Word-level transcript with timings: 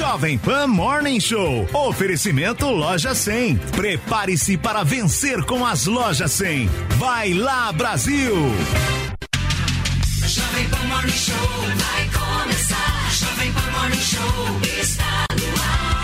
Jovem 0.00 0.38
Pan 0.38 0.66
Morning 0.66 1.20
Show. 1.20 1.68
Oferecimento 1.74 2.70
Loja 2.70 3.14
100. 3.14 3.56
Prepare-se 3.76 4.56
para 4.56 4.82
vencer 4.82 5.44
com 5.44 5.62
as 5.66 5.84
Lojas 5.84 6.32
100. 6.32 6.70
Vai 6.96 7.34
lá, 7.34 7.70
Brasil! 7.70 8.34
Jovem 10.26 10.68
Pan 10.70 10.84
Morning 10.88 11.12
Show 11.12 11.36
vai 11.76 12.08
começar. 12.14 13.10
Jovem 13.12 13.52
Pan 13.52 13.70
Morning 13.78 14.00
Show 14.00 14.60
está 14.80 15.26
no 15.38 15.48
ar. 15.62 16.00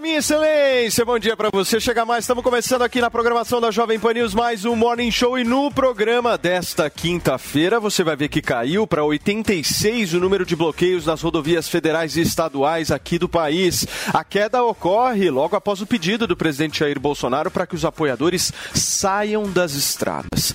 Minha 0.00 0.18
excelência, 0.18 1.04
bom 1.04 1.18
dia 1.18 1.36
pra 1.36 1.50
você. 1.52 1.78
Chega 1.78 2.06
mais, 2.06 2.24
estamos 2.24 2.42
começando 2.42 2.80
aqui 2.80 3.02
na 3.02 3.10
programação 3.10 3.60
da 3.60 3.70
Jovem 3.70 4.00
Pan 4.00 4.14
News 4.14 4.32
mais 4.32 4.64
um 4.64 4.74
Morning 4.74 5.10
Show 5.10 5.38
e 5.38 5.44
no 5.44 5.70
programa 5.70 6.38
desta 6.38 6.88
quinta-feira 6.88 7.78
você 7.78 8.02
vai 8.02 8.16
ver 8.16 8.28
que 8.28 8.40
caiu 8.40 8.86
para 8.86 9.04
86 9.04 10.14
o 10.14 10.20
número 10.20 10.46
de 10.46 10.56
bloqueios 10.56 11.04
nas 11.04 11.20
rodovias 11.20 11.68
federais 11.68 12.16
e 12.16 12.22
estaduais 12.22 12.90
aqui 12.90 13.18
do 13.18 13.28
país. 13.28 13.86
A 14.14 14.24
queda 14.24 14.62
ocorre 14.62 15.28
logo 15.28 15.54
após 15.54 15.82
o 15.82 15.86
pedido 15.86 16.26
do 16.26 16.36
presidente 16.36 16.78
Jair 16.78 16.98
Bolsonaro 16.98 17.50
para 17.50 17.66
que 17.66 17.74
os 17.74 17.84
apoiadores 17.84 18.54
saiam 18.72 19.50
das 19.50 19.74
estradas. 19.74 20.54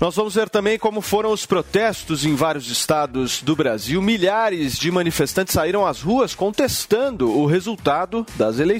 Nós 0.00 0.16
vamos 0.16 0.34
ver 0.34 0.48
também 0.48 0.76
como 0.76 1.00
foram 1.00 1.30
os 1.30 1.46
protestos 1.46 2.24
em 2.24 2.34
vários 2.34 2.68
estados 2.68 3.40
do 3.42 3.54
Brasil. 3.54 4.02
Milhares 4.02 4.76
de 4.76 4.90
manifestantes 4.90 5.54
saíram 5.54 5.86
às 5.86 6.00
ruas 6.00 6.34
contestando 6.34 7.30
o 7.30 7.46
resultado 7.46 8.26
das 8.34 8.58
eleições. 8.58 8.71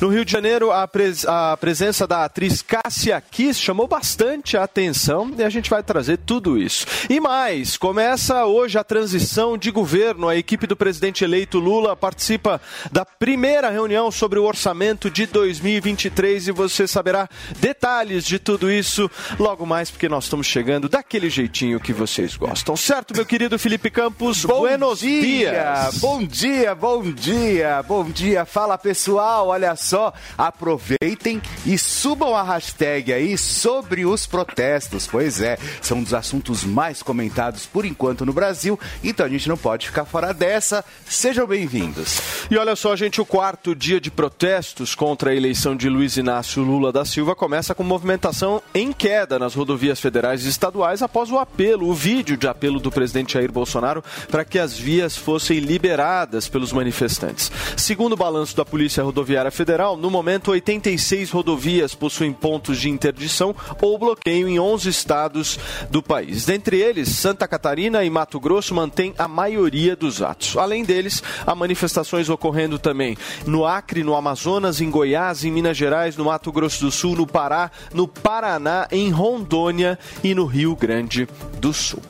No 0.00 0.08
Rio 0.08 0.24
de 0.24 0.32
Janeiro, 0.32 0.70
a, 0.72 0.86
pres- 0.88 1.26
a 1.26 1.56
presença 1.56 2.06
da 2.06 2.24
atriz 2.24 2.62
Cássia 2.62 3.20
Kiss 3.30 3.60
chamou 3.60 3.86
bastante 3.86 4.56
a 4.56 4.64
atenção 4.64 5.32
e 5.38 5.42
a 5.42 5.50
gente 5.50 5.68
vai 5.70 5.82
trazer 5.82 6.18
tudo 6.18 6.58
isso. 6.58 6.86
E 7.08 7.20
mais, 7.20 7.76
começa 7.76 8.44
hoje 8.46 8.78
a 8.78 8.84
transição 8.84 9.56
de 9.58 9.70
governo. 9.70 10.28
A 10.28 10.36
equipe 10.36 10.66
do 10.66 10.76
presidente 10.76 11.24
eleito 11.24 11.58
Lula 11.58 11.94
participa 11.96 12.60
da 12.90 13.04
primeira 13.04 13.70
reunião 13.70 14.10
sobre 14.10 14.38
o 14.38 14.44
orçamento 14.44 15.10
de 15.10 15.26
2023 15.26 16.48
e 16.48 16.52
você 16.52 16.86
saberá 16.86 17.28
detalhes 17.58 18.24
de 18.24 18.38
tudo 18.38 18.70
isso 18.70 19.10
logo 19.38 19.64
mais, 19.66 19.90
porque 19.90 20.08
nós 20.08 20.24
estamos 20.24 20.46
chegando 20.46 20.88
daquele 20.88 21.28
jeitinho 21.30 21.78
que 21.80 21.92
vocês 21.92 22.36
gostam. 22.36 22.76
Certo, 22.76 23.14
meu 23.14 23.26
querido 23.26 23.58
Felipe 23.58 23.90
Campos? 23.90 24.44
Buenos 24.44 25.00
dias! 25.00 25.98
Bom 25.98 26.24
dia, 26.24 26.74
bom 26.74 27.02
dia, 27.12 27.82
bom 27.82 28.04
dia. 28.04 28.44
Fala 28.44 28.76
pessoal, 28.80 29.48
olha 29.48 29.76
só, 29.76 30.12
aproveitem 30.36 31.40
e 31.64 31.78
subam 31.78 32.34
a 32.34 32.42
hashtag 32.42 33.12
aí 33.12 33.36
sobre 33.36 34.04
os 34.04 34.26
protestos. 34.26 35.06
Pois 35.06 35.40
é, 35.40 35.58
são 35.80 35.98
um 35.98 36.02
dos 36.02 36.14
assuntos 36.14 36.64
mais 36.64 37.02
comentados 37.02 37.66
por 37.66 37.84
enquanto 37.84 38.26
no 38.26 38.32
Brasil, 38.32 38.78
então 39.04 39.26
a 39.26 39.28
gente 39.28 39.48
não 39.48 39.56
pode 39.56 39.86
ficar 39.86 40.04
fora 40.04 40.32
dessa. 40.32 40.84
Sejam 41.06 41.46
bem-vindos. 41.46 42.20
E 42.50 42.56
olha 42.56 42.74
só, 42.74 42.96
gente, 42.96 43.20
o 43.20 43.26
quarto 43.26 43.74
dia 43.74 44.00
de 44.00 44.10
protestos 44.10 44.94
contra 44.94 45.30
a 45.30 45.34
eleição 45.34 45.76
de 45.76 45.88
Luiz 45.88 46.16
Inácio 46.16 46.62
Lula 46.62 46.92
da 46.92 47.04
Silva 47.04 47.36
começa 47.36 47.74
com 47.74 47.84
movimentação 47.84 48.62
em 48.74 48.92
queda 48.92 49.38
nas 49.38 49.54
rodovias 49.54 50.00
federais 50.00 50.44
e 50.44 50.48
estaduais 50.48 51.02
após 51.02 51.30
o 51.30 51.38
apelo, 51.38 51.88
o 51.88 51.94
vídeo 51.94 52.36
de 52.36 52.48
apelo 52.48 52.80
do 52.80 52.90
presidente 52.90 53.34
Jair 53.34 53.52
Bolsonaro 53.52 54.02
para 54.30 54.44
que 54.44 54.58
as 54.58 54.76
vias 54.76 55.16
fossem 55.16 55.58
liberadas 55.58 56.48
pelos 56.48 56.72
manifestantes. 56.72 57.50
Segundo 57.76 58.12
o 58.14 58.16
balanço 58.16 58.56
da 58.56 58.64
Polícia 58.70 59.02
Rodoviária 59.02 59.50
Federal, 59.50 59.96
no 59.96 60.08
momento 60.08 60.52
86 60.52 61.30
rodovias 61.32 61.92
possuem 61.92 62.32
pontos 62.32 62.78
de 62.78 62.88
interdição 62.88 63.54
ou 63.82 63.98
bloqueio 63.98 64.48
em 64.48 64.60
11 64.60 64.88
estados 64.88 65.58
do 65.90 66.00
país. 66.00 66.46
Dentre 66.46 66.80
eles, 66.80 67.08
Santa 67.08 67.48
Catarina 67.48 68.04
e 68.04 68.08
Mato 68.08 68.38
Grosso 68.38 68.72
mantêm 68.72 69.12
a 69.18 69.26
maioria 69.26 69.96
dos 69.96 70.22
atos. 70.22 70.56
Além 70.56 70.84
deles, 70.84 71.20
há 71.44 71.52
manifestações 71.54 72.28
ocorrendo 72.28 72.78
também 72.78 73.16
no 73.44 73.66
Acre, 73.66 74.04
no 74.04 74.14
Amazonas, 74.14 74.80
em 74.80 74.88
Goiás, 74.88 75.44
em 75.44 75.50
Minas 75.50 75.76
Gerais, 75.76 76.16
no 76.16 76.26
Mato 76.26 76.52
Grosso 76.52 76.84
do 76.84 76.92
Sul, 76.92 77.16
no 77.16 77.26
Pará, 77.26 77.72
no 77.92 78.06
Paraná, 78.06 78.86
em 78.92 79.10
Rondônia 79.10 79.98
e 80.22 80.32
no 80.32 80.46
Rio 80.46 80.76
Grande 80.76 81.28
do 81.58 81.72
Sul. 81.72 82.00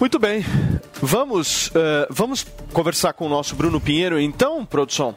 Muito 0.00 0.18
bem, 0.18 0.42
vamos, 1.02 1.70
eh, 1.74 2.06
vamos 2.08 2.46
conversar 2.72 3.12
com 3.12 3.26
o 3.26 3.28
nosso 3.28 3.54
Bruno 3.54 3.78
Pinheiro, 3.78 4.18
então, 4.18 4.64
produção. 4.64 5.14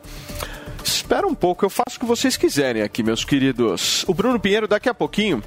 Espera 0.83 1.25
um 1.25 1.33
pouco, 1.33 1.63
eu 1.63 1.69
faço 1.69 1.95
o 1.95 1.99
que 2.01 2.05
vocês 2.05 2.35
quiserem 2.35 2.81
aqui, 2.81 3.01
meus 3.01 3.23
queridos. 3.23 4.03
O 4.09 4.13
Bruno 4.13 4.37
Pinheiro, 4.37 4.67
daqui 4.67 4.89
a 4.89 4.93
pouquinho, 4.93 5.41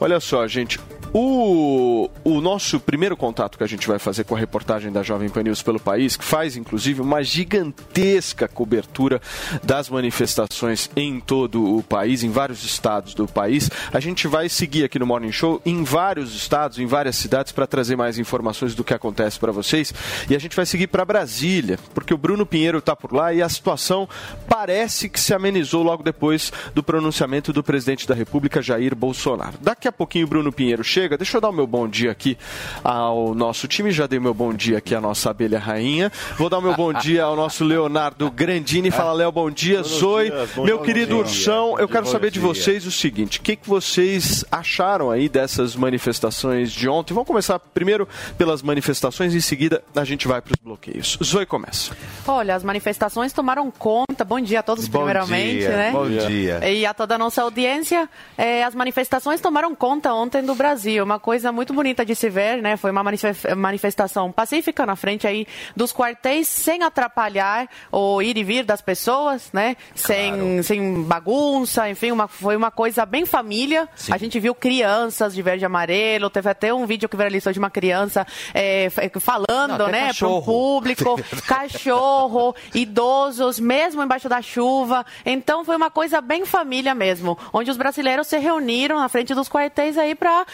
olha 0.00 0.18
só, 0.18 0.48
gente. 0.48 0.80
O, 1.12 2.08
o 2.22 2.40
nosso 2.40 2.78
primeiro 2.78 3.16
contato 3.16 3.58
que 3.58 3.64
a 3.64 3.66
gente 3.66 3.88
vai 3.88 3.98
fazer 3.98 4.22
com 4.22 4.36
a 4.36 4.38
reportagem 4.38 4.92
da 4.92 5.02
Jovem 5.02 5.28
Pan 5.28 5.42
News 5.42 5.60
pelo 5.60 5.80
país, 5.80 6.16
que 6.16 6.24
faz 6.24 6.56
inclusive 6.56 7.00
uma 7.00 7.20
gigantesca 7.20 8.46
cobertura 8.46 9.20
das 9.60 9.90
manifestações 9.90 10.88
em 10.94 11.18
todo 11.18 11.78
o 11.78 11.82
país, 11.82 12.22
em 12.22 12.30
vários 12.30 12.64
estados 12.64 13.12
do 13.12 13.26
país, 13.26 13.68
a 13.92 13.98
gente 13.98 14.28
vai 14.28 14.48
seguir 14.48 14.84
aqui 14.84 15.00
no 15.00 15.06
Morning 15.06 15.32
Show 15.32 15.60
em 15.66 15.82
vários 15.82 16.32
estados, 16.32 16.78
em 16.78 16.86
várias 16.86 17.16
cidades, 17.16 17.50
para 17.50 17.66
trazer 17.66 17.96
mais 17.96 18.16
informações 18.16 18.76
do 18.76 18.84
que 18.84 18.94
acontece 18.94 19.36
para 19.36 19.50
vocês. 19.50 19.92
E 20.28 20.36
a 20.36 20.38
gente 20.38 20.54
vai 20.54 20.64
seguir 20.64 20.86
para 20.86 21.04
Brasília, 21.04 21.76
porque 21.92 22.14
o 22.14 22.18
Bruno 22.18 22.46
Pinheiro 22.46 22.78
está 22.78 22.94
por 22.94 23.12
lá 23.12 23.34
e 23.34 23.42
a 23.42 23.48
situação 23.48 24.08
parece 24.48 25.08
que 25.08 25.18
se 25.18 25.34
amenizou 25.34 25.82
logo 25.82 26.04
depois 26.04 26.52
do 26.72 26.84
pronunciamento 26.84 27.52
do 27.52 27.64
presidente 27.64 28.06
da 28.06 28.14
República, 28.14 28.62
Jair 28.62 28.94
Bolsonaro. 28.94 29.58
Daqui 29.60 29.88
a 29.88 29.92
pouquinho 29.92 30.26
o 30.26 30.28
Bruno 30.28 30.52
Pinheiro 30.52 30.84
chega. 30.84 30.99
Deixa 31.08 31.36
eu 31.36 31.40
dar 31.40 31.48
o 31.50 31.52
meu 31.52 31.66
bom 31.66 31.88
dia 31.88 32.10
aqui 32.10 32.36
ao 32.82 33.34
nosso 33.34 33.66
time. 33.68 33.90
Já 33.90 34.06
dei 34.06 34.18
o 34.18 34.22
meu 34.22 34.34
bom 34.34 34.52
dia 34.52 34.78
aqui 34.78 34.94
à 34.94 35.00
nossa 35.00 35.30
abelha 35.30 35.58
rainha. 35.58 36.10
Vou 36.36 36.48
dar 36.48 36.58
o 36.58 36.62
meu 36.62 36.74
bom 36.74 36.92
dia 36.92 37.24
ao 37.24 37.36
nosso 37.36 37.64
Leonardo 37.64 38.30
Grandini. 38.30 38.90
Fala, 38.90 39.12
Léo, 39.12 39.32
bom 39.32 39.50
dia. 39.50 39.82
Zoe, 39.82 40.30
dias, 40.30 40.50
bom 40.54 40.64
meu 40.64 40.76
dia, 40.78 40.86
querido 40.86 41.14
bom 41.16 41.20
Ursão, 41.22 41.74
dia. 41.74 41.82
eu 41.82 41.88
quero 41.88 42.06
saber 42.06 42.30
de 42.30 42.38
dia. 42.38 42.48
vocês 42.48 42.86
o 42.86 42.90
seguinte: 42.90 43.38
o 43.38 43.42
que, 43.42 43.56
que 43.56 43.68
vocês 43.68 44.44
acharam 44.50 45.10
aí 45.10 45.28
dessas 45.28 45.76
manifestações 45.76 46.72
de 46.72 46.88
ontem? 46.88 47.14
Vamos 47.14 47.26
começar 47.26 47.58
primeiro 47.58 48.08
pelas 48.36 48.62
manifestações, 48.62 49.34
em 49.34 49.40
seguida 49.40 49.82
a 49.94 50.04
gente 50.04 50.26
vai 50.26 50.40
para 50.40 50.52
os 50.52 50.62
bloqueios. 50.62 51.18
Zoe 51.22 51.46
começa. 51.46 51.96
Olha, 52.26 52.54
as 52.54 52.64
manifestações 52.64 53.32
tomaram 53.32 53.70
conta. 53.70 54.24
Bom 54.24 54.40
dia 54.40 54.60
a 54.60 54.62
todos, 54.62 54.86
Bom 54.88 54.98
primeiramente, 54.98 55.58
dia, 55.58 55.68
né? 55.76 55.90
bom 55.92 56.08
dia. 56.08 56.68
E 56.70 56.84
a 56.86 56.94
toda 56.94 57.14
a 57.14 57.18
nossa 57.18 57.42
audiência. 57.42 58.08
Eh, 58.36 58.62
as 58.62 58.74
manifestações 58.74 59.40
tomaram 59.40 59.74
conta 59.74 60.12
ontem 60.12 60.42
do 60.42 60.54
Brasil. 60.54 60.89
Uma 60.98 61.20
coisa 61.20 61.52
muito 61.52 61.74
bonita 61.74 62.04
de 62.06 62.14
se 62.14 62.30
ver, 62.30 62.62
né? 62.62 62.76
Foi 62.78 62.90
uma 62.90 63.02
manife- 63.02 63.54
manifestação 63.54 64.32
pacífica 64.32 64.86
na 64.86 64.96
frente 64.96 65.26
aí 65.26 65.46
dos 65.76 65.92
quartéis, 65.92 66.48
sem 66.48 66.82
atrapalhar 66.82 67.68
o 67.92 68.22
ir 68.22 68.36
e 68.38 68.42
vir 68.42 68.64
das 68.64 68.80
pessoas, 68.80 69.50
né? 69.52 69.76
Sem, 69.94 70.62
sem 70.62 71.02
bagunça, 71.02 71.88
enfim, 71.88 72.10
uma, 72.10 72.26
foi 72.26 72.56
uma 72.56 72.70
coisa 72.70 73.04
bem 73.04 73.26
família. 73.26 73.88
A 74.10 74.16
gente 74.16 74.40
viu 74.40 74.54
crianças 74.54 75.34
de 75.34 75.42
verde 75.42 75.64
e 75.64 75.66
amarelo. 75.66 76.30
Teve 76.30 76.48
até 76.48 76.72
um 76.72 76.86
vídeo 76.86 77.08
que 77.08 77.16
viralizou 77.16 77.52
de 77.52 77.58
uma 77.58 77.70
criança 77.70 78.26
eh, 78.54 78.86
f- 78.86 79.10
falando, 79.20 79.78
Não, 79.78 79.88
né? 79.88 80.12
Para 80.18 80.28
o 80.28 80.42
público, 80.42 81.20
cachorro, 81.46 82.54
idosos, 82.74 83.58
mesmo 83.60 84.02
embaixo 84.02 84.28
da 84.28 84.40
chuva. 84.40 85.04
Então 85.26 85.64
foi 85.64 85.76
uma 85.76 85.90
coisa 85.90 86.20
bem 86.20 86.44
família 86.46 86.94
mesmo, 86.94 87.36
onde 87.52 87.70
os 87.70 87.76
brasileiros 87.76 88.26
se 88.26 88.38
reuniram 88.38 88.98
na 88.98 89.08
frente 89.08 89.34
dos 89.34 89.48
quartéis 89.48 89.98
aí 89.98 90.14
para 90.14 90.46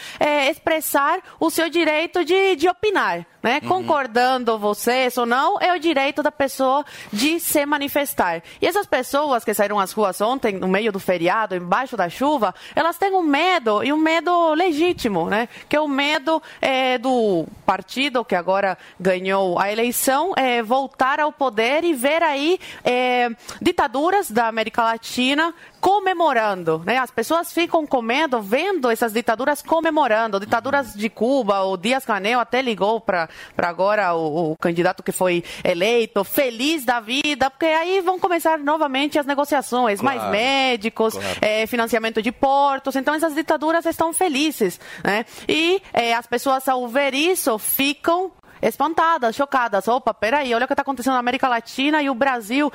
expressar 0.49 1.19
o 1.39 1.49
seu 1.49 1.69
direito 1.69 2.23
de, 2.23 2.55
de 2.55 2.67
opinar. 2.67 3.25
Né? 3.41 3.61
Concordando 3.61 4.57
vocês 4.57 5.17
ou 5.17 5.25
não, 5.25 5.57
é 5.61 5.73
o 5.73 5.79
direito 5.79 6.21
da 6.21 6.31
pessoa 6.31 6.85
de 7.13 7.39
se 7.39 7.65
manifestar. 7.65 8.43
E 8.61 8.65
essas 8.65 8.85
pessoas 8.85 9.45
que 9.45 9.53
saíram 9.53 9.79
às 9.79 9.91
ruas 9.93 10.19
ontem, 10.19 10.53
no 10.53 10.67
meio 10.67 10.91
do 10.91 10.99
feriado, 10.99 11.55
embaixo 11.55 11.95
da 11.95 12.09
chuva, 12.09 12.53
elas 12.75 12.97
têm 12.97 13.13
um 13.13 13.23
medo, 13.23 13.83
e 13.83 13.93
um 13.93 13.97
medo 13.97 14.53
legítimo, 14.53 15.29
né? 15.29 15.47
que 15.69 15.75
é 15.75 15.79
o 15.79 15.87
medo 15.87 16.41
eh, 16.61 16.97
do 16.97 17.45
partido 17.65 18.25
que 18.25 18.35
agora 18.35 18.77
ganhou 18.99 19.57
a 19.59 19.71
eleição 19.71 20.33
eh, 20.35 20.61
voltar 20.61 21.19
ao 21.19 21.31
poder 21.31 21.83
e 21.83 21.93
ver 21.93 22.21
aí 22.23 22.59
eh, 22.83 23.29
ditaduras 23.61 24.29
da 24.29 24.47
América 24.47 24.83
Latina 24.83 25.53
comemorando, 25.79 26.81
né? 26.85 26.97
As 26.97 27.11
pessoas 27.11 27.51
ficam 27.51 27.85
com 27.85 28.01
medo 28.01 28.41
vendo 28.41 28.89
essas 28.89 29.13
ditaduras 29.13 29.61
comemorando 29.61 30.39
ditaduras 30.39 30.93
de 30.93 31.09
Cuba, 31.09 31.61
o 31.63 31.77
Dias 31.77 32.05
Canel 32.05 32.39
até 32.39 32.61
ligou 32.61 32.99
para 33.01 33.29
agora 33.57 34.13
o, 34.13 34.51
o 34.51 34.57
candidato 34.57 35.03
que 35.03 35.11
foi 35.11 35.43
eleito, 35.63 36.23
feliz 36.23 36.83
da 36.85 36.99
vida, 36.99 37.49
porque 37.49 37.65
aí 37.65 38.01
vão 38.01 38.19
começar 38.19 38.57
novamente 38.59 39.19
as 39.19 39.25
negociações, 39.25 40.01
mais 40.01 40.17
Claro. 40.17 40.31
médicos, 40.31 41.13
eh, 41.41 41.65
financiamento 41.67 42.21
de 42.21 42.31
portos, 42.31 42.95
então 42.95 43.13
essas 43.13 43.35
ditaduras 43.35 43.85
estão 43.85 44.11
felizes, 44.13 44.79
né? 45.03 45.25
E 45.47 45.81
eh, 45.93 46.13
as 46.13 46.25
pessoas 46.27 46.67
ao 46.67 46.87
ver 46.87 47.13
isso 47.13 47.57
ficam 47.59 48.31
espantadas, 48.61 49.35
chocadas. 49.35 49.87
Opa, 49.87 50.13
peraí, 50.13 50.53
olha 50.53 50.65
o 50.65 50.67
que 50.67 50.73
está 50.73 50.81
acontecendo 50.81 51.13
na 51.13 51.19
América 51.19 51.47
Latina 51.47 52.01
e 52.01 52.09
o 52.09 52.15
Brasil. 52.15 52.71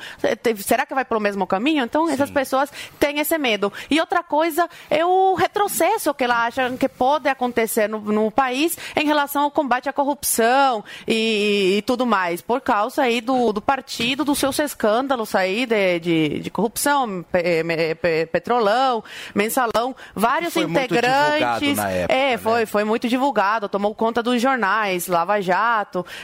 Será 0.57 0.85
que 0.85 0.93
vai 0.93 1.05
pelo 1.05 1.19
mesmo 1.19 1.45
caminho? 1.47 1.83
Então, 1.83 2.09
essas 2.09 2.29
pessoas 2.31 2.71
têm 2.99 3.19
esse 3.19 3.37
medo. 3.37 3.71
E 3.89 3.99
outra 3.99 4.23
coisa 4.23 4.69
é 4.89 5.05
o 5.05 5.33
retrocesso 5.35 6.13
que 6.13 6.23
elas 6.23 6.33
acham 6.57 6.77
que 6.77 6.87
pode 6.89 7.27
acontecer 7.29 7.87
no, 7.87 7.99
no 7.99 8.31
país 8.31 8.77
em 8.95 9.05
relação 9.05 9.43
ao 9.43 9.51
combate 9.51 9.89
à 9.89 9.93
corrupção 9.93 10.83
e, 11.07 11.75
e 11.77 11.81
tudo 11.83 12.05
mais, 12.05 12.41
por 12.41 12.61
causa 12.61 13.03
aí 13.03 13.21
do, 13.21 13.51
do 13.53 13.61
partido, 13.61 14.23
dos 14.25 14.39
seus 14.39 14.57
escândalos 14.59 15.35
aí 15.35 15.65
de, 15.65 15.99
de, 15.99 16.39
de 16.39 16.49
corrupção, 16.49 17.23
pe- 17.31 17.63
pe- 17.95 18.25
petrolão, 18.31 19.03
mensalão, 19.33 19.95
vários 20.15 20.53
foi 20.53 20.65
muito 20.65 20.85
integrantes. 20.93 21.59
divulgado 21.59 21.75
na 21.75 21.89
época, 21.89 22.13
é, 22.13 22.31
né? 22.31 22.37
foi, 22.37 22.65
foi 22.65 22.83
muito 22.83 23.07
divulgado, 23.07 23.69
tomou 23.69 23.93
conta 23.95 24.21
dos 24.23 24.41
jornais, 24.41 25.07
Lava 25.07 25.41
Jato, 25.41 25.72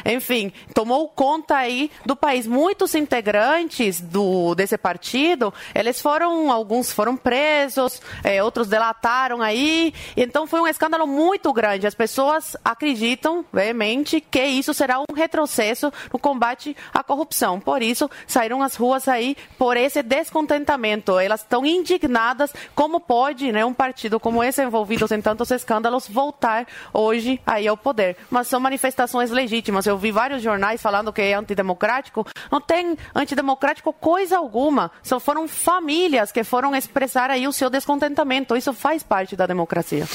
enfim, 0.05 0.51
tomou 0.73 1.07
conta 1.09 1.55
aí 1.55 1.91
do 2.05 2.15
país. 2.15 2.45
Muitos 2.45 2.93
integrantes 2.95 3.99
do, 3.99 4.53
desse 4.55 4.77
partido, 4.77 5.53
eles 5.73 6.01
foram, 6.01 6.51
alguns 6.51 6.91
foram 6.91 7.17
presos, 7.17 8.01
eh, 8.23 8.43
outros 8.43 8.67
delataram 8.67 9.41
aí, 9.41 9.93
então 10.15 10.45
foi 10.45 10.61
um 10.61 10.67
escândalo 10.67 11.07
muito 11.07 11.51
grande. 11.51 11.87
As 11.87 11.95
pessoas 11.95 12.55
acreditam 12.63 13.43
veemente 13.51 14.21
que 14.21 14.43
isso 14.43 14.73
será 14.73 14.99
um 14.99 15.13
retrocesso 15.15 15.91
no 16.13 16.19
combate 16.19 16.75
à 16.93 17.03
corrupção. 17.03 17.59
Por 17.59 17.81
isso, 17.81 18.09
saíram 18.27 18.61
às 18.61 18.75
ruas 18.75 19.07
aí 19.07 19.35
por 19.57 19.75
esse 19.75 20.03
descontentamento. 20.03 21.17
Elas 21.17 21.41
estão 21.41 21.65
indignadas 21.65 22.53
como 22.75 22.99
pode 22.99 23.51
né, 23.51 23.65
um 23.65 23.73
partido 23.73 24.19
como 24.19 24.43
esse 24.43 24.63
envolvido 24.63 24.99
em 25.13 25.21
tantos 25.21 25.49
escândalos 25.51 26.07
voltar 26.07 26.67
hoje 26.93 27.39
aí 27.45 27.67
ao 27.67 27.77
poder. 27.77 28.17
Mas 28.29 28.47
são 28.47 28.59
manifestações 28.59 29.31
legítimas. 29.39 29.85
Eu 29.85 29.97
vi 29.97 30.11
vários 30.11 30.41
jornais 30.43 30.81
falando 30.81 31.13
que 31.13 31.21
é 31.21 31.33
antidemocrático. 31.33 32.25
Não 32.51 32.59
tem 32.59 32.97
antidemocrático 33.15 33.93
coisa 33.93 34.37
alguma. 34.37 34.91
Só 35.01 35.19
foram 35.19 35.47
famílias 35.47 36.31
que 36.31 36.43
foram 36.43 36.75
expressar 36.75 37.29
aí 37.29 37.47
o 37.47 37.53
seu 37.53 37.69
descontentamento. 37.69 38.55
Isso 38.55 38.73
faz 38.73 39.01
parte 39.01 39.35
da 39.35 39.45
democracia. 39.45 40.05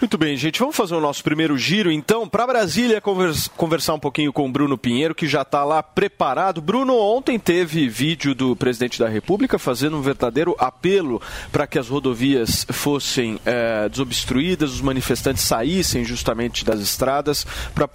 Muito 0.00 0.18
bem, 0.18 0.36
gente. 0.36 0.58
Vamos 0.58 0.74
fazer 0.76 0.94
o 0.94 1.00
nosso 1.00 1.22
primeiro 1.22 1.56
giro, 1.56 1.90
então, 1.90 2.28
para 2.28 2.46
Brasília, 2.46 3.00
convers- 3.00 3.48
conversar 3.48 3.94
um 3.94 4.00
pouquinho 4.00 4.32
com 4.32 4.46
o 4.46 4.52
Bruno 4.52 4.76
Pinheiro, 4.76 5.14
que 5.14 5.28
já 5.28 5.42
está 5.42 5.64
lá 5.64 5.82
preparado. 5.82 6.60
Bruno, 6.60 6.96
ontem 6.96 7.38
teve 7.38 7.88
vídeo 7.88 8.34
do 8.34 8.56
presidente 8.56 8.98
da 8.98 9.08
República 9.08 9.58
fazendo 9.58 9.96
um 9.96 10.02
verdadeiro 10.02 10.56
apelo 10.58 11.20
para 11.52 11.66
que 11.66 11.78
as 11.78 11.88
rodovias 11.88 12.66
fossem 12.70 13.38
eh, 13.46 13.88
desobstruídas, 13.88 14.72
os 14.72 14.80
manifestantes 14.80 15.44
saíssem 15.44 16.04
justamente 16.04 16.64
das 16.64 16.80
estradas 16.80 17.46
para 17.74 17.84
a 17.84 17.88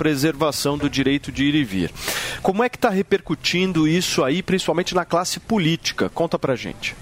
do 0.77 0.89
direito 0.89 1.31
de 1.31 1.43
ir 1.43 1.55
e 1.55 1.63
vir. 1.63 1.91
Como 2.41 2.63
é 2.63 2.69
que 2.69 2.77
está 2.77 2.89
repercutindo 2.89 3.87
isso 3.87 4.23
aí, 4.23 4.41
principalmente 4.41 4.95
na 4.95 5.05
classe 5.05 5.39
política? 5.39 6.09
Conta 6.09 6.37
pra 6.37 6.55
gente. 6.55 6.95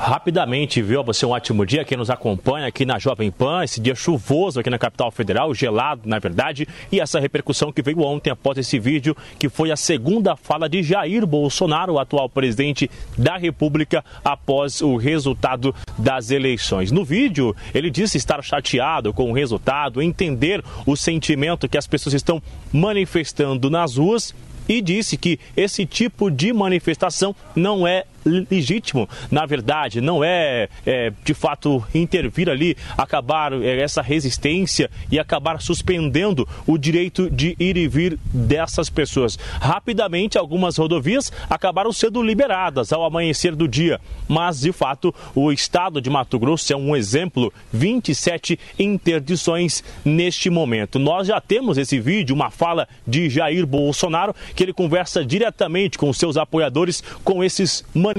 Rapidamente, 0.00 0.80
viu? 0.80 1.02
Você 1.02 1.26
um 1.26 1.30
ótimo 1.30 1.66
dia. 1.66 1.84
Quem 1.84 1.98
nos 1.98 2.08
acompanha 2.08 2.68
aqui 2.68 2.86
na 2.86 3.00
Jovem 3.00 3.32
Pan, 3.32 3.64
esse 3.64 3.80
dia 3.80 3.96
chuvoso 3.96 4.60
aqui 4.60 4.70
na 4.70 4.78
capital 4.78 5.10
federal, 5.10 5.52
gelado, 5.52 6.02
na 6.08 6.20
verdade, 6.20 6.68
e 6.90 7.00
essa 7.00 7.18
repercussão 7.18 7.72
que 7.72 7.82
veio 7.82 8.02
ontem 8.02 8.30
após 8.30 8.56
esse 8.56 8.78
vídeo, 8.78 9.16
que 9.40 9.48
foi 9.48 9.72
a 9.72 9.76
segunda 9.76 10.36
fala 10.36 10.68
de 10.68 10.84
Jair 10.84 11.26
Bolsonaro, 11.26 11.94
o 11.94 11.98
atual 11.98 12.28
presidente 12.28 12.88
da 13.18 13.36
República, 13.36 14.04
após 14.24 14.80
o 14.80 14.96
resultado 14.96 15.74
das 15.98 16.30
eleições. 16.30 16.92
No 16.92 17.04
vídeo, 17.04 17.54
ele 17.74 17.90
disse 17.90 18.18
estar 18.18 18.40
chateado 18.40 19.12
com 19.12 19.32
o 19.32 19.34
resultado, 19.34 20.00
entender 20.00 20.62
o 20.86 20.94
sentimento 20.94 21.68
que 21.68 21.76
as 21.76 21.88
pessoas 21.88 22.14
estão 22.14 22.40
manifestando 22.72 23.68
nas 23.68 23.96
ruas 23.96 24.32
e 24.68 24.82
disse 24.82 25.16
que 25.16 25.40
esse 25.56 25.86
tipo 25.86 26.30
de 26.30 26.52
manifestação 26.52 27.34
não 27.56 27.86
é 27.86 28.04
legítimo, 28.50 29.08
na 29.30 29.46
verdade, 29.46 30.00
não 30.00 30.22
é, 30.22 30.68
é, 30.86 31.12
de 31.24 31.34
fato 31.34 31.84
intervir 31.94 32.48
ali, 32.48 32.76
acabar 32.96 33.52
é, 33.52 33.80
essa 33.80 34.02
resistência 34.02 34.90
e 35.10 35.18
acabar 35.18 35.60
suspendendo 35.60 36.46
o 36.66 36.78
direito 36.78 37.30
de 37.30 37.56
ir 37.58 37.76
e 37.76 37.88
vir 37.88 38.18
dessas 38.32 38.90
pessoas. 38.90 39.38
Rapidamente, 39.60 40.38
algumas 40.38 40.76
rodovias 40.76 41.32
acabaram 41.48 41.92
sendo 41.92 42.22
liberadas 42.22 42.92
ao 42.92 43.04
amanhecer 43.04 43.54
do 43.54 43.66
dia, 43.66 44.00
mas 44.28 44.60
de 44.60 44.72
fato 44.72 45.14
o 45.34 45.50
estado 45.52 46.00
de 46.00 46.10
Mato 46.10 46.38
Grosso 46.38 46.72
é 46.72 46.76
um 46.76 46.94
exemplo, 46.94 47.52
27 47.72 48.58
interdições 48.78 49.82
neste 50.04 50.50
momento. 50.50 50.98
Nós 50.98 51.26
já 51.26 51.40
temos 51.40 51.78
esse 51.78 51.98
vídeo, 52.00 52.34
uma 52.34 52.50
fala 52.50 52.88
de 53.06 53.30
Jair 53.30 53.66
Bolsonaro, 53.66 54.34
que 54.54 54.62
ele 54.62 54.72
conversa 54.72 55.24
diretamente 55.24 55.98
com 55.98 56.12
seus 56.12 56.36
apoiadores, 56.36 57.02
com 57.24 57.42
esses 57.42 57.84
manifestantes. 57.94 58.17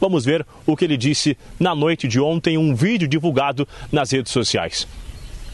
Vamos 0.00 0.24
ver 0.24 0.46
o 0.66 0.76
que 0.76 0.84
ele 0.84 0.96
disse 0.96 1.36
na 1.58 1.74
noite 1.74 2.08
de 2.08 2.20
ontem, 2.20 2.58
um 2.58 2.74
vídeo 2.74 3.06
divulgado 3.08 3.66
nas 3.90 4.10
redes 4.10 4.32
sociais. 4.32 4.86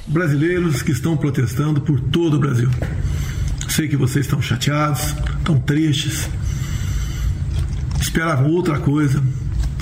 brasileiros 0.07 0.83
que 0.83 0.93
estão 0.93 1.17
protestando 1.17 1.81
por 1.81 2.01
todo 2.01 2.35
o 2.35 2.39
Brasil. 2.41 2.69
Sei 3.69 3.89
que 3.89 3.97
vocês 3.97 4.27
estão 4.27 4.43
chateados, 4.43 5.15
estão 5.39 5.59
tristes, 5.59 6.29
esperavam 8.01 8.51
outra 8.51 8.79
coisa. 8.79 9.23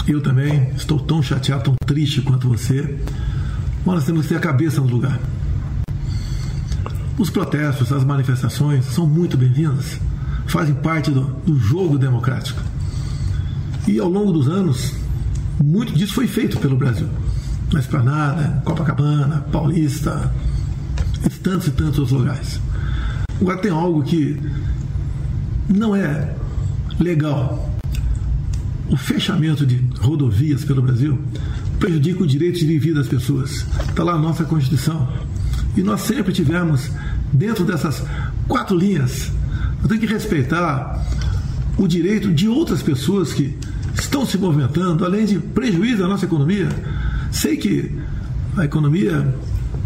Eu 0.07 0.21
também 0.21 0.71
estou 0.77 0.99
tão 0.99 1.23
chateado, 1.23 1.65
tão 1.65 1.77
triste 1.87 2.21
quanto 2.23 2.49
você. 2.49 2.99
Mas 3.85 3.95
nós 3.97 4.05
temos 4.05 4.23
que 4.23 4.29
ter 4.29 4.37
a 4.37 4.41
cabeça 4.41 4.81
no 4.81 4.87
lugar. 4.87 5.19
Os 7.19 7.31
protestos, 7.31 7.93
as 7.93 8.05
manifestações 8.05 8.85
são 8.87 9.07
muito 9.07 9.37
bem-vindas, 9.37 9.99
fazem 10.47 10.75
parte 10.75 11.11
do, 11.11 11.23
do 11.45 11.59
jogo 11.59 11.99
democrático. 11.99 12.63
E 13.91 13.99
ao 13.99 14.09
longo 14.09 14.31
dos 14.31 14.47
anos, 14.47 14.95
muito 15.61 15.93
disso 15.93 16.15
foi 16.15 16.29
feito 16.29 16.61
pelo 16.61 16.77
Brasil. 16.77 17.09
Na 17.73 17.81
Esplanada, 17.81 18.63
Copacabana, 18.65 19.45
Paulista, 19.51 20.33
tantos 21.43 21.67
e 21.67 21.71
tantos 21.73 21.99
outros 21.99 22.13
lugares. 22.13 22.61
Agora 23.41 23.59
tem 23.59 23.73
algo 23.73 24.05
que 24.05 24.39
não 25.69 25.97
é 25.97 26.33
legal. 27.01 27.69
O 28.89 28.97
fechamento 28.97 29.67
de 29.67 29.85
rodovias 29.99 30.65
pelo 30.65 30.83
Brasil 30.83 31.19
prejudica 31.81 32.23
o 32.23 32.27
direito 32.29 32.61
de 32.61 32.67
viver 32.67 32.95
das 32.95 33.09
pessoas. 33.09 33.67
Está 33.89 34.05
lá 34.05 34.13
a 34.13 34.19
nossa 34.19 34.45
Constituição. 34.45 35.09
E 35.77 35.83
nós 35.83 36.03
sempre 36.03 36.33
tivemos, 36.33 36.93
dentro 37.33 37.65
dessas 37.65 38.05
quatro 38.47 38.77
linhas, 38.77 39.33
temos 39.83 39.99
que 39.99 40.07
respeitar 40.07 41.05
o 41.77 41.89
direito 41.89 42.33
de 42.33 42.47
outras 42.47 42.83
pessoas 42.83 43.33
que 43.33 43.59
estão 43.95 44.25
se 44.27 44.39
movimentando, 44.39 45.05
além 45.05 45.25
de 45.25 45.39
prejuízo 45.39 46.05
à 46.05 46.09
nossa 46.09 46.25
economia. 46.25 46.69
Sei 47.31 47.57
que 47.57 47.91
a 48.57 48.65
economia 48.65 49.35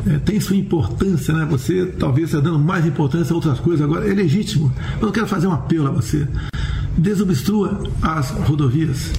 eh, 0.07 0.19
tem 0.25 0.41
sua 0.41 0.57
importância, 0.57 1.35
né? 1.35 1.47
Você 1.51 1.87
talvez 1.99 2.29
está 2.29 2.41
dando 2.41 2.59
mais 2.59 2.87
importância 2.87 3.33
a 3.33 3.37
outras 3.37 3.61
coisas 3.61 3.85
agora. 3.85 4.11
É 4.11 4.15
legítimo. 4.15 4.73
Mas 4.95 5.03
eu 5.03 5.13
quero 5.13 5.27
fazer 5.27 5.47
um 5.47 5.53
apelo 5.53 5.89
a 5.89 5.91
você. 5.91 6.27
Desobstrua 6.97 7.83
as 8.03 8.31
rodovias. 8.31 9.13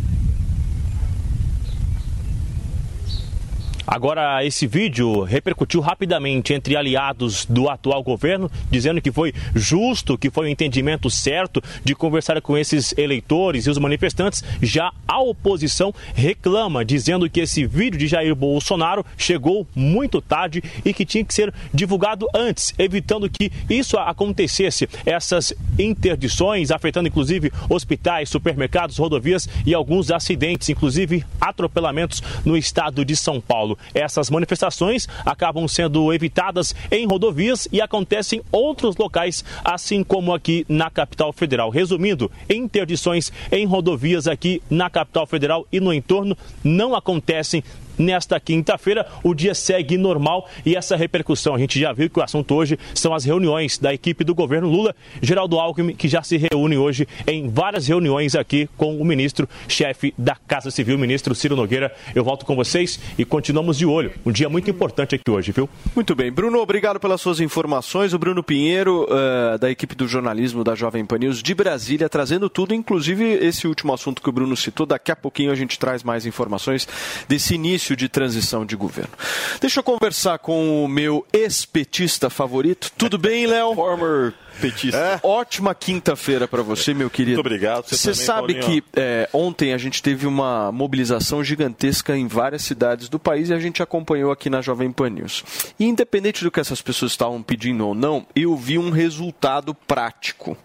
Agora, 3.87 4.43
esse 4.43 4.65
vídeo 4.65 5.21
repercutiu 5.21 5.79
rapidamente 5.79 6.53
entre 6.53 6.75
aliados 6.75 7.45
do 7.45 7.69
atual 7.69 8.01
governo, 8.01 8.49
dizendo 8.71 8.99
que 8.99 9.11
foi 9.11 9.31
justo, 9.53 10.17
que 10.17 10.31
foi 10.31 10.47
o 10.47 10.49
entendimento 10.49 11.07
certo 11.09 11.61
de 11.83 11.93
conversar 11.93 12.41
com 12.41 12.57
esses 12.57 12.97
eleitores 12.97 13.67
e 13.67 13.69
os 13.69 13.77
manifestantes. 13.77 14.43
Já 14.61 14.91
a 15.07 15.21
oposição 15.21 15.93
reclama, 16.15 16.83
dizendo 16.83 17.29
que 17.29 17.41
esse 17.41 17.65
vídeo 17.65 17.99
de 17.99 18.07
Jair 18.07 18.33
Bolsonaro 18.33 19.05
chegou 19.17 19.67
muito 19.75 20.19
tarde 20.19 20.63
e 20.83 20.91
que 20.91 21.05
tinha 21.05 21.23
que 21.23 21.33
ser 21.33 21.53
divulgado 21.71 22.27
antes, 22.33 22.73
evitando 22.79 23.29
que 23.29 23.51
isso 23.69 23.97
acontecesse. 23.97 24.89
Essas 25.05 25.53
interdições, 25.77 26.71
afetando 26.71 27.07
inclusive 27.07 27.51
hospitais, 27.69 28.29
supermercados, 28.29 28.97
rodovias 28.97 29.47
e 29.63 29.75
alguns 29.75 30.09
acidentes, 30.09 30.69
inclusive 30.69 31.23
atropelamentos 31.39 32.23
no 32.43 32.57
estado 32.57 33.05
de 33.05 33.15
São 33.15 33.39
Paulo. 33.39 33.74
Essas 33.93 34.29
manifestações 34.29 35.07
acabam 35.25 35.67
sendo 35.67 36.13
evitadas 36.13 36.75
em 36.91 37.05
rodovias 37.05 37.67
e 37.71 37.81
acontecem 37.81 38.39
em 38.39 38.43
outros 38.51 38.95
locais, 38.97 39.43
assim 39.63 40.03
como 40.03 40.33
aqui 40.33 40.65
na 40.67 40.89
capital 40.89 41.31
federal. 41.31 41.69
Resumindo, 41.69 42.31
interdições 42.49 43.31
em 43.51 43.65
rodovias 43.65 44.27
aqui 44.27 44.61
na 44.69 44.89
capital 44.89 45.25
federal 45.25 45.67
e 45.71 45.79
no 45.79 45.93
entorno 45.93 46.37
não 46.63 46.95
acontecem 46.95 47.63
nesta 47.97 48.39
quinta-feira. 48.39 49.05
O 49.23 49.33
dia 49.33 49.53
segue 49.53 49.97
normal 49.97 50.49
e 50.65 50.75
essa 50.75 50.95
repercussão, 50.95 51.55
a 51.55 51.59
gente 51.59 51.79
já 51.79 51.91
viu 51.93 52.09
que 52.09 52.19
o 52.19 52.23
assunto 52.23 52.53
hoje 52.55 52.77
são 52.93 53.13
as 53.13 53.25
reuniões 53.25 53.77
da 53.77 53.93
equipe 53.93 54.23
do 54.23 54.33
governo 54.33 54.69
Lula, 54.69 54.95
Geraldo 55.21 55.59
Alckmin, 55.59 55.95
que 55.95 56.07
já 56.07 56.23
se 56.23 56.37
reúne 56.37 56.77
hoje 56.77 57.07
em 57.27 57.49
várias 57.49 57.87
reuniões 57.87 58.35
aqui 58.35 58.69
com 58.77 58.97
o 58.97 59.05
ministro-chefe 59.05 60.13
da 60.17 60.35
Casa 60.35 60.71
Civil, 60.71 60.97
ministro 60.97 61.35
Ciro 61.35 61.55
Nogueira. 61.55 61.93
Eu 62.13 62.23
volto 62.23 62.45
com 62.45 62.55
vocês 62.55 62.99
e 63.17 63.25
continuamos 63.25 63.77
de 63.77 63.85
olho. 63.85 64.11
Um 64.25 64.31
dia 64.31 64.49
muito 64.49 64.69
importante 64.69 65.15
aqui 65.15 65.29
hoje, 65.29 65.51
viu? 65.51 65.69
Muito 65.95 66.15
bem. 66.15 66.31
Bruno, 66.31 66.59
obrigado 66.59 66.99
pelas 66.99 67.21
suas 67.21 67.39
informações. 67.39 68.13
O 68.13 68.19
Bruno 68.19 68.43
Pinheiro, 68.43 69.05
uh, 69.05 69.57
da 69.57 69.69
equipe 69.69 69.95
do 69.95 70.07
jornalismo 70.07 70.63
da 70.63 70.75
Jovem 70.75 71.05
Pan 71.05 71.17
News 71.17 71.43
de 71.43 71.53
Brasília, 71.53 72.09
trazendo 72.09 72.49
tudo, 72.49 72.73
inclusive 72.73 73.23
esse 73.23 73.67
último 73.67 73.93
assunto 73.93 74.21
que 74.21 74.29
o 74.29 74.31
Bruno 74.31 74.55
citou. 74.55 74.85
Daqui 74.85 75.11
a 75.11 75.15
pouquinho 75.15 75.51
a 75.51 75.55
gente 75.55 75.77
traz 75.77 76.03
mais 76.03 76.25
informações 76.25 76.87
desse 77.27 77.55
início 77.55 77.84
de 77.93 78.07
transição 78.07 78.65
de 78.65 78.77
governo. 78.77 79.11
Deixa 79.59 79.81
eu 79.81 79.83
conversar 79.83 80.39
com 80.39 80.85
o 80.85 80.87
meu 80.87 81.27
ex-petista 81.33 82.29
favorito. 82.29 82.89
Tudo 82.97 83.17
bem, 83.17 83.45
Léo? 83.45 83.75
Former 83.75 84.33
petista. 84.61 84.97
É. 84.97 85.19
Ótima 85.21 85.75
quinta-feira 85.75 86.47
para 86.47 86.61
você, 86.61 86.93
meu 86.93 87.09
querido. 87.09 87.37
Muito 87.37 87.45
obrigado. 87.45 87.87
Você 87.89 88.13
sabe 88.13 88.55
Paulinho. 88.55 88.81
que 88.81 88.83
é, 88.95 89.29
ontem 89.33 89.73
a 89.73 89.77
gente 89.77 90.01
teve 90.01 90.25
uma 90.25 90.71
mobilização 90.71 91.43
gigantesca 91.43 92.15
em 92.15 92.27
várias 92.27 92.61
cidades 92.61 93.09
do 93.09 93.19
país 93.19 93.49
e 93.49 93.53
a 93.53 93.59
gente 93.59 93.83
acompanhou 93.83 94.31
aqui 94.31 94.49
na 94.49 94.61
Jovem 94.61 94.91
Pan 94.91 95.09
News. 95.09 95.43
E 95.79 95.85
independente 95.85 96.43
do 96.43 96.51
que 96.51 96.59
essas 96.59 96.81
pessoas 96.81 97.11
estavam 97.11 97.43
pedindo 97.43 97.85
ou 97.85 97.93
não, 97.93 98.25
eu 98.35 98.55
vi 98.55 98.77
um 98.77 98.89
resultado 98.89 99.73
prático. 99.73 100.57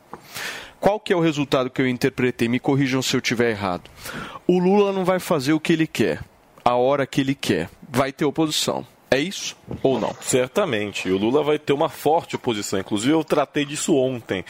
Qual 0.78 0.98
que 0.98 1.12
é 1.12 1.16
o 1.16 1.20
resultado 1.20 1.68
que 1.68 1.82
eu 1.82 1.86
interpretei? 1.86 2.48
Me 2.48 2.58
corrijam 2.58 3.02
se 3.02 3.14
eu 3.14 3.18
estiver 3.18 3.50
errado. 3.50 3.90
O 4.46 4.58
Lula 4.58 4.92
não 4.92 5.04
vai 5.04 5.18
fazer 5.18 5.52
o 5.52 5.60
que 5.60 5.74
ele 5.74 5.86
quer, 5.86 6.20
a 6.64 6.74
hora 6.74 7.06
que 7.06 7.20
ele 7.20 7.34
quer. 7.34 7.68
Vai 7.88 8.12
ter 8.12 8.24
oposição. 8.24 8.86
É 9.10 9.18
isso 9.18 9.56
ou 9.82 10.00
não? 10.00 10.14
Certamente. 10.20 11.08
O 11.10 11.16
Lula 11.16 11.42
vai 11.42 11.58
ter 11.58 11.72
uma 11.72 11.88
forte 11.88 12.36
oposição. 12.36 12.78
Inclusive, 12.78 13.12
eu 13.12 13.24
tratei 13.24 13.64
disso 13.64 13.94
ontem. 13.94 14.44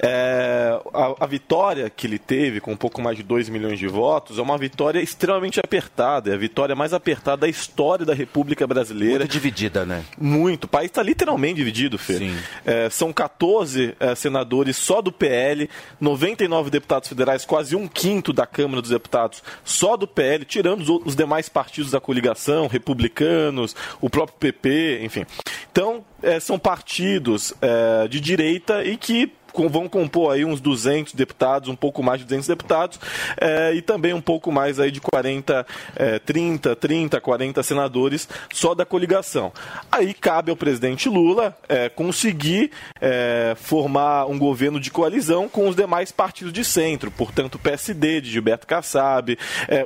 É, 0.00 0.78
a, 0.92 1.24
a, 1.24 1.26
vitória 1.26 1.88
que 1.90 2.06
ele 2.06 2.18
teve, 2.18 2.60
com 2.60 2.72
um 2.72 2.76
pouco 2.76 3.00
mais 3.00 3.16
de 3.16 3.22
2 3.22 3.48
milhões 3.48 3.78
de 3.78 3.86
votos, 3.86 4.38
é 4.38 4.42
uma 4.42 4.58
vitória 4.58 5.00
extremamente 5.00 5.60
apertada. 5.60 6.30
É 6.30 6.34
a 6.34 6.38
vitória 6.38 6.74
mais 6.74 6.92
apertada 6.92 7.42
da 7.42 7.48
história 7.48 8.04
da 8.04 8.14
República 8.14 8.66
Brasileira. 8.66 9.20
Muito 9.20 9.32
dividida, 9.32 9.84
né? 9.84 10.04
Muito. 10.18 10.64
O 10.64 10.68
país 10.68 10.86
está 10.90 11.02
literalmente 11.02 11.54
dividido, 11.54 11.98
Fê. 11.98 12.18
Sim. 12.18 12.36
É, 12.64 12.90
são 12.90 13.12
14 13.12 13.94
é, 13.98 14.14
senadores 14.14 14.76
só 14.76 15.00
do 15.00 15.12
PL, 15.12 15.68
99 16.00 16.70
deputados 16.70 17.08
federais, 17.08 17.44
quase 17.44 17.74
um 17.74 17.88
quinto 17.88 18.32
da 18.32 18.46
Câmara 18.46 18.80
dos 18.80 18.90
Deputados 18.90 19.42
só 19.64 19.96
do 19.96 20.06
PL, 20.06 20.44
tirando 20.44 20.80
os, 20.80 20.88
os 20.88 21.16
demais 21.16 21.48
partidos 21.48 21.90
da 21.90 22.00
coligação, 22.00 22.66
republicanos, 22.66 23.74
o 24.00 24.10
próprio 24.10 24.36
PP, 24.38 24.65
enfim. 25.02 25.24
Então, 25.70 26.04
é, 26.22 26.40
são 26.40 26.58
partidos 26.58 27.52
é, 27.60 28.08
de 28.08 28.20
direita 28.20 28.84
e 28.84 28.96
que 28.96 29.32
vão 29.68 29.88
compor 29.88 30.34
aí 30.34 30.44
uns 30.44 30.60
200 30.60 31.14
deputados, 31.14 31.68
um 31.68 31.76
pouco 31.76 32.02
mais 32.02 32.20
de 32.20 32.26
200 32.26 32.46
deputados, 32.46 33.00
é, 33.40 33.74
e 33.74 33.82
também 33.82 34.12
um 34.12 34.20
pouco 34.20 34.52
mais 34.52 34.78
aí 34.78 34.90
de 34.90 35.00
40, 35.00 35.66
é, 35.96 36.18
30, 36.18 36.76
30, 36.76 37.20
40 37.20 37.62
senadores 37.62 38.28
só 38.52 38.74
da 38.74 38.84
coligação. 38.84 39.52
Aí 39.90 40.12
cabe 40.12 40.50
ao 40.50 40.56
presidente 40.56 41.08
Lula 41.08 41.56
é, 41.68 41.88
conseguir 41.88 42.70
é, 43.00 43.54
formar 43.56 44.26
um 44.26 44.38
governo 44.38 44.78
de 44.78 44.90
coalizão 44.90 45.48
com 45.48 45.68
os 45.68 45.76
demais 45.76 46.12
partidos 46.12 46.52
de 46.52 46.64
centro, 46.64 47.10
portanto 47.10 47.56
o 47.56 47.58
PSD 47.58 48.20
de 48.20 48.30
Gilberto 48.30 48.66
Kassab, 48.66 49.38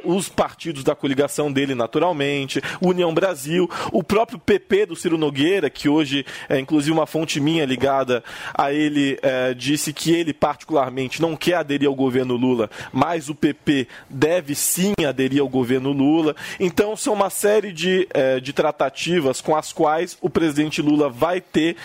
os 0.05 0.29
partidos 0.29 0.83
da 0.83 0.95
coligação 0.95 1.53
dele 1.53 1.75
naturalmente, 1.75 2.61
União 2.81 3.13
Brasil, 3.13 3.69
o 3.93 4.03
próprio 4.03 4.39
PP 4.39 4.87
do 4.87 4.97
Ciro 4.97 5.19
Nogueira, 5.19 5.71
que 5.71 5.89
hoje 5.89 6.25
é 6.49 6.59
inclusive 6.59 6.93
uma 6.93 7.07
fonte 7.07 7.41
minha 7.41 7.65
ligada 7.65 8.23
a 8.55 8.73
ele 8.73 9.19
disse 9.61 9.93
que 9.93 10.13
ele, 10.13 10.33
particularmente, 10.33 11.23
não 11.23 11.37
quer 11.37 11.55
aderir 11.55 11.87
ao 11.87 11.95
governo 11.95 12.35
Lula, 12.35 12.71
mas 12.93 13.29
o 13.29 13.35
PP 13.35 13.87
deve 14.09 14.55
sim 14.55 14.95
aderir 15.07 15.41
ao 15.41 15.49
governo 15.49 15.93
Lula. 15.93 16.35
Então, 16.59 16.97
são 16.97 17.13
uma 17.13 17.31
série 17.31 17.73
de, 17.73 18.09
eh, 18.13 18.41
de 18.41 18.53
tratativas 18.53 19.41
com 19.41 19.55
as 19.55 19.73
quais 19.73 20.17
o 20.21 20.31
presidente 20.31 20.83
Lula 20.83 21.09
vai 21.09 21.41
ter 21.41 21.77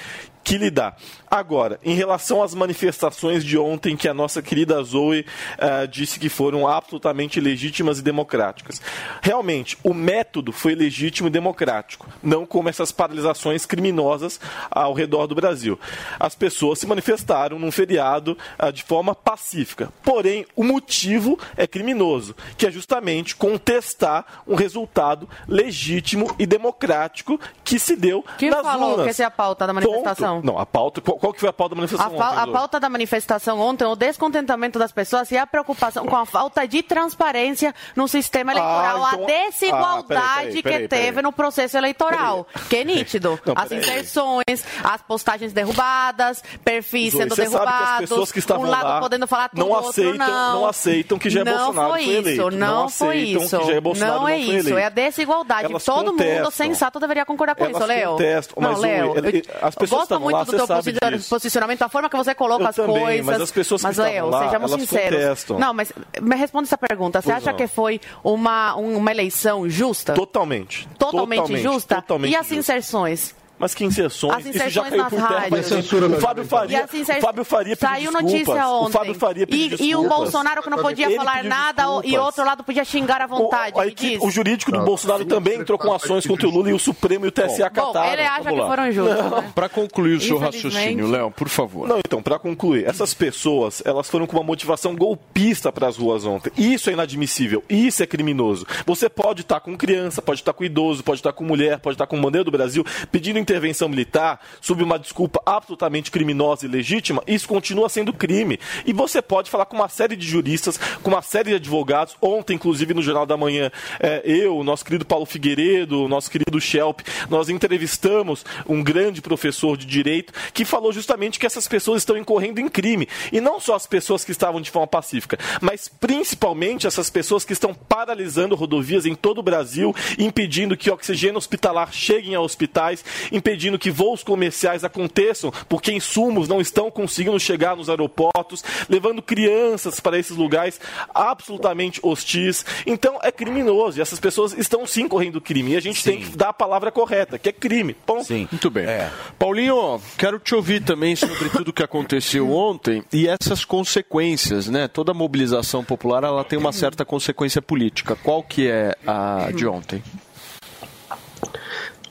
que 0.44 0.58
lidar. 0.58 0.96
Agora, 1.30 1.80
em 1.84 1.96
relação 1.96 2.42
às 2.42 2.54
manifestações 2.54 3.44
de 3.44 3.58
ontem, 3.58 3.96
que 3.96 4.08
a 4.08 4.14
nossa 4.14 4.42
querida 4.42 4.82
Zoe 4.84 5.22
uh, 5.22 5.88
disse 5.88 6.20
que 6.20 6.30
foram 6.30 6.68
absolutamente 6.68 7.40
legítimas 7.40 8.00
e 8.00 8.02
democráticas. 8.02 8.82
Realmente, 9.22 9.78
o 9.84 9.94
método 9.94 10.52
foi 10.52 10.76
legítimo 10.76 11.28
e 11.28 11.32
democrático, 11.32 12.08
não 12.22 12.46
como 12.46 12.70
essas 12.70 12.92
paralisações 12.92 13.66
criminosas 13.66 14.40
ao 14.70 14.94
redor 14.94 15.28
do 15.28 15.36
Brasil. 15.36 15.80
As 16.20 16.36
pessoas 16.36 16.80
se 16.80 16.88
manifestaram 16.88 17.58
num 17.60 17.72
feriado 17.72 18.38
uh, 18.62 18.72
de 18.72 18.84
forma 18.84 19.16
pacífica. 19.16 19.92
Porém, 20.04 20.46
o 20.56 20.64
motivo 20.64 21.40
é 21.58 21.68
criminoso, 21.68 22.36
que 22.58 22.66
é 22.66 22.72
justamente 22.72 23.36
contestar 23.36 24.44
um 24.48 24.56
resultado 24.56 25.28
legítimo 25.48 26.34
e 26.38 26.46
democrático 26.46 27.40
que 27.64 27.80
se 27.80 27.96
deu 27.96 28.24
Quem 28.38 28.50
nas 28.50 28.62
falou 28.62 28.92
urnas. 28.92 29.04
que 29.04 29.10
essa 29.10 29.24
é 29.24 29.26
a 29.26 29.32
pauta 29.32 29.68
da 29.68 29.74
manifestação? 29.74 30.42
Não, 30.44 30.58
a 30.58 30.66
pauta. 30.66 31.02
Qual, 31.16 31.20
qual 31.20 31.34
que 31.34 31.40
foi 31.40 31.50
a 31.50 31.54
pauta 31.54 31.76
da 31.76 31.82
manifestação? 31.82 32.22
A, 32.22 32.30
ontem, 32.32 32.42
a 32.42 32.48
pauta 32.48 32.80
da 32.80 32.90
manifestação 32.90 33.60
ontem, 33.60 33.86
o 33.86 33.96
descontentamento 33.96 34.78
das 34.80 34.92
pessoas 34.92 35.32
e 35.32 35.38
a 35.38 35.46
preocupação 35.48 36.06
com 36.06 36.16
a 36.16 36.26
falta 36.26 36.68
de 36.68 36.82
transparência 36.84 37.74
no 37.96 38.08
sistema 38.08 38.52
eleitoral, 38.52 38.98
então- 39.14 39.24
a 39.24 39.28
desigualdade 39.28 39.96
Ah, 39.96 40.04
peraí, 40.08 40.64
peraí, 40.64 40.64
peraí, 40.64 40.82
que 40.84 40.88
teve 40.88 41.22
no 41.22 41.32
processo 41.32 41.78
eleitoral, 41.78 42.48
que 42.70 42.78
é 42.78 42.84
nítido. 42.84 43.40
Não, 43.46 43.54
as 43.58 43.72
inserções, 43.72 44.64
as 44.84 45.02
postagens 45.02 45.54
derrubadas, 45.54 46.44
perfis 46.64 47.12
Zoe, 47.14 47.22
sendo 47.22 47.36
derrubados, 47.36 48.00
pessoas 48.10 48.32
que 48.32 48.40
estavam 48.40 48.66
um 48.66 48.70
lado 48.70 48.84
lá 48.88 49.00
podendo 49.00 49.28
falar 49.28 49.50
tudo, 49.50 49.60
não 49.60 49.70
outro 49.70 49.90
aceitam, 49.90 50.18
não. 50.28 50.54
não 50.62 50.68
aceitam 50.68 51.20
que 51.20 51.30
Jair 51.30 51.46
não 51.46 51.54
Bolsonaro 51.74 51.90
foi 51.92 52.04
foi 52.04 52.12
isso, 52.14 52.20
eleito. 52.28 52.52
Não, 52.52 52.82
Não 52.82 52.90
foi 52.90 53.18
isso. 53.18 53.60
que 53.60 53.66
Jair 53.66 53.82
Bolsonaro 53.82 54.20
não 54.20 54.28
é 54.28 54.38
isso, 54.38 54.52
eleito. 54.52 54.78
é 54.78 54.86
a 54.86 54.90
desigualdade. 54.90 55.66
Elas 55.66 55.84
Todo 55.86 56.06
mundo 56.12 56.18
contestam. 56.18 56.52
sensato 56.52 57.00
deveria 57.00 57.26
concordar 57.26 57.56
com 57.56 57.64
Elas 57.66 57.78
isso, 57.78 57.86
Léo. 57.86 58.12
contestam, 58.12 58.62
não, 58.64 58.72
mas, 58.72 58.80
Léo, 58.80 59.14
eu- 59.16 59.42
as 59.62 59.76
pessoas 59.76 60.02
gosto 60.08 60.20
muito 60.20 60.36
lá, 60.36 60.44
do 60.44 60.52
teu 60.52 60.68
sabe 60.68 60.92
disso. 61.12 61.30
posicionamento, 61.30 61.82
a 61.82 61.90
forma 61.90 62.10
que 62.10 62.18
você 62.18 62.36
coloca 62.36 62.64
Eu 62.64 62.68
as 62.70 62.76
também, 62.76 63.00
coisas. 63.02 63.26
mas 63.26 63.42
as 63.42 63.52
pessoas 63.52 63.82
que 63.82 63.88
mas, 63.88 63.98
estavam 63.98 64.14
Léo, 64.14 64.30
lá, 64.30 64.46
sejamos 64.46 64.72
elas 64.72 64.82
sinceros. 64.84 65.20
contestam. 65.24 65.60
Não, 65.60 65.74
mas 65.74 65.92
me 66.22 66.36
responde 66.36 66.68
essa 66.68 66.78
pergunta. 66.78 67.22
Você 67.22 67.26
Pois 67.32 67.38
acha 67.38 67.52
não. 67.52 67.58
que 67.58 67.68
foi 67.68 68.00
uma, 68.24 68.76
um- 68.78 68.98
uma 68.98 69.12
eleição 69.12 69.70
justa? 69.70 70.14
Totalmente. 70.14 70.88
Totalmente, 70.98 71.58
justa? 71.58 71.96
Totalmente 71.96 72.32
e 72.32 72.36
as 72.36 72.52
inserções? 72.52 73.36
Mas 73.58 73.74
que 73.74 73.86
inserções? 73.86 74.34
As 74.36 74.46
Isso 74.46 74.58
já 74.60 74.66
inserções 74.68 74.90
caiu 74.90 75.06
por 75.06 75.28
terra. 75.28 75.42
tempo. 75.50 75.64
Censura 75.64 76.08
o 76.08 76.20
Fábio 76.20 76.46
Faria, 76.46 76.86
E 76.94 77.02
o 77.18 77.22
Fábio 77.22 77.46
Faria 77.46 77.76
pediu 77.76 77.90
Saiu 77.90 78.12
desculpas. 78.12 78.32
notícia 78.34 78.68
ontem. 78.70 78.90
O 78.90 78.92
Fábio 78.92 79.16
Faria 79.16 79.48
pediu 79.48 79.66
e, 79.66 79.70
desculpas. 79.70 79.88
e 79.92 79.96
o 79.96 80.10
Bolsonaro 80.10 80.62
que 80.64 80.70
não 80.70 80.78
podia 80.80 81.06
Ele 81.06 81.16
falar 81.16 81.44
nada 81.44 81.90
o- 81.90 82.00
e 82.00 82.02
desculpas. 82.04 82.26
outro 82.26 82.46
lado 82.46 82.64
podia 82.64 82.84
xingar 82.86 83.22
à 83.22 83.28
vontade. 83.28 83.76
O, 83.76 83.80
a 83.80 83.88
equipe- 83.88 84.26
o 84.26 84.30
jurídico 84.30 84.72
do 84.72 84.82
Bolsonaro 84.82 85.26
também 85.26 85.60
entrou 85.60 85.78
com 85.80 85.94
ações 85.94 86.26
contra 86.28 86.48
o 86.48 86.52
Lula 86.52 86.70
e 86.70 86.74
o 86.74 86.80
Supremo 86.80 87.26
e 87.26 87.30
o 87.30 87.32
TSE 87.32 87.60
Bom, 87.60 87.66
acataram. 87.66 88.12
ele 88.14 88.22
acha 88.24 88.50
que 88.50 88.58
foram 88.58 88.92
justos. 88.92 89.32
né? 89.32 89.52
Para 89.56 89.70
concluir 89.70 90.16
o 90.16 90.22
seu 90.22 90.38
raciocínio, 90.38 91.08
Léo, 91.10 91.32
por 91.32 91.48
favor. 91.50 91.88
Não, 91.88 92.00
então, 92.00 92.22
para 92.22 92.38
concluir, 92.38 92.86
essas 92.86 93.14
pessoas, 93.14 93.82
elas 93.86 94.10
foram 94.10 94.28
com 94.28 94.36
uma 94.38 94.44
motivação 94.44 94.96
golpista 94.96 95.72
para 95.72 95.88
as 95.88 95.98
ruas 95.98 96.26
ontem. 96.26 96.52
Isso 96.58 96.90
é 96.90 96.94
inadmissível, 96.94 97.64
isso 97.70 98.04
é 98.04 98.06
criminoso. 98.06 98.66
Você 98.86 99.08
pode 99.10 99.42
estar 99.42 99.60
com 99.60 99.76
criança, 99.78 100.22
pode 100.22 100.42
estar 100.42 100.54
com 100.54 100.64
idoso, 100.64 101.04
pode 101.04 101.20
estar 101.20 101.32
com 101.34 101.44
mulher, 101.44 101.80
pode 101.80 101.96
estar 101.96 102.06
com 102.08 102.20
bandeira 102.22 102.44
do 102.44 102.52
Brasil, 102.52 102.84
pedindo 103.12 103.40
intervenção 103.46 103.88
militar, 103.88 104.40
sob 104.60 104.84
uma 104.84 104.98
desculpa 104.98 105.42
absolutamente 105.46 106.10
criminosa 106.10 106.66
e 106.66 106.70
legítima, 106.70 107.24
isso 107.28 107.48
continua 107.48 107.88
sendo 107.88 108.12
crime. 108.12 108.60
E 108.86 108.92
você 108.92 109.22
pode 109.22 109.50
falar 109.50 109.66
com 109.66 109.76
uma 109.76 109.88
série 109.88 110.16
de 110.16 110.28
juristas, 110.28 110.80
com 111.04 111.12
uma 111.12 111.22
série 111.22 111.52
de 111.52 111.56
advogados. 111.56 112.16
Ontem, 112.22 112.56
inclusive, 112.56 112.94
no 112.94 113.02
Jornal 113.02 113.26
da 113.26 113.38
Manhã, 113.38 113.72
é, 114.00 114.22
eu, 114.26 114.64
nosso 114.64 114.84
querido 114.84 115.06
Paulo 115.06 115.26
Figueiredo, 115.26 116.08
nosso 116.08 116.32
querido 116.32 116.60
Schelp, 116.60 117.02
nós 117.30 117.50
entrevistamos 117.50 118.44
um 118.68 118.84
grande 118.84 119.22
professor 119.22 119.78
de 119.78 119.86
direito 119.86 120.34
que 120.54 120.66
falou 120.66 120.92
justamente 120.92 121.40
que 121.40 121.46
essas 121.46 121.68
pessoas 121.68 122.02
estão 122.02 122.18
incorrendo 122.18 122.60
em 122.60 122.68
crime. 122.68 123.08
E 123.32 123.40
não 123.40 123.60
só 123.60 123.76
as 123.76 123.86
pessoas 123.86 124.26
que 124.26 124.32
estavam 124.32 124.60
de 124.60 124.72
forma 124.72 124.88
pacífica, 124.88 125.38
mas 125.62 125.88
principalmente 125.88 126.88
essas 126.88 127.10
pessoas 127.10 127.46
que 127.46 127.54
estão 127.54 127.74
paralisando 127.74 128.56
rodovias 128.56 129.06
em 129.06 129.14
todo 129.14 129.40
o 129.40 129.44
Brasil, 129.44 129.96
impedindo 130.18 130.76
que 130.76 130.90
oxigênio 130.90 131.38
hospitalar 131.38 131.94
chegue 131.94 132.34
a 132.34 132.42
hospitais, 132.42 133.04
impedindo 133.36 133.78
que 133.78 133.92
voos 133.92 134.24
comerciais 134.24 134.84
aconteçam, 134.84 135.52
porque 135.68 135.92
insumos 135.92 136.48
não 136.48 136.62
estão 136.62 136.90
conseguindo 136.90 137.40
chegar 137.40 137.76
nos 137.76 137.90
aeroportos, 137.90 138.64
levando 138.90 139.22
crianças 139.22 140.00
para 140.00 140.18
esses 140.18 140.36
lugares 140.36 140.80
absolutamente 141.14 142.00
hostis. 142.02 142.66
Então 142.86 143.20
é 143.22 143.32
criminoso 143.32 144.00
e 144.00 144.02
essas 144.02 144.20
pessoas 144.20 144.54
estão 144.58 144.86
sim 144.88 145.08
correndo 145.08 145.42
crime. 145.42 145.72
E 145.72 145.76
a 145.76 145.82
gente 145.82 146.04
tem 146.04 146.22
que 146.22 146.38
dar 146.38 146.50
a 146.50 146.54
palavra 146.54 146.92
correta, 146.92 147.38
que 147.38 147.50
é 147.50 147.52
crime. 147.52 147.94
Ponto. 148.06 148.26
Sim. 148.26 148.48
Muito 148.52 148.70
bem. 148.70 148.86
É. 148.86 149.12
Paulinho, 149.38 150.02
quero 150.18 150.40
te 150.40 150.56
ouvir 150.56 150.84
também 150.84 151.16
sobre 151.16 151.50
tudo 151.50 151.74
que 151.74 151.84
aconteceu 151.84 152.52
ontem 152.56 153.04
e 153.12 153.28
essas 153.28 153.66
consequências, 153.66 154.68
né? 154.68 154.88
Toda 154.88 155.14
mobilização 155.14 155.84
popular 155.84 156.24
ela 156.24 156.44
tem 156.44 156.58
uma 156.58 156.72
certa 156.72 157.04
consequência 157.04 157.62
política. 157.62 158.16
Qual 158.16 158.42
que 158.44 158.68
é 158.68 158.96
a 159.06 159.50
de 159.54 159.68
ontem? 159.68 160.02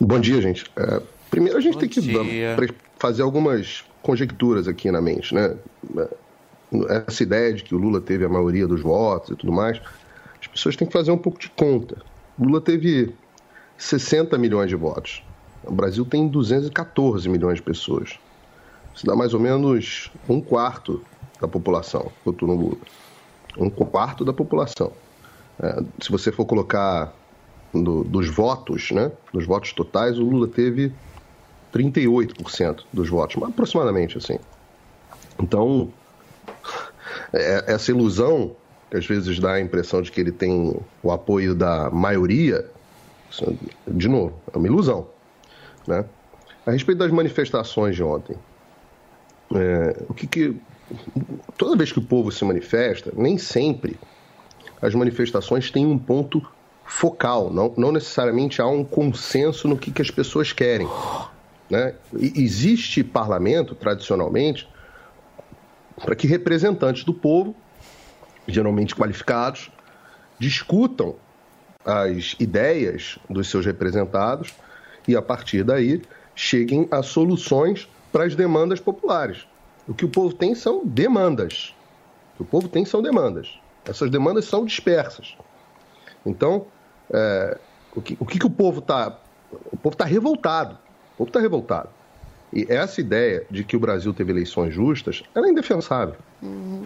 Bom 0.00 0.18
dia, 0.18 0.40
gente. 0.40 0.64
É, 0.76 1.00
primeiro 1.34 1.58
a 1.58 1.60
gente 1.60 1.74
Bom 1.74 1.80
tem 1.80 1.88
que 1.88 2.00
dia. 2.00 2.56
fazer 2.96 3.22
algumas 3.22 3.84
conjecturas 4.02 4.68
aqui 4.68 4.88
na 4.90 5.00
mente, 5.00 5.34
né? 5.34 5.56
Essa 7.08 7.24
ideia 7.24 7.52
de 7.52 7.64
que 7.64 7.74
o 7.74 7.78
Lula 7.78 8.00
teve 8.00 8.24
a 8.24 8.28
maioria 8.28 8.68
dos 8.68 8.80
votos 8.80 9.30
e 9.30 9.36
tudo 9.36 9.52
mais, 9.52 9.80
as 10.40 10.46
pessoas 10.46 10.76
têm 10.76 10.86
que 10.86 10.92
fazer 10.92 11.10
um 11.10 11.18
pouco 11.18 11.40
de 11.40 11.48
conta. 11.50 11.96
O 12.38 12.44
Lula 12.44 12.60
teve 12.60 13.12
60 13.76 14.38
milhões 14.38 14.68
de 14.68 14.76
votos. 14.76 15.24
O 15.64 15.72
Brasil 15.72 16.04
tem 16.04 16.28
214 16.28 17.28
milhões 17.28 17.56
de 17.56 17.62
pessoas. 17.62 18.18
Isso 18.94 19.04
dá 19.04 19.16
mais 19.16 19.34
ou 19.34 19.40
menos 19.40 20.12
um 20.28 20.40
quarto 20.40 21.02
da 21.40 21.48
população 21.48 22.12
votou 22.24 22.48
no 22.48 22.54
Lula. 22.54 22.78
Um 23.58 23.70
quarto 23.70 24.24
da 24.24 24.32
população. 24.32 24.92
É, 25.60 25.82
se 26.00 26.10
você 26.10 26.30
for 26.30 26.44
colocar 26.44 27.12
do- 27.72 28.04
dos 28.04 28.28
votos, 28.28 28.92
né? 28.92 29.10
Dos 29.32 29.46
votos 29.46 29.72
totais, 29.72 30.16
o 30.18 30.22
Lula 30.22 30.46
teve 30.46 30.92
38% 31.74 32.84
dos 32.92 33.08
votos, 33.08 33.42
aproximadamente 33.42 34.16
assim. 34.18 34.38
Então, 35.40 35.92
é- 37.32 37.64
essa 37.66 37.90
ilusão 37.90 38.54
que 38.90 38.98
às 38.98 39.06
vezes 39.06 39.40
dá 39.40 39.54
a 39.54 39.60
impressão 39.60 40.00
de 40.00 40.12
que 40.12 40.20
ele 40.20 40.30
tem 40.30 40.80
o 41.02 41.10
apoio 41.10 41.54
da 41.54 41.90
maioria, 41.90 42.64
de 43.88 44.08
novo, 44.08 44.34
é 44.52 44.56
uma 44.56 44.68
ilusão. 44.68 45.08
Né? 45.86 46.04
A 46.64 46.70
respeito 46.70 46.98
das 46.98 47.10
manifestações 47.10 47.96
de 47.96 48.02
ontem, 48.04 48.36
é, 49.52 49.96
o 50.08 50.14
que, 50.14 50.26
que 50.28 50.56
toda 51.58 51.76
vez 51.76 51.90
que 51.90 51.98
o 51.98 52.02
povo 52.02 52.30
se 52.30 52.44
manifesta, 52.44 53.12
nem 53.16 53.36
sempre 53.36 53.98
as 54.80 54.94
manifestações 54.94 55.70
têm 55.70 55.84
um 55.84 55.98
ponto 55.98 56.40
focal, 56.84 57.50
não, 57.50 57.74
não 57.76 57.90
necessariamente 57.90 58.62
há 58.62 58.66
um 58.66 58.84
consenso 58.84 59.66
no 59.66 59.76
que, 59.76 59.90
que 59.90 60.02
as 60.02 60.10
pessoas 60.10 60.52
querem. 60.52 60.88
Né? 61.70 61.94
Existe 62.12 63.02
parlamento, 63.02 63.74
tradicionalmente, 63.74 64.68
para 65.96 66.14
que 66.14 66.26
representantes 66.26 67.04
do 67.04 67.14
povo, 67.14 67.54
geralmente 68.46 68.94
qualificados, 68.94 69.70
discutam 70.38 71.16
as 71.84 72.34
ideias 72.38 73.18
dos 73.28 73.48
seus 73.48 73.64
representados 73.64 74.54
e, 75.06 75.16
a 75.16 75.22
partir 75.22 75.62
daí, 75.62 76.02
cheguem 76.34 76.88
a 76.90 77.02
soluções 77.02 77.88
para 78.10 78.24
as 78.24 78.34
demandas 78.34 78.80
populares. 78.80 79.46
O 79.86 79.94
que 79.94 80.04
o 80.04 80.08
povo 80.08 80.34
tem 80.34 80.54
são 80.54 80.84
demandas. 80.84 81.74
O 82.34 82.36
que 82.38 82.42
o 82.42 82.46
povo 82.46 82.68
tem 82.68 82.84
são 82.84 83.02
demandas. 83.02 83.58
Essas 83.84 84.10
demandas 84.10 84.46
são 84.46 84.64
dispersas. 84.64 85.36
Então, 86.24 86.66
é, 87.12 87.58
o, 87.94 88.00
que, 88.00 88.16
o 88.18 88.24
que, 88.24 88.38
que 88.38 88.46
o 88.46 88.50
povo 88.50 88.80
está. 88.80 89.18
O 89.70 89.76
povo 89.76 89.94
está 89.94 90.04
revoltado. 90.04 90.78
O 91.14 91.18
povo 91.18 91.28
está 91.28 91.40
revoltado. 91.40 91.88
E 92.52 92.66
essa 92.68 93.00
ideia 93.00 93.44
de 93.50 93.64
que 93.64 93.76
o 93.76 93.80
Brasil 93.80 94.14
teve 94.14 94.30
eleições 94.30 94.72
justas, 94.72 95.24
ela 95.34 95.48
é 95.48 95.50
indefensável. 95.50 96.14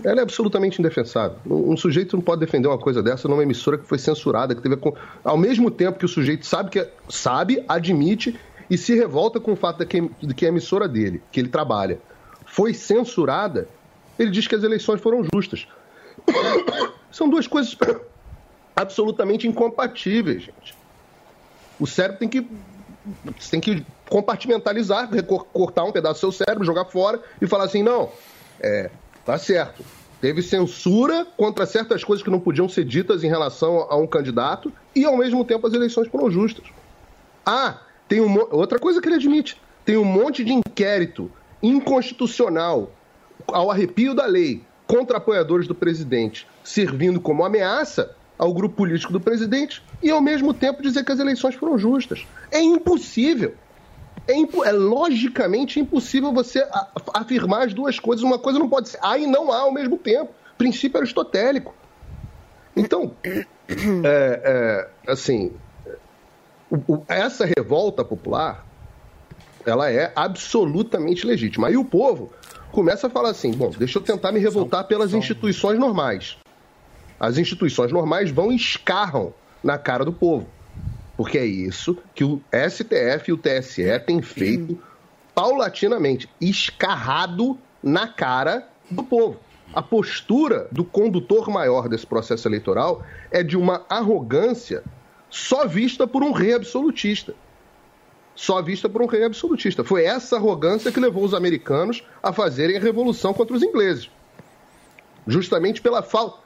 Ela 0.02 0.20
é 0.20 0.22
absolutamente 0.22 0.80
indefensável. 0.80 1.36
Um, 1.46 1.72
um 1.72 1.76
sujeito 1.76 2.16
não 2.16 2.22
pode 2.22 2.40
defender 2.40 2.68
uma 2.68 2.78
coisa 2.78 3.02
dessa 3.02 3.28
numa 3.28 3.42
emissora 3.42 3.76
que 3.76 3.86
foi 3.86 3.98
censurada, 3.98 4.54
que 4.54 4.62
teve 4.62 4.78
ao 5.22 5.36
mesmo 5.36 5.70
tempo 5.70 5.98
que 5.98 6.06
o 6.06 6.08
sujeito 6.08 6.46
sabe 6.46 6.70
que 6.70 6.78
é- 6.78 6.90
sabe, 7.08 7.62
admite 7.68 8.38
e 8.70 8.78
se 8.78 8.94
revolta 8.94 9.38
com 9.38 9.52
o 9.52 9.56
fato 9.56 9.78
de 9.80 9.86
que, 9.86 10.10
de 10.26 10.34
que 10.34 10.46
a 10.46 10.48
emissora 10.48 10.88
dele, 10.88 11.22
que 11.30 11.38
ele 11.38 11.48
trabalha, 11.48 11.98
foi 12.46 12.72
censurada, 12.72 13.68
ele 14.18 14.30
diz 14.30 14.46
que 14.46 14.54
as 14.54 14.62
eleições 14.62 15.02
foram 15.02 15.22
justas. 15.34 15.66
São 17.12 17.28
duas 17.28 17.46
coisas 17.46 17.76
absolutamente 18.74 19.46
incompatíveis, 19.46 20.44
gente. 20.44 20.74
O 21.78 21.86
cérebro 21.86 22.18
tem 22.18 22.28
que 22.28 22.46
tem 23.50 23.60
que 23.60 23.84
compartimentalizar, 24.08 25.08
cortar 25.52 25.84
um 25.84 25.92
pedaço 25.92 26.14
do 26.26 26.32
seu 26.32 26.44
cérebro, 26.44 26.64
jogar 26.64 26.86
fora 26.86 27.20
e 27.40 27.46
falar 27.46 27.64
assim: 27.64 27.82
não, 27.82 28.10
é, 28.60 28.90
tá 29.24 29.38
certo. 29.38 29.84
Teve 30.20 30.42
censura 30.42 31.26
contra 31.36 31.64
certas 31.64 32.02
coisas 32.02 32.24
que 32.24 32.30
não 32.30 32.40
podiam 32.40 32.68
ser 32.68 32.84
ditas 32.84 33.22
em 33.22 33.28
relação 33.28 33.86
a 33.88 33.96
um 33.96 34.06
candidato 34.06 34.72
e, 34.94 35.04
ao 35.04 35.16
mesmo 35.16 35.44
tempo, 35.44 35.64
as 35.66 35.74
eleições 35.74 36.08
foram 36.08 36.28
justas. 36.28 36.64
Ah, 37.46 37.78
tem 38.08 38.20
um, 38.20 38.36
outra 38.50 38.78
coisa 38.78 39.00
que 39.00 39.08
ele 39.08 39.14
admite: 39.14 39.60
tem 39.84 39.96
um 39.96 40.04
monte 40.04 40.42
de 40.42 40.52
inquérito 40.52 41.30
inconstitucional 41.62 42.90
ao 43.46 43.70
arrepio 43.70 44.14
da 44.14 44.26
lei 44.26 44.62
contra 44.86 45.18
apoiadores 45.18 45.68
do 45.68 45.74
presidente, 45.74 46.46
servindo 46.64 47.20
como 47.20 47.44
ameaça 47.44 48.16
ao 48.38 48.54
grupo 48.54 48.76
político 48.76 49.12
do 49.12 49.20
presidente 49.20 49.82
e, 50.02 50.10
ao 50.10 50.20
mesmo 50.20 50.54
tempo, 50.54 50.82
dizer 50.82 51.04
que 51.04 51.12
as 51.12 51.18
eleições 51.18 51.54
foram 51.54 51.76
justas. 51.76 52.26
É 52.50 52.60
impossível. 52.60 53.54
É, 54.28 54.68
é 54.68 54.72
logicamente 54.72 55.80
impossível 55.80 56.32
você 56.32 56.64
afirmar 57.14 57.66
as 57.66 57.74
duas 57.74 57.98
coisas. 57.98 58.22
Uma 58.22 58.38
coisa 58.38 58.58
não 58.58 58.68
pode 58.68 58.90
ser 58.90 58.98
há 59.02 59.16
e 59.18 59.26
não 59.26 59.50
há 59.50 59.60
ao 59.60 59.72
mesmo 59.72 59.96
tempo. 59.96 60.30
Princípio 60.58 60.98
aristotélico. 60.98 61.74
Então, 62.76 63.12
é, 63.24 64.86
é, 65.06 65.10
assim, 65.10 65.52
o- 66.70 66.94
o- 66.94 67.04
essa 67.08 67.44
revolta 67.46 68.04
popular, 68.04 68.66
ela 69.64 69.90
é 69.90 70.12
absolutamente 70.14 71.26
legítima. 71.26 71.68
Aí 71.68 71.76
o 71.76 71.84
povo 71.84 72.32
começa 72.70 73.06
a 73.06 73.10
falar 73.10 73.30
assim: 73.30 73.50
bom, 73.52 73.70
deixa 73.70 73.98
eu 73.98 74.02
tentar 74.02 74.30
me 74.32 74.38
revoltar 74.40 74.84
pelas 74.84 75.14
instituições 75.14 75.78
normais. 75.78 76.36
As 77.18 77.36
instituições 77.38 77.90
normais 77.90 78.30
vão 78.30 78.52
e 78.52 78.56
escarram 78.56 79.32
na 79.64 79.76
cara 79.78 80.04
do 80.04 80.12
povo. 80.12 80.46
Porque 81.18 81.36
é 81.36 81.44
isso 81.44 81.98
que 82.14 82.22
o 82.22 82.40
STF 82.52 83.28
e 83.28 83.32
o 83.32 83.36
TSE 83.36 83.98
têm 84.06 84.22
feito 84.22 84.78
paulatinamente 85.34 86.30
escarrado 86.40 87.58
na 87.82 88.06
cara 88.06 88.68
do 88.88 89.02
povo. 89.02 89.36
A 89.74 89.82
postura 89.82 90.68
do 90.70 90.84
condutor 90.84 91.50
maior 91.50 91.88
desse 91.88 92.06
processo 92.06 92.46
eleitoral 92.46 93.04
é 93.32 93.42
de 93.42 93.56
uma 93.56 93.84
arrogância 93.90 94.84
só 95.28 95.66
vista 95.66 96.06
por 96.06 96.22
um 96.22 96.30
rei 96.30 96.54
absolutista. 96.54 97.34
Só 98.36 98.62
vista 98.62 98.88
por 98.88 99.02
um 99.02 99.06
rei 99.06 99.24
absolutista. 99.24 99.82
Foi 99.82 100.04
essa 100.04 100.36
arrogância 100.36 100.92
que 100.92 101.00
levou 101.00 101.24
os 101.24 101.34
americanos 101.34 102.04
a 102.22 102.32
fazerem 102.32 102.76
a 102.76 102.80
revolução 102.80 103.34
contra 103.34 103.56
os 103.56 103.62
ingleses. 103.64 104.08
Justamente 105.26 105.82
pela 105.82 106.00
falta. 106.00 106.38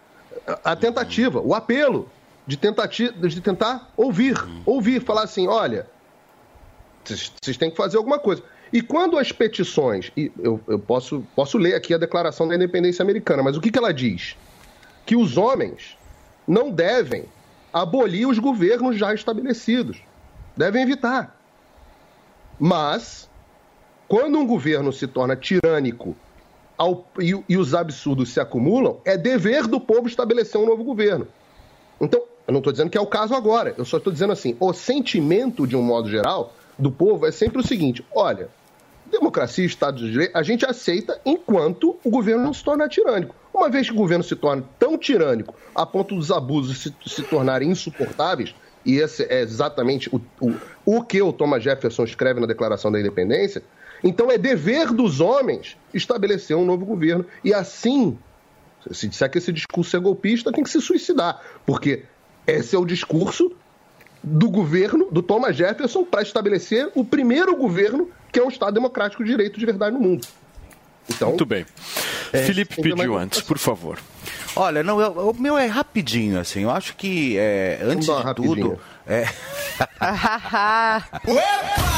A 0.64 0.74
tentativa, 0.74 1.42
o 1.42 1.54
apelo 1.54 2.08
de, 2.46 2.56
tentati- 2.56 3.12
de 3.12 3.40
tentar 3.40 3.90
ouvir. 3.96 4.34
Ouvir, 4.66 5.00
falar 5.02 5.22
assim: 5.22 5.46
olha, 5.48 5.86
vocês 7.04 7.32
vocês 7.42 7.56
têm 7.56 7.70
que 7.70 7.76
fazer 7.76 7.96
alguma 7.96 8.18
coisa. 8.18 8.42
E 8.72 8.80
quando 8.80 9.18
as 9.18 9.30
petições. 9.32 10.10
E 10.16 10.32
eu, 10.38 10.60
eu 10.66 10.78
posso, 10.78 11.24
posso 11.36 11.58
ler 11.58 11.74
aqui 11.74 11.92
a 11.92 11.98
Declaração 11.98 12.48
da 12.48 12.54
Independência 12.54 13.02
Americana, 13.02 13.42
mas 13.42 13.56
o 13.56 13.60
que, 13.60 13.70
que 13.70 13.78
ela 13.78 13.92
diz? 13.92 14.36
Que 15.04 15.14
os 15.14 15.36
homens 15.36 15.96
não 16.48 16.70
devem 16.70 17.26
abolir 17.72 18.26
os 18.26 18.38
governos 18.38 18.96
já 18.96 19.12
estabelecidos. 19.12 19.98
Devem 20.56 20.82
evitar. 20.82 21.38
Mas, 22.58 23.28
quando 24.08 24.38
um 24.38 24.46
governo 24.46 24.92
se 24.92 25.06
torna 25.06 25.34
tirânico 25.36 26.14
ao- 26.78 27.06
e, 27.18 27.34
e 27.48 27.56
os 27.56 27.74
absurdos 27.74 28.32
se 28.32 28.40
acumulam, 28.40 29.00
é 29.04 29.16
dever 29.16 29.66
do 29.66 29.80
povo 29.80 30.06
estabelecer 30.06 30.60
um 30.60 30.66
novo 30.66 30.84
governo. 30.84 31.26
Então, 32.00 32.22
eu 32.52 32.54
não 32.54 32.58
estou 32.58 32.72
dizendo 32.72 32.90
que 32.90 32.98
é 32.98 33.00
o 33.00 33.06
caso 33.06 33.34
agora, 33.34 33.74
eu 33.78 33.84
só 33.84 33.96
estou 33.96 34.12
dizendo 34.12 34.32
assim: 34.32 34.54
o 34.60 34.72
sentimento, 34.74 35.66
de 35.66 35.74
um 35.74 35.82
modo 35.82 36.10
geral, 36.10 36.54
do 36.78 36.92
povo 36.92 37.26
é 37.26 37.32
sempre 37.32 37.58
o 37.58 37.66
seguinte: 37.66 38.04
olha, 38.14 38.48
democracia 39.10 39.64
Estado 39.64 39.98
de 39.98 40.10
Direito, 40.10 40.36
a 40.36 40.42
gente 40.42 40.66
aceita 40.66 41.18
enquanto 41.24 41.98
o 42.04 42.10
governo 42.10 42.44
não 42.44 42.52
se 42.52 42.62
torna 42.62 42.88
tirânico. 42.88 43.34
Uma 43.54 43.70
vez 43.70 43.86
que 43.86 43.94
o 43.94 43.96
governo 43.96 44.22
se 44.22 44.36
torna 44.36 44.62
tão 44.78 44.98
tirânico 44.98 45.54
a 45.74 45.86
ponto 45.86 46.14
dos 46.14 46.30
abusos 46.30 46.78
se, 46.78 46.94
se 47.06 47.22
tornarem 47.22 47.70
insuportáveis, 47.70 48.54
e 48.84 48.96
esse 48.96 49.24
é 49.24 49.40
exatamente 49.40 50.14
o, 50.14 50.20
o, 50.40 50.54
o 50.84 51.02
que 51.02 51.22
o 51.22 51.32
Thomas 51.32 51.62
Jefferson 51.62 52.04
escreve 52.04 52.38
na 52.38 52.46
Declaração 52.46 52.92
da 52.92 53.00
Independência, 53.00 53.62
então 54.04 54.30
é 54.30 54.36
dever 54.36 54.92
dos 54.92 55.20
homens 55.20 55.76
estabelecer 55.94 56.56
um 56.56 56.64
novo 56.66 56.84
governo. 56.84 57.24
E 57.44 57.54
assim, 57.54 58.18
se 58.90 59.08
disser 59.08 59.30
que 59.30 59.38
esse 59.38 59.52
discurso 59.52 59.96
é 59.96 60.00
golpista, 60.00 60.52
tem 60.52 60.64
que 60.64 60.70
se 60.70 60.80
suicidar, 60.80 61.40
porque 61.64 62.04
esse 62.46 62.74
é 62.74 62.78
o 62.78 62.84
discurso 62.84 63.52
do 64.22 64.48
governo, 64.50 65.08
do 65.10 65.22
Thomas 65.22 65.56
Jefferson, 65.56 66.04
para 66.04 66.22
estabelecer 66.22 66.90
o 66.94 67.04
primeiro 67.04 67.56
governo 67.56 68.08
que 68.30 68.38
é 68.38 68.42
um 68.44 68.48
Estado 68.48 68.72
democrático 68.74 69.22
de 69.24 69.30
direito 69.30 69.58
de 69.58 69.66
verdade 69.66 69.94
no 69.94 70.00
mundo. 70.00 70.26
Então, 71.08 71.30
Muito 71.30 71.44
bem. 71.44 71.66
Felipe 72.30 72.76
tem 72.76 72.84
que 72.84 72.90
pediu 72.94 73.16
antes, 73.18 73.40
por 73.40 73.58
favor. 73.58 73.98
Olha, 74.54 74.82
não, 74.82 75.00
eu- 75.00 75.30
o 75.30 75.34
meu 75.40 75.58
é 75.58 75.66
rapidinho, 75.66 76.38
assim. 76.38 76.62
Eu 76.62 76.70
acho 76.70 76.94
que, 76.96 77.36
é, 77.36 77.80
antes 77.82 78.06
de 78.06 78.12
tudo. 78.12 78.22
rapidinha. 78.22 78.78
É, 79.06 79.26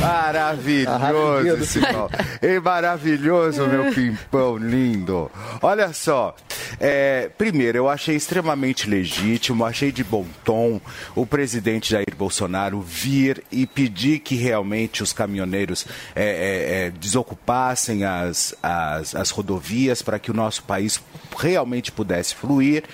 Maravilhoso 0.00 1.62
esse 1.62 1.80
pau. 1.80 2.10
E 2.42 2.60
maravilhoso, 2.60 3.66
meu 3.66 3.90
pimpão 3.94 4.56
lindo. 4.56 5.30
Olha 5.62 5.92
só. 5.92 6.34
é, 6.80 7.30
primeiro, 7.38 7.78
eu 7.78 7.88
achei 7.88 8.16
extremamente 8.16 8.88
legítimo, 8.88 9.64
achei 9.64 9.90
de 9.90 10.04
bom 10.04 10.26
tom 10.44 10.80
o 11.14 11.26
presidente 11.26 11.90
Jair 11.90 12.14
Bolsonaro 12.16 12.80
vir 12.80 13.42
e 13.50 13.66
pedir 13.66 14.20
que 14.20 14.34
realmente 14.34 15.02
os 15.02 15.12
caminhoneiros 15.12 15.86
é, 16.14 16.24
é, 16.24 16.86
é, 16.86 16.90
desocupassem 16.90 18.04
as, 18.04 18.54
as, 18.62 19.14
as 19.14 19.30
rodovias 19.30 20.02
para 20.02 20.18
que 20.18 20.30
o 20.30 20.34
nosso 20.34 20.62
país 20.64 21.00
realmente 21.38 21.90
pudesse 21.90 22.34
fluir. 22.34 22.84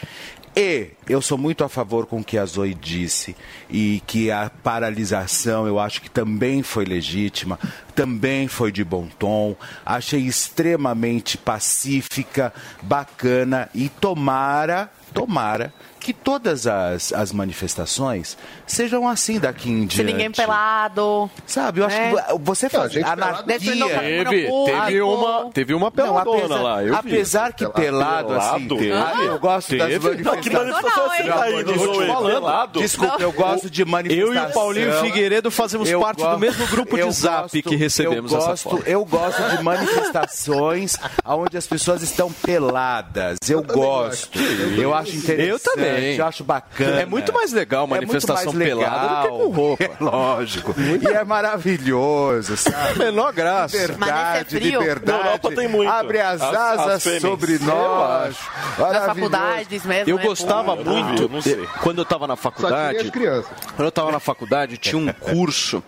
E 0.55 0.91
eu 1.09 1.23
sou 1.23 1.39
muito 1.39 1.63
a 1.63 1.69
favor 1.69 2.07
com 2.07 2.21
o 2.21 2.25
que 2.25 2.37
a 2.37 2.45
Zoe 2.45 2.75
disse 2.75 3.37
e 3.69 4.03
que 4.07 4.33
a 4.33 4.51
paralisação 4.51 5.67
eu 5.67 5.79
acho 5.79 6.03
que 6.03 6.11
também 6.11 6.61
foi 6.63 6.85
legítima, 6.85 7.57
também 7.95 8.49
foi 8.49 8.73
de 8.73 8.83
bom 8.83 9.07
tom. 9.19 9.55
Achei 9.87 10.21
extremamente 10.21 11.39
pacífica, 11.39 12.53
bacana 12.83 13.71
e 13.73 13.89
tomara, 13.89 14.91
tomara 15.15 15.73
que 16.01 16.13
todas 16.13 16.67
as, 16.67 17.13
as 17.13 17.31
manifestações 17.33 18.37
sejam 18.67 19.07
assim 19.07 19.39
daqui 19.39 19.71
em 19.71 19.83
Se 19.83 19.87
diante. 19.97 20.13
ninguém 20.13 20.31
pelado. 20.31 21.31
Sabe, 21.47 21.81
eu 21.81 21.87
acho 21.87 21.97
né? 21.97 22.13
que 22.15 22.39
você 22.41 22.69
faz 22.69 22.93
pelada 22.93 23.13
anarquia. 23.25 23.45
Teve, 23.59 23.71
teve 23.77 24.49
público. 24.49 25.07
uma, 25.07 25.51
teve 25.53 25.75
uma 25.75 25.85
Não, 25.87 25.91
peladona 25.93 26.39
apesar, 26.45 26.61
lá, 26.63 26.83
eu 26.83 26.93
vi. 26.93 26.99
apesar 27.11 27.53
que 27.53 27.69
pelado, 27.69 28.35
assim, 28.35 28.67
Pelado? 28.67 29.19
ah, 29.21 29.25
eu 29.25 29.39
gosto 29.39 29.77
das 29.77 29.89
Teve? 29.89 29.99
manifestações. 30.09 30.41
Que 30.45 30.51
manifestação 30.51 31.07
Não, 31.07 31.13
é 31.13 31.19
essa 31.29 31.43
aí, 31.43 31.53
Eu 31.53 31.65
tô 31.65 31.73
te 31.73 32.07
falando. 32.07 32.33
Pelado? 32.35 32.81
Desculpa, 32.81 33.17
eu 33.23 33.33
gosto 33.33 33.71
de 33.71 33.83
Eu 33.83 33.87
manifestação. 33.87 34.35
e 34.35 34.51
o 34.51 34.53
Paulinho 34.53 34.93
Figueiredo 35.01 35.51
fazemos 35.51 35.89
Eu 35.91 36.01
parte 36.01 36.17
do 36.19 36.25
gosto- 36.25 36.39
mesmo 36.39 36.67
grupo 36.69 36.97
de 36.97 37.03
eu 37.03 37.11
zap 37.13 37.43
gosto- 37.43 37.63
que 37.69 37.77
recebemos 37.77 38.33
eu 38.33 38.39
essa 38.39 38.47
gosto, 38.49 38.71
foto. 38.71 38.83
Eu 38.87 39.05
gosto 39.05 39.43
de 39.57 39.63
manifestações 39.63 40.97
onde 41.25 41.57
as 41.57 41.67
pessoas 41.67 42.03
estão 42.03 42.33
peladas. 42.33 43.39
Eu, 43.49 43.63
gosto. 43.63 44.39
Eu 44.79 44.95
acho 44.95 45.17
interessante. 45.17 45.49
Eu 45.51 45.59
também. 45.59 45.90
Eu 45.99 46.27
acho 46.27 46.45
bacana. 46.45 47.01
É 47.01 47.07
muito 47.07 47.33
mais 47.33 47.53
legal 47.53 47.85
É 47.85 47.87
muito 47.89 48.01
manifestação 48.07 48.53
mais 48.53 48.69
pelada 48.69 49.01
do 49.01 49.23
que 49.23 49.29
legal. 49.29 49.29
com 49.39 49.49
roupa. 49.51 49.85
É 49.85 49.91
lógico. 50.01 50.75
E 51.03 51.07
é 51.07 51.25
maravilhoso, 51.25 52.57
sabe? 52.57 52.99
Menor 53.01 53.33
graça. 53.33 53.77
Liberdade, 53.77 54.57
é 54.57 54.61
frio. 54.61 54.81
liberdade. 54.81 55.19
Na 55.23 55.27
Europa 55.29 55.53
tem 55.55 55.69
muito. 55.69 55.91
Abre 55.91 56.21
as 56.21 56.41
As- 56.43 56.55
asas 56.57 57.07
as 57.07 57.21
sobre 57.21 57.59
nós. 57.59 58.37
Nas 58.79 58.79
Maravilhoso. 58.79 59.07
faculdades 59.31 59.85
mesmo. 59.85 60.11
Eu 60.11 60.17
né? 60.17 60.23
gostava 60.25 60.73
Eu 60.77 60.85
muito, 60.85 61.23
eu 61.23 61.29
não 61.29 61.43
sei. 61.43 61.67
quando 61.83 61.99
eu 61.99 62.03
estava 62.03 62.27
na 62.27 62.37
faculdade, 62.37 63.11
quando 63.11 63.85
eu 63.85 63.89
estava 63.89 64.13
na 64.13 64.21
faculdade, 64.21 64.77
tinha 64.79 64.99
um 64.99 65.13
curso 65.13 65.83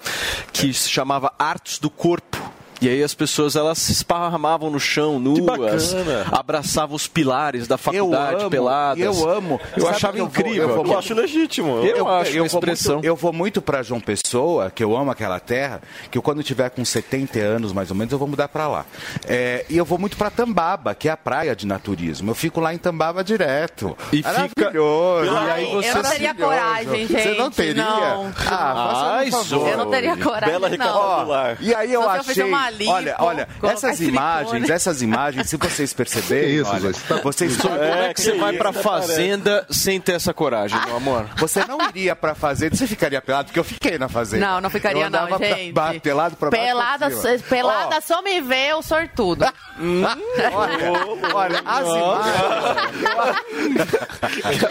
que 0.52 0.72
se 0.72 0.88
chamava 0.88 1.32
Artes 1.38 1.78
do 1.78 1.90
Corpo. 1.90 2.38
E 2.82 2.88
aí 2.88 3.02
as 3.02 3.14
pessoas 3.14 3.54
elas 3.54 3.78
se 3.78 3.92
esparramavam 3.92 4.68
no 4.68 4.80
chão, 4.80 5.18
nuas, 5.20 5.94
abraçavam 6.32 6.96
os 6.96 7.06
pilares 7.06 7.68
da 7.68 7.74
Eu 7.76 7.78
faculdade 7.78 8.40
amo, 8.42 8.50
peladas. 8.50 8.98
eu 9.04 9.30
amo. 9.30 9.60
Eu 9.76 9.82
Sabe 9.84 9.94
achava 9.94 10.18
eu 10.18 10.26
vou- 10.26 10.40
incrível. 10.40 10.68
eu 10.68 10.74
vou-. 10.76 10.86
Eu 10.92 10.98
acho 10.98 11.14
legítimo. 11.14 11.78
Eu 11.84 12.08
acho 12.08 12.32
uma 12.32 12.38
vou 12.38 12.46
expressão. 12.46 12.94
Muito, 12.94 13.04
eu 13.06 13.14
vou 13.16 13.32
muito 13.32 13.62
pra 13.62 13.82
João 13.84 14.00
Pessoa, 14.00 14.68
que 14.70 14.82
eu 14.82 14.96
amo 14.96 15.12
aquela 15.12 15.38
terra, 15.38 15.80
que 16.10 16.18
eu, 16.18 16.22
quando 16.22 16.42
tiver 16.42 16.70
com 16.70 16.84
70 16.84 17.38
anos, 17.38 17.72
mais 17.72 17.88
ou 17.90 17.96
menos, 17.96 18.12
eu 18.12 18.18
vou 18.18 18.26
mudar 18.26 18.48
pra 18.48 18.66
lá. 18.66 18.84
É, 19.28 19.64
e 19.70 19.76
eu 19.76 19.84
vou 19.84 19.96
muito 19.98 20.16
pra 20.16 20.28
Tambaba, 20.30 20.92
que 20.92 21.08
é 21.08 21.12
a 21.12 21.16
praia 21.16 21.54
de 21.54 21.66
naturismo. 21.66 22.30
Eu 22.32 22.34
fico 22.34 22.58
lá 22.58 22.74
em 22.74 22.78
Tambaba 22.78 23.22
direto. 23.22 23.96
E 24.12 24.16
fica- 24.16 24.32
Maravilhoso. 24.32 25.24
Pela- 25.30 25.44
E 25.46 25.50
aí 25.52 25.72
Eu 25.72 25.82
você 25.82 25.94
não 25.94 26.02
teria 26.10 26.34
coragem, 26.34 27.06
gente. 27.06 27.22
Você 27.22 27.34
não 27.34 27.50
teria? 27.50 27.84
Não. 27.84 28.32
Ah, 28.50 29.12
Ai, 29.18 29.30
faça 29.30 29.44
um 29.44 29.48
favor. 29.60 29.68
Eu 29.68 29.76
não 29.76 29.90
teria 29.90 30.16
coragem, 30.16 30.48
Bela 30.48 30.68
não. 30.68 30.76
recapitular. 30.76 31.56
E 31.60 31.74
aí 31.74 31.92
eu 31.92 32.08
achei, 32.08 32.44
lipo, 32.78 32.90
olha, 32.90 33.16
olha, 33.18 33.48
essas 33.64 33.96
silicone. 33.96 34.16
imagens, 34.18 34.70
essas 34.70 35.02
imagens, 35.02 35.48
se 35.48 35.56
vocês 35.56 35.92
perceberem, 35.92 36.56
isso, 36.56 36.70
olha, 36.70 36.92
tá- 37.08 37.16
vocês 37.22 37.56
Como 37.56 37.74
é 37.76 38.12
que 38.14 38.20
você 38.20 38.32
vai 38.38 38.52
pra 38.54 38.72
fazenda 38.72 39.66
sem 39.70 40.00
ter 40.00 40.12
essa 40.12 40.32
coragem, 40.34 40.78
meu 40.86 40.96
amor? 40.96 41.26
Você 41.36 41.64
não 41.66 41.78
iria 41.88 42.14
pra 42.16 42.34
fazenda, 42.34 42.74
você 42.76 42.86
ficaria 42.86 43.20
pelado, 43.20 43.46
porque 43.46 43.58
eu 43.60 43.64
fiquei 43.64 43.98
na 43.98 44.08
fazenda. 44.08 44.46
Não, 44.46 44.60
não 44.60 44.70
ficaria 44.70 45.04
eu 45.04 45.10
não, 45.10 45.26
pra 45.26 45.38
gente. 45.38 45.72
ba- 45.72 45.94
pelado 46.02 46.36
pra 46.36 46.50
baixo 46.50 46.64
pra 46.64 47.10
pelada, 47.10 47.10
pelada 47.48 48.00
só 48.00 48.22
me 48.22 48.40
vê 48.40 48.72
o 48.74 48.82
sortudo. 48.82 49.44
Olha, 50.52 51.34
olha, 51.34 51.62
as 51.64 51.86
imagens. 51.86 53.72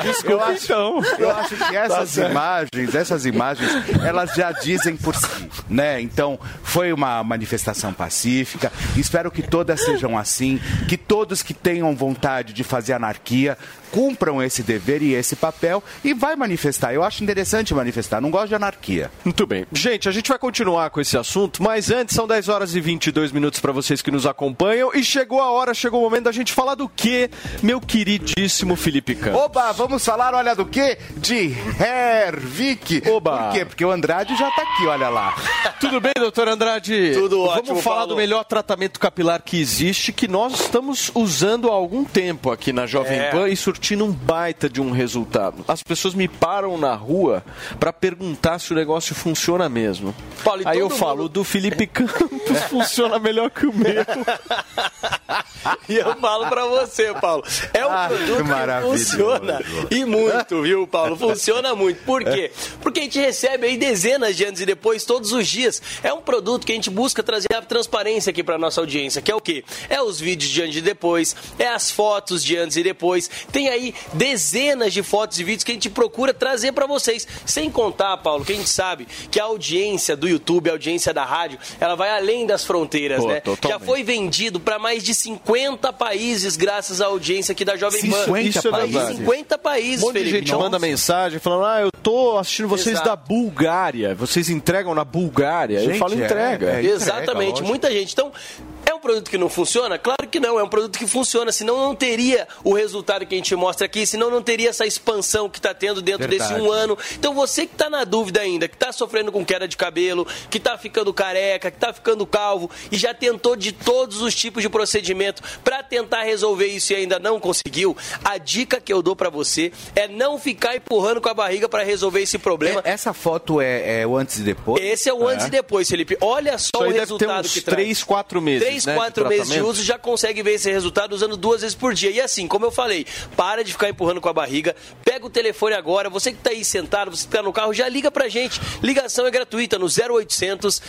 Desculpa, 0.04 0.54
então. 0.54 1.02
Eu 1.18 1.32
acho 1.32 1.56
que 1.56 1.76
essas 1.76 2.18
imagens, 2.18 2.96
essas 2.96 3.26
imagens, 3.26 3.72
elas 4.04 4.34
já 4.34 4.52
dizem 4.52 4.96
por 4.96 5.16
si, 5.16 5.50
né? 5.70 6.02
Então, 6.02 6.40
foi 6.64 6.92
uma 6.94 7.24
manifestação 7.24 7.91
pacífica. 7.94 8.72
Espero 8.98 9.32
que 9.32 9.42
todas 9.42 9.82
sejam 9.82 10.18
assim, 10.18 10.60
que 10.88 10.98
todos 10.98 11.42
que 11.42 11.54
tenham 11.54 11.96
vontade 11.96 12.54
de 12.54 12.64
fazer 12.64 12.94
anarquia 12.94 13.58
cumpram 13.92 14.42
esse 14.42 14.64
dever 14.64 15.02
e 15.02 15.14
esse 15.14 15.36
papel 15.36 15.84
e 16.04 16.14
vai 16.14 16.36
manifestar. 16.36 16.94
Eu 16.94 17.04
acho 17.04 17.24
interessante 17.24 17.74
manifestar, 17.74 18.22
não 18.22 18.32
gosto 18.32 18.48
de 18.50 18.56
anarquia. 18.56 19.12
Muito 19.26 19.46
bem. 19.46 19.66
Gente, 19.72 20.08
a 20.08 20.12
gente 20.12 20.30
vai 20.30 20.40
continuar 20.40 20.90
com 20.90 21.02
esse 21.02 21.18
assunto, 21.18 21.62
mas 21.62 21.92
antes 21.92 22.16
são 22.16 22.28
10 22.28 22.50
horas 22.50 22.76
e 22.76 22.82
22 22.82 23.32
minutos 23.32 23.60
para 23.60 23.72
vocês 23.72 24.02
que 24.02 24.12
nos 24.12 24.26
acompanham 24.26 24.92
e 24.94 25.04
chegou 25.04 25.42
a 25.42 25.52
hora, 25.52 25.74
chegou 25.74 26.00
o 26.00 26.04
momento 26.04 26.24
da 26.26 26.32
gente 26.32 26.54
falar 26.54 26.76
do 26.76 26.88
que, 26.88 27.30
meu 27.62 27.80
queridíssimo 27.82 28.76
Felipe 28.76 29.16
Campos? 29.16 29.40
Oba, 29.42 29.72
vamos 29.74 30.04
falar, 30.06 30.34
olha 30.34 30.56
do 30.56 30.66
quê? 30.66 30.98
De 31.18 31.54
Hervik. 31.80 33.04
Oba. 33.10 33.38
Por 33.46 33.54
quê? 33.54 33.66
Porque 33.66 33.84
o 33.86 33.92
Andrade 33.92 34.36
já 34.36 34.50
tá 34.52 34.62
aqui, 34.64 34.86
olha 34.88 35.10
lá. 35.10 35.36
Tudo 35.80 36.00
bem, 36.00 36.14
doutor 36.18 36.48
Andrade? 36.48 37.12
Tudo 37.14 37.38
Vamos 37.44 37.58
ótimo, 37.58 37.82
falar 37.82 37.96
Paulo. 37.98 38.10
do 38.10 38.16
melhor 38.18 38.44
tratamento 38.46 39.00
capilar 39.00 39.42
que 39.42 39.60
existe, 39.60 40.12
que 40.14 40.28
nós 40.28 40.54
estamos 40.62 41.12
usando 41.16 41.70
há 41.70 41.74
algum 41.74 42.04
tempo 42.04 42.52
aqui 42.52 42.72
na 42.72 42.86
Jovem 42.86 43.20
É. 43.20 43.32
Pan 43.32 43.50
e 43.50 43.56
surtindo 43.82 44.06
um 44.06 44.12
baita 44.12 44.70
de 44.70 44.80
um 44.80 44.92
resultado. 44.92 45.66
As 45.68 45.82
pessoas 45.82 46.14
me 46.14 46.28
param 46.28 46.78
na 46.78 46.94
rua 46.94 47.44
para 47.80 47.92
perguntar 47.92 48.60
se 48.60 48.72
o 48.72 48.76
negócio 48.76 49.16
funciona 49.16 49.68
mesmo. 49.68 50.14
Paulo, 50.44 50.62
Aí 50.66 50.78
eu 50.78 50.88
todo 50.88 50.98
falo, 51.00 51.18
mundo- 51.24 51.30
do 51.30 51.44
Felipe 51.44 51.88
Campos 51.88 52.60
funciona 52.70 53.18
melhor 53.18 53.50
que 53.50 53.66
o 53.66 53.74
meu. 53.74 54.06
E 55.88 55.96
eu 55.96 56.16
falo 56.16 56.48
pra 56.48 56.66
você, 56.66 57.14
Paulo. 57.14 57.44
É 57.74 57.86
um 57.86 57.92
Ah, 57.92 58.08
que 58.10 58.16
produto 58.16 58.38
que 58.38 58.44
maravilhoso. 58.44 59.06
funciona. 59.06 59.60
E 59.92 60.04
muito, 60.06 60.62
viu, 60.64 60.88
Paulo? 60.88 61.16
Funciona 61.16 61.76
muito. 61.76 62.04
Por 62.04 62.24
quê? 62.24 62.52
Porque 62.82 63.00
a 63.02 63.04
gente 63.04 63.20
recebe 63.20 63.68
aí 63.68 63.78
dezenas 63.78 64.36
de 64.36 64.44
antes 64.46 64.62
e 64.62 64.66
depois 64.66 65.04
todos 65.06 65.32
os 65.32 65.48
dias. 65.48 65.80
É 66.04 66.12
um 66.12 66.22
produto 66.22 66.66
que 66.66 66.72
a 66.72 66.76
gente 66.76 66.90
busca 66.90 67.22
trazer 67.22 67.54
a 67.54 67.62
transparência 67.62 68.32
aqui 68.32 68.44
pra 68.44 68.58
nossa 68.58 68.82
audiência, 68.82 69.22
que 69.22 69.32
é 69.32 69.36
o 69.36 69.40
quê? 69.42 69.64
É 69.88 70.02
os 70.02 70.20
vídeos 70.20 70.50
de 70.52 70.62
antes 70.64 70.78
e 70.78 70.82
depois, 70.82 71.36
é 71.60 71.68
as 71.68 71.92
fotos 71.92 72.44
de 72.44 72.58
antes 72.58 72.78
e 72.78 72.84
depois. 72.84 73.30
Tem 73.52 73.70
aí 73.72 73.94
dezenas 74.14 74.94
de 74.94 75.04
fotos 75.04 75.40
e 75.40 75.44
vídeos 75.44 75.64
que 75.64 75.72
a 75.72 75.74
gente 75.74 75.90
procura 75.90 76.34
trazer 76.34 76.72
pra 76.72 76.86
vocês. 76.86 77.28
Sem 77.46 77.70
contar, 77.70 78.18
Paulo, 78.18 78.44
que 78.46 78.54
a 78.54 78.56
gente 78.56 78.70
sabe 78.70 79.08
que 79.30 79.40
a 79.40 79.44
audiência 79.46 80.16
do 80.16 80.28
YouTube, 80.28 80.70
a 80.70 80.74
audiência 80.74 81.14
da 81.14 81.26
rádio, 81.26 81.60
ela 81.80 81.96
vai 81.96 82.10
além 82.10 82.46
das 82.46 82.64
fronteiras, 82.66 83.20
Pô, 83.22 83.28
né? 83.28 83.36
Já 83.36 83.42
totalmente. 83.42 83.86
foi 83.86 84.04
vendido 84.04 84.60
pra 84.60 84.78
mais 84.80 85.04
de 85.04 85.14
50 85.14 85.92
países 85.94 86.56
graças 86.56 87.02
à 87.02 87.06
audiência 87.06 87.52
aqui 87.54 87.64
da 87.66 87.76
Jovem 87.76 88.02
Pan. 88.10 88.26
50 88.26 88.42
Isso 88.50 88.68
é 88.68 88.72
Mais 88.72 88.86
de 88.88 88.92
verdade. 88.98 89.18
50 89.18 89.56
Um 89.56 89.60
países, 89.60 90.02
monte 90.02 90.14
de 90.14 90.20
Felipe. 90.20 90.38
gente 90.40 90.52
Nossa. 90.52 90.64
manda 90.64 90.80
mensagem 90.80 91.40
falando: 91.40 91.66
Ah, 91.66 91.82
eu 91.82 91.92
tô 92.02 92.38
assistindo 92.38 92.68
vocês 92.68 92.96
Exato. 92.96 93.10
da 93.10 93.16
Bulgária. 93.16 94.16
Vocês 94.16 94.50
entregam 94.50 94.94
na 94.96 95.04
Bulgária. 95.06 95.80
eu 95.80 95.86
Gente, 95.86 96.00
falo, 96.00 96.14
é, 96.14 96.26
entrega. 96.26 96.66
é. 96.68 96.80
entrega, 96.80 96.88
Exatamente, 96.96 97.50
lógico. 97.52 97.68
muita 97.68 97.92
gente. 97.92 98.14
Então, 98.14 98.32
é 98.81 98.81
produto 99.02 99.30
que 99.30 99.38
não 99.38 99.50
funciona? 99.50 99.98
Claro 99.98 100.28
que 100.30 100.40
não, 100.40 100.60
é 100.60 100.64
um 100.64 100.70
produto 100.70 100.98
que 100.98 101.08
funciona, 101.08 101.52
senão 101.52 101.78
não 101.78 101.96
teria 101.96 102.48
o 102.64 102.74
resultado 102.74 103.26
que 103.26 103.34
a 103.36 103.38
gente 103.38 103.56
mostra 103.56 103.86
aqui, 103.86 104.06
senão 104.06 104.30
não 104.30 104.42
teria 104.42 104.70
essa 104.70 104.86
expansão 104.86 105.50
que 105.50 105.60
está 105.60 105.74
tendo 105.74 106.02
dentro 106.02 106.28
Verdade. 106.28 106.54
desse 106.54 106.62
um 106.62 106.72
ano. 106.72 106.98
Então, 107.18 107.34
você 107.34 107.66
que 107.66 107.74
está 107.74 107.90
na 107.90 108.04
dúvida 108.04 108.42
ainda, 108.42 108.68
que 108.68 108.76
está 108.76 108.92
sofrendo 108.92 109.32
com 109.32 109.44
queda 109.46 109.68
de 109.68 109.76
cabelo, 109.76 110.26
que 110.50 110.58
está 110.58 110.78
ficando 110.78 111.14
careca, 111.14 111.70
que 111.72 111.78
está 111.78 111.92
ficando 111.92 112.26
calvo 112.26 112.70
e 112.92 112.98
já 112.98 113.14
tentou 113.14 113.56
de 113.56 113.72
todos 113.72 114.22
os 114.22 114.36
tipos 114.36 114.62
de 114.64 114.70
procedimento 114.70 115.42
para 115.64 115.82
tentar 115.84 116.24
resolver 116.24 116.68
isso 116.68 116.94
e 116.94 116.96
ainda 116.96 117.20
não 117.20 117.40
conseguiu, 117.40 117.96
a 118.24 118.38
dica 118.38 118.80
que 118.80 118.94
eu 118.94 119.02
dou 119.02 119.16
para 119.16 119.30
você 119.30 119.72
é 119.96 120.08
não 120.08 120.38
ficar 120.40 120.76
empurrando 120.76 121.20
com 121.20 121.30
a 121.30 121.34
barriga 121.34 121.68
para 121.68 121.84
resolver 121.84 122.22
esse 122.22 122.38
problema. 122.38 122.82
É- 122.86 122.92
Essa 122.92 123.14
foto 123.14 123.60
é, 123.60 124.02
é 124.02 124.08
o 124.08 124.16
antes 124.16 124.38
e 124.38 124.42
depois? 124.44 124.84
Esse 124.84 125.10
é 125.10 125.14
o 125.14 125.28
antes 125.28 125.48
e 125.48 125.50
depois, 125.50 125.90
Felipe. 125.90 126.18
Olha 126.22 126.58
só 126.58 126.70
Isso 126.74 126.80
o 126.80 126.84
aí 126.84 126.94
deve 126.94 127.00
ter 127.00 127.02
resultado 127.14 127.46
uns 127.46 127.54
que 127.54 127.62
traz. 127.62 127.78
3, 127.78 128.04
4 128.04 128.42
meses. 128.42 128.68
3, 128.68 128.86
né, 128.92 128.96
4 128.96 129.28
meses 129.28 129.50
de 129.50 129.62
uso 129.62 129.84
já 129.84 129.98
consegue 129.98 130.44
ver 130.44 130.54
esse 130.54 130.72
resultado 130.72 131.14
usando 131.14 131.36
duas 131.36 131.62
vezes 131.62 131.76
por 131.76 131.94
dia. 131.94 132.12
E 132.12 132.22
assim, 132.22 132.48
como 132.48 132.66
eu 132.66 132.72
falei, 132.72 133.06
para 133.36 133.64
de 133.64 133.72
ficar 133.72 133.90
empurrando 133.90 134.22
com 134.22 134.30
a 134.30 134.34
barriga, 134.34 134.76
Pega 135.04 135.26
o 135.26 135.30
telefone 135.30 135.76
agora, 135.76 136.10
você 136.10 136.32
que 136.32 136.38
está 136.38 136.52
aí 136.52 136.64
sentado, 136.64 137.12
você 137.12 137.24
que 137.24 137.30
está 137.30 137.44
no 137.44 137.52
carro, 137.52 137.74
já 137.74 137.90
liga 137.90 138.10
pra 138.10 138.30
gente. 138.30 138.62
Ligação 138.82 139.26
é 139.26 139.32
gratuita 139.32 139.78
no 139.78 139.88
0800 139.88 140.82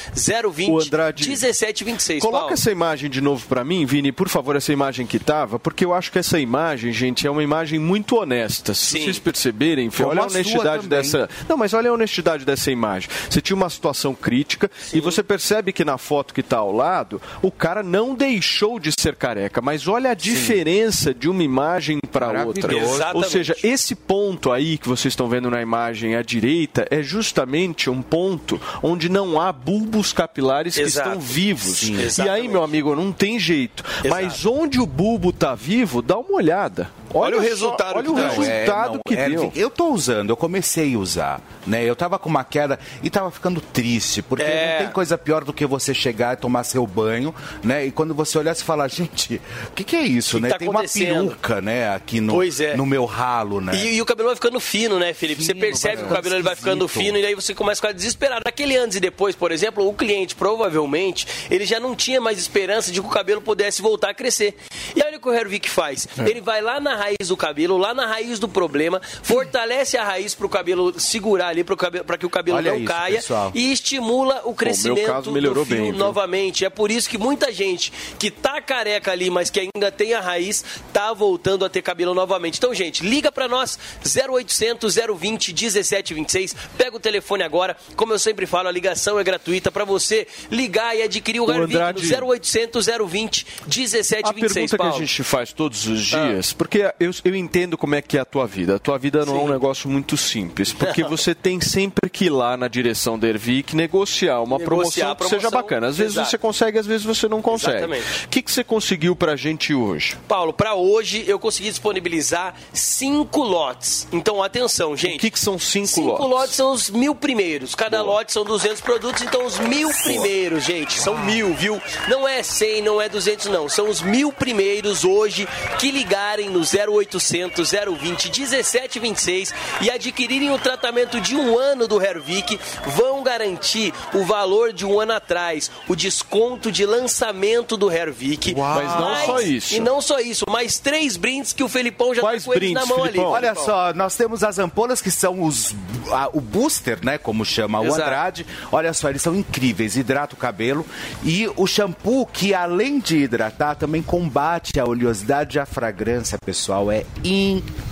020 0.53 0.71
O 0.71 0.81
Andrade, 0.81 1.29
1726. 1.29 2.21
Coloca 2.21 2.39
Paulo. 2.41 2.55
essa 2.55 2.71
imagem 2.71 3.11
de 3.11 3.21
novo 3.21 3.47
pra 3.49 3.65
mim, 3.65 3.85
Vini, 3.85 4.13
por 4.13 4.29
favor, 4.29 4.55
essa 4.55 4.73
imagem 4.73 5.07
que 5.07 5.19
tava, 5.19 5.59
porque 5.59 5.85
eu 5.85 5.93
acho 5.93 6.13
que 6.13 6.19
essa 6.19 6.39
imagem, 6.39 6.93
gente, 6.93 7.27
é 7.27 7.31
uma 7.31 7.43
imagem 7.43 7.79
muito 7.79 8.17
honesta. 8.17 8.75
Se 8.75 8.93
Sim. 8.93 9.05
vocês 9.05 9.19
perceberem, 9.19 9.91
Como 9.91 10.09
olha 10.11 10.23
a 10.23 10.27
honestidade 10.27 10.87
dessa. 10.87 11.29
Não, 11.49 11.57
mas 11.57 11.75
olha 11.75 11.91
a 11.91 11.93
honestidade 11.93 12.45
dessa 12.45 12.71
imagem. 12.71 13.11
Você 13.29 13.41
tinha 13.41 13.57
uma 13.57 13.71
situação 13.71 14.15
crítica 14.15 14.71
e 14.93 15.01
você 15.01 15.23
percebe 15.23 15.73
que 15.73 15.85
na 15.85 15.99
foto 15.99 16.33
que 16.33 16.43
tá 16.43 16.59
ao 16.59 16.71
lado, 16.71 17.21
o 17.41 17.51
cara 17.51 17.83
não 17.93 18.15
deixou 18.15 18.81
de 18.81 18.91
ser 18.99 19.15
careca, 19.17 19.61
mas 19.61 19.87
olha 19.87 20.13
a 20.13 20.15
diferença 20.15 21.13
de 21.13 21.29
uma 21.29 21.43
imagem 21.43 21.99
para 22.11 22.45
outra. 22.45 22.63
Maravilhoso. 22.63 22.89
Ou 22.91 22.95
Exatamente. 22.97 23.29
seja, 23.31 23.57
esse 23.63 23.95
ponto 23.95 24.51
aí 24.51 24.79
que 24.79 24.89
vocês 24.89 25.13
estão 25.13 25.29
vendo 25.29 25.51
na 25.51 25.61
imagem 25.61 26.17
à 26.17 26.23
direita 26.23 26.87
é 26.91 27.03
justamente 27.03 27.91
um 27.91 28.01
ponto 28.01 28.59
onde 28.83 29.11
não 29.11 29.39
há 29.39 29.53
bulbos 29.53 30.11
capilares 30.11 30.75
que 30.75 30.81
Exato. 30.81 31.11
estão 31.11 31.21
vivos. 31.21 31.81
Sim, 31.81 31.97
e 31.97 31.99
aí, 31.99 32.05
exatamente. 32.07 32.49
meu 32.49 32.63
amigo, 32.63 32.97
não 32.97 33.13
tem 33.13 33.39
jeito. 33.39 33.85
Mas 34.09 34.47
onde 34.47 34.81
o 34.81 34.87
bulbo 34.87 35.29
está 35.29 35.55
vivo, 35.55 36.01
dá 36.01 36.17
uma 36.17 36.33
olhada. 36.35 36.91
Olha 37.15 37.37
o 37.37 37.43
só, 37.43 37.47
resultado 37.47 37.97
olha 37.97 38.05
que 38.05 38.11
o 38.11 38.15
resultado 38.15 38.93
É, 38.95 38.95
não, 38.95 39.01
que 39.07 39.15
é, 39.15 39.29
deu. 39.29 39.53
Eu 39.55 39.69
tô 39.69 39.93
usando, 39.93 40.31
eu 40.31 40.37
comecei 40.37 40.95
a 40.95 40.99
usar, 40.99 41.43
né? 41.67 41.85
Eu 41.85 41.95
tava 41.95 42.19
com 42.19 42.31
uma 42.31 42.43
queda 42.43 42.79
e 43.03 43.11
tava 43.11 43.31
ficando 43.31 43.61
triste, 43.61 44.23
porque 44.23 44.43
É. 44.43 44.77
não 44.79 44.85
tem 44.87 44.93
coisa 44.95 45.19
pior 45.19 45.45
do 45.45 45.53
que 45.53 45.67
você 45.67 45.93
chegar 45.93 46.33
e 46.33 46.37
tomar 46.37 46.65
seu 46.65 46.87
banho, 46.87 47.35
né? 47.63 47.82
E 47.87 47.91
quando 47.91 48.15
você 48.15 48.39
olhar, 48.39 48.55
você 48.55 48.65
fala, 48.65 48.89
gente, 48.89 49.41
o 49.69 49.73
que, 49.73 49.85
que 49.85 49.97
é 49.97 50.03
isso, 50.03 50.37
Que 50.37 50.43
né? 50.43 50.49
tá 50.51 50.59
tem 50.59 50.69
uma 50.69 50.85
peruca, 50.85 51.61
né, 51.61 51.95
aqui 51.95 52.21
no, 52.21 52.43
é. 52.43 52.77
no 52.77 52.87
meu 52.87 53.05
ralo, 53.05 53.61
né? 53.61 53.73
E, 53.75 53.97
e 53.97 54.03
o 54.03 54.07
cabelo 54.07 54.29
vai 54.29 54.37
ficando 54.37 54.61
fino, 54.61 54.99
né, 54.99 55.13
Felipe? 55.13 55.43
você 55.43 55.53
Fino, 55.53 55.61
percebe 55.61 55.97
vai 55.97 56.05
que 56.05 56.13
o 56.13 56.17
cabelo 56.17 56.35
ele 56.37 56.43
vai 56.43 56.57
ficando 56.57 56.87
fino 56.89 57.19
e 57.19 57.27
aí 57.27 57.35
você 57.35 57.55
começa 57.55 57.81
a 57.81 57.83
ficar 57.83 57.93
desesperado. 57.93 58.43
Aquele 58.47 58.77
antes 58.77 58.97
e 58.97 59.01
depois, 59.01 59.35
por 59.35 59.51
exemplo, 59.53 59.87
o 59.87 59.95
cliente 59.95 60.35
provavelmente 60.35 61.27
ele 61.51 61.65
já 61.65 61.79
não 61.81 61.95
tinha 61.95 62.21
mais 62.21 62.39
esperança 62.39 62.91
de 62.93 63.01
que 63.01 63.07
o 63.07 63.11
cabelo 63.11 63.41
pudesse 63.41 63.83
voltar 63.83 64.11
a 64.11 64.15
crescer. 64.15 64.57
E 64.95 65.03
olha 65.03 65.19
o 65.19 65.21
que 65.21 65.29
o 65.29 65.33
Hervik 65.33 65.69
faz. 65.69 66.07
É. 66.19 66.29
Ele 66.29 66.41
vai 66.41 66.61
lá 66.61 66.81
na 66.81 66.97
raiz 66.97 67.29
do 67.29 67.37
cabelo, 67.37 67.77
lá 67.77 67.95
na 67.95 68.07
raiz 68.07 68.39
do 68.39 68.49
problema, 68.49 69.01
fortalece 69.23 69.97
a 69.97 70.05
raiz 70.05 70.35
para 70.35 70.47
o 70.47 70.49
cabelo 70.49 70.99
segurar 70.99 71.49
ali, 71.49 71.65
para 71.65 72.19
que 72.19 72.27
o 72.27 72.31
cabelo 72.31 72.59
Olha 72.59 72.73
não 72.73 72.79
isso, 72.79 72.87
caia 72.87 73.17
pessoal. 73.17 73.51
e 73.55 73.73
estimula 73.73 74.43
o 74.45 74.55
crescimento 74.55 75.31
melhorou 75.33 75.65
do 75.65 75.69
fio 75.69 75.83
bem, 75.85 75.93
novamente. 75.93 76.65
É 76.65 76.71
por 76.71 76.91
isso 76.91 77.09
que 77.09 77.19
muita 77.19 77.53
gente 77.53 77.72
que 78.19 78.31
tá 78.31 78.61
careca 78.61 79.13
ali, 79.13 79.31
mas 79.31 79.51
que 79.51 79.61
ainda 79.61 79.91
tem 79.91 80.15
a 80.15 80.21
raiz, 80.21 80.65
tá 80.93 81.13
voltando 81.13 81.65
a 81.65 81.69
ter 81.69 81.83
cabelo 81.83 82.15
novamente. 82.15 82.59
Então, 82.59 82.75
gente, 82.75 83.05
liga 83.05 83.31
pra 83.31 83.49
nós 83.49 83.79
0800 84.05 84.95
020 84.95 85.53
1726. 85.53 86.55
Pega 86.77 86.97
o 86.97 87.01
telefone 87.01 87.43
agora. 87.43 87.77
Como 87.97 88.13
eu 88.13 88.19
sempre 88.19 88.47
falo, 88.47 88.69
a 88.69 88.73
ligação 88.73 89.19
é 89.19 89.25
gratuita 89.25 89.71
pra 89.71 89.85
você 89.85 90.27
ligar 90.51 90.97
e 90.97 91.03
adquirir 91.03 91.41
o 91.41 91.51
Hervik 91.51 91.77
Andrade, 91.77 92.03
no 92.21 92.27
0800 92.29 92.87
020 92.87 93.47
A 93.63 93.69
1726. 93.69 94.53
pergunta 94.53 94.69
que 94.69 94.75
a 94.75 94.79
Paulo. 94.79 94.99
gente 94.99 95.23
faz 95.23 95.53
todos 95.53 95.87
os 95.87 96.01
dias, 96.03 96.53
porque 96.53 96.93
eu, 96.99 97.11
eu 97.25 97.35
entendo 97.37 97.77
como 97.79 97.95
é 97.95 98.03
que 98.03 98.17
é 98.17 98.21
a 98.21 98.25
tua 98.25 98.47
vida. 98.47 98.77
A 98.77 98.79
tua 98.79 98.99
vida 98.99 99.25
não 99.25 99.37
é 99.37 99.41
um 99.41 99.47
Sim. 99.47 99.53
negócio 99.53 99.91
muito 99.91 100.17
simples, 100.17 100.73
porque 100.73 101.03
você 101.05 101.35
tem 101.35 101.61
sempre 101.61 102.09
que 102.11 102.27
ir 102.27 102.31
lá 102.31 102.57
na 102.57 102.69
direção 102.69 103.19
da 103.19 103.29
Ervic 103.29 103.75
negociar 103.75 104.41
uma 104.41 104.59
Negociar 104.59 104.67
promoção 104.67 105.11
a 105.13 105.17
que 105.17 105.23
seja 105.25 105.37
promoção, 105.49 105.51
bacana. 105.63 105.87
Às 105.89 105.97
vezes 105.97 106.15
exato. 106.15 106.31
você 106.31 106.39
consegue, 106.39 106.79
às 106.79 106.87
vezes 106.87 107.05
você 107.05 107.29
não 107.29 107.41
consegue. 107.43 107.62
Exatamente. 107.71 108.25
O 108.25 108.29
que, 108.29 108.43
que 108.43 108.51
você 108.53 108.65
conseguiu 108.65 109.15
pra 109.17 109.37
gente 109.37 109.75
hoje? 109.75 110.17
Paulo, 110.29 110.53
pra 110.53 110.75
hoje 110.75 111.25
eu 111.27 111.39
consegui 111.39 111.69
disponibilizar 111.71 112.55
cinco 112.73 113.41
lotes. 113.43 114.07
Então, 114.13 114.43
atenção, 114.43 114.97
gente. 114.97 115.17
O 115.17 115.21
que, 115.21 115.31
que 115.31 115.39
são 115.41 115.59
cinco, 115.59 115.87
Cinco 115.89 116.09
lotes? 116.11 116.29
lotes 116.31 116.55
são 116.55 116.73
os 116.73 116.91
mil 116.91 117.15
primeiros. 117.15 117.75
Cada 117.75 118.03
lote 118.03 118.33
são 118.33 118.45
200 118.45 118.81
produtos, 118.81 119.23
então 119.23 119.45
os 119.47 119.59
mil 119.59 119.89
primeiros, 120.03 120.65
gente, 120.65 120.99
são 120.99 121.17
mil, 121.25 121.55
viu? 121.55 121.81
Não 122.09 122.27
é 122.27 122.43
100, 122.43 122.83
não 122.83 123.01
é 123.01 123.09
200, 123.09 123.47
não. 123.47 123.69
São 123.69 123.89
os 123.89 124.01
mil 124.03 124.33
primeiros 124.33 125.05
hoje 125.05 125.47
que 125.79 125.91
ligarem 125.91 126.49
no 126.51 126.61
0800 126.61 127.71
020 127.71 128.31
1726 128.41 129.55
e 129.83 129.91
adquirirem 129.91 130.51
o 130.53 130.59
tratamento 130.59 131.21
de 131.21 131.37
um 131.37 131.59
ano 131.59 131.87
do 131.87 132.01
Hervik 132.03 132.59
vão 132.97 133.23
garantir 133.23 133.93
o 134.15 134.25
valor 134.25 134.73
de 134.73 134.85
um 134.87 134.99
ano 135.01 135.13
atrás, 135.13 135.71
o 135.89 135.95
desconto 135.97 136.71
de 136.71 136.85
lançamento 136.87 137.52
do 137.61 137.91
Hervik. 137.91 138.55
Mas 138.55 138.91
não 138.99 139.17
só 139.27 139.41
isso. 139.41 139.75
E 139.75 139.81
não 139.81 140.01
só 140.01 140.19
isso, 140.19 140.45
mais 140.49 140.79
três 140.79 141.17
brindes 141.17 141.53
que 141.53 141.63
o 141.63 141.69
Felipão 141.69 142.15
já 142.15 142.21
Quais 142.23 142.43
tá 142.45 142.47
com 142.47 142.55
eles 142.57 142.73
brindes, 142.73 142.89
na 142.89 142.95
mão 142.95 143.05
Felipão? 143.05 143.35
ali. 143.35 143.47
Olha 143.47 143.55
só, 143.55 143.93
nós 143.95 144.17
temos 144.17 144.43
as 144.43 144.59
ampolas 144.59 145.01
que 145.03 145.11
são 145.11 145.43
os 145.43 145.75
a- 146.11 146.29
o 146.33 146.41
booster, 146.41 146.99
né, 147.05 147.19
como 147.19 147.45
chama 147.45 147.81
o 147.81 147.87
Exato. 147.87 148.03
Andrade. 148.03 148.47
Olha 148.71 148.93
só, 148.93 149.09
eles 149.11 149.23
são 149.23 149.35
incríveis, 149.37 149.97
hidrata 149.97 150.35
o 150.35 150.39
cabelo 150.39 150.85
e 151.23 151.49
o 151.57 151.67
shampoo 151.67 152.27
que 152.27 152.55
além 152.55 152.99
de 152.99 153.19
hidratar 153.19 153.75
também 153.77 154.03
combate 154.03 154.79
a 154.81 154.85
oleosidade 154.85 155.59
e 155.59 155.61
a 155.61 155.67
fragrância, 155.67 156.39
pessoal, 156.45 156.91
é 156.91 157.05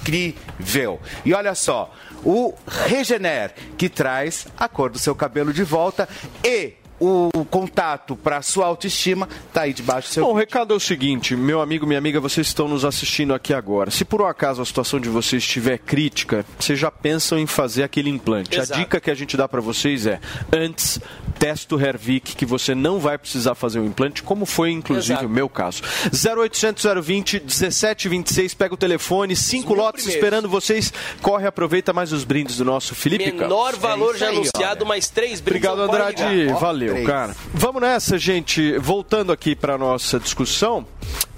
incrível. 0.04 1.00
E 1.24 1.32
olha 1.34 1.54
só, 1.54 1.92
o 2.24 2.54
Regener 2.66 3.52
que 3.76 3.88
traz 3.88 4.46
a 4.58 4.68
cor 4.68 4.90
do 4.90 4.98
seu 4.98 5.14
cabelo 5.14 5.52
de 5.52 5.62
volta 5.64 6.08
e 6.44 6.74
o 7.00 7.44
contato 7.46 8.14
para 8.14 8.42
sua 8.42 8.66
autoestima 8.66 9.28
tá 9.52 9.62
aí 9.62 9.72
debaixo 9.72 10.08
do 10.08 10.12
seu 10.12 10.24
Bom, 10.24 10.32
o 10.32 10.36
recado 10.36 10.74
é 10.74 10.76
o 10.76 10.80
seguinte, 10.80 11.34
meu 11.34 11.60
amigo, 11.60 11.86
minha 11.86 11.98
amiga, 11.98 12.20
vocês 12.20 12.46
estão 12.46 12.68
nos 12.68 12.84
assistindo 12.84 13.32
aqui 13.34 13.54
agora. 13.54 13.90
Se 13.90 14.04
por 14.04 14.20
um 14.22 14.26
acaso 14.26 14.60
a 14.60 14.64
situação 14.64 15.00
de 15.00 15.08
vocês 15.08 15.42
estiver 15.42 15.78
crítica, 15.78 16.44
vocês 16.58 16.78
já 16.78 16.90
pensam 16.90 17.38
em 17.38 17.46
fazer 17.46 17.82
aquele 17.82 18.10
implante. 18.10 18.58
Exato. 18.58 18.78
A 18.78 18.82
dica 18.82 19.00
que 19.00 19.10
a 19.10 19.14
gente 19.14 19.36
dá 19.36 19.48
pra 19.48 19.60
vocês 19.60 20.06
é, 20.06 20.20
antes, 20.52 21.00
testa 21.38 21.74
o 21.74 21.80
Hervik, 21.80 22.36
que 22.36 22.44
você 22.44 22.74
não 22.74 22.98
vai 22.98 23.16
precisar 23.16 23.54
fazer 23.54 23.80
o 23.80 23.84
implante, 23.86 24.22
como 24.22 24.44
foi 24.44 24.70
inclusive 24.70 25.14
Exato. 25.14 25.26
o 25.26 25.30
meu 25.30 25.48
caso. 25.48 25.82
0800 26.12 26.84
020 27.02 27.40
1726, 27.40 28.54
pega 28.54 28.74
o 28.74 28.76
telefone, 28.76 29.34
cinco 29.34 29.74
lotes 29.74 30.04
primeiros. 30.04 30.14
esperando 30.24 30.48
vocês. 30.48 30.92
Corre, 31.22 31.46
aproveita 31.46 31.92
mais 31.92 32.12
os 32.12 32.24
brindes 32.24 32.58
do 32.58 32.64
nosso 32.64 32.94
Felipe 32.94 33.24
Campos. 33.24 33.40
Menor 33.40 33.76
valor 33.76 34.14
É 34.14 34.18
já 34.18 34.28
aí, 34.28 34.36
anunciado, 34.36 34.84
mais 34.86 35.08
três 35.08 35.40
brindes. 35.40 35.68
Obrigado, 35.68 35.90
Andrade. 35.90 36.46
Valeu, 36.60 36.89
três. 36.92 37.06
cara. 37.06 37.36
Vamos 37.54 37.80
nessa, 37.82 38.18
gente. 38.18 38.76
Voltando 38.78 39.32
aqui 39.32 39.54
para 39.54 39.76
nossa 39.78 40.18
discussão. 40.18 40.86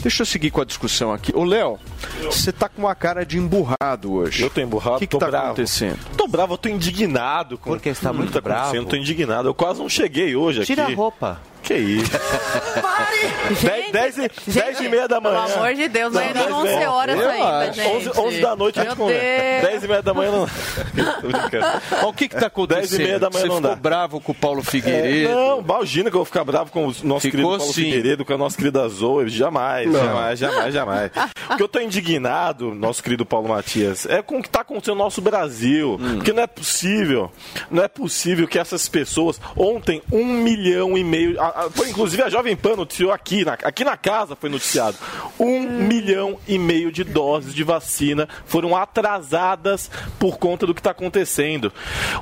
Deixa 0.02 0.22
eu 0.22 0.26
seguir 0.26 0.50
com 0.50 0.60
a 0.60 0.64
discussão 0.64 1.12
aqui. 1.12 1.32
Ô, 1.34 1.44
Léo, 1.44 1.78
você 2.24 2.50
tá 2.52 2.68
com 2.68 2.82
uma 2.82 2.94
cara 2.94 3.24
de 3.24 3.38
emburrado 3.38 4.12
hoje. 4.12 4.42
Eu 4.42 4.50
tô 4.50 4.60
emburrado, 4.60 4.96
O 4.96 4.98
que, 4.98 5.06
que 5.06 5.10
tô 5.12 5.18
tá 5.18 5.28
bravo. 5.28 5.46
acontecendo? 5.46 5.98
Tô 6.16 6.26
bravo, 6.26 6.54
eu 6.54 6.58
tô 6.58 6.68
indignado 6.68 7.56
com 7.56 7.70
Porque 7.70 7.94
você 7.94 8.02
tá 8.02 8.08
com 8.10 8.14
o 8.16 8.18
muito 8.18 8.32
que 8.32 8.40
tá 8.40 8.50
acontecendo. 8.50 8.72
bravo. 8.72 8.88
Tô 8.90 8.96
indignado. 8.96 9.48
Eu 9.48 9.54
quase 9.54 9.78
não 9.80 9.88
cheguei 9.88 10.34
hoje 10.34 10.64
Tira 10.64 10.82
a 10.82 10.86
aqui. 10.86 10.94
roupa. 10.94 11.40
Que 11.62 11.74
isso? 11.74 12.10
Gente, 13.60 13.92
10 13.92 14.18
e, 14.18 14.30
dez 14.50 14.80
e 14.80 14.88
meia 14.88 15.06
da 15.06 15.20
manhã. 15.20 15.44
Pelo 15.46 15.54
amor 15.62 15.74
de 15.74 15.88
Deus, 15.88 16.12
não 16.12 16.20
é 16.20 16.32
Não, 16.32 16.34
nem 16.34 16.42
dez 16.42 16.50
e 16.50 16.52
11 16.52 16.74
meia. 16.74 16.90
horas 16.90 17.18
Eu 17.20 17.30
ainda, 17.30 17.58
acho. 17.58 17.72
gente. 17.74 18.08
11, 18.08 18.20
11 18.20 18.40
da 18.40 18.56
noite 18.56 18.80
a 18.80 18.84
gente 18.84 18.96
conversa. 18.96 19.20
Deus. 19.60 19.72
10 19.72 19.84
e 19.84 19.88
meia 19.88 20.02
da 20.02 20.14
manhã 20.14 20.30
não. 20.32 20.46
Mas 21.92 22.04
o 22.04 22.12
que 22.12 22.28
que 22.28 22.36
tá 22.36 22.46
acontecendo? 22.46 22.88
10 22.88 22.92
e 22.94 22.98
meia 23.04 23.18
da 23.18 23.30
manhã 23.30 23.42
você 23.42 23.48
não 23.48 23.56
ficou 23.56 23.70
dá. 23.70 23.76
bravo 23.76 24.20
com 24.20 24.32
o 24.32 24.34
Paulo 24.34 24.60
É, 24.60 24.64
Figueiredo? 24.64 25.34
não, 25.34 25.60
imagina 25.60 26.10
que 26.10 26.16
eu 26.16 26.20
vou 26.20 26.24
ficar 26.24 26.44
bravo 26.44 26.70
com 26.72 26.80
o 26.86 26.86
nosso 26.86 27.00
Ficou 27.02 27.20
querido 27.30 27.48
Paulo 27.48 27.62
sim. 27.72 27.72
Figueiredo, 27.72 28.24
com 28.24 28.32
a 28.34 28.38
nossa 28.38 28.56
querida 28.56 28.88
Zoe. 28.88 29.28
Jamais, 29.28 29.92
jamais, 29.92 30.38
jamais, 30.38 30.74
jamais. 30.74 31.10
O 31.50 31.56
que 31.56 31.62
eu 31.62 31.68
tô 31.68 31.78
indignado, 31.80 32.74
nosso 32.74 33.02
querido 33.02 33.24
Paulo 33.24 33.48
Matias, 33.48 34.06
é 34.06 34.20
com 34.22 34.38
o 34.38 34.42
que 34.42 34.48
tá 34.50 34.60
acontecendo 34.62 34.96
no 34.96 35.04
nosso 35.04 35.20
Brasil. 35.20 35.98
Hum. 36.00 36.16
Porque 36.16 36.32
não 36.32 36.42
é 36.42 36.46
possível, 36.46 37.30
não 37.70 37.82
é 37.82 37.88
possível 37.88 38.48
que 38.48 38.58
essas 38.58 38.88
pessoas, 38.88 39.40
ontem, 39.56 40.02
um 40.10 40.24
milhão 40.24 40.96
e 40.98 41.04
meio, 41.04 41.36
a- 41.54 41.64
a- 41.66 41.70
foi 41.70 41.90
inclusive 41.90 42.22
a 42.22 42.28
Jovem 42.28 42.56
Pan 42.56 42.76
noticiou 42.76 43.12
aqui 43.12 43.44
na, 43.44 43.52
aqui 43.54 43.84
na 43.84 43.96
casa, 43.96 44.36
foi 44.36 44.48
noticiado, 44.50 44.96
um 45.38 45.60
milhão 45.60 46.38
e 46.46 46.58
meio 46.58 46.90
de 46.92 47.04
doses 47.04 47.54
de 47.54 47.62
vacina 47.64 48.28
foram 48.46 48.76
atrasadas 48.76 49.90
por 50.18 50.38
conta 50.38 50.66
do 50.66 50.74
que 50.74 50.80
está 50.80 50.90
acontecendo. 50.90 51.72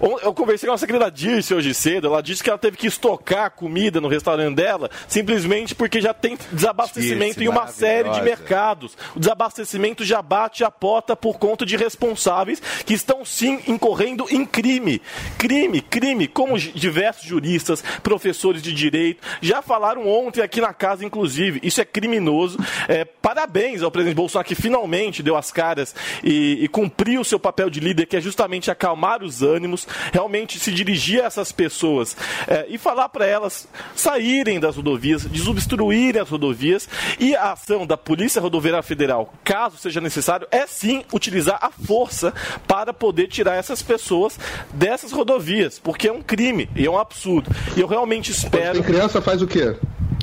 On- 0.01 0.19
Eu 0.23 0.35
conversei 0.35 0.69
com 0.69 0.75
a 0.75 0.79
querida 0.79 1.11
Dirce 1.11 1.55
hoje 1.55 1.73
cedo, 1.75 2.07
ela 2.09 2.23
disse 2.23 2.43
que 2.43 2.51
ela 2.51 2.59
teve 2.59 2.77
que 2.77 2.87
estocar 2.87 3.51
comida 3.51 4.01
no 4.01 4.09
restaurante 4.09 4.55
dela, 4.57 4.91
simplesmente 5.09 5.75
porque 5.75 6.01
já 6.01 6.13
tem 6.15 6.37
desabastecimento 6.53 7.35
Dirce, 7.39 7.45
em 7.45 7.49
uma 7.49 7.67
série 7.69 8.11
de 8.11 8.23
mercados. 8.23 8.97
O 9.15 9.21
desabastecimento 9.21 10.05
já 10.05 10.21
bate 10.23 10.65
a 10.65 10.71
porta 10.71 11.15
por 11.17 11.39
conta 11.39 11.65
de 11.67 11.77
responsáveis 11.77 12.61
que 12.85 12.95
estão 12.95 13.25
sim 13.25 13.61
incorrendo 13.67 14.27
em 14.31 14.45
crime. 14.45 15.01
Crime, 15.39 15.81
crime, 15.81 16.27
como 16.29 16.59
diversos 16.59 17.25
juristas, 17.27 17.83
professores 18.03 18.63
de 18.63 18.73
direito 18.73 19.20
já 19.41 19.63
falaram 19.63 20.07
ontem 20.09 20.43
aqui 20.43 20.61
na 20.61 20.73
casa, 20.73 21.05
inclusive. 21.05 21.61
Isso 21.63 21.81
é 21.81 21.85
criminoso. 21.85 22.59
É, 22.89 23.05
parabéns 23.05 23.83
ao 23.83 23.91
presidente 23.91 24.17
Bolsonaro 24.17 24.47
que 24.47 24.55
finalmente 24.55 25.23
deu 25.23 25.37
as 25.37 25.51
caras 25.53 25.95
e, 26.23 26.65
e 26.65 26.69
cumpriu 26.69 27.21
o 27.21 27.25
seu 27.25 27.39
papel 27.39 27.71
de 27.71 27.81
líder, 27.81 28.07
que 28.07 28.17
é 28.17 28.21
justamente 28.21 28.71
acalmar 28.71 29.23
os 29.23 29.43
ânimos, 29.43 29.87
realmente 30.13 30.59
se 30.59 30.73
dirigir 30.73 31.23
a 31.23 31.27
essas 31.27 31.53
pessoas 31.53 32.17
é, 32.47 32.67
e 32.69 32.79
falar 32.79 33.09
para 33.09 33.27
elas 33.27 33.69
saírem 33.95 34.59
das 34.59 34.77
rodovias, 34.77 35.25
desobstruírem 35.25 36.21
as 36.21 36.29
rodovias 36.29 36.89
e 37.19 37.35
a 37.35 37.53
ação 37.53 37.87
da 37.87 37.97
Polícia 37.97 38.41
Rodoviária 38.41 38.83
Federal, 38.83 39.33
caso 39.45 39.77
seja 39.77 40.01
necessário, 40.01 40.47
é 40.51 40.67
sim 40.67 41.05
utilizar 41.13 41.59
a 41.61 41.71
força 41.71 42.33
para 42.67 42.93
poder 42.93 43.29
tirar 43.29 43.57
essas 43.57 43.83
pessoas 43.83 44.39
dessas 44.73 45.13
rodovias, 45.13 45.79
porque 45.79 46.09
é 46.09 46.13
um 46.13 46.23
crime 46.23 46.69
e 46.75 46.87
é 46.87 46.91
um 46.91 46.99
absurdo. 46.99 47.51
E 47.77 47.81
eu 47.81 47.87
realmente 47.87 48.31
espero. 48.31 48.83
Criança 49.11 49.21
faz 49.21 49.43
o 49.43 49.47
quê? 49.47 49.75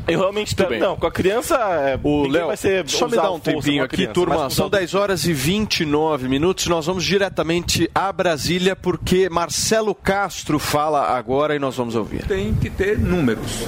Eu 0.07 0.19
realmente 0.19 0.47
espero. 0.47 0.69
bem. 0.69 0.79
Não, 0.79 0.95
com 0.95 1.05
a 1.05 1.11
criança. 1.11 1.55
é, 1.57 1.99
O 2.01 2.27
Léo, 2.27 2.47
vai 2.47 2.55
ser 2.55 2.87
só 2.89 3.09
me 3.09 3.17
dá 3.17 3.29
um 3.29 3.39
tempinho 3.39 3.83
aqui, 3.83 3.97
criança, 3.97 4.13
turma. 4.13 4.35
São 4.35 4.47
os 4.47 4.59
adultos. 4.59 4.79
10 4.79 4.95
horas 4.95 5.25
e 5.25 5.33
29 5.33 6.29
minutos. 6.29 6.67
Nós 6.67 6.85
vamos 6.85 7.03
diretamente 7.03 7.89
a 7.93 8.11
Brasília 8.13 8.73
porque 8.75 9.29
Marcelo 9.29 9.93
Castro 9.93 10.57
fala 10.59 11.05
agora 11.17 11.55
e 11.55 11.59
nós 11.59 11.75
vamos 11.75 11.95
ouvir. 11.95 12.25
tem 12.25 12.53
que 12.53 12.69
ter 12.69 12.97
números. 12.97 13.67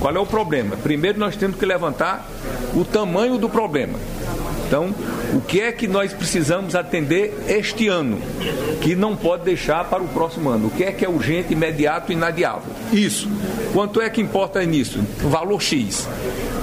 Qual 0.00 0.14
é 0.14 0.18
o 0.18 0.26
problema? 0.26 0.76
Primeiro 0.76 1.18
nós 1.20 1.36
temos 1.36 1.56
que 1.56 1.64
levantar 1.64 2.28
o 2.74 2.84
tamanho 2.84 3.38
do 3.38 3.48
problema. 3.48 3.98
Então, 4.66 4.92
o 5.32 5.40
que 5.40 5.60
é 5.60 5.70
que 5.70 5.86
nós 5.86 6.12
precisamos 6.12 6.74
atender 6.74 7.32
este 7.48 7.86
ano, 7.86 8.18
que 8.80 8.96
não 8.96 9.14
pode 9.16 9.44
deixar 9.44 9.84
para 9.84 10.02
o 10.02 10.08
próximo 10.08 10.50
ano? 10.50 10.66
O 10.66 10.70
que 10.70 10.82
é 10.82 10.90
que 10.90 11.04
é 11.04 11.08
urgente, 11.08 11.52
imediato 11.52 12.10
e 12.10 12.14
inadiável? 12.14 12.72
Isso. 12.92 13.28
Quanto 13.72 14.00
é 14.00 14.10
que 14.10 14.20
importa 14.20 14.64
nisso? 14.64 15.04
Valor 15.18 15.62
X. 15.62 16.08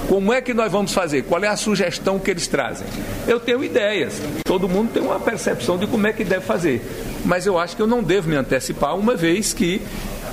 Como 0.06 0.32
é 0.34 0.42
que 0.42 0.52
nós 0.52 0.70
vamos 0.70 0.92
fazer? 0.92 1.22
Qual 1.22 1.42
é 1.42 1.48
a 1.48 1.56
sugestão 1.56 2.18
que 2.18 2.30
eles 2.30 2.46
trazem? 2.46 2.86
Eu 3.26 3.40
tenho 3.40 3.64
ideias. 3.64 4.20
Todo 4.44 4.68
mundo 4.68 4.90
tem 4.92 5.02
uma 5.02 5.18
percepção 5.18 5.78
de 5.78 5.86
como 5.86 6.06
é 6.06 6.12
que 6.12 6.24
deve 6.24 6.44
fazer. 6.44 6.82
Mas 7.24 7.46
eu 7.46 7.58
acho 7.58 7.74
que 7.74 7.80
eu 7.80 7.86
não 7.86 8.02
devo 8.02 8.28
me 8.28 8.36
antecipar, 8.36 8.94
uma 8.96 9.16
vez 9.16 9.54
que 9.54 9.80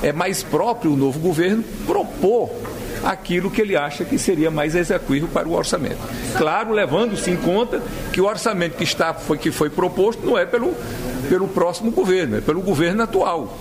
é 0.04 0.12
mais 0.12 0.44
próprio 0.44 0.92
o 0.92 0.98
novo 0.98 1.20
governo 1.20 1.64
propor 1.86 2.50
aquilo 3.04 3.50
que 3.50 3.62
ele 3.62 3.76
acha 3.76 4.06
que 4.06 4.18
seria 4.18 4.52
mais 4.52 4.76
execuível 4.76 5.28
para 5.28 5.48
o 5.48 5.54
orçamento. 5.54 6.00
Claro, 6.38 6.72
levando-se 6.74 7.32
em 7.32 7.38
conta 7.38 7.82
que 8.12 8.22
o 8.22 8.26
orçamento 8.26 8.78
que, 8.78 8.84
está, 8.84 9.14
foi, 9.14 9.38
que 9.38 9.52
foi 9.52 9.70
proposto 9.70 10.26
não 10.26 10.38
é 10.38 10.46
pelo, 10.46 10.74
pelo 11.30 11.48
próximo 11.48 11.92
governo, 11.92 12.38
é 12.38 12.42
pelo 12.42 12.62
governo 12.62 13.04
atual. 13.04 13.58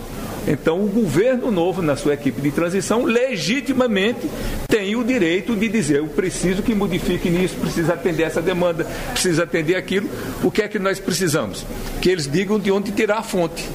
Então, 0.49 0.83
o 0.83 0.89
governo 0.89 1.51
novo, 1.51 1.83
na 1.83 1.97
sua 1.97 2.15
equipe 2.15 2.41
de 2.41 2.51
transição, 2.51 3.05
legitimamente 3.05 4.29
tem 4.67 4.97
o 4.97 5.05
direito 5.05 5.55
de 5.55 5.69
dizer: 5.69 5.99
eu 5.99 6.07
preciso 6.07 6.63
que 6.63 6.75
modifique 6.75 7.29
nisso, 7.29 7.57
precisa 7.57 7.95
atender 7.95 8.23
essa 8.23 8.41
demanda, 8.41 8.87
precisa 9.13 9.43
atender 9.43 9.77
aquilo. 9.77 10.09
O 10.43 10.51
que 10.51 10.63
é 10.63 10.69
que 10.69 10.79
nós 10.79 10.99
precisamos? 10.99 11.65
Que 12.01 12.11
eles 12.11 12.27
digam 12.27 12.59
de 12.59 12.73
onde 12.73 12.91
tirar 12.91 13.19
a 13.19 13.23
fonte. 13.23 13.69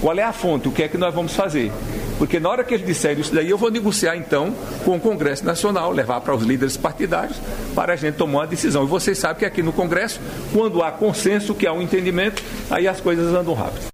Qual 0.00 0.16
é 0.18 0.22
a 0.22 0.32
fonte? 0.32 0.68
O 0.68 0.72
que 0.72 0.82
é 0.82 0.88
que 0.88 0.98
nós 0.98 1.14
vamos 1.14 1.34
fazer? 1.34 1.72
Porque 2.18 2.38
na 2.38 2.48
hora 2.48 2.64
que 2.64 2.74
eles 2.74 2.86
disserem 2.86 3.20
isso 3.20 3.34
daí, 3.34 3.50
eu 3.50 3.58
vou 3.58 3.70
negociar 3.70 4.16
então 4.16 4.54
com 4.84 4.96
o 4.96 5.00
Congresso 5.00 5.44
Nacional, 5.44 5.90
levar 5.90 6.20
para 6.20 6.34
os 6.34 6.42
líderes 6.42 6.76
partidários, 6.76 7.38
para 7.74 7.94
a 7.94 7.96
gente 7.96 8.16
tomar 8.16 8.40
uma 8.40 8.46
decisão. 8.46 8.84
E 8.84 8.86
vocês 8.86 9.18
sabem 9.18 9.38
que 9.38 9.44
aqui 9.44 9.62
no 9.62 9.72
Congresso, 9.72 10.20
quando 10.52 10.82
há 10.82 10.92
consenso, 10.92 11.54
que 11.54 11.66
há 11.66 11.72
um 11.72 11.82
entendimento, 11.82 12.42
aí 12.70 12.86
as 12.86 13.00
coisas 13.00 13.34
andam 13.34 13.54
rápido. 13.54 13.93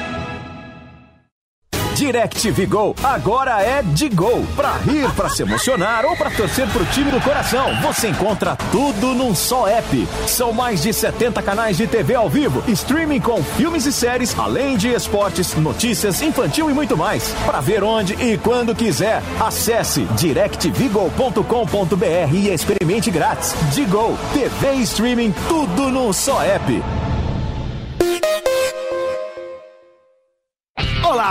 DirecTV 2.01 2.65
Go 2.65 2.95
agora 3.03 3.61
é 3.61 3.83
de 3.83 4.09
Gol. 4.09 4.43
Pra 4.55 4.71
rir, 4.77 5.07
pra 5.11 5.29
se 5.29 5.43
emocionar 5.43 6.03
ou 6.03 6.17
pra 6.17 6.31
torcer 6.31 6.67
pro 6.69 6.83
time 6.85 7.11
do 7.11 7.21
coração, 7.21 7.79
você 7.79 8.07
encontra 8.07 8.57
tudo 8.71 9.13
num 9.13 9.35
só 9.35 9.67
app. 9.67 10.07
São 10.25 10.51
mais 10.51 10.81
de 10.81 10.91
70 10.91 11.43
canais 11.43 11.77
de 11.77 11.85
TV 11.85 12.15
ao 12.15 12.27
vivo, 12.27 12.63
streaming 12.69 13.19
com 13.19 13.43
filmes 13.43 13.85
e 13.85 13.93
séries, 13.93 14.35
além 14.35 14.77
de 14.77 14.87
esportes, 14.87 15.53
notícias, 15.53 16.23
infantil 16.23 16.71
e 16.71 16.73
muito 16.73 16.97
mais. 16.97 17.35
Pra 17.45 17.61
ver 17.61 17.83
onde 17.83 18.13
e 18.13 18.35
quando 18.35 18.73
quiser, 18.73 19.21
acesse 19.39 20.01
directvgo.com.br 20.15 22.33
e 22.33 22.49
experimente 22.49 23.11
grátis. 23.11 23.53
Digo, 23.75 24.17
TV 24.33 24.73
e 24.73 24.81
streaming, 24.81 25.31
tudo 25.47 25.91
num 25.91 26.11
só 26.11 26.41
app. 26.41 26.81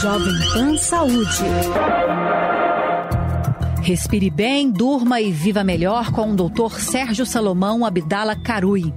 Jovem 0.00 0.34
Pan 0.52 0.76
Saúde. 0.76 1.44
Respire 3.82 4.30
bem, 4.30 4.70
durma 4.70 5.20
e 5.20 5.30
viva 5.30 5.64
melhor 5.64 6.10
com 6.12 6.32
o 6.32 6.36
Dr. 6.36 6.78
Sérgio 6.78 7.26
Salomão 7.26 7.84
Abdala 7.84 8.36
Carui. 8.36 8.92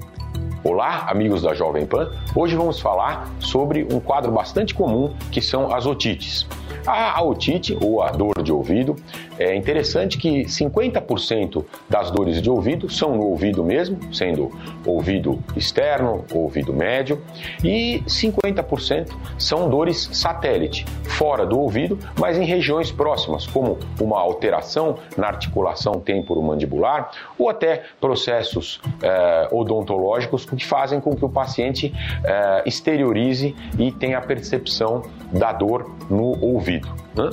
Olá, 0.64 1.08
amigos 1.10 1.42
da 1.42 1.54
Jovem 1.54 1.86
Pan. 1.86 2.10
Hoje 2.36 2.56
vamos 2.56 2.80
falar 2.80 3.30
sobre 3.40 3.86
um 3.92 4.00
quadro 4.00 4.32
bastante 4.32 4.74
comum 4.74 5.14
que 5.32 5.42
são 5.42 5.74
as 5.74 5.86
otites. 5.86 6.48
A 6.86 7.22
otite, 7.24 7.78
ou 7.82 8.02
a 8.02 8.12
dor 8.12 8.42
de 8.44 8.52
ouvido, 8.52 8.96
é 9.40 9.56
interessante 9.56 10.18
que 10.18 10.44
50% 10.46 11.66
das 11.90 12.12
dores 12.12 12.42
de 12.42 12.50
ouvido 12.50 12.90
são 12.90 13.16
no 13.16 13.24
ouvido 13.24 13.64
mesmo, 13.64 14.14
sendo 14.14 14.52
ouvido 14.86 15.40
externo, 15.56 16.26
ouvido 16.34 16.74
médio, 16.74 17.22
e 17.64 18.04
50% 18.08 19.12
são 19.38 19.70
dores 19.70 20.10
satélite, 20.14 20.86
fora 21.04 21.46
do 21.46 21.60
ouvido, 21.60 21.98
mas 22.20 22.38
em 22.38 22.46
regiões 22.46 22.92
próximas, 22.92 23.48
como 23.48 23.78
uma 24.00 24.20
alteração 24.20 24.98
na 25.18 25.28
articulação 25.28 26.00
temporomandibular 26.00 27.12
ou 27.38 27.50
até 27.50 27.84
processos 28.00 28.82
eh, 29.02 29.48
odontológicos 29.52 30.46
que 30.46 30.66
fazem 30.66 31.00
com 31.00 31.16
que 31.16 31.26
o 31.26 31.30
paciente 31.30 31.94
eh, 32.24 32.64
exteriorize 32.66 33.56
e 33.78 33.92
tenha 33.92 34.18
a 34.18 34.22
percepção 34.22 35.04
da 35.32 35.52
dor 35.52 35.90
no 36.10 36.40
ouvido. 36.44 36.88
né? 37.16 37.30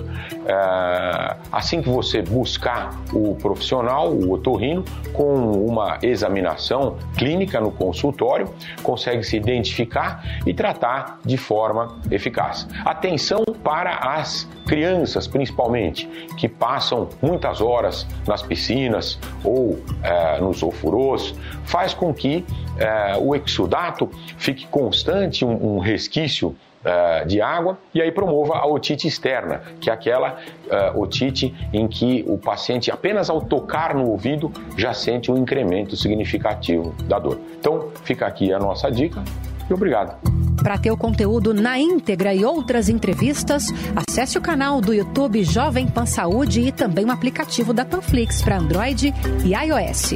Eh, 0.46 1.36
assim 1.52 1.82
que 1.82 1.89
você 1.90 2.22
buscar 2.22 2.90
o 3.12 3.35
profissional, 3.37 4.11
o 4.12 4.33
otorrino, 4.33 4.85
com 5.12 5.53
uma 5.53 5.98
examinação 6.03 6.96
clínica 7.16 7.61
no 7.61 7.70
consultório, 7.70 8.48
consegue 8.83 9.22
se 9.22 9.37
identificar 9.37 10.40
e 10.46 10.55
tratar 10.55 11.18
de 11.24 11.37
forma 11.37 11.98
eficaz. 12.11 12.66
Atenção 12.85 13.44
para 13.62 13.94
as 13.94 14.48
crianças, 14.66 15.26
principalmente, 15.26 16.07
que 16.37 16.48
passam 16.48 17.09
muitas 17.20 17.61
horas 17.61 18.07
nas 18.26 18.42
piscinas 18.42 19.18
ou 19.44 19.79
eh, 20.03 20.40
nos 20.40 20.62
ofurôs, 20.62 21.35
faz 21.64 21.92
com 21.92 22.14
que 22.14 22.44
eh, 22.79 23.16
o 23.20 23.35
exudato 23.35 24.09
fique 24.38 24.66
constante, 24.66 25.44
um, 25.44 25.76
um 25.76 25.79
resquício 25.79 26.55
eh, 26.84 27.24
de 27.26 27.42
água 27.42 27.78
e 27.94 28.00
aí 28.00 28.10
promova 28.10 28.56
a 28.56 28.66
otite 28.66 29.06
externa, 29.06 29.60
que 29.80 29.90
é 29.90 29.92
aquela 29.92 30.38
eh, 30.70 30.92
otite 30.94 31.54
em 31.72 31.86
que 31.86 32.24
o 32.26 32.38
paciente 32.38 32.90
apenas 32.90 33.28
ao 33.28 33.42
tocar 33.42 33.94
no 33.94 34.08
ouvido 34.08 34.50
já 34.78 34.94
sente 34.94 35.30
um 35.30 35.36
incremento 35.36 35.94
significativo 35.94 36.94
da 37.04 37.18
dor. 37.18 37.38
Então 37.58 37.90
fica 38.04 38.26
aqui 38.26 38.50
a 38.52 38.58
nossa 38.58 38.90
dica 38.90 39.22
e 39.68 39.74
obrigado. 39.74 40.16
Para 40.62 40.78
ter 40.78 40.90
o 40.90 40.96
conteúdo 40.96 41.52
na 41.52 41.78
íntegra 41.78 42.34
e 42.34 42.44
outras 42.44 42.88
entrevistas, 42.88 43.66
acesse 43.94 44.38
o 44.38 44.40
canal 44.40 44.80
do 44.80 44.94
YouTube 44.94 45.44
Jovem 45.44 45.86
Pan 45.86 46.06
Saúde 46.06 46.62
e 46.62 46.72
também 46.72 47.04
o 47.04 47.10
aplicativo 47.10 47.74
da 47.74 47.84
Panflix 47.84 48.42
para 48.42 48.56
Android 48.56 49.12
e 49.44 49.54
iOS. 49.54 50.14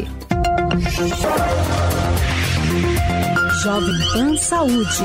Jovem 3.62 3.94
Pan 4.12 4.36
Saúde. 4.36 5.04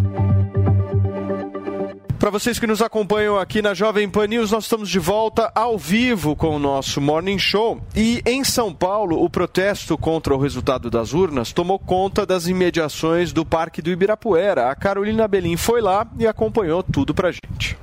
Para 2.21 2.29
vocês 2.29 2.59
que 2.59 2.67
nos 2.67 2.83
acompanham 2.83 3.35
aqui 3.39 3.63
na 3.63 3.73
Jovem 3.73 4.07
Pan 4.07 4.27
News, 4.27 4.51
nós 4.51 4.65
estamos 4.65 4.87
de 4.87 4.99
volta 4.99 5.51
ao 5.55 5.75
vivo 5.75 6.35
com 6.35 6.55
o 6.55 6.59
nosso 6.59 7.01
Morning 7.01 7.39
Show. 7.39 7.81
E 7.95 8.21
em 8.27 8.43
São 8.43 8.71
Paulo, 8.71 9.23
o 9.23 9.27
protesto 9.27 9.97
contra 9.97 10.31
o 10.31 10.37
resultado 10.37 10.87
das 10.87 11.13
urnas 11.13 11.51
tomou 11.51 11.79
conta 11.79 12.23
das 12.23 12.45
imediações 12.45 13.33
do 13.33 13.43
Parque 13.43 13.81
do 13.81 13.89
Ibirapuera. 13.89 14.69
A 14.69 14.75
Carolina 14.75 15.27
Belim 15.27 15.57
foi 15.57 15.81
lá 15.81 16.05
e 16.19 16.27
acompanhou 16.27 16.83
tudo 16.83 17.11
pra 17.11 17.31
gente. 17.31 17.75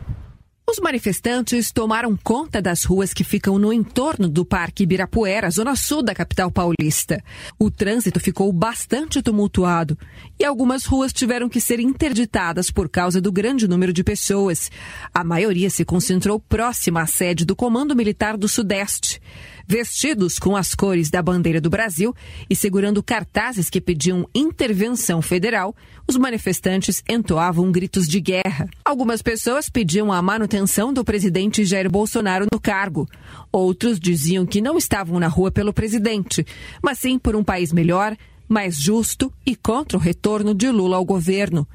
Os 0.71 0.79
manifestantes 0.81 1.73
tomaram 1.73 2.15
conta 2.15 2.61
das 2.61 2.85
ruas 2.85 3.15
que 3.15 3.25
ficam 3.25 3.59
no 3.59 3.73
entorno 3.73 4.29
do 4.29 4.45
Parque 4.45 4.83
Ibirapuera, 4.83 5.51
zona 5.51 5.75
sul 5.75 6.03
da 6.03 6.15
capital 6.15 6.51
paulista. 6.51 7.25
O 7.59 7.71
trânsito 7.71 8.21
ficou 8.21 8.53
bastante 8.53 9.23
tumultuado 9.23 9.97
e 10.39 10.45
algumas 10.45 10.85
ruas 10.85 11.11
tiveram 11.11 11.49
que 11.49 11.59
ser 11.59 11.81
interditadas 11.81 12.71
por 12.71 12.87
causa 12.87 13.19
do 13.19 13.33
grande 13.33 13.67
número 13.67 13.95
de 13.95 14.05
pessoas. 14.05 14.71
A 15.15 15.25
maioria 15.25 15.71
se 15.71 15.87
concentrou 15.87 16.39
próxima 16.39 17.01
à 17.01 17.07
sede 17.07 17.47
do 17.47 17.57
Comando 17.57 17.97
Militar 17.97 18.37
do 18.37 18.47
Sudeste. 18.47 19.23
Vestidos 19.71 20.39
com 20.39 20.57
as 20.57 20.75
cores 20.75 21.11
da 21.11 21.21
bandeira 21.21 21.61
do 21.61 21.69
Brasil 21.69 22.15
e 22.49 22.57
segurando 22.57 23.03
cartazes 23.03 23.69
que 23.69 23.83
pediam 23.83 24.27
intervenção 24.35 25.21
federal, 25.21 25.77
os 26.07 26.17
manifestantes 26.17 27.05
entoavam 27.07 27.71
gritos 27.71 28.09
de 28.09 28.19
guerra. 28.19 28.67
Algumas 28.83 29.21
pessoas 29.21 29.69
pediam 29.69 30.11
a 30.11 30.23
manutenção 30.23 30.91
do 30.91 31.05
presidente 31.05 31.67
Jair 31.67 31.91
Bolsonaro 31.91 32.47
no 32.51 32.59
cargo. 32.59 33.07
Outros 33.53 34.01
diziam 34.01 34.47
que 34.47 34.63
não 34.63 34.79
estavam 34.79 35.21
na 35.21 35.29
rua 35.29 35.51
pelo 35.51 35.71
presidente, 35.71 36.47
mas 36.83 36.99
sim 36.99 37.19
por 37.19 37.37
um 37.37 37.45
país 37.45 37.71
melhor, 37.71 38.17
mais 38.49 38.75
justo 38.75 39.31
e 39.45 39.55
contra 39.55 39.99
o 39.99 40.01
retorno 40.01 40.55
de 40.55 40.71
Lula 40.71 40.97
ao 40.97 41.05
governo. 41.05 41.69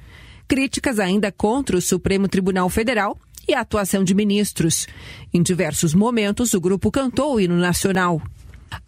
Críticas 0.47 0.97
ainda 0.97 1.31
contra 1.31 1.77
o 1.77 1.81
Supremo 1.81 2.27
Tribunal 2.27 2.67
Federal 2.69 3.15
e 3.47 3.53
a 3.53 3.61
atuação 3.61 4.03
de 4.03 4.13
ministros. 4.13 4.87
Em 5.33 5.41
diversos 5.41 5.93
momentos, 5.93 6.53
o 6.53 6.61
grupo 6.61 6.91
cantou 6.91 7.35
o 7.35 7.39
hino 7.39 7.55
nacional. 7.55 8.21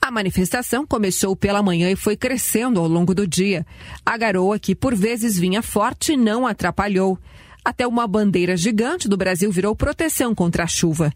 A 0.02 0.10
manifestação 0.10 0.86
começou 0.86 1.36
pela 1.36 1.62
manhã 1.62 1.92
e 1.92 1.96
foi 1.96 2.16
crescendo 2.16 2.80
ao 2.80 2.88
longo 2.88 3.14
do 3.14 3.28
dia. 3.28 3.66
A 4.06 4.18
garoa, 4.18 4.58
que 4.58 4.76
por 4.76 4.96
vezes 4.96 5.38
vinha 5.38 5.62
forte, 5.62 6.16
não 6.16 6.48
atrapalhou. 6.48 7.20
Até 7.64 7.88
uma 7.88 8.06
bandeira 8.06 8.56
gigante 8.56 9.10
do 9.10 9.18
Brasil 9.18 9.52
virou 9.52 9.76
proteção 9.76 10.36
contra 10.36 10.64
a 10.66 10.68
chuva. 10.68 11.12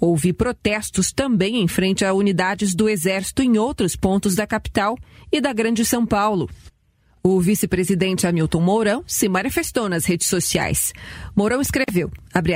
Houve 0.00 0.32
protestos 0.32 1.12
também 1.12 1.62
em 1.62 1.68
frente 1.68 2.04
a 2.04 2.12
unidades 2.12 2.74
do 2.74 2.88
Exército 2.88 3.40
em 3.40 3.56
outros 3.56 3.94
pontos 3.94 4.34
da 4.34 4.44
capital 4.44 4.98
e 5.30 5.40
da 5.40 5.52
Grande 5.52 5.84
São 5.84 6.04
Paulo. 6.04 6.50
O 7.24 7.40
vice-presidente 7.40 8.26
Hamilton 8.26 8.60
Mourão 8.60 9.04
se 9.06 9.28
manifestou 9.28 9.88
nas 9.88 10.04
redes 10.04 10.26
sociais. 10.26 10.92
Mourão 11.36 11.60
escreveu, 11.60 12.10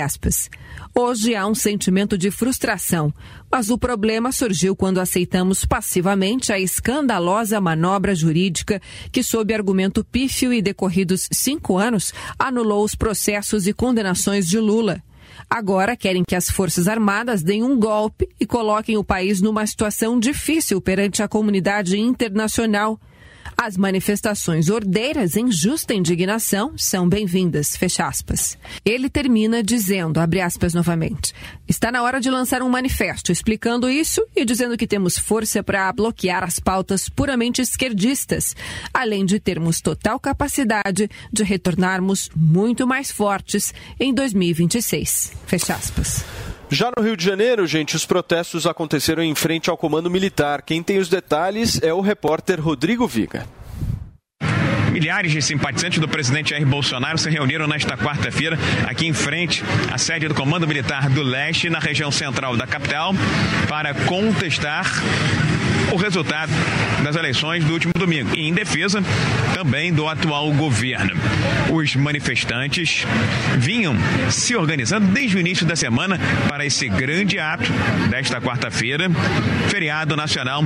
aspas, 0.05 0.51
Hoje 0.93 1.37
há 1.37 1.47
um 1.47 1.55
sentimento 1.55 2.19
de 2.19 2.33
frustração, 2.33 3.15
mas 3.49 3.71
o 3.71 3.79
problema 3.79 4.33
surgiu 4.33 4.75
quando 4.75 4.99
aceitamos 4.99 5.65
passivamente 5.65 6.53
a 6.53 6.59
escandalosa 6.59 7.61
manobra 7.61 8.13
jurídica 8.13 8.83
que, 9.13 9.23
sob 9.23 9.55
argumento 9.55 10.05
pífio 10.05 10.53
e 10.53 10.61
decorridos 10.61 11.29
cinco 11.31 11.79
anos, 11.79 12.13
anulou 12.37 12.83
os 12.83 12.97
processos 12.97 13.69
e 13.69 13.73
condenações 13.73 14.49
de 14.49 14.59
Lula. 14.59 15.01
Agora 15.49 15.97
querem 15.97 16.25
que 16.27 16.35
as 16.35 16.51
Forças 16.51 16.89
Armadas 16.89 17.41
deem 17.41 17.63
um 17.63 17.79
golpe 17.79 18.29
e 18.41 18.45
coloquem 18.45 18.97
o 18.97 19.05
país 19.05 19.41
numa 19.41 19.65
situação 19.65 20.19
difícil 20.19 20.81
perante 20.81 21.23
a 21.23 21.29
comunidade 21.29 21.97
internacional. 21.97 22.99
As 23.59 23.75
manifestações 23.75 24.69
ordeiras 24.69 25.35
em 25.35 25.51
justa 25.51 25.95
indignação 25.95 26.75
são 26.77 27.09
bem-vindas, 27.09 27.75
fecha 27.75 28.07
aspas. 28.07 28.59
Ele 28.85 29.09
termina 29.09 29.63
dizendo, 29.63 30.21
abre 30.21 30.43
aspas 30.43 30.75
novamente, 30.75 31.33
está 31.67 31.91
na 31.91 32.03
hora 32.03 32.21
de 32.21 32.29
lançar 32.29 32.61
um 32.61 32.69
manifesto 32.69 33.33
explicando 33.33 33.89
isso 33.89 34.23
e 34.37 34.45
dizendo 34.45 34.77
que 34.77 34.87
temos 34.87 35.19
força 35.19 35.63
para 35.63 35.91
bloquear 35.91 36.45
as 36.45 36.61
pautas 36.61 37.09
puramente 37.09 37.63
esquerdistas, 37.63 38.55
além 38.93 39.25
de 39.25 39.41
termos 39.41 39.81
total 39.81 40.21
capacidade 40.21 41.09
de 41.33 41.43
retornarmos 41.43 42.29
muito 42.37 42.87
mais 42.87 43.11
fortes 43.11 43.73
em 43.99 44.13
2026. 44.13 45.33
Fecha 45.47 45.75
aspas. 45.75 46.25
Já 46.69 46.91
no 46.97 47.03
Rio 47.03 47.17
de 47.17 47.25
Janeiro, 47.25 47.65
gente, 47.67 47.95
os 47.95 48.05
protestos 48.05 48.67
aconteceram 48.67 49.23
em 49.23 49.35
frente 49.35 49.71
ao 49.71 49.77
comando 49.77 50.11
militar. 50.11 50.63
Quem 50.63 50.83
tem 50.83 50.99
os 50.99 51.09
detalhes 51.09 51.81
é 51.81 51.95
o 51.95 52.01
repórter 52.01 52.61
Rodrigo 52.61 53.07
Viga. 53.07 53.47
Milhares 54.91 55.31
de 55.31 55.43
simpatizantes 55.43 56.01
do 56.01 56.09
presidente 56.09 56.51
Jair 56.51 56.67
Bolsonaro 56.67 57.19
se 57.19 57.31
reuniram 57.31 57.69
nesta 57.69 57.97
quarta-feira 57.97 58.59
aqui 58.89 59.07
em 59.07 59.13
frente 59.13 59.63
à 59.93 59.99
sede 59.99 60.27
do 60.27 60.35
Comando 60.35 60.67
Militar 60.67 61.09
do 61.11 61.23
Leste, 61.23 61.69
na 61.69 61.79
região 61.79 62.11
central 62.11 62.57
da 62.57 62.67
capital, 62.67 63.13
para 63.69 63.95
contestar 63.95 64.87
o 65.93 65.97
resultado 65.97 66.53
das 67.03 67.17
eleições 67.17 67.65
do 67.65 67.73
último 67.73 67.93
domingo 67.97 68.35
e 68.35 68.49
em 68.49 68.53
defesa 68.53 69.03
também 69.55 69.93
do 69.93 70.09
atual 70.09 70.53
governo. 70.53 71.13
Os 71.73 71.95
manifestantes 71.95 73.05
vinham 73.59 73.95
se 74.31 74.57
organizando 74.57 75.07
desde 75.09 75.37
o 75.37 75.41
início 75.41 75.67
da 75.67 75.77
semana 75.77 76.19
para 76.49 76.65
esse 76.65 76.89
grande 76.89 77.39
ato 77.39 77.71
desta 78.11 78.41
quarta-feira, 78.41 79.09
feriado 79.69 80.17
nacional 80.17 80.65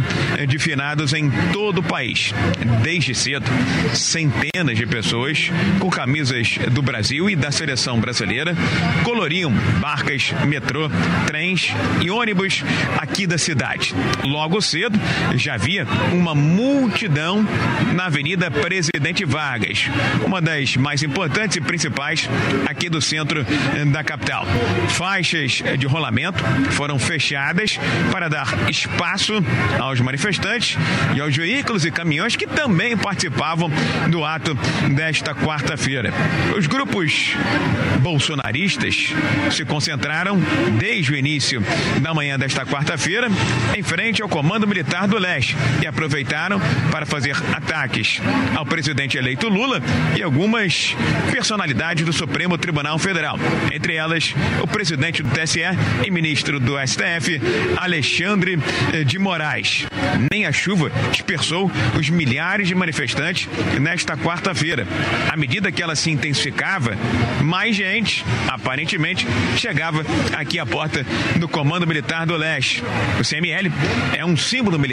de 0.48 0.58
finados 0.58 1.12
em 1.12 1.30
todo 1.52 1.78
o 1.78 1.82
país. 1.82 2.32
Desde 2.82 3.14
cedo, 3.14 3.46
centenas 3.94 4.76
de 4.76 4.86
pessoas 4.86 5.50
com 5.78 5.90
camisas 5.90 6.58
do 6.70 6.82
Brasil 6.82 7.28
e 7.28 7.36
da 7.36 7.50
seleção 7.50 8.00
brasileira 8.00 8.54
coloriam 9.04 9.52
barcas, 9.80 10.32
metrô, 10.46 10.90
trens 11.26 11.72
e 12.00 12.10
ônibus 12.10 12.62
aqui 12.98 13.26
da 13.26 13.38
cidade. 13.38 13.94
Logo 14.24 14.60
cedo, 14.60 14.98
já 15.34 15.54
havia 15.54 15.86
uma 16.12 16.34
multidão 16.34 17.46
na 17.94 18.06
Avenida 18.06 18.50
Presidente 18.50 19.24
Vargas, 19.24 19.88
uma 20.24 20.40
das 20.40 20.76
mais 20.76 21.02
importantes 21.02 21.56
e 21.56 21.60
principais 21.60 22.28
aqui 22.66 22.88
do 22.88 23.00
centro 23.00 23.44
da 23.92 24.02
capital. 24.02 24.44
Faixas 24.88 25.62
de 25.78 25.86
rolamento 25.86 26.42
foram 26.70 26.98
fechadas 26.98 27.78
para 28.10 28.28
dar 28.28 28.70
espaço 28.70 29.34
aos 29.78 30.00
manifestantes 30.00 30.76
e 31.14 31.20
aos 31.20 31.36
veículos 31.36 31.84
e 31.84 31.90
caminhões 31.90 32.36
que 32.36 32.46
também 32.46 32.96
participavam 32.96 33.70
do 34.10 34.24
ato 34.24 34.54
desta 34.94 35.34
quarta-feira. 35.34 36.12
Os 36.56 36.66
grupos 36.66 37.34
bolsonaristas 38.00 39.12
se 39.50 39.64
concentraram 39.64 40.38
desde 40.78 41.12
o 41.12 41.16
início 41.16 41.62
da 42.00 42.14
manhã 42.14 42.38
desta 42.38 42.64
quarta-feira 42.64 43.28
em 43.76 43.82
frente 43.82 44.22
ao 44.22 44.28
Comando 44.28 44.66
Militar 44.66 44.99
Do 45.08 45.18
Leste 45.18 45.56
e 45.82 45.86
aproveitaram 45.86 46.60
para 46.90 47.06
fazer 47.06 47.34
ataques 47.54 48.20
ao 48.54 48.66
presidente 48.66 49.16
eleito 49.16 49.48
Lula 49.48 49.80
e 50.14 50.22
algumas 50.22 50.94
personalidades 51.30 52.04
do 52.04 52.12
Supremo 52.12 52.58
Tribunal 52.58 52.98
Federal, 52.98 53.38
entre 53.72 53.94
elas 53.94 54.34
o 54.62 54.66
presidente 54.66 55.22
do 55.22 55.30
TSE 55.30 55.62
e 56.04 56.10
ministro 56.10 56.60
do 56.60 56.74
STF, 56.86 57.40
Alexandre 57.78 58.58
eh, 58.92 59.02
de 59.02 59.18
Moraes. 59.18 59.86
Nem 60.30 60.44
a 60.44 60.52
chuva 60.52 60.90
dispersou 61.10 61.70
os 61.98 62.10
milhares 62.10 62.68
de 62.68 62.74
manifestantes 62.74 63.48
nesta 63.80 64.18
quarta-feira. 64.18 64.86
À 65.30 65.36
medida 65.36 65.72
que 65.72 65.82
ela 65.82 65.96
se 65.96 66.10
intensificava, 66.10 66.96
mais 67.42 67.74
gente, 67.74 68.22
aparentemente, 68.48 69.26
chegava 69.56 70.04
aqui 70.36 70.58
à 70.58 70.66
porta 70.66 71.06
do 71.36 71.48
Comando 71.48 71.86
Militar 71.86 72.26
do 72.26 72.36
Leste. 72.36 72.82
O 73.18 73.24
CML 73.26 73.72
é 74.16 74.24
um 74.24 74.36
símbolo 74.36 74.78
militar 74.78 74.89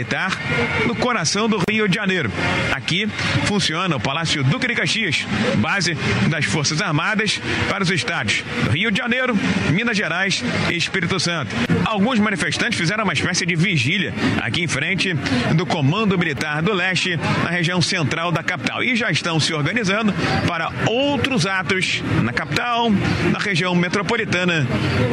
no 0.85 0.95
coração 0.95 1.47
do 1.47 1.61
Rio 1.69 1.87
de 1.87 1.95
Janeiro. 1.95 2.31
Aqui 2.71 3.07
funciona 3.45 3.95
o 3.95 3.99
Palácio 3.99 4.43
Duque 4.43 4.67
de 4.67 4.75
Caxias, 4.75 5.25
base 5.57 5.95
das 6.29 6.45
Forças 6.45 6.81
Armadas 6.81 7.39
para 7.69 7.83
os 7.83 7.89
estados 7.89 8.43
do 8.63 8.71
Rio 8.71 8.91
de 8.91 8.97
Janeiro, 8.97 9.37
Minas 9.71 9.97
Gerais 9.97 10.43
e 10.69 10.75
Espírito 10.75 11.19
Santo. 11.19 11.55
Alguns 11.85 12.19
manifestantes 12.19 12.77
fizeram 12.77 13.03
uma 13.03 13.13
espécie 13.13 13.45
de 13.45 13.55
vigília 13.55 14.13
aqui 14.41 14.61
em 14.61 14.67
frente 14.67 15.13
do 15.55 15.65
Comando 15.65 16.17
Militar 16.17 16.61
do 16.61 16.73
Leste, 16.73 17.17
na 17.43 17.49
região 17.49 17.81
central 17.81 18.31
da 18.31 18.43
capital, 18.43 18.83
e 18.83 18.95
já 18.95 19.09
estão 19.09 19.39
se 19.39 19.53
organizando 19.53 20.13
para 20.47 20.71
outros 20.85 21.45
atos 21.45 22.01
na 22.23 22.33
capital, 22.33 22.89
na 22.89 23.39
região 23.39 23.73
metropolitana 23.75 24.67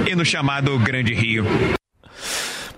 e 0.07 0.15
no 0.15 0.25
chamado 0.25 0.79
Grande 0.79 1.15
Rio. 1.15 1.47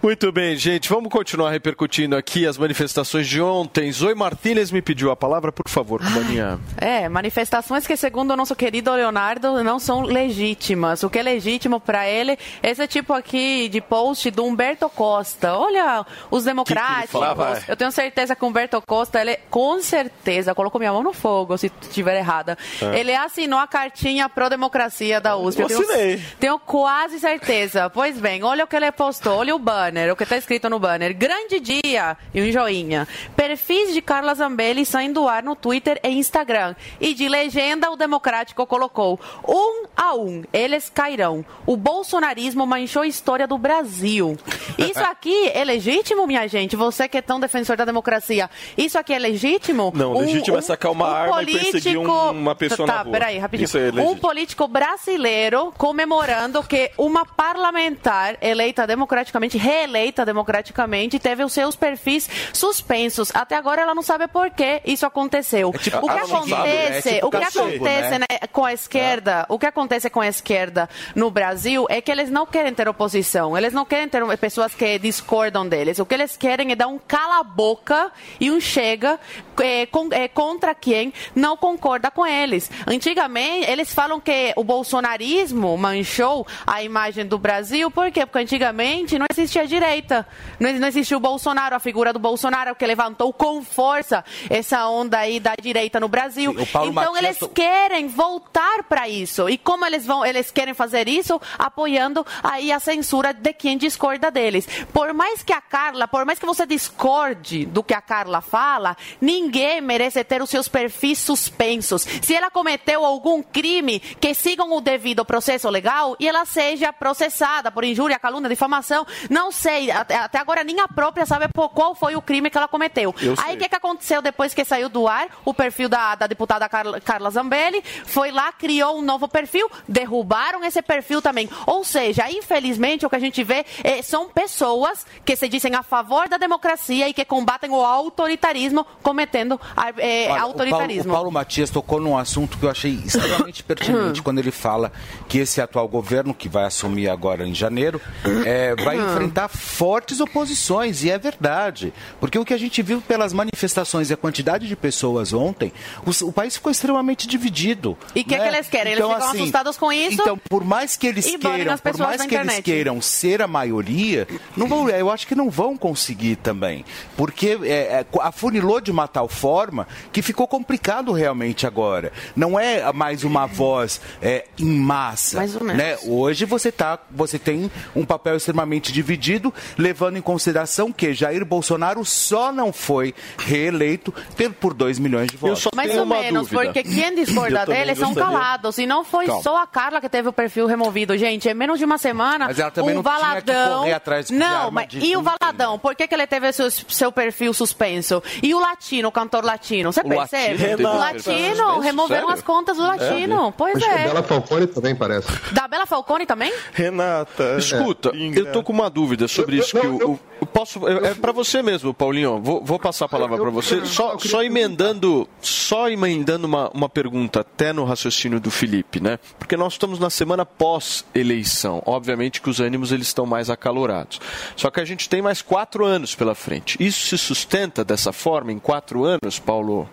Muito 0.07 0.31
bem, 0.31 0.57
gente. 0.57 0.89
Vamos 0.89 1.11
continuar 1.11 1.51
repercutindo 1.51 2.15
aqui 2.15 2.47
as 2.47 2.57
manifestações 2.57 3.27
de 3.27 3.43
ontem. 3.43 3.91
Zoe 3.91 4.15
Martínez 4.15 4.71
me 4.71 4.81
pediu 4.81 5.11
a 5.11 5.17
palavra, 5.17 5.51
por 5.51 5.69
favor, 5.69 6.01
Maninha. 6.01 6.61
É, 6.77 7.09
manifestações 7.09 7.89
que, 7.89 7.97
segundo 7.97 8.31
o 8.31 8.37
nosso 8.37 8.55
querido 8.55 8.93
Leonardo, 8.93 9.65
não 9.65 9.81
são 9.81 10.03
legítimas. 10.03 11.03
O 11.03 11.11
que 11.11 11.19
é 11.19 11.23
legítimo 11.25 11.81
para 11.81 12.09
ele, 12.09 12.39
esse 12.63 12.87
tipo 12.87 13.13
aqui 13.13 13.69
de 13.69 13.81
post 13.81 14.31
do 14.31 14.45
Humberto 14.45 14.89
Costa. 14.89 15.57
Olha, 15.59 16.07
os 16.31 16.45
democráticos. 16.45 17.11
fala? 17.11 17.35
Vai. 17.35 17.65
eu 17.67 17.77
tenho 17.77 17.91
certeza 17.91 18.37
que 18.37 18.45
o 18.45 18.47
Humberto 18.47 18.81
Costa, 18.87 19.21
ele 19.21 19.37
com 19.51 19.83
certeza, 19.83 20.55
colocou 20.55 20.79
minha 20.79 20.93
mão 20.93 21.03
no 21.03 21.13
fogo 21.13 21.59
se 21.59 21.69
estiver 21.83 22.17
errada. 22.17 22.57
É. 22.81 23.01
Ele 23.01 23.13
assinou 23.13 23.59
a 23.59 23.67
cartinha 23.67 24.29
pró-democracia 24.29 25.21
da 25.21 25.37
USP. 25.37 25.63
Eu 25.63 25.67
tenho- 25.67 25.81
assinei. 25.81 26.23
tenho 26.39 26.59
quase 26.61 27.19
certeza. 27.19 27.91
Pois 27.91 28.21
bem, 28.21 28.45
olha 28.45 28.63
o 28.63 28.69
que 28.69 28.77
ele 28.77 28.93
postou, 28.93 29.39
olha 29.39 29.53
o 29.53 29.59
banner, 29.59 29.96
o 30.13 30.17
que 30.17 30.23
está 30.25 30.37
escrito 30.37 30.69
no 30.69 30.79
banner. 30.79 31.15
Grande 31.17 31.59
dia 31.61 32.17
e 32.35 32.43
um 32.43 32.53
joinha. 32.53 33.09
Perfis 33.35 33.93
de 33.95 34.01
Carla 34.03 34.35
Zambelli 34.35 34.85
saem 34.85 35.13
do 35.13 35.27
ar 35.27 35.43
no 35.43 35.57
Twitter 35.57 35.99
e 36.03 36.09
Instagram. 36.11 36.75
E 37.01 37.15
de 37.15 37.29
legenda, 37.29 37.91
o 37.91 37.97
Democrático 37.97 38.67
colocou: 38.67 39.19
um 39.49 39.87
a 39.97 40.15
um, 40.15 40.43
eles 40.53 40.91
cairão. 40.91 41.45
O 41.65 41.77
bolsonarismo 41.77 42.67
manchou 42.67 43.03
a 43.03 43.07
história 43.07 43.47
do 43.47 43.57
Brasil. 43.57 44.37
Isso 44.79 45.01
aqui 45.05 45.51
é 45.55 45.65
legítimo, 45.65 46.27
minha 46.27 46.47
gente? 46.47 46.77
Você 46.77 47.09
que 47.09 47.17
é 47.19 47.23
tão 47.23 47.41
defensor 47.41 47.77
da 47.77 47.85
democracia. 47.85 48.51
Isso 48.77 48.99
aqui 48.99 49.13
é 49.15 49.19
legítimo? 49.19 49.93
Não, 49.95 50.13
legítimo 50.13 50.59
é 50.59 50.61
sacar 50.61 50.93
uma 50.93 51.09
arma 51.09 51.43
e 51.43 51.47
perseguir 51.47 51.99
um- 51.99 52.31
uma 52.31 52.55
pessoa 52.55 52.87
tá, 52.87 52.97
na 52.97 53.03
rua. 53.03 53.13
peraí, 53.13 53.39
rapidinho. 53.39 53.65
Isso 53.65 53.79
é 53.79 53.91
um 54.03 54.17
político 54.17 54.69
brasileiro 54.69 55.73
comemorando 55.79 56.63
que 56.63 56.91
uma 56.99 57.25
parlamentar 57.25 58.37
eleita 58.41 58.87
democraticamente, 58.87 59.57
reeleita 59.57 59.86
democraticamente, 60.25 61.19
teve 61.19 61.45
os 61.45 61.53
seus 61.53 61.77
perfis 61.77 62.29
suspensos. 62.53 63.31
Até 63.35 63.57
agora 63.57 63.83
ela 63.83 63.95
não 63.95 64.03
sabe 64.03 64.27
por 64.29 64.51
que 64.51 64.81
isso 64.85 65.07
aconteceu. 65.07 65.73
tipo 65.79 65.99
o 65.99 66.09
que 66.09 66.15
né? 66.15 66.21
acontece, 66.23 67.09
É 67.09 67.15
tipo 67.15 67.27
o 67.27 67.31
que 67.31 67.39
castigo, 67.39 67.65
acontece 67.67 68.11
né? 68.11 68.19
né, 68.31 68.39
com 68.53 68.65
a 68.65 68.73
esquerda, 68.73 69.47
o 69.49 69.59
que 69.59 69.67
acontece 69.67 70.11
com 70.11 70.21
a 70.21 70.27
esquerda 70.29 70.89
no 71.15 71.31
Brasil 71.31 71.87
é 71.89 72.01
que 72.01 72.11
eles 72.11 72.31
não 72.31 72.47
querem 72.47 72.73
ter 72.75 72.89
oposição, 72.89 73.57
eles 73.57 73.73
não 73.73 73.85
querem 73.85 74.09
ter 74.09 74.23
pessoas 74.39 74.75
que 74.75 74.99
discordam 74.99 75.67
deles. 75.69 75.99
O 75.99 76.07
que 76.07 76.15
eles 76.15 76.37
querem 76.37 76.73
é 76.73 76.75
dar 76.77 76.89
um 76.89 76.99
cala-boca 76.99 78.11
e 78.41 78.51
um 78.51 78.61
chega 78.61 79.19
eh, 79.61 79.87
com- 79.87 80.09
eh, 80.13 80.29
contra 80.29 80.75
quem 80.75 81.13
não 81.35 81.57
concorda 81.57 82.11
com 82.11 82.27
eles. 82.27 82.71
Antigamente, 82.87 83.71
eles 83.71 83.93
falam 83.95 84.21
que 84.21 84.53
o 84.57 84.65
bolsonarismo 84.65 85.77
manchou 85.77 86.47
a 86.67 86.83
imagem 86.83 87.27
do 87.27 87.39
Brasil, 87.39 87.91
por 87.91 88.11
quê? 88.11 88.25
Porque 88.27 88.39
antigamente 88.39 89.19
não 89.19 89.27
existia 89.31 89.66
direita, 89.67 90.27
não, 90.59 90.73
não 90.75 90.89
existia 90.89 91.17
o 91.17 91.21
Bolsonaro, 91.21 91.75
a 91.75 91.79
figura 91.81 92.13
do 92.13 92.19
Bolsonaro 92.19 92.75
que 92.75 92.87
levantou 92.87 93.33
com 93.33 93.63
força 93.63 94.25
essa 94.51 94.87
onda 94.89 95.19
aí 95.19 95.41
da 95.41 95.55
direita 95.61 95.99
no 96.01 96.09
Brasil. 96.09 96.53
Sim, 96.53 96.63
então 96.63 96.93
Matias- 96.93 97.19
eles 97.43 97.51
querem 97.55 98.09
voltar 98.09 98.85
para 98.85 99.09
isso. 99.09 99.49
E 99.49 99.57
como 99.59 99.85
eles 99.85 100.07
vão, 100.07 100.25
eles 100.25 100.51
querem 100.51 100.75
fazer 100.75 101.09
isso 101.09 101.41
apoiando 101.59 102.25
aí 102.43 102.71
a 102.73 102.79
censura 102.81 103.33
de 103.33 103.53
quem 103.53 103.77
discorda 103.77 104.31
deles. 104.31 104.67
Por 104.93 105.13
mais 105.13 105.43
que 105.43 105.53
a 105.53 105.61
Carla, 105.61 106.07
por 106.09 106.25
mais 106.25 106.39
que 106.39 106.47
você 106.47 106.67
discorde 106.67 107.65
do 107.67 107.83
que 107.83 107.95
a 107.95 108.01
Carla 108.01 108.41
fala, 108.41 108.97
ninguém 109.21 109.81
merece 109.81 110.23
ter 110.25 110.43
os 110.43 110.51
seus 110.51 110.69
perfis 110.69 111.19
suspensos. 111.19 112.03
Se 112.23 112.35
ela 112.35 112.51
cometeu 112.51 113.05
algum 113.05 113.43
crime, 113.43 114.01
que 114.01 114.35
sigam 114.35 114.73
o 114.73 114.81
devido 114.81 115.25
processo 115.25 115.69
legal 115.69 116.17
e 116.19 116.29
ela 116.29 116.45
seja 116.45 116.93
processada 116.93 117.71
por 117.71 117.85
injúria, 117.85 118.19
calúnia, 118.19 118.49
difamação. 118.49 119.07
Não 119.31 119.51
sei, 119.57 119.91
até, 119.91 120.39
agora 120.39 120.63
nem 120.63 120.79
a 120.81 120.87
própria 120.89 121.25
sabe 121.27 121.47
qual 121.75 121.95
foi 121.95 122.15
o 122.15 122.23
crime 122.23 122.51
que 122.51 122.57
ela 122.59 122.69
cometeu. 122.69 123.15
Eu 123.21 123.35
Aí 123.39 123.57
o 123.57 123.59
que, 123.59 123.69
que 123.69 123.75
aconteceu 123.75 124.21
depois 124.23 124.53
que 124.55 124.65
saiu 124.65 124.89
do 124.89 125.09
ar 125.09 125.29
o 125.45 125.53
perfil 125.55 125.89
da, 125.89 126.15
da 126.15 126.27
deputada 126.27 126.69
Carla, 126.69 127.01
Carla 127.01 127.31
Zambelli? 127.31 127.83
Foi 128.05 128.31
lá, 128.31 128.53
criou 128.53 128.99
um 128.99 129.03
novo 129.03 129.27
perfil, 129.29 129.69
derrubaram 129.89 130.63
esse 130.65 130.83
perfil 130.83 131.21
também. 131.23 131.49
Ou 131.67 131.83
seja, 131.85 132.31
infelizmente, 132.31 133.05
o 133.07 133.11
que 133.11 133.17
a 133.17 133.21
gente 133.21 133.43
vê 133.43 133.65
é, 133.83 134.03
são 134.03 134.29
pessoas 134.29 135.07
que 135.25 135.35
se 135.37 135.49
dizem 135.49 135.75
a 135.75 135.83
favor 135.83 136.29
da 136.29 136.37
democracia 136.37 137.09
e 137.09 137.15
que 137.15 137.25
combatem 137.25 137.71
o 137.71 137.83
autoritarismo, 137.85 138.87
cometendo 139.03 139.61
é, 139.77 139.81
Olha, 139.81 139.95
o 139.95 140.29
Paulo- 140.29 140.43
autoritarismo. 140.45 141.13
O 141.13 141.15
Paulo, 141.15 141.33
Matias 141.33 141.71
tocou 141.71 142.01
num 142.01 142.17
assunto 142.17 142.59
que 142.59 142.65
eu 142.65 142.71
achei 142.71 142.93
extremamente 142.93 143.63
pertinente 143.65 144.23
quando 144.23 144.39
ele 144.39 144.51
fala 144.51 144.93
que 145.29 145.39
esse 145.39 145.61
atual 145.61 145.89
governo, 145.89 146.35
que 146.35 146.49
vai 146.49 146.65
assumir 146.65 147.09
agora 147.09 147.47
em 147.47 147.55
janeiro, 147.55 148.01
é, 148.45 148.75
vai 148.77 148.97
Hum. 149.07 149.15
Enfrentar 149.47 149.49
fortes 149.49 150.21
oposições, 150.21 151.03
e 151.05 151.11
é 151.11 151.19
verdade. 151.19 151.93
Porque 152.21 152.39
o 152.39 152.45
que 152.45 152.53
a 152.55 152.59
gente 152.59 152.83
viu 152.83 153.01
pelas 153.01 153.33
manifestações 153.33 154.11
e 154.11 154.15
a 154.15 154.17
quantidade 154.17 154.67
de 154.69 154.77
pessoas 154.77 155.33
ontem, 155.33 155.73
os- 156.05 156.21
o, 156.23 156.33
país 156.33 156.55
ficou 156.57 156.71
extremamente 156.71 157.27
dividido. 157.27 157.97
E 158.15 158.21
o 158.21 158.25
que, 158.25 158.37
né? 158.37 158.49
que 158.49 158.57
eles 158.57 158.69
querem? 158.69 158.93
Eles 158.93 159.05
Então, 159.05 159.15
ficam 159.15 159.29
assim, 159.31 159.39
assustados 159.41 159.77
com 159.77 159.93
isso? 159.93 160.21
Então, 160.21 160.39
por 160.49 160.65
mais 160.65 160.97
que 160.97 161.07
eles 161.07 161.25
queiram, 161.25 161.79
por 161.79 161.99
mais 161.99 162.23
que 162.23 162.35
eles 162.35 162.45
internet. 162.47 162.63
queiram 162.63 163.01
ser 163.01 163.43
a 163.43 163.47
maioria, 163.47 164.27
não 164.57 164.67
vão, 164.67 164.89
eu 164.89 165.11
acho 165.11 165.27
que 165.27 165.35
não 165.35 165.49
vão 165.51 165.77
conseguir 165.77 166.37
também. 166.37 166.85
Porque 167.17 167.59
é, 167.63 167.69
é, 168.01 168.07
afunilou 168.21 168.81
de 168.81 168.91
uma 168.91 169.07
tal 169.09 169.29
forma 169.29 169.87
que 170.13 170.23
ficou 170.23 170.47
complicado 170.47 171.13
realmente 171.13 171.67
agora. 171.67 172.13
Não 172.35 172.59
é 172.59 172.93
mais 172.93 173.25
uma 173.25 173.47
voz 173.47 174.01
é, 174.21 174.47
em 174.59 174.65
massa. 174.79 175.37
Mais 175.39 175.55
ou 175.55 175.63
menos. 175.63 175.77
Né? 175.77 175.99
Hoje 176.07 176.45
você, 176.45 176.71
tá, 176.73 176.99
você 177.11 177.39
tem 177.39 177.71
um 177.95 178.05
papel 178.05 178.37
extremamente 178.37 178.93
dividido, 178.93 179.36
levando 179.77 180.17
em 180.17 180.23
consideração 180.23 180.93
que 180.93 181.13
Jair 181.15 181.45
Bolsonaro 181.45 182.05
só 182.05 182.53
não 182.53 182.73
foi 182.73 183.15
reeleito 183.39 184.13
por- 184.37 184.53
por 184.55 184.75
2 184.75 184.99
milhões 184.99 185.29
de 185.31 185.37
votos. 185.37 185.67
Mais 185.75 185.97
ou 185.97 186.07
menos, 186.07 186.49
porque 186.49 186.83
quem 186.83 187.15
discorda 187.15 187.65
deles 187.67 187.99
são 187.99 188.15
calados. 188.15 188.79
E 188.79 188.87
não 188.87 189.05
foi 189.05 189.27
Calma. 189.27 189.43
só 189.43 189.63
a 189.63 189.67
Carla 189.67 190.01
que 190.01 190.09
teve 190.09 190.29
o 190.29 190.33
perfil 190.33 190.67
removido, 190.67 191.17
gente. 191.17 191.49
É 191.49 191.55
menos 191.55 191.79
de 191.79 191.85
uma 191.85 191.99
semana. 191.99 192.47
Mas 192.47 192.59
ela 192.59 192.71
também 192.71 192.93
o 192.97 193.03
não 193.03 193.03
tinha 193.03 193.15
que 193.43 193.51
Valadão. 193.53 193.79
correr 193.81 193.93
atrás 193.93 194.27
de 194.27 194.35
não, 194.35 194.71
mas 194.71 194.89
de 194.89 194.99
e 194.99 195.17
o. 195.17 195.23
Valadão? 195.23 195.79
Por 195.79 195.95
que, 195.97 196.07
que 196.07 196.15
ele 196.15 196.27
teve 196.27 196.53
seu, 196.53 196.71
seu 196.71 197.11
perfil 197.13 197.53
suspenso? 197.53 198.23
E 198.43 198.55
o 198.55 198.59
latino, 198.61 199.09
o 199.09 199.13
cantor 199.13 199.45
latino? 199.45 199.93
Você 199.93 200.03
percebe? 200.05 200.63
Latino 200.67 200.89
o 200.89 200.97
latino, 200.99 201.81
removeram 201.81 202.27
Sério? 202.29 202.35
as 202.35 202.43
contas 202.43 202.77
do 202.77 202.83
latino. 202.85 203.53
Pois 203.57 203.77
Acho 203.77 203.85
que 203.85 203.91
a 203.91 203.99
é. 203.99 204.05
Bela 204.05 204.23
Falcone 204.23 204.67
também 204.69 204.95
parece. 204.95 205.29
Da 205.53 205.67
Bela 205.67 205.85
Falcone 205.87 206.27
também? 206.27 206.53
Renata. 206.73 207.57
Escuta, 207.59 208.11
eu 208.15 208.53
tô 208.53 208.63
com 208.63 208.73
uma 208.73 208.89
dúvida 208.89 209.26
sobre 209.29 209.57
isso. 209.59 209.79
que 209.79 209.87
o, 209.87 210.19
o- 210.41 210.47
posso, 210.47 210.87
é, 210.89 211.09
é 211.11 211.15
para 211.15 211.33
você 211.33 211.63
mesmo, 211.63 211.93
Paulinho. 211.95 212.41
Vou, 212.41 212.63
vou 212.65 212.79
passar 212.79 213.07
a 213.07 213.09
palavra 213.09 213.39
para 213.39 213.51
você. 213.51 213.85
Só, 213.87 214.19
só 214.19 214.43
emendando, 214.43 215.29
só 215.41 215.89
emendando 215.91 216.47
uma, 216.47 216.71
uma 216.71 216.89
pergunta 216.89 217.41
até 217.41 217.73
no 217.73 217.85
raciocínio 217.85 218.39
do 218.41 218.51
Felipe, 218.51 219.01
né? 219.01 219.19
Porque 219.39 219.57
nós 219.57 219.75
estamos 219.75 219.99
na 219.99 220.11
semana 220.11 220.45
pós-eleição. 220.47 221.83
Obviamente 221.87 222.41
que 222.41 222.51
os 222.51 222.61
ânimos 222.61 222.93
eles 222.93 223.07
estão 223.09 223.27
mais 223.27 223.51
acalorados. 223.51 224.21
Só 224.57 224.71
que 224.71 224.81
a 224.81 224.85
gente 224.85 225.09
tem 225.09 225.21
mais 225.23 225.43
quatro 225.43 225.85
anos 225.85 226.15
pela 226.15 226.35
frente. 226.35 226.77
Isso 226.81 227.07
se 227.09 227.19
sustenta 227.19 227.85
dessa 227.85 228.13
forma 228.13 228.53
em 228.53 228.59
quatro 228.59 229.05
anos, 229.05 229.39
Paulo? 229.39 229.89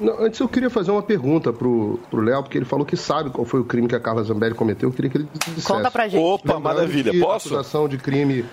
Não, 0.00 0.20
antes 0.20 0.40
eu 0.40 0.48
queria 0.48 0.70
fazer 0.70 0.90
uma 0.90 1.02
pergunta 1.02 1.52
pro, 1.52 1.98
pro 2.10 2.20
Léo, 2.20 2.42
porque 2.42 2.58
ele 2.58 2.64
falou 2.64 2.86
que 2.86 2.96
sabe 2.96 3.30
qual 3.30 3.44
foi 3.44 3.60
o 3.60 3.64
crime 3.64 3.86
que 3.86 3.94
a 3.94 4.00
Carla 4.00 4.22
Zambelli 4.22 4.54
cometeu. 4.54 4.88
Eu 4.88 4.92
queria 4.92 5.10
que 5.10 5.18
ele 5.18 5.28
dissesse. 5.48 5.66
Conta 5.66 5.90
pra 5.90 6.08
gente. 6.08 6.22
Opa, 6.22 6.54
Lembrando 6.54 6.62
maravilha. 6.62 7.12
Posso? 7.20 7.48
acusação 7.48 7.88
de 7.88 7.98
crime 7.98 8.44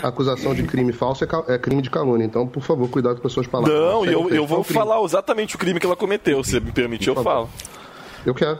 acusação 0.00 0.54
de 0.54 0.62
crime 0.62 0.92
falso 0.92 1.24
é, 1.24 1.54
é 1.54 1.58
crime 1.58 1.82
de 1.82 1.90
calúnia. 1.90 2.24
Então, 2.24 2.46
por 2.46 2.62
favor, 2.62 2.88
cuidado 2.88 3.20
com 3.20 3.26
as 3.26 3.32
suas 3.32 3.46
palavras. 3.46 3.78
Não, 3.78 4.06
e 4.06 4.12
eu, 4.12 4.30
eu 4.30 4.46
vou 4.46 4.62
falar 4.62 5.02
exatamente 5.02 5.56
o 5.56 5.58
crime 5.58 5.78
que 5.78 5.86
ela 5.86 5.96
cometeu. 5.96 6.42
Se 6.42 6.58
me 6.60 6.72
permitir, 6.72 7.08
eu 7.08 7.22
falo. 7.22 7.50
Eu 8.24 8.34
quero. 8.34 8.58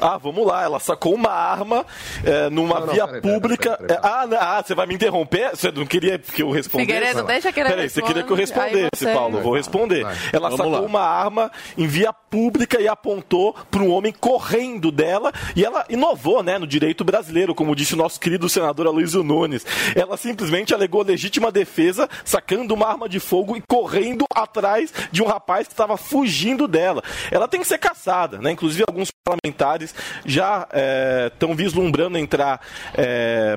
Ah, 0.00 0.18
vamos 0.18 0.46
lá. 0.46 0.62
Ela 0.64 0.78
sacou 0.80 1.14
uma 1.14 1.30
arma 1.30 1.84
é, 2.24 2.48
numa 2.50 2.80
Não, 2.80 2.86
não, 2.86 2.92
via 2.94 3.06
pública. 3.20 3.76
peraí, 3.76 3.86
peraí, 3.88 3.98
É, 3.98 4.06
ah, 4.06 4.26
não, 4.26 4.38
ah, 4.40 4.62
você 4.64 4.74
vai 4.74 4.86
me 4.86 4.94
interromper? 4.94 5.50
Você 5.50 5.70
não 5.70 5.86
queria 5.86 6.18
que 6.18 6.42
eu 6.42 6.50
respondesse? 6.50 6.92
Figueiredo, 6.92 7.22
deixa 7.24 7.52
que 7.52 7.60
ele 7.60 7.68
Peraí, 7.68 7.88
você 7.90 8.02
queria 8.02 8.22
que 8.22 8.30
eu 8.32 8.36
respondesse, 8.36 8.90
você- 8.96 9.12
Paulo. 9.12 9.40
Vou 9.40 9.54
responder. 9.54 10.02
Vai. 10.02 10.16
Ela 10.32 10.48
Vamos 10.50 10.56
sacou 10.56 10.72
lá. 10.72 10.80
uma 10.80 11.00
arma 11.00 11.50
em 11.76 11.86
via 11.86 12.12
pública 12.12 12.80
e 12.80 12.88
apontou 12.88 13.54
para 13.70 13.82
um 13.82 13.90
homem 13.92 14.12
correndo 14.12 14.90
dela. 14.90 15.32
E 15.54 15.64
ela 15.64 15.84
inovou, 15.88 16.42
né, 16.42 16.58
no 16.58 16.66
direito 16.66 17.04
brasileiro, 17.04 17.54
como 17.54 17.74
disse 17.74 17.94
o 17.94 17.96
nosso 17.96 18.18
querido 18.20 18.48
senador 18.48 18.86
Aloysio 18.86 19.22
Nunes. 19.22 19.64
Ela 19.94 20.16
simplesmente 20.16 20.72
alegou 20.74 21.02
legítima 21.02 21.50
defesa, 21.52 22.08
sacando 22.24 22.74
uma 22.74 22.86
arma 22.86 23.08
de 23.08 23.18
fogo 23.20 23.56
e 23.56 23.60
correndo 23.66 24.24
atrás 24.34 24.92
de 25.10 25.22
um 25.22 25.26
rapaz 25.26 25.66
que 25.66 25.72
estava 25.72 25.96
fugindo 25.96 26.66
dela. 26.68 27.02
Ela 27.30 27.48
tem 27.48 27.60
que 27.60 27.66
ser 27.66 27.78
caçada, 27.78 28.38
né? 28.38 28.52
Inclusive 28.52 28.84
alguns 28.86 29.10
parlamentares 29.24 29.89
já 30.24 30.66
estão 31.32 31.54
vislumbrando 31.54 32.18
entrar 32.18 32.60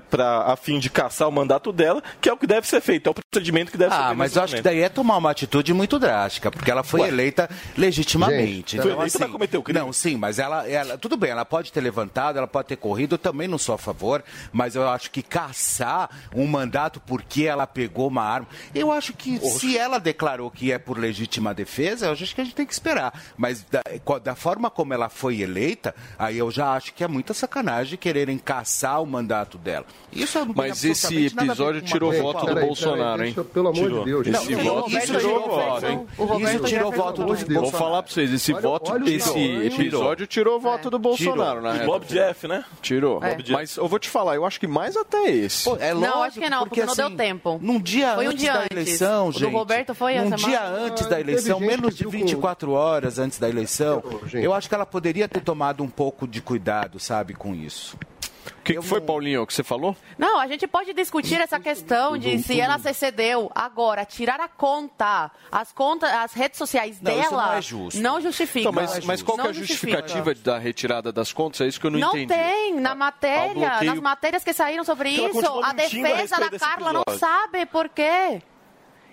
para 0.09 0.43
a 0.51 0.55
fim 0.55 0.79
de 0.79 0.89
caçar 0.89 1.27
o 1.27 1.31
mandato 1.31 1.71
dela, 1.71 2.01
que 2.21 2.29
é 2.29 2.33
o 2.33 2.37
que 2.37 2.47
deve 2.47 2.67
ser 2.67 2.81
feito, 2.81 3.07
é 3.07 3.11
o 3.11 3.13
procedimento 3.13 3.71
que 3.71 3.77
deve 3.77 3.93
ser 3.93 3.99
Ah, 4.01 4.05
feito. 4.07 4.17
mas 4.17 4.31
nesse 4.31 4.39
eu 4.39 4.43
acho 4.43 4.55
que 4.55 4.61
daí 4.61 4.81
é 4.81 4.89
tomar 4.89 5.17
uma 5.17 5.31
atitude 5.31 5.73
muito 5.73 5.97
drástica, 5.99 6.51
porque 6.51 6.69
ela 6.69 6.83
foi 6.83 7.01
Ué. 7.01 7.07
eleita 7.09 7.49
legitimamente. 7.77 8.73
Gente, 8.77 8.81
foi 8.81 8.91
eleita 8.91 9.19
pra 9.19 9.27
cometer 9.27 9.57
o 9.57 9.63
crime. 9.63 9.79
Não, 9.79 9.93
sim, 9.93 10.15
mas 10.17 10.39
ela, 10.39 10.67
ela. 10.69 10.97
Tudo 10.97 11.15
bem, 11.17 11.31
ela 11.31 11.45
pode 11.45 11.71
ter 11.71 11.81
levantado, 11.81 12.37
ela 12.37 12.47
pode 12.47 12.67
ter 12.67 12.75
corrido, 12.77 13.15
eu 13.15 13.19
também 13.19 13.47
não 13.47 13.57
sou 13.57 13.75
a 13.75 13.77
favor, 13.77 14.23
mas 14.51 14.75
eu 14.75 14.87
acho 14.89 15.11
que 15.11 15.21
caçar 15.21 16.09
um 16.35 16.47
mandato 16.47 16.99
porque 16.99 17.43
ela 17.43 17.67
pegou 17.67 18.07
uma 18.07 18.23
arma. 18.23 18.47
Eu 18.73 18.91
acho 18.91 19.13
que 19.13 19.39
se 19.39 19.77
ela 19.77 19.99
declarou 19.99 20.49
que 20.51 20.71
é 20.71 20.77
por 20.77 20.97
legítima 20.97 21.53
defesa, 21.53 22.07
eu 22.07 22.11
acho 22.13 22.33
que 22.35 22.41
a 22.41 22.43
gente 22.43 22.55
tem 22.55 22.65
que 22.65 22.73
esperar. 22.73 23.13
Mas 23.37 23.63
da, 23.69 23.81
da 24.23 24.35
forma 24.35 24.69
como 24.69 24.93
ela 24.93 25.09
foi 25.09 25.41
eleita, 25.41 25.93
aí 26.25 26.37
eu 26.37 26.49
já 26.51 26.73
acho 26.73 26.93
que 26.93 27.03
é 27.03 27.07
muita 27.07 27.33
sacanagem 27.33 27.97
quererem 27.97 28.37
caçar 28.37 29.01
o 29.01 29.05
mandato 29.05 29.57
dela. 29.57 29.85
Isso 30.11 30.37
não 30.45 30.53
Mas 30.55 30.83
esse 30.83 31.25
episódio 31.27 31.81
tirou 31.81 32.11
voto 32.11 32.45
do. 32.45 32.53
Bolsonaro, 32.63 33.23
hein? 33.25 33.33
Pelo 33.53 33.69
amor 33.69 33.81
Tirou. 33.83 33.99
de 33.99 34.05
Deus. 34.05 34.27
Esse 34.27 34.55
Não, 34.55 34.63
voto 34.63 34.89
tirou 34.89 35.47
voto, 35.47 35.85
hein? 35.85 36.07
O 36.17 36.39
Isso 36.39 36.63
tirou 36.65 36.91
voto 36.91 37.23
do 37.23 37.35
Deus. 37.35 37.61
Vou 37.61 37.71
falar 37.71 38.03
pra 38.03 38.11
vocês, 38.13 38.31
esse 38.31 38.53
Olha- 38.53 38.61
voto, 38.61 38.91
olha 38.91 39.03
o 39.05 39.09
esse 39.09 39.39
episódio 39.39 40.27
tirou 40.27 40.59
voto 40.59 40.89
do 40.89 40.99
Bolsonaro, 40.99 41.61
Tirou. 41.61 41.73
na 41.77 41.83
E 41.83 41.85
Bob 41.85 42.05
Jeff, 42.05 42.47
né? 42.47 42.63
Tirou. 42.81 43.23
É. 43.23 43.37
Mas 43.49 43.77
eu 43.77 43.87
vou 43.87 43.97
te 43.99 44.09
falar, 44.09 44.35
eu 44.35 44.45
acho 44.45 44.59
que 44.59 44.67
mais 44.67 44.95
até 44.95 45.29
esse. 45.29 45.67
É 45.79 45.93
não, 45.93 46.01
lógico, 46.01 46.21
acho 46.23 46.39
que 46.39 46.49
não, 46.49 46.59
porque, 46.67 46.83
não 46.85 46.93
assim, 46.93 47.01
deu 47.01 47.15
tempo. 47.17 47.59
Num 47.61 47.79
dia 47.79 48.15
Foi 48.15 48.25
um 48.27 48.29
antes 48.29 48.41
dia 48.41 48.53
da 48.53 48.59
antes. 48.59 48.71
eleição, 48.71 49.27
O 49.29 49.31
do 49.31 49.39
gente. 49.39 49.51
Roberto 49.53 49.95
foi 49.95 50.17
a 50.17 50.23
Num 50.23 50.37
semana- 50.37 50.47
dia 50.47 50.67
antes 50.67 51.07
da 51.07 51.19
eleição, 51.19 51.59
menos 51.59 51.95
de 51.95 52.03
viu 52.03 52.11
com- 52.11 52.17
24 52.17 52.71
horas 52.71 53.17
antes 53.19 53.39
da 53.39 53.49
eleição. 53.49 54.03
Eu 54.33 54.53
acho 54.53 54.69
que 54.69 54.75
ela 54.75 54.85
poderia 54.85 55.27
ter 55.27 55.41
tomado 55.41 55.83
um 55.83 55.89
pouco 55.89 56.12
de 56.27 56.41
cuidado, 56.41 56.99
sabe, 56.99 57.33
com 57.33 57.53
isso. 57.53 57.97
O 58.45 58.63
que, 58.63 58.73
que 58.75 58.81
foi, 58.81 58.99
Paulinho, 59.01 59.45
que 59.45 59.53
você 59.53 59.63
falou? 59.63 59.95
Não, 60.17 60.39
a 60.39 60.47
gente 60.47 60.65
pode 60.67 60.93
discutir 60.93 61.39
essa 61.39 61.59
questão 61.59 62.17
de 62.17 62.39
se 62.39 62.59
ela 62.59 62.77
se 62.79 62.93
cedeu. 62.93 63.49
Agora, 63.53 64.05
tirar 64.05 64.39
a 64.39 64.47
conta, 64.47 65.31
as 65.51 65.71
contas, 65.73 66.09
as 66.11 66.33
redes 66.33 66.57
sociais 66.57 66.99
Não, 67.01 67.11
isso 67.11 67.29
dela, 67.29 67.45
não 67.47 67.53
é 67.53 67.61
justo. 67.61 67.99
não 68.01 68.21
justifica. 68.21 68.59
Então, 68.69 68.71
mas, 68.73 69.03
mas 69.05 69.21
qual 69.21 69.35
que 69.37 69.41
é 69.41 69.43
a 69.45 69.47
Não 69.47 69.53
justifica. 69.53 69.97
justificativa 70.01 70.35
da 70.35 70.57
retirada 70.57 71.11
das 71.11 71.31
contas? 71.33 71.61
É 71.61 71.67
isso 71.67 71.79
que 71.79 71.87
eu 71.87 71.91
não, 71.91 71.99
Não 71.99 72.09
entendi. 72.17 72.27
tem, 72.33 72.79
na 72.79 72.95
matéria, 72.95 73.53
bloqueio- 73.69 73.91
nas 73.91 73.99
matérias 74.01 74.43
que 74.43 74.53
saíram 74.53 74.83
sobre 74.83 75.13
Ela 75.17 75.29
isso, 75.29 75.47
a 75.61 75.69
a 75.69 75.73
defesa 75.73 76.15
respeito 76.15 76.51
da 76.51 76.59
Carla 76.59 76.93
não 76.93 77.03
sabe 77.17 77.65
por 77.65 77.89
quê. 77.89 78.41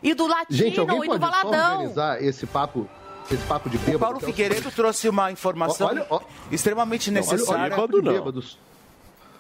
E 0.03 0.15
do 0.15 0.27
latino 0.27 0.57
Gente, 0.59 0.81
e 0.81 0.85
do 0.87 1.19
valadão. 1.19 1.73
organizar 1.75 2.23
esse 2.23 2.47
papo, 2.47 2.89
esse 3.35 3.45
papo 3.47 3.71
de 3.71 3.79
bêbado? 3.79 3.97
O 3.97 4.01
Paulo 4.01 4.19
que 4.19 4.25
é 4.25 4.29
o 4.29 4.33
Figueiredo 4.33 4.71
trouxe 4.71 5.09
uma 5.09 5.31
informação 5.31 5.87
Olha, 5.89 6.07
ó. 6.11 6.21
extremamente 6.51 7.11
Não, 7.11 7.21
olha- 7.21 7.29
olha 7.29 7.37
necessária. 7.39 7.77
o 7.77 7.81
papo 7.81 8.03
de 8.03 8.09
bêbados. 8.09 8.59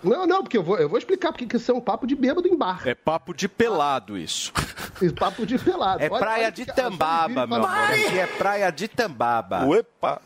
Não, 0.02 0.26
não, 0.26 0.42
porque 0.42 0.56
eu 0.56 0.62
vou, 0.62 0.78
eu 0.78 0.88
vou 0.88 0.96
explicar 0.98 1.30
porque 1.30 1.44
que 1.44 1.56
isso 1.56 1.70
é 1.70 1.74
um 1.74 1.80
papo 1.80 2.06
de 2.06 2.14
bêbado 2.16 2.48
em 2.48 2.56
bar. 2.56 2.80
É 2.86 2.94
papo 2.94 3.34
de 3.34 3.46
pelado 3.48 4.16
isso. 4.16 4.50
Esse 5.00 5.12
papo 5.12 5.44
de 5.44 5.58
pelado. 5.58 6.02
É 6.02 6.08
Olha- 6.10 6.18
praia 6.18 6.42
olha 6.44 6.52
de 6.52 6.64
Tambaba, 6.64 7.46
meu 7.46 7.56
amor. 7.56 7.68
Aqui 7.68 8.18
é 8.18 8.26
praia 8.26 8.70
de 8.70 8.88
Tambaba. 8.88 9.66
Uepa! 9.66 10.22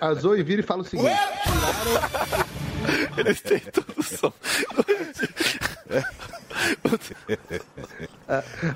A 0.00 0.14
Zoe 0.14 0.42
vira 0.44 0.60
e 0.60 0.64
fala 0.64 0.82
o 0.82 0.84
seguinte. 0.84 1.10
Eles 3.16 3.40
têm 3.40 3.58
tudo 3.58 4.00
som. 4.02 4.32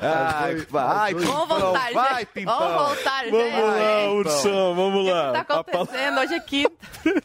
Ai, 0.00 0.56
vai, 0.68 1.14
Vamos 1.14 1.48
voltar, 1.48 1.92
vai, 1.92 2.18
gente. 2.20 2.26
Pimpão. 2.26 2.58
Vamos 2.58 2.86
voltar, 2.96 3.24
gente. 3.24 3.32
Vamos 3.32 3.76
lá, 3.76 4.10
Ursão, 4.12 4.74
vamos 4.74 5.06
O 5.06 5.10
lá. 5.10 5.26
que 5.26 5.32
tá 5.44 5.60
acontecendo 5.60 6.20
hoje 6.20 6.34
aqui? 6.34 6.66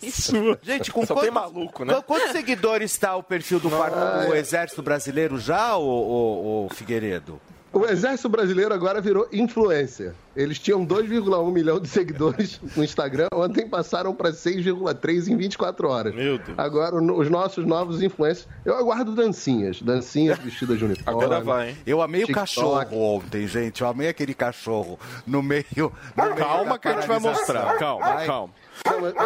é 0.02 0.10
sua. 0.12 0.60
Gente, 0.62 0.92
com 0.92 1.06
Só 1.06 1.14
quantos, 1.14 1.32
maluco, 1.32 1.86
né? 1.86 2.02
Quantos 2.06 2.32
seguidores 2.32 2.92
está 2.92 3.16
o 3.16 3.24
perfil 3.24 3.60
do, 3.60 3.70
do 3.70 4.36
Exército 4.36 4.82
Brasileiro 4.82 5.40
já, 5.40 5.76
o, 5.78 5.84
o, 5.84 6.66
o 6.66 6.70
Figueiredo? 6.74 7.40
O 7.72 7.86
Exército 7.86 8.28
Brasileiro 8.30 8.74
agora 8.74 9.00
virou 9.00 9.28
influencer. 9.32 10.14
Eles 10.36 10.58
tinham 10.58 10.84
2,1 10.86 11.52
milhão 11.52 11.80
de 11.80 11.88
seguidores 11.88 12.60
no 12.76 12.84
Instagram, 12.84 13.28
ontem 13.34 13.68
passaram 13.68 14.14
para 14.16 14.32
6,3 14.32 15.28
em 15.28 15.38
24 15.38 15.88
horas. 15.88 16.16
Meu 16.16 16.40
Deus. 16.40 16.58
Agora, 16.58 16.96
os 16.96 17.30
nossos 17.30 17.66
novos 17.66 18.02
influencers. 18.02 18.48
Eu 18.66 18.76
aguardo 18.76 19.14
dancinhas, 19.14 19.82
dancinhas 19.82 20.40
vestidas 20.40 20.80
de 20.80 20.86
uniforme. 20.86 21.24
Agora 21.24 21.42
vai, 21.42 21.70
hein? 21.70 21.78
Eu 21.86 22.02
amei 22.02 22.24
o 22.24 22.32
cachorro 22.32 22.98
ontem, 23.16 23.48
gente. 23.48 23.82
Eu 23.82 23.88
amei 23.88 24.08
aquele 24.08 24.34
cachorro 24.34 25.00
no 25.28 25.44
meio. 25.44 25.66
no 25.76 26.24
meio 26.24 26.36
Calma 26.36 26.72
da 26.72 26.80
que 26.80 26.88
a 26.88 26.94
gente 26.94 27.08
vai 27.08 27.20
mostrar. 27.20 27.78
Calma, 27.78 28.06
Vai. 28.14 28.26
calma. 28.26 28.54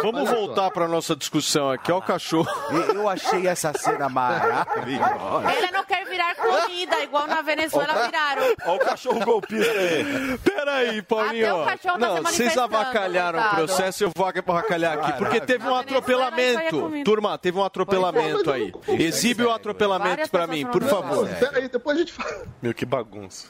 Vamos 0.02 0.30
voltar 0.30 0.70
para 0.70 0.88
nossa 0.88 1.16
discussão 1.16 1.70
aqui. 1.70 1.90
Olha 1.90 1.98
o 1.98 2.02
cachorro. 2.02 2.48
Eu 2.94 3.08
achei 3.08 3.46
essa 3.46 3.72
cena 3.76 4.08
maravilhosa. 4.08 5.52
Ele 5.56 5.70
não 5.70 5.84
quer 5.84 6.04
virar 6.06 6.34
comida, 6.34 7.02
igual 7.02 7.26
na 7.26 7.42
Venezuela 7.42 8.06
viraram. 8.06 8.42
Olha 8.66 8.76
o 8.76 8.78
cachorro 8.78 9.24
golpista 9.24 9.72
aí. 9.72 10.38
Peraí, 10.38 11.02
Paulinho. 11.02 11.46
Até 11.46 11.54
o 11.54 11.64
cachorro 11.64 11.98
tá 11.98 12.06
Não, 12.06 12.16
se 12.16 12.22
vocês 12.22 12.58
avacalharam 12.58 13.40
o 13.40 13.54
processo, 13.54 14.04
eu 14.04 14.10
vou 14.14 14.26
avacalhar 14.26 14.98
aqui. 14.98 15.18
Porque 15.18 15.40
teve 15.40 15.66
um 15.66 15.74
atropelamento. 15.74 16.90
Turma, 17.04 17.38
teve 17.38 17.58
um 17.58 17.64
atropelamento 17.64 18.50
é. 18.50 18.54
aí. 18.54 18.72
Exibe 18.88 19.44
o 19.44 19.52
atropelamento 19.52 20.30
pessoas 20.30 20.48
mim, 20.48 20.66
por 20.66 20.82
favor. 20.84 21.28
Peraí, 21.28 21.68
depois 21.68 21.96
a 21.96 22.00
gente 22.00 22.12
fala. 22.12 22.46
Meu, 22.62 22.74
que 22.74 22.84
bagunça. 22.84 23.48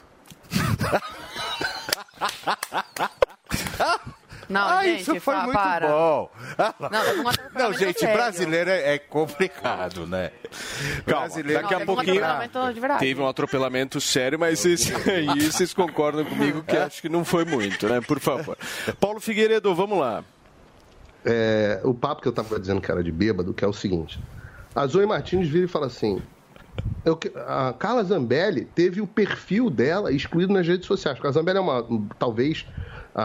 Não, 4.49 4.61
Ah, 4.67 4.83
gente, 4.83 5.01
isso 5.01 5.11
foi 5.11 5.19
fa- 5.35 5.43
muito 5.43 5.53
para. 5.53 5.87
bom. 5.87 6.29
Não, 6.91 7.23
um 7.23 7.27
atropelamento 7.27 7.53
Não, 7.59 7.73
gente, 7.73 7.99
sério. 7.99 8.15
brasileiro 8.15 8.69
é 8.69 8.95
é 8.95 8.99
complicado, 8.99 10.05
né? 10.07 10.31
Calma, 11.05 11.27
Brasileiro 11.27 11.61
daqui 11.63 11.73
a 11.73 11.77
teve 11.79 11.91
um 11.91 11.95
pouquinho 11.95 12.21
verdade. 12.21 12.99
teve 12.99 13.21
um 13.21 13.27
atropelamento 13.27 13.99
sério, 14.01 14.39
mas 14.39 14.63
esse 14.65 14.93
aí 15.09 15.51
vocês 15.51 15.73
concordam 15.73 16.23
comigo 16.25 16.63
que 16.63 16.77
acho 16.77 17.01
que 17.01 17.09
não 17.09 17.25
foi 17.25 17.45
muito, 17.45 17.87
né? 17.89 18.01
Por 18.01 18.19
favor. 18.19 18.57
Paulo 18.99 19.19
Figueiredo, 19.19 19.73
vamos 19.73 19.97
lá. 19.99 20.23
É, 21.25 21.81
o 21.83 21.93
papo 21.93 22.21
que 22.21 22.27
eu 22.27 22.31
tava 22.31 22.59
dizendo 22.59 22.79
que 22.81 22.91
era 22.91 23.03
de 23.03 23.11
bêbado, 23.11 23.53
que 23.53 23.65
é 23.65 23.67
o 23.67 23.73
seguinte. 23.73 24.19
A 24.75 24.85
Zoe 24.85 25.05
Martins 25.05 25.47
vira 25.47 25.65
e 25.65 25.67
fala 25.67 25.87
assim. 25.87 26.21
eu 27.03 27.17
a 27.47 27.73
Carla 27.73 28.03
Zambelli 28.03 28.65
teve 28.65 29.01
o 29.01 29.07
perfil 29.07 29.69
dela 29.69 30.11
excluído 30.11 30.53
nas 30.53 30.67
redes 30.67 30.85
sociais. 30.85 31.17
Porque 31.17 31.27
a 31.27 31.31
Zambelli 31.31 31.57
é 31.57 31.61
uma, 31.61 31.83
talvez, 32.19 32.65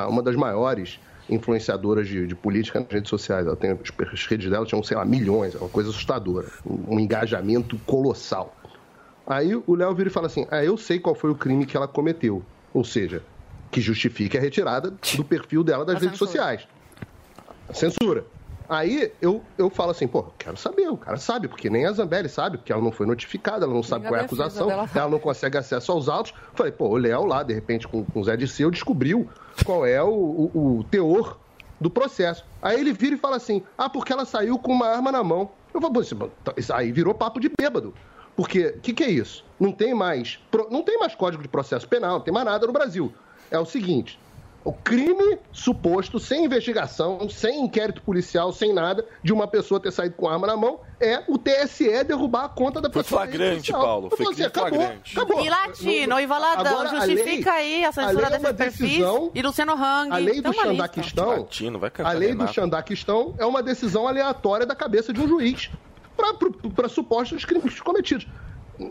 uma 0.09 0.23
das 0.23 0.35
maiores 0.37 0.99
influenciadoras 1.31 2.09
de, 2.09 2.27
de 2.27 2.35
política 2.35 2.81
nas 2.81 2.91
redes 2.91 3.09
sociais. 3.09 3.47
Ela 3.47 3.57
tem, 3.57 3.71
as 3.71 4.27
redes 4.27 4.51
dela 4.51 4.67
tinham, 4.67 4.83
sei 4.83 4.97
lá, 4.97 5.05
milhões, 5.05 5.55
é 5.55 5.59
uma 5.59 5.69
coisa 5.69 5.91
assustadora. 5.91 6.49
Um, 6.67 6.97
um 6.97 7.01
engajamento 7.01 7.79
colossal. 7.87 8.55
Aí 9.27 9.55
o 9.55 9.75
Léo 9.75 9.95
vira 9.95 10.09
e 10.09 10.13
fala 10.13 10.27
assim: 10.27 10.47
Ah, 10.51 10.65
eu 10.65 10.77
sei 10.77 10.99
qual 10.99 11.15
foi 11.15 11.31
o 11.31 11.35
crime 11.35 11.65
que 11.65 11.77
ela 11.77 11.87
cometeu. 11.87 12.43
Ou 12.75 12.85
seja, 12.85 13.23
que 13.71 13.81
justifique 13.81 14.37
a 14.37 14.41
retirada 14.41 14.93
do 15.17 15.25
perfil 15.25 15.63
dela 15.63 15.85
das 15.85 15.97
A 15.97 15.99
redes 16.01 16.19
censura. 16.19 16.31
sociais. 16.31 16.69
A 17.69 17.75
censura. 17.75 18.25
Aí 18.71 19.13
eu, 19.21 19.43
eu 19.59 19.69
falo 19.69 19.91
assim, 19.91 20.07
pô, 20.07 20.23
quero 20.39 20.57
saber, 20.57 20.89
o 20.89 20.97
cara 20.97 21.17
sabe, 21.17 21.49
porque 21.49 21.69
nem 21.69 21.87
a 21.87 21.93
Zambelli 21.93 22.29
sabe, 22.29 22.57
porque 22.57 22.73
ela 22.73 22.81
não 22.81 22.93
foi 22.93 23.05
notificada, 23.05 23.65
ela 23.67 23.75
não 23.75 23.83
sabe 23.83 24.07
qual 24.07 24.15
é 24.15 24.19
a 24.21 24.23
acusação, 24.27 24.69
ela 25.01 25.09
não 25.11 25.19
consegue 25.19 25.59
acesso 25.59 25.91
aos 25.91 26.09
autos. 26.09 26.33
Falei, 26.55 26.71
pô, 26.71 26.87
o 26.89 26.97
Léo 26.97 27.25
lá, 27.25 27.43
de 27.43 27.53
repente, 27.53 27.89
com, 27.89 28.05
com 28.05 28.21
o 28.21 28.25
Zé 28.25 28.37
Disseu, 28.37 28.71
descobriu 28.71 29.29
qual 29.67 29.85
é 29.85 30.01
o, 30.01 30.09
o- 30.55 30.79
o 30.79 30.85
teor 30.85 31.37
do 31.81 31.91
processo. 31.91 32.45
Aí 32.63 32.79
ele 32.79 32.93
vira 32.93 33.17
e 33.17 33.19
fala 33.19 33.37
assim, 33.37 33.61
ah, 33.77 33.91
porque 33.91 34.13
ela 34.13 34.25
saiu 34.25 34.57
com 34.57 34.73
uma 34.73 34.87
arma 34.87 35.11
na 35.11 35.25
mão. 35.25 35.51
Eu 35.75 35.81
falo, 35.81 35.93
pô, 35.93 36.01
isso, 36.57 36.73
aí 36.73 36.93
virou 36.93 37.13
papo 37.13 37.41
de 37.41 37.51
bêbado. 37.61 37.93
Porque, 38.37 38.67
o 38.69 38.81
que, 38.81 38.93
que 38.93 39.03
é 39.03 39.11
isso? 39.11 39.45
Não 39.59 39.73
tem 39.73 39.93
mais, 39.95 40.39
não 40.71 40.83
tem 40.83 40.97
mais 40.99 41.15
código 41.17 41.43
de 41.43 41.49
processo 41.49 41.89
penal, 41.89 42.13
não 42.13 42.21
tem 42.21 42.33
mais 42.33 42.47
nada 42.47 42.67
no 42.67 42.73
Brasil. 42.73 43.13
É 43.51 43.59
o 43.59 43.65
seguinte, 43.67 44.19
O 44.63 44.75
crime 44.75 45.39
suposto, 45.51 46.21
sem 46.21 46.45
investigação, 46.45 47.31
sem 47.31 47.63
inquérito 47.65 48.03
policial, 48.03 48.53
sem 48.53 48.75
nada, 48.75 49.07
de 49.23 49.33
uma 49.33 49.47
pessoa 49.49 49.81
ter 49.81 49.91
saído 49.91 50.15
com 50.17 50.29
arma 50.29 50.47
na 50.47 50.55
mão, 50.55 50.81
é 51.01 51.23
o 51.27 51.39
TSE 51.39 52.05
derrubar 52.05 52.45
a 52.45 52.49
conta 52.51 52.79
da 52.79 52.91
Foi 52.91 53.03
pessoa. 53.03 53.23
flagrante. 53.23 53.73
Paulo, 53.73 54.11
foi 54.11 54.19
Então, 54.21 54.33
crime 54.35 54.47
acabou, 54.47 54.69
flagrante. 54.79 55.17
acabou. 55.19 55.45
E 55.45 55.49
Latino, 55.49 56.21
e 56.21 56.27
Valadão, 56.27 56.73
Agora, 56.81 56.91
a 56.91 57.07
justifica 57.07 57.55
lei- 57.55 57.61
aí 57.79 57.85
a 57.85 57.89
a 57.89 57.93
censura 57.93 58.29
lei 58.29 58.37
é 58.37 58.53
perfis. 58.53 58.81
decisão- 58.81 59.31
E 59.35 59.41
Luciano 59.43 59.73
Hang. 59.73 60.13
A 60.13 60.17
lei 60.19 60.43
do 60.43 60.43
tem 60.43 60.53
uma 60.53 60.53
lista. 60.53 60.69
Xandaquistão, 60.69 61.29
Latino, 61.31 61.79
vai 61.79 61.91
cantar 61.91 62.11
a 62.11 62.13
lei 62.13 62.35
do. 62.35 62.47
Xandaquistão 62.49 63.35
é 63.39 63.47
uma 63.47 63.63
decisão 63.63 64.07
aleatória 64.07 64.67
da 64.67 64.75
cabeça 64.75 65.11
de 65.11 65.21
um 65.23 65.27
juiz 65.27 65.71
para 66.77 66.89
supostos 66.91 67.47
crimes 67.47 67.81
cometidos. 67.81 68.27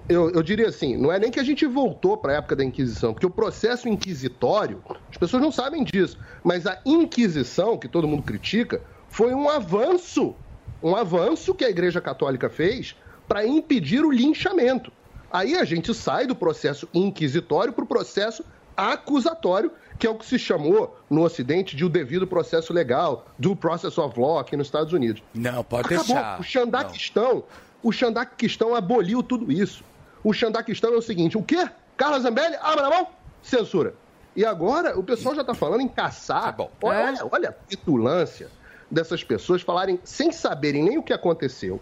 Eu, 0.08 0.30
eu 0.30 0.44
diria 0.44 0.68
assim, 0.68 0.96
não 0.98 1.12
é 1.12 1.18
nem 1.18 1.32
que 1.32 1.40
a 1.40 1.44
gente 1.44 1.66
voltou 1.66 2.16
para 2.16 2.34
a 2.34 2.36
época 2.38 2.56
da 2.56 2.64
Inquisição, 2.64 3.14
porque 3.14 3.26
o 3.26 3.30
processo 3.30 3.90
inquisitório, 3.90 4.84
as 5.10 5.18
pessoas 5.18 5.42
não 5.42 5.52
sabem 5.52 5.84
disso, 5.84 6.18
mas 6.44 6.68
a 6.68 6.80
Inquisição, 6.86 7.78
que 7.78 7.88
todo 7.88 8.08
mundo 8.08 8.22
critica, 8.24 8.82
foi 9.10 9.34
um 9.34 9.50
avanço, 9.50 10.36
um 10.84 10.96
avanço 10.96 11.56
que 11.56 11.66
a 11.66 11.70
Igreja 11.70 12.00
Católica 12.00 12.50
fez 12.50 12.96
para 13.28 13.46
impedir 13.46 14.06
o 14.06 14.12
linchamento. 14.12 14.92
Aí 15.32 15.56
a 15.56 15.64
gente 15.64 15.94
sai 15.94 16.26
do 16.26 16.36
processo 16.36 16.88
inquisitório 16.94 17.74
para 17.74 17.84
o 17.84 17.88
processo 17.88 18.44
acusatório, 18.76 19.72
que 19.98 20.08
é 20.08 20.10
o 20.10 20.16
que 20.16 20.26
se 20.26 20.40
chamou 20.40 20.98
no 21.10 21.24
Ocidente 21.24 21.76
de 21.76 21.84
o 21.84 21.90
devido 21.90 22.26
processo 22.26 22.72
legal, 22.72 23.28
do 23.38 23.56
process 23.56 23.98
of 23.98 24.18
law 24.20 24.40
aqui 24.40 24.56
nos 24.56 24.68
Estados 24.68 24.94
Unidos. 24.94 25.22
Não, 25.36 25.64
pode 25.64 25.94
Acabou. 25.94 26.06
deixar. 26.06 26.40
O 26.40 26.44
Xandaquistão, 26.44 27.44
o 27.82 27.92
Xandaquistão 27.92 28.76
aboliu 28.76 29.24
tudo 29.24 29.52
isso. 29.52 29.84
O 30.24 30.34
Xandaquistão 30.34 30.94
é 30.94 30.98
o 30.98 31.02
seguinte, 31.02 31.38
o 31.38 31.44
quê? 31.44 31.70
Carla 31.96 32.20
Zambelli, 32.20 32.56
arma 32.56 32.82
na 32.82 32.90
mão, 32.90 33.08
censura. 33.42 33.94
E 34.36 34.46
agora 34.46 34.98
o 34.98 35.04
pessoal 35.04 35.36
já 35.36 35.42
está 35.42 35.54
falando 35.54 35.82
em 35.82 35.88
caçar. 35.88 36.56
Olha, 36.60 36.76
olha, 36.82 37.30
olha 37.32 37.50
a 37.50 37.54
petulância 37.54 38.50
dessas 38.90 39.24
pessoas 39.24 39.62
falarem, 39.62 40.00
sem 40.04 40.32
saberem 40.32 40.84
nem 40.84 40.98
o 40.98 41.04
que 41.04 41.14
aconteceu, 41.14 41.82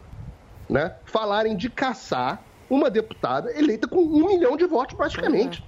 né? 0.69 0.95
Falarem 1.05 1.55
de 1.55 1.69
caçar 1.69 2.41
uma 2.69 2.89
deputada 2.89 3.57
eleita 3.57 3.87
com 3.87 3.97
um 4.01 4.27
milhão 4.27 4.57
de 4.57 4.65
votos 4.65 4.95
praticamente. 4.95 5.63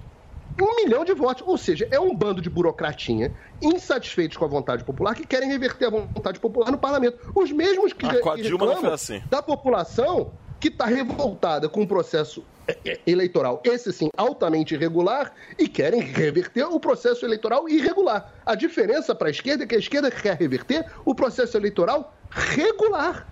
Um 0.60 0.76
milhão 0.76 1.04
de 1.04 1.14
votos. 1.14 1.42
Ou 1.46 1.56
seja, 1.56 1.88
é 1.90 1.98
um 1.98 2.14
bando 2.14 2.40
de 2.42 2.50
burocratinha 2.50 3.32
insatisfeitos 3.62 4.36
com 4.36 4.44
a 4.44 4.48
vontade 4.48 4.84
popular 4.84 5.14
que 5.14 5.26
querem 5.26 5.48
reverter 5.48 5.86
a 5.86 5.90
vontade 5.90 6.38
popular 6.38 6.70
no 6.70 6.78
parlamento. 6.78 7.18
Os 7.34 7.50
mesmos 7.50 7.92
que, 7.92 8.06
Ah, 8.06 8.34
que 8.34 8.42
reclamam 8.42 8.92
assim. 8.92 9.22
da 9.30 9.42
população 9.42 10.32
que 10.58 10.68
está 10.68 10.84
revoltada 10.84 11.68
com 11.68 11.82
o 11.82 11.86
processo 11.86 12.44
eh, 12.68 12.76
eh, 12.84 13.00
eleitoral, 13.06 13.62
esse 13.64 13.90
sim, 13.92 14.10
altamente 14.14 14.74
irregular, 14.74 15.32
e 15.58 15.66
querem 15.66 16.02
reverter 16.02 16.64
o 16.64 16.78
processo 16.78 17.24
eleitoral 17.24 17.66
irregular. 17.66 18.30
A 18.44 18.54
diferença 18.54 19.14
para 19.14 19.28
a 19.28 19.30
esquerda 19.30 19.64
é 19.64 19.66
que 19.66 19.74
a 19.74 19.78
esquerda 19.78 20.10
quer 20.10 20.36
reverter 20.36 20.84
o 21.04 21.14
processo 21.14 21.56
eleitoral 21.56 22.14
regular. 22.28 23.26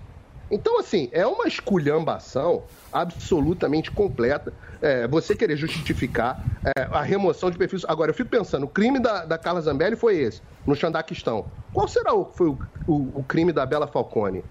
Então, 0.51 0.81
assim, 0.81 1.11
é 1.13 1.27
uma 1.27 1.47
esculhambação 1.47 2.63
absolutamente 2.93 3.91
completa. 3.91 4.53
é, 4.81 5.09
você 5.09 5.35
querer 5.35 5.57
justificar 5.57 6.41
é, 6.77 6.83
a 6.93 7.03
remoção 7.03 7.51
de 7.51 7.59
perfis. 7.59 7.85
Agora, 7.89 8.11
eu 8.11 8.15
fico 8.15 8.31
pensando, 8.31 8.65
o 8.65 8.69
crime 8.69 9.01
da, 9.01 9.25
da 9.25 9.37
Carla 9.37 9.61
Zambelli 9.61 9.97
foi 9.97 10.17
esse, 10.19 10.41
no 10.65 10.77
Xandaquistão. 10.77 11.47
Qual 11.73 11.89
será 11.89 12.15
o, 12.15 12.25
foi 12.33 12.47
o, 12.49 12.59
o- 12.87 13.13
o 13.19 13.25
crime 13.27 13.53
da 13.53 13.67
Bela 13.67 13.87
Falcone? 13.89 14.43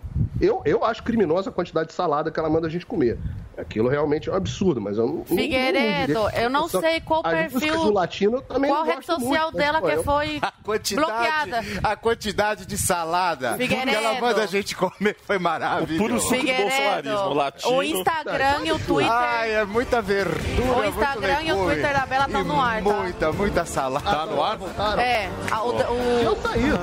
Eu, 0.42 0.62
eu 0.66 0.84
acho 0.84 1.02
criminosa 1.04 1.50
a 1.50 1.54
quantidade 1.54 1.88
de 1.90 1.94
salada 1.96 2.30
que 2.30 2.38
ela 2.40 2.50
manda 2.50 2.68
a 2.68 2.70
gente 2.70 2.86
comer. 2.86 3.18
Aquilo 3.58 3.88
realmente 3.90 4.30
é 4.30 4.32
um 4.32 4.36
absurdo, 4.36 4.80
mas 4.82 4.98
eu 4.98 5.06
não. 5.08 5.14
não- 5.14 5.20
não 5.20 5.26
Figueiredo, 5.26 6.30
eu 6.36 6.50
não 6.50 6.68
sei 6.68 7.00
qual 7.02 7.22
As 7.24 7.34
músicas 7.54 7.62
perfil- 7.62 7.86
do 7.86 7.94
latino 7.94 8.38
eu 8.38 8.42
também 8.42 8.70
Qual 8.70 8.84
rede 8.84 9.06
social 9.06 9.22
muito, 9.46 9.58
dela 9.58 9.82
que 9.82 10.04
foi 10.04 10.40
A 10.42 10.54
bloqueada? 10.96 11.62
a 11.84 11.96
quantidade 11.96 12.66
de 12.68 12.78
salada 12.78 13.54
que 13.54 13.64
Figueiredo. 13.68 13.92
ela 13.98 14.20
manda 14.22 14.44
a 14.44 14.46
gente 14.46 14.76
comer 14.76 15.16
foi 15.24 15.40
maravilhoso. 15.40 15.94
O 15.96 15.98
puro 15.98 16.20
suco 16.20 16.36
do 16.46 16.54
bolsonarismo 16.54 17.34
latino. 17.34 17.74
o 17.74 17.82
Instagram 17.84 18.27
e 18.66 18.72
o 18.72 18.80
Twitter. 18.80 19.14
Ai, 19.14 19.54
é 19.56 19.66
muita 19.66 20.02
verdura, 20.02 20.40
O 20.62 20.76
muito 20.76 20.90
Instagram 20.90 21.42
e 21.44 21.52
o. 21.54 21.56
Twitter 21.66 21.94
da 21.94 22.06
Bela 22.06 22.26
estão 22.26 22.42
E 22.42 22.44
no 22.44 22.62
ar, 22.62 22.84
tá? 22.84 22.94
Muita, 22.94 23.32
muita 23.32 23.66
salada. 23.66 24.06
Tá 24.06 24.26
no 24.26 24.44
ar? 24.44 24.58
É, 25.00 25.30
a- 25.52 25.64
o, 25.64 25.80
Eu 26.22 26.36
o. 26.36 26.76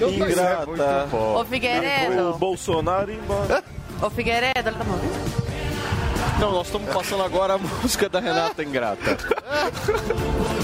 Eu 0.00 0.10
saí. 0.10 0.30
Ingrata. 0.30 1.08
Ô, 1.16 1.44
Figueiredo. 1.44 2.30
O 2.30 2.38
Bolsonaro 2.38 3.10
embora. 3.12 3.62
Ô 4.00 4.08
Figueiredo, 4.10 4.68
ele 4.68 4.76
tá 4.76 4.84
me 4.84 4.90
ouvindo? 4.92 5.47
Não, 6.40 6.52
nós 6.52 6.68
estamos 6.68 6.88
passando 6.94 7.24
agora 7.24 7.54
a 7.54 7.58
música 7.82 8.08
da 8.08 8.20
Renata 8.20 8.62
Ingrata. 8.62 9.18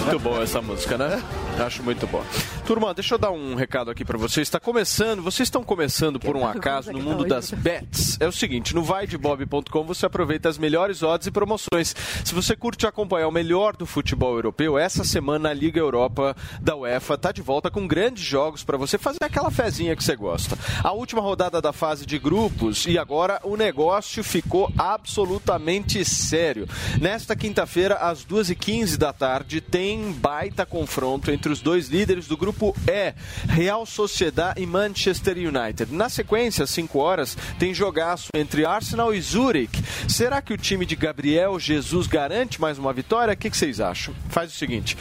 Muito 0.05 0.19
boa 0.21 0.43
essa 0.45 0.63
música, 0.63 0.97
né? 0.97 1.21
Acho 1.59 1.83
muito 1.83 2.07
boa. 2.07 2.25
Turma, 2.65 2.95
deixa 2.95 3.15
eu 3.15 3.19
dar 3.19 3.31
um 3.31 3.55
recado 3.57 3.91
aqui 3.91 4.05
pra 4.05 4.17
vocês. 4.17 4.47
Está 4.47 4.61
começando, 4.61 5.21
vocês 5.21 5.47
estão 5.49 5.65
começando 5.65 6.21
por 6.21 6.37
um 6.37 6.47
acaso 6.47 6.93
no 6.93 7.01
mundo 7.01 7.25
das 7.25 7.51
bets. 7.51 8.17
É 8.21 8.27
o 8.27 8.33
seguinte, 8.33 8.75
no 8.75 8.83
vaidebob.com 8.85 9.85
você 9.85 10.07
aproveita 10.07 10.49
as 10.49 10.59
melhores 10.59 11.03
odds 11.03 11.27
e 11.27 11.31
promoções. 11.31 11.95
Se 12.25 12.35
você 12.35 12.55
curte 12.55 12.87
acompanhar 12.87 13.29
o 13.29 13.33
melhor 13.33 13.77
do 13.77 13.85
futebol 13.85 14.35
europeu, 14.35 14.79
essa 14.79 15.03
semana 15.05 15.51
a 15.51 15.53
Liga 15.53 15.81
Europa 15.81 16.37
da 16.61 16.77
UEFA 16.77 17.19
tá 17.19 17.33
de 17.33 17.43
volta 17.43 17.71
com 17.71 17.87
grandes 17.87 18.23
jogos 18.23 18.63
para 18.63 18.77
você 18.77 18.97
fazer 18.97 19.19
aquela 19.23 19.51
fezinha 19.51 19.97
que 19.97 20.05
você 20.05 20.15
gosta. 20.15 20.57
A 20.83 20.93
última 20.93 21.21
rodada 21.21 21.61
da 21.61 21.73
fase 21.73 22.07
de 22.07 22.19
grupos 22.19 22.87
e 22.87 22.97
agora 22.97 23.41
o 23.43 23.57
negócio 23.57 24.23
ficou 24.23 24.73
absolutamente 24.79 25.64
sério. 26.05 26.69
Nesta 27.01 27.35
quinta-feira, 27.37 27.97
às 27.97 28.25
2h15 28.25 28.97
da 28.97 29.13
tarde, 29.13 29.61
tem 29.61 30.13
baita 30.13 30.67
confronto 30.67 31.31
entre 31.31 31.53
os 31.53 31.61
dois 31.61 31.89
líderes 31.89 32.27
do 32.27 32.37
grupo 32.37 32.75
E, 32.87 33.15
Real 33.49 33.87
Sociedad 33.87 34.59
e 34.59 34.67
Manchester 34.67 35.37
United. 35.37 35.93
Na 35.93 36.09
sequência, 36.09 36.65
às 36.65 36.71
5 36.71 36.99
horas, 36.99 37.37
tem 37.59 37.75
jogaço 37.75 38.29
entre 38.35 38.65
Arsenal 38.65 39.15
e 39.15 39.21
Zurich. 39.21 39.83
Será 40.09 40.41
que 40.43 40.53
o 40.53 40.59
time 40.59 40.87
de 40.87 40.97
Gabriel 40.97 41.59
Jesus 41.59 42.07
garante 42.07 42.61
mais 42.61 42.79
uma 42.79 42.93
vitória? 42.93 43.35
O 43.35 43.37
que, 43.37 43.51
que 43.51 43.57
vocês 43.57 43.81
acham? 43.81 44.15
Faz 44.29 44.53
o 44.53 44.57
seguinte, 44.57 44.97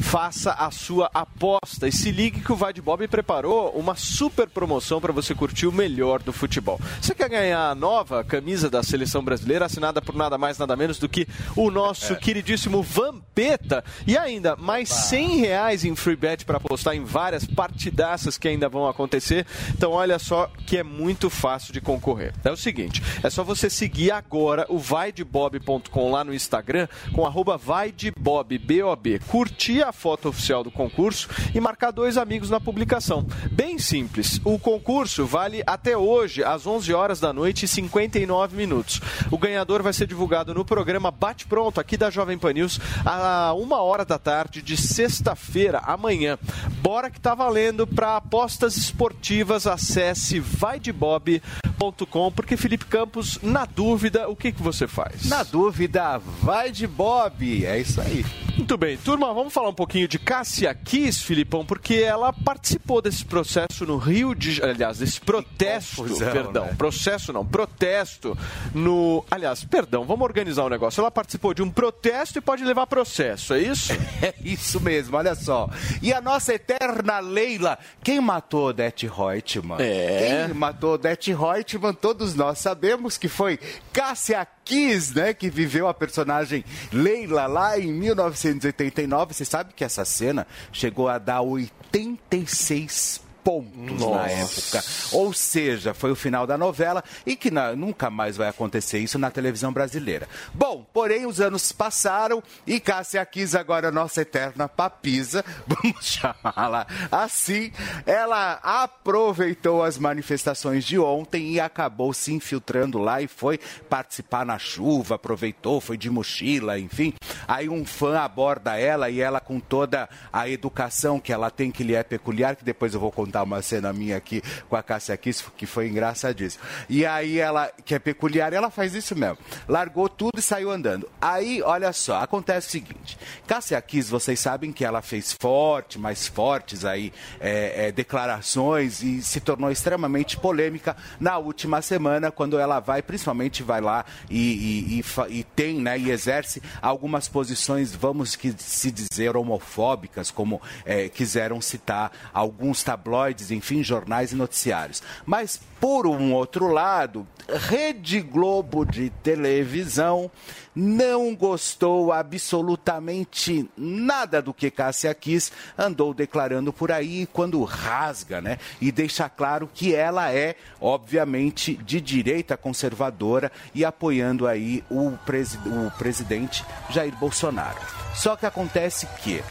faça 0.00 0.52
a 0.52 0.70
sua 0.70 1.10
aposta 1.12 1.86
e 1.86 1.92
se 1.92 2.10
ligue 2.10 2.40
que 2.40 2.52
o 2.52 2.56
Vai 2.56 2.72
de 2.72 2.82
Bob 2.82 3.06
preparou 3.08 3.70
uma 3.70 3.94
super 3.94 4.48
promoção 4.48 5.00
para 5.00 5.12
você 5.12 5.34
curtir 5.34 5.66
o 5.66 5.72
melhor 5.72 6.22
do 6.22 6.32
futebol. 6.32 6.80
Você 7.00 7.14
quer 7.14 7.28
ganhar 7.28 7.70
a 7.70 7.74
nova 7.74 8.24
camisa 8.24 8.68
da 8.70 8.82
seleção 8.82 9.22
brasileira, 9.22 9.66
assinada 9.66 10.00
por 10.08 10.16
nada 10.16 10.38
mais 10.38 10.56
nada 10.56 10.74
menos 10.74 10.98
do 10.98 11.06
que 11.06 11.28
o 11.54 11.70
nosso 11.70 12.16
queridíssimo 12.16 12.82
Vampeta 12.82 13.84
e 14.06 14.16
ainda 14.16 14.56
mais 14.56 14.88
100 14.88 15.36
reais 15.36 15.84
em 15.84 15.94
free 15.94 16.16
bet 16.16 16.46
para 16.46 16.56
apostar 16.56 16.96
em 16.96 17.04
várias 17.04 17.44
partidaças 17.44 18.38
que 18.38 18.48
ainda 18.48 18.70
vão 18.70 18.88
acontecer. 18.88 19.46
Então 19.68 19.92
olha 19.92 20.18
só 20.18 20.50
que 20.66 20.78
é 20.78 20.82
muito 20.82 21.28
fácil 21.28 21.74
de 21.74 21.80
concorrer. 21.82 22.32
É 22.42 22.50
o 22.50 22.56
seguinte, 22.56 23.02
é 23.22 23.28
só 23.28 23.44
você 23.44 23.68
seguir 23.68 24.10
agora 24.10 24.64
o 24.70 24.78
vaidebob.com 24.78 26.10
lá 26.10 26.24
no 26.24 26.32
Instagram 26.32 26.88
com 27.12 27.26
arroba 27.26 27.58
vaidebob, 27.58 28.56
B-O-B, 28.56 29.18
curtir 29.28 29.82
a 29.82 29.92
foto 29.92 30.30
oficial 30.30 30.64
do 30.64 30.70
concurso 30.70 31.28
e 31.54 31.60
marcar 31.60 31.90
dois 31.90 32.16
amigos 32.16 32.48
na 32.48 32.58
publicação. 32.58 33.26
Bem 33.52 33.78
simples. 33.78 34.40
O 34.42 34.58
concurso 34.58 35.26
vale 35.26 35.62
até 35.66 35.98
hoje, 35.98 36.42
às 36.42 36.66
11 36.66 36.94
horas 36.94 37.20
da 37.20 37.30
noite 37.30 37.66
e 37.66 37.68
59 37.68 38.56
minutos. 38.56 39.02
O 39.30 39.36
ganhador 39.36 39.82
vai 39.82 39.92
ser 39.98 40.06
divulgado 40.06 40.54
no 40.54 40.64
programa 40.64 41.10
Bate 41.10 41.44
Pronto, 41.44 41.80
aqui 41.80 41.96
da 41.96 42.08
Jovem 42.08 42.38
Pan 42.38 42.52
News, 42.52 42.78
a 43.04 43.52
uma 43.54 43.82
hora 43.82 44.04
da 44.04 44.16
tarde 44.16 44.62
de 44.62 44.76
sexta-feira, 44.76 45.80
amanhã. 45.80 46.38
Bora 46.80 47.10
que 47.10 47.20
tá 47.20 47.34
valendo 47.34 47.84
para 47.84 48.16
apostas 48.16 48.76
esportivas, 48.76 49.66
acesse 49.66 50.38
vaidebob.com, 50.38 52.30
porque 52.30 52.56
Felipe 52.56 52.84
Campos, 52.84 53.40
na 53.42 53.64
dúvida, 53.64 54.28
o 54.28 54.36
que, 54.36 54.52
que 54.52 54.62
você 54.62 54.86
faz? 54.86 55.28
Na 55.28 55.42
dúvida, 55.42 56.18
vai 56.40 56.70
de 56.70 56.86
Bob. 56.86 57.66
É 57.66 57.80
isso 57.80 58.00
aí. 58.00 58.24
Muito 58.58 58.76
bem, 58.76 58.96
turma, 58.96 59.32
vamos 59.32 59.52
falar 59.52 59.68
um 59.68 59.74
pouquinho 59.74 60.08
de 60.08 60.18
Cássia 60.18 60.74
Kiss, 60.74 61.22
Filipão, 61.22 61.64
porque 61.64 61.94
ela 61.94 62.32
participou 62.32 63.00
desse 63.00 63.24
processo 63.24 63.86
no 63.86 63.96
Rio 63.98 64.34
de 64.34 64.60
aliás, 64.60 64.98
desse 64.98 65.20
protesto, 65.20 66.02
confusão, 66.02 66.32
perdão, 66.32 66.64
né? 66.64 66.74
processo 66.76 67.32
não, 67.32 67.46
protesto 67.46 68.36
no, 68.74 69.24
aliás, 69.30 69.62
perdão, 69.62 69.87
vamos 69.90 70.22
organizar 70.22 70.64
o 70.64 70.68
negócio. 70.68 71.00
Ela 71.00 71.10
participou 71.10 71.54
de 71.54 71.62
um 71.62 71.70
protesto 71.70 72.38
e 72.38 72.40
pode 72.40 72.64
levar 72.64 72.86
processo, 72.86 73.54
é 73.54 73.60
isso? 73.60 73.92
É 74.20 74.34
isso 74.42 74.80
mesmo, 74.80 75.16
olha 75.16 75.34
só. 75.36 75.70
E 76.02 76.12
a 76.12 76.20
nossa 76.20 76.52
eterna 76.52 77.20
Leila, 77.20 77.78
quem 78.02 78.20
matou 78.20 78.68
Odete 78.68 79.06
Reutemann? 79.06 79.78
É. 79.80 80.46
Quem 80.46 80.54
matou 80.54 80.94
Odete 80.94 81.32
Reutemann, 81.32 81.94
todos 81.94 82.34
nós 82.34 82.58
sabemos 82.58 83.16
que 83.16 83.28
foi 83.28 83.60
Cássia 83.92 84.44
Kiss, 84.64 85.14
né, 85.14 85.32
que 85.32 85.48
viveu 85.48 85.86
a 85.86 85.94
personagem 85.94 86.64
Leila 86.92 87.46
lá 87.46 87.78
em 87.78 87.92
1989. 87.92 89.34
Você 89.34 89.44
sabe 89.44 89.72
que 89.72 89.84
essa 89.84 90.04
cena 90.04 90.48
chegou 90.72 91.08
a 91.08 91.18
dar 91.18 91.42
86 91.42 93.27
pontos 93.48 94.10
na 94.10 94.28
época. 94.28 94.84
Ou 95.12 95.32
seja, 95.32 95.94
foi 95.94 96.10
o 96.10 96.16
final 96.16 96.46
da 96.46 96.58
novela 96.58 97.02
e 97.24 97.34
que 97.34 97.50
na- 97.50 97.74
nunca 97.74 98.10
mais 98.10 98.36
vai 98.36 98.46
acontecer 98.48 98.98
isso 98.98 99.18
na 99.18 99.30
televisão 99.30 99.72
brasileira. 99.72 100.28
Bom, 100.52 100.84
porém 100.92 101.24
os 101.24 101.40
anos 101.40 101.72
passaram 101.72 102.42
e 102.66 102.78
Cássia 102.78 103.24
Kiss, 103.24 103.56
agora 103.56 103.90
nossa 103.90 104.20
eterna 104.20 104.68
papisa, 104.68 105.42
vamos 105.66 106.04
chamá-la 106.04 106.86
assim, 107.10 107.72
ela 108.04 108.60
aproveitou 108.62 109.82
as 109.82 109.96
manifestações 109.96 110.84
de 110.84 110.98
ontem 110.98 111.52
e 111.52 111.60
acabou 111.60 112.12
se 112.12 112.34
infiltrando 112.34 112.98
lá 112.98 113.22
e 113.22 113.26
foi 113.28 113.58
participar 113.88 114.44
na 114.44 114.58
chuva, 114.58 115.14
aproveitou, 115.14 115.80
foi 115.80 115.96
de 115.96 116.10
mochila, 116.10 116.78
enfim. 116.78 117.14
Aí 117.46 117.68
um 117.68 117.86
fã 117.86 118.18
aborda 118.18 118.76
ela 118.78 119.08
e 119.08 119.20
ela 119.20 119.40
com 119.40 119.58
toda 119.58 120.06
a 120.30 120.46
educação 120.48 121.18
que 121.18 121.32
ela 121.32 121.50
tem, 121.50 121.70
que 121.70 121.82
lhe 121.82 121.94
é 121.94 122.02
peculiar, 122.02 122.54
que 122.54 122.64
depois 122.64 122.92
eu 122.92 123.00
vou 123.00 123.10
contar 123.10 123.37
uma 123.42 123.62
cena 123.62 123.92
minha 123.92 124.16
aqui 124.16 124.42
com 124.68 124.76
a 124.76 124.82
Cássia 124.82 125.16
Kiss, 125.16 125.44
que 125.56 125.66
foi 125.66 125.88
engraçadíssimo. 125.88 126.62
E 126.88 127.04
aí 127.06 127.38
ela, 127.38 127.70
que 127.84 127.94
é 127.94 127.98
peculiar, 127.98 128.52
ela 128.52 128.70
faz 128.70 128.94
isso 128.94 129.14
mesmo. 129.16 129.38
Largou 129.66 130.08
tudo 130.08 130.38
e 130.38 130.42
saiu 130.42 130.70
andando. 130.70 131.08
Aí, 131.20 131.62
olha 131.62 131.92
só, 131.92 132.20
acontece 132.22 132.68
o 132.68 132.70
seguinte. 132.70 133.18
Cássia 133.46 133.80
Kiss, 133.80 134.10
vocês 134.10 134.38
sabem 134.40 134.72
que 134.72 134.84
ela 134.84 135.02
fez 135.02 135.34
forte, 135.40 135.98
mais 135.98 136.26
fortes 136.26 136.84
aí, 136.84 137.12
é, 137.40 137.88
é, 137.88 137.92
declarações 137.92 139.02
e 139.02 139.22
se 139.22 139.40
tornou 139.40 139.70
extremamente 139.70 140.36
polêmica 140.36 140.96
na 141.18 141.38
última 141.38 141.80
semana, 141.82 142.30
quando 142.30 142.58
ela 142.58 142.80
vai, 142.80 143.02
principalmente 143.02 143.62
vai 143.62 143.80
lá 143.80 144.04
e, 144.30 144.38
e- 144.38 144.98
e 145.00 145.04
e 145.38 145.44
tem, 145.44 145.80
né, 145.80 145.98
e 145.98 146.10
exerce 146.10 146.62
algumas 146.80 147.28
posições, 147.28 147.94
vamos 147.94 148.36
que 148.36 148.54
se 148.58 148.90
dizer, 148.90 149.36
homofóbicas, 149.36 150.30
como 150.30 150.60
é, 150.84 151.08
quiseram 151.08 151.60
citar 151.60 152.12
alguns 152.32 152.82
tabloides, 152.82 153.27
enfim, 153.50 153.82
jornais 153.82 154.32
e 154.32 154.36
noticiários. 154.36 155.02
Mas, 155.24 155.60
por 155.80 156.06
um 156.06 156.32
outro 156.32 156.68
lado, 156.68 157.26
Rede 157.48 158.20
Globo 158.20 158.84
de 158.84 159.10
televisão 159.22 160.30
não 160.74 161.34
gostou 161.34 162.12
absolutamente 162.12 163.68
nada 163.76 164.40
do 164.40 164.52
que 164.54 164.70
Cássia 164.70 165.12
Kiss 165.14 165.50
andou 165.76 166.14
declarando 166.14 166.72
por 166.72 166.92
aí 166.92 167.26
quando 167.32 167.62
rasga, 167.64 168.40
né? 168.40 168.58
E 168.80 168.92
deixa 168.92 169.28
claro 169.28 169.68
que 169.72 169.94
ela 169.94 170.32
é, 170.32 170.54
obviamente, 170.80 171.74
de 171.74 172.00
direita 172.00 172.56
conservadora 172.56 173.50
e 173.74 173.84
apoiando 173.84 174.46
aí 174.46 174.84
o, 174.90 175.12
presi- 175.24 175.58
o 175.66 175.90
presidente 175.98 176.64
Jair 176.90 177.16
Bolsonaro. 177.16 177.78
Só 178.14 178.36
que 178.36 178.46
acontece 178.46 179.06
que 179.22 179.42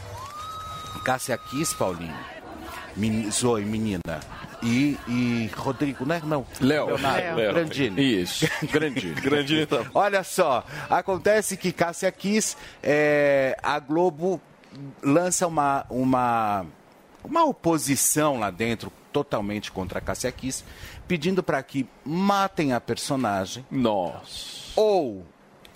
Cássia 1.04 1.36
Kiss, 1.38 1.74
Paulinho, 1.74 2.16
meni- 2.98 3.30
Zoe, 3.30 3.64
menina, 3.64 4.00
e, 4.62 4.98
e 5.08 5.50
Rodrigo, 5.56 6.04
né? 6.04 6.20
Não. 6.24 6.44
Léo. 6.60 6.86
Leonardo, 6.86 7.36
Léo. 7.36 7.52
Grandini. 7.54 8.22
Isso. 8.22 8.46
Grandini. 8.70 9.14
Grandini 9.20 9.66
tá. 9.66 9.84
Olha 9.94 10.22
só, 10.24 10.64
acontece 10.90 11.56
que 11.56 11.72
Cássia 11.72 12.10
Kiss, 12.10 12.56
é, 12.82 13.56
a 13.62 13.78
Globo 13.78 14.40
lança 15.02 15.46
uma, 15.46 15.86
uma, 15.88 16.66
uma 17.24 17.44
oposição 17.44 18.38
lá 18.38 18.50
dentro, 18.50 18.92
totalmente 19.12 19.72
contra 19.72 19.98
a 19.98 20.02
Cássia 20.02 20.30
Kiss, 20.32 20.64
pedindo 21.06 21.42
para 21.42 21.62
que 21.62 21.86
matem 22.04 22.72
a 22.72 22.80
personagem. 22.80 23.64
Nossa. 23.70 24.72
Ou 24.76 25.24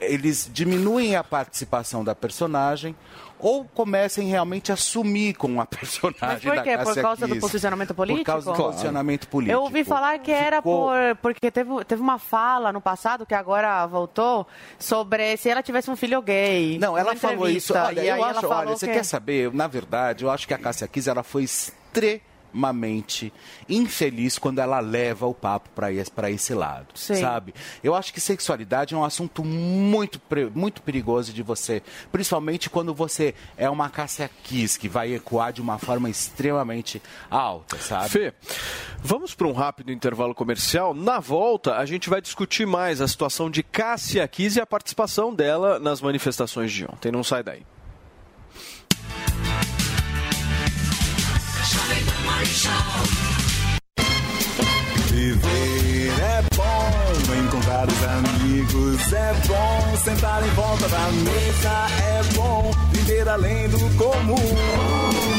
eles 0.01 0.51
diminuem 0.53 1.15
a 1.17 1.23
participação 1.23 2.03
da 2.05 2.15
personagem, 2.15 2.95
ou 3.43 3.65
comecem 3.65 4.29
realmente 4.29 4.71
a 4.73 4.77
sumir 4.77 5.35
com 5.35 5.61
a 5.61 5.67
personagem 5.67 6.21
Mas 6.21 6.41
por 6.43 6.63
quê? 6.63 6.79
Por 6.79 6.95
causa 7.03 7.27
do 7.27 7.35
Kiss. 7.35 7.41
posicionamento 7.41 7.95
político? 7.95 8.25
Por 8.25 8.33
causa 8.33 8.51
do 8.53 8.57
posicionamento 8.57 9.29
político. 9.29 9.59
Eu 9.59 9.63
ouvi 9.63 9.85
falar 9.85 10.19
que 10.21 10.31
era 10.31 10.57
Ficou- 10.59 10.89
por, 10.89 11.17
porque 11.21 11.51
teve, 11.51 11.85
teve 11.85 12.01
uma 12.01 12.19
fala 12.19 12.73
no 12.73 12.81
passado, 12.81 13.27
que 13.27 13.35
agora 13.35 13.85
voltou, 13.87 14.47
sobre 14.79 15.37
se 15.37 15.49
ela 15.51 15.63
tivesse 15.63 15.91
um 15.91 15.97
filho 15.97 16.23
gay. 16.23 16.79
Não, 16.79 16.97
ela 16.97 17.15
falou 17.17 17.49
isso. 17.49 17.75
Olha, 17.77 17.97
e 18.01 18.01
aí 18.03 18.09
eu 18.09 18.17
ela 18.17 18.31
acho, 18.31 18.41
falou 18.43 18.57
olha, 18.59 18.69
você 18.77 18.87
que- 18.87 18.93
quer 18.95 19.05
saber? 19.05 19.53
Na 19.53 19.67
verdade, 19.67 20.25
eu 20.25 20.31
acho 20.31 20.47
que 20.47 20.55
a 20.55 20.59
Cássia 20.59 20.87
Kiss 20.87 21.09
ela 21.11 21.23
foi 21.23 21.43
extremamente 21.43 22.32
infeliz 23.69 24.39
quando 24.39 24.59
ela 24.59 24.81
leva 24.81 25.27
o 25.27 25.35
papo 25.35 25.71
para 25.75 25.93
esse, 25.93 26.11
pra 26.11 26.31
esse 26.31 26.55
lado, 26.55 26.89
Sim. 26.95 27.17
sabe? 27.17 27.55
Eu 27.83 27.95
acho 27.95 28.13
que 28.13 28.21
sexualidade 28.21 28.95
é 28.95 28.97
um 28.97 29.05
assunto 29.05 29.45
muito, 29.45 30.21
muito 30.55 30.83
perigoso 30.83 31.33
de 31.33 31.43
você, 31.43 31.83
principalmente 32.11 32.71
quando 32.71 32.95
você 32.95 33.35
é 33.57 33.69
uma 33.69 33.89
Cássia 33.89 34.31
Kiss 34.43 34.79
que 34.79 34.89
vai 34.89 35.15
ecoar 35.15 35.53
de 35.53 35.61
uma 35.61 35.79
forma 35.79 36.09
extremamente 36.09 37.03
alta, 37.31 37.77
sabe? 37.79 38.09
Fê, 38.09 38.35
vamos 39.03 39.35
para 39.35 39.47
um 39.47 39.53
rápido 39.53 39.93
intervalo 39.93 40.35
comercial. 40.35 40.95
Na 40.95 41.21
volta, 41.21 41.77
a 41.77 41.87
gente 41.87 42.09
vai 42.11 42.21
discutir 42.21 42.67
mais 42.67 43.01
a 43.01 43.09
situação 43.09 43.51
de 43.51 43.63
Cássia 43.63 44.27
Kiss 44.29 44.59
e 44.59 44.63
a 44.63 44.67
participação 44.67 45.35
dela 45.35 45.79
nas 45.79 46.01
manifestações 46.01 46.73
de 46.73 46.85
ontem. 46.85 47.13
Não 47.13 47.25
sai 47.25 47.43
daí. 47.43 47.63
Viver 55.13 56.13
é 56.21 56.43
bom, 56.57 57.35
encontrar 57.45 57.87
os 57.87 58.03
amigos 58.03 59.13
é 59.13 59.33
bom, 59.47 59.97
sentar 59.99 60.45
em 60.45 60.51
volta 60.51 60.89
da 60.89 61.09
mesa 61.13 61.87
é 62.03 62.23
bom, 62.35 62.73
viver 62.91 63.29
além 63.29 63.69
do 63.69 63.79
comum. 63.97 64.35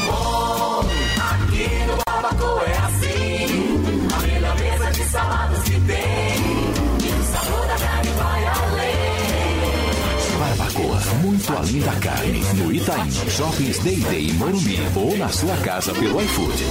Bom, 0.06 0.80
aqui 1.18 1.68
no 1.86 1.98
Barbacoa 2.06 2.64
é 2.64 2.78
assim, 2.78 4.08
a 4.14 4.18
melhor 4.20 4.58
mesa 4.58 4.90
de 4.92 5.04
saladas 5.04 5.62
que 5.64 5.80
tem, 5.80 6.33
muito 11.34 11.52
além 11.52 11.80
da 11.80 11.92
carne. 11.96 12.40
No 12.54 12.72
Itaim, 12.72 13.10
Shoppings 13.10 13.78
Day 13.80 13.96
Day 13.96 14.32
Morumbi 14.34 14.78
ou 14.94 15.16
na 15.16 15.28
sua 15.28 15.56
casa 15.58 15.92
pelo 15.92 16.20
iFood. 16.22 16.64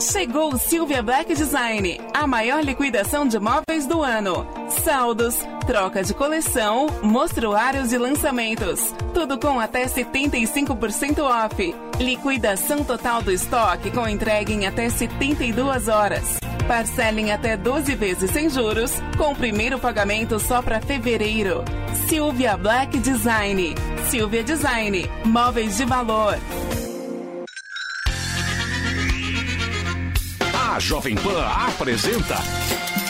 Chegou 0.00 0.56
Silvia 0.58 1.02
Black 1.02 1.34
Design, 1.34 2.00
a 2.14 2.26
maior 2.26 2.62
liquidação 2.64 3.26
de 3.26 3.38
móveis 3.38 3.86
do 3.86 4.02
ano. 4.02 4.46
Saldos, 4.84 5.36
troca 5.66 6.02
de 6.02 6.14
coleção, 6.14 6.86
mostruários 7.02 7.92
e 7.92 7.98
lançamentos. 7.98 8.94
Tudo 9.12 9.38
com 9.38 9.58
até 9.58 9.86
75% 9.86 11.18
off. 11.20 11.74
Liquidação 11.98 12.84
total 12.84 13.22
do 13.22 13.32
estoque 13.32 13.90
com 13.90 14.06
entrega 14.08 14.52
em 14.52 14.66
até 14.66 14.88
72 14.88 15.88
horas. 15.88 16.41
Parcelem 16.62 17.32
até 17.32 17.56
12 17.56 17.94
vezes 17.94 18.30
sem 18.30 18.48
juros, 18.48 18.92
com 19.16 19.32
o 19.32 19.36
primeiro 19.36 19.78
pagamento 19.78 20.38
só 20.38 20.62
para 20.62 20.80
fevereiro. 20.80 21.64
Silvia 22.08 22.56
Black 22.56 22.98
Design. 22.98 23.74
Silvia 24.10 24.42
Design. 24.42 25.10
Móveis 25.24 25.76
de 25.76 25.84
valor. 25.84 26.38
A 30.72 30.78
Jovem 30.80 31.14
Pan 31.16 31.44
apresenta 31.68 32.36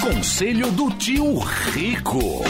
Conselho 0.00 0.70
do 0.72 0.90
Tio 0.90 1.38
Rico. 1.38 2.42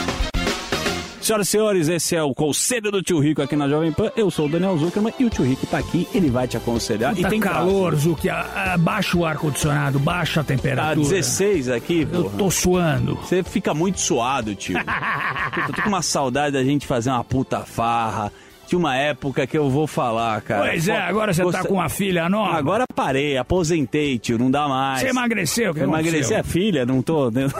Senhoras 1.22 1.46
e 1.46 1.50
senhores, 1.52 1.88
esse 1.88 2.16
é 2.16 2.22
o 2.22 2.34
Conselho 2.34 2.90
do 2.90 3.00
Tio 3.00 3.20
Rico 3.20 3.40
aqui 3.40 3.54
na 3.54 3.68
Jovem 3.68 3.92
Pan. 3.92 4.10
Eu 4.16 4.28
sou 4.28 4.46
o 4.46 4.48
Daniel 4.48 4.76
Zuckerman 4.76 5.14
e 5.20 5.24
o 5.24 5.30
Tio 5.30 5.44
Rico 5.44 5.64
tá 5.66 5.78
aqui, 5.78 6.08
ele 6.12 6.28
vai 6.28 6.48
te 6.48 6.56
aconselhar. 6.56 7.14
Tá 7.14 7.20
e 7.20 7.24
tem 7.30 7.38
calor, 7.38 7.94
Zuki. 7.94 8.28
ah, 8.28 8.76
Baixa 8.78 9.16
o 9.16 9.24
ar-condicionado, 9.24 10.00
baixa 10.00 10.40
a 10.40 10.42
Tá 10.42 10.48
temperatura. 10.48 10.96
16 11.08 11.68
aqui, 11.68 12.08
Eu 12.12 12.24
tô 12.30 12.50
suando. 12.50 13.14
Você 13.16 13.44
fica 13.44 13.72
muito 13.72 14.00
suado, 14.00 14.52
tio. 14.56 14.76
Puta, 15.54 15.72
tô 15.76 15.82
com 15.82 15.88
uma 15.90 16.02
saudade 16.02 16.54
da 16.54 16.64
gente 16.64 16.88
fazer 16.88 17.10
uma 17.10 17.22
puta 17.22 17.60
farra. 17.60 18.32
Tinha 18.72 18.78
uma 18.78 18.96
época 18.96 19.46
que 19.46 19.58
eu 19.58 19.68
vou 19.68 19.86
falar, 19.86 20.40
cara. 20.40 20.70
Pois 20.70 20.88
é, 20.88 20.96
agora 20.96 21.34
você 21.34 21.42
tá 21.42 21.44
Gosta- 21.44 21.68
com 21.68 21.74
uma 21.74 21.90
filha 21.90 22.26
nova. 22.30 22.56
Agora 22.56 22.86
parei, 22.94 23.36
aposentei, 23.36 24.18
tio, 24.18 24.38
não 24.38 24.50
dá 24.50 24.66
mais. 24.66 25.00
Você 25.00 25.08
emagreceu, 25.08 25.74
que 25.74 25.80
Eu 25.80 25.84
Emagreci 25.84 26.34
a 26.34 26.42
filha, 26.42 26.86
não 26.86 27.02
tô. 27.02 27.30
Não 27.30 27.50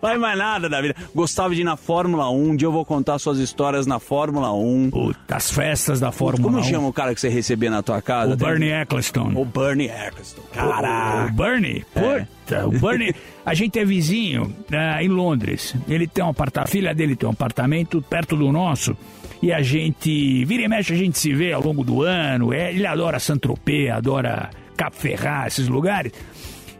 faz 0.00 0.18
mais 0.18 0.38
nada 0.38 0.66
da 0.66 0.80
vida. 0.80 0.96
Gostava 1.14 1.54
de 1.54 1.60
ir 1.60 1.64
na 1.64 1.76
Fórmula 1.76 2.30
1, 2.30 2.48
um 2.50 2.56
dia 2.56 2.66
eu 2.66 2.72
vou 2.72 2.86
contar 2.86 3.18
suas 3.18 3.38
histórias 3.38 3.86
na 3.86 3.98
Fórmula 3.98 4.50
1. 4.50 4.90
Puta, 4.92 5.36
as 5.36 5.50
festas 5.50 6.00
da 6.00 6.10
Fórmula 6.10 6.42
Como 6.42 6.58
1. 6.60 6.64
chama 6.64 6.88
o 6.88 6.92
cara 6.92 7.14
que 7.14 7.20
você 7.20 7.28
recebia 7.28 7.70
na 7.70 7.82
tua 7.82 8.00
casa? 8.00 8.32
O 8.32 8.36
Bernie 8.36 8.70
Eccleston. 8.72 9.32
O 9.34 9.44
Bernie 9.44 9.90
Eccleston. 9.90 10.40
Caraca. 10.54 11.30
O 11.30 11.36
Bernie? 11.36 11.84
É. 11.94 12.00
Puta, 12.00 12.66
o 12.66 12.70
Bernie... 12.70 13.14
A 13.44 13.54
gente 13.54 13.78
é 13.78 13.84
vizinho 13.84 14.54
ah, 14.72 15.02
em 15.02 15.08
Londres. 15.08 15.74
Ele 15.88 16.06
tem 16.06 16.24
um 16.24 16.28
apartamento, 16.28 16.68
a 16.68 16.70
filha 16.70 16.94
dele 16.94 17.14
tem 17.14 17.28
um 17.28 17.32
apartamento 17.32 18.00
perto 18.00 18.36
do 18.36 18.50
nosso. 18.52 18.96
E 19.42 19.52
a 19.52 19.60
gente, 19.60 20.44
vira 20.44 20.62
e 20.62 20.68
mexe, 20.68 20.92
a 20.92 20.96
gente 20.96 21.18
se 21.18 21.34
vê 21.34 21.52
ao 21.52 21.60
longo 21.60 21.82
do 21.82 22.02
ano. 22.02 22.52
É, 22.52 22.72
ele 22.72 22.86
adora 22.86 23.18
Saint-Tropez, 23.18 23.90
adora 23.90 24.50
Cap 24.76 24.96
Ferrat, 24.96 25.48
esses 25.48 25.66
lugares. 25.66 26.12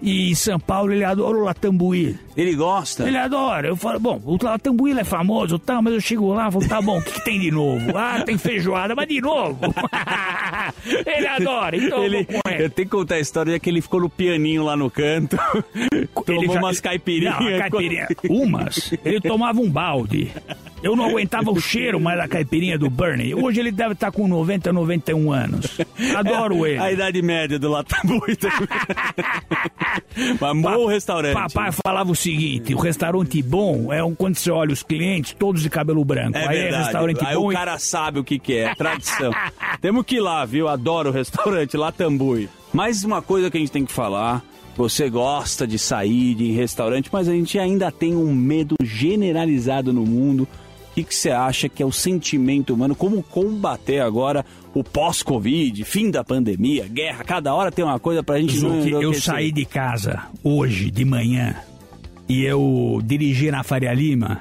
E 0.01 0.31
em 0.31 0.35
São 0.35 0.61
Paulo 0.61 0.93
ele 0.93 1.05
adora 1.05 1.37
o 1.37 1.43
Latambuí. 1.43 2.17
Ele 2.37 2.55
gosta? 2.55 3.07
Ele 3.07 3.17
adora. 3.19 3.69
Eu 3.69 3.77
falo, 3.77 3.99
bom, 4.01 4.21
o 4.25 4.39
Latambuí 4.43 4.99
é 4.99 5.05
famoso, 5.05 5.59
tá, 5.59 5.81
mas 5.83 5.93
eu 5.95 6.01
chego 6.01 6.33
lá 6.33 6.49
e 6.49 6.53
falo, 6.53 6.69
tá 6.69 6.81
bom, 6.81 6.99
o 6.99 7.03
que, 7.03 7.13
que 7.13 7.25
tem 7.25 7.39
de 7.41 7.51
novo? 7.51 7.93
Ah, 7.97 8.23
tem 8.25 8.37
feijoada, 8.39 8.95
mas 8.95 9.07
de 9.09 9.21
novo. 9.21 9.59
ele 11.07 11.27
adora, 11.27 11.77
então 11.77 12.03
ele, 12.05 12.27
eu 12.29 12.53
ele. 12.53 12.69
tenho 12.69 12.89
que 12.89 12.97
contar 12.97 13.15
a 13.17 13.21
história 13.21 13.59
que 13.61 13.69
ele 13.71 13.81
ficou 13.81 14.01
no 14.01 14.09
pianinho 14.11 14.65
lá 14.65 14.77
no 14.77 14.91
canto, 14.91 15.37
tomou 16.27 16.55
já- 16.55 16.59
umas 16.61 16.81
caipirinhas. 16.81 17.39
Não, 17.39 17.59
caipirinha. 17.59 18.09
Umas. 18.29 18.93
Ele 19.05 19.21
tomava 19.21 19.61
um 19.61 19.71
balde. 19.71 20.31
Eu 20.83 20.97
não 20.97 21.05
aguentava 21.05 21.49
o 21.53 21.61
cheiro 21.61 22.01
mais 22.01 22.19
da 22.19 22.27
caipirinha 22.27 22.77
do 22.77 22.91
Bernie. 22.91 23.37
Hoje 23.37 23.61
ele 23.61 23.71
deve 23.71 23.93
estar 23.93 24.11
com 24.11 24.27
90, 24.27 24.73
91 24.73 25.31
anos. 25.33 25.79
Adoro 26.17 26.67
ele. 26.67 26.77
É, 26.77 26.81
A 26.81 26.91
idade 26.93 27.23
média 27.23 27.57
do 27.57 27.71
Latambuí 27.71 28.35
também. 28.35 28.67
Mas 30.41 30.61
bom 30.61 30.87
restaurante. 30.87 31.35
Papai 31.35 31.71
falava 31.87 32.11
o 32.11 32.15
seguinte: 32.23 32.75
o 32.75 32.79
restaurante 32.79 33.43
bom 33.43 33.93
é 33.93 34.03
um 34.03 34.15
quando 34.15 34.37
você 34.37 34.51
olha 34.51 34.73
os 34.73 34.83
clientes, 34.83 35.35
todos 35.39 35.63
de 35.63 35.69
cabelo 35.71 36.05
branco. 36.05 36.37
É 36.37 36.47
Aí 36.47 36.59
é 36.59 36.63
verdade. 36.63 36.85
restaurante 36.85 37.25
Aí 37.25 37.35
bom. 37.35 37.47
o 37.47 37.53
e- 37.53 37.55
cara 37.55 37.79
sabe 37.79 38.19
o 38.19 38.25
que, 38.25 38.39
que 38.39 38.55
é, 38.55 38.75
tradição. 38.75 39.33
Temos 39.81 40.05
que 40.05 40.17
ir 40.17 40.21
lá, 40.21 40.45
viu? 40.45 40.69
Adoro 40.69 41.11
o 41.11 41.13
restaurante 41.13 41.77
Latambui. 41.77 42.49
Mais 42.73 43.05
uma 43.05 43.21
coisa 43.21 43.51
que 43.51 43.57
a 43.57 43.61
gente 43.61 43.73
tem 43.73 43.85
que 43.85 43.93
falar. 43.93 44.43
Você 44.75 45.11
gosta 45.11 45.67
de 45.67 45.79
sair 45.79 46.35
de 46.35 46.51
restaurante, 46.53 47.11
mas 47.13 47.29
a 47.29 47.33
gente 47.33 47.59
ainda 47.59 47.93
tem 47.93 48.17
um 48.17 48.35
medo 48.35 48.75
generalizado 48.83 49.93
no 49.93 50.07
mundo. 50.07 50.45
O 50.91 50.95
que, 50.95 51.05
que 51.05 51.15
você 51.15 51.31
acha 51.31 51.69
que 51.69 51.83
é 51.83 51.87
o 51.87 51.93
sentimento 51.93 52.73
humano? 52.73 52.95
Como 52.95 53.23
combater 53.23 54.01
agora 54.01 54.45
o 54.75 54.83
pós-Covid, 54.83 55.85
fim 55.85 56.11
da 56.11 56.25
pandemia, 56.25 56.87
guerra? 56.89 57.23
Cada 57.25 57.55
hora 57.55 57.71
tem 57.71 57.85
uma 57.85 57.99
coisa 57.99 58.23
pra 58.23 58.39
gente 58.41 58.59
não 58.61 58.81
Zucchi, 58.83 58.91
eu 58.93 59.13
saí 59.15 59.53
de 59.53 59.65
casa 59.67 60.23
hoje 60.43 60.91
de 60.91 61.05
manhã 61.05 61.55
e 62.29 62.45
eu 62.45 63.01
dirigi 63.05 63.51
na 63.51 63.63
Faria 63.63 63.93
Lima. 63.93 64.41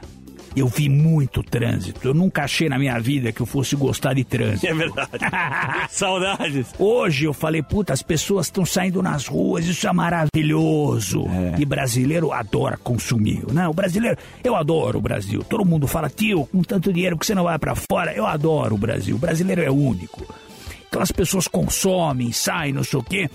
Eu 0.54 0.68
vi 0.68 0.90
muito 0.90 1.42
trânsito. 1.42 2.06
Eu 2.06 2.14
nunca 2.14 2.44
achei 2.44 2.68
na 2.68 2.78
minha 2.78 3.00
vida 3.00 3.32
que 3.32 3.42
eu 3.42 3.46
fosse 3.46 3.74
gostar 3.76 4.14
de 4.14 4.26
trânsito. 4.26 4.68
É 4.68 4.74
verdade. 4.74 5.10
Saudades. 5.90 6.74
Hoje 6.78 7.24
eu 7.24 7.34
falei, 7.34 7.64
puta, 7.64 7.94
as 7.94 8.02
pessoas 8.02 8.48
estão 8.48 8.66
saindo 8.66 9.02
nas 9.02 9.28
ruas, 9.28 9.66
isso 9.66 9.88
é 9.88 9.94
maravilhoso. 9.94 11.26
E 11.58 11.64
brasileiro 11.64 12.34
adora 12.34 12.76
consumir, 12.76 13.46
né? 13.54 13.66
O 13.70 13.74
brasileiro, 13.74 14.18
eu 14.44 14.54
adoro 14.54 15.00
o 15.00 15.02
Brasil. 15.02 15.42
Todo 15.42 15.64
mundo 15.64 15.88
fala, 15.88 16.10
tio, 16.10 16.46
com 16.46 16.62
tanto 16.64 16.92
dinheiro 16.92 17.18
que 17.18 17.26
você 17.26 17.34
não 17.34 17.46
vai 17.46 17.58
pra 17.58 17.74
fora, 17.74 18.14
eu 18.14 18.26
adoro 18.26 18.76
o 18.76 18.78
Brasil. 18.78 19.16
O 19.16 19.20
brasileiro 19.20 19.62
é 19.62 19.72
único. 19.72 20.28
Então 20.90 21.02
as 21.02 21.14
pessoas 21.14 21.48
consomem, 21.48 22.34
saem, 22.34 22.74
não 22.74 22.84
sei 22.84 23.00
o 23.00 23.04
quê. 23.04 23.30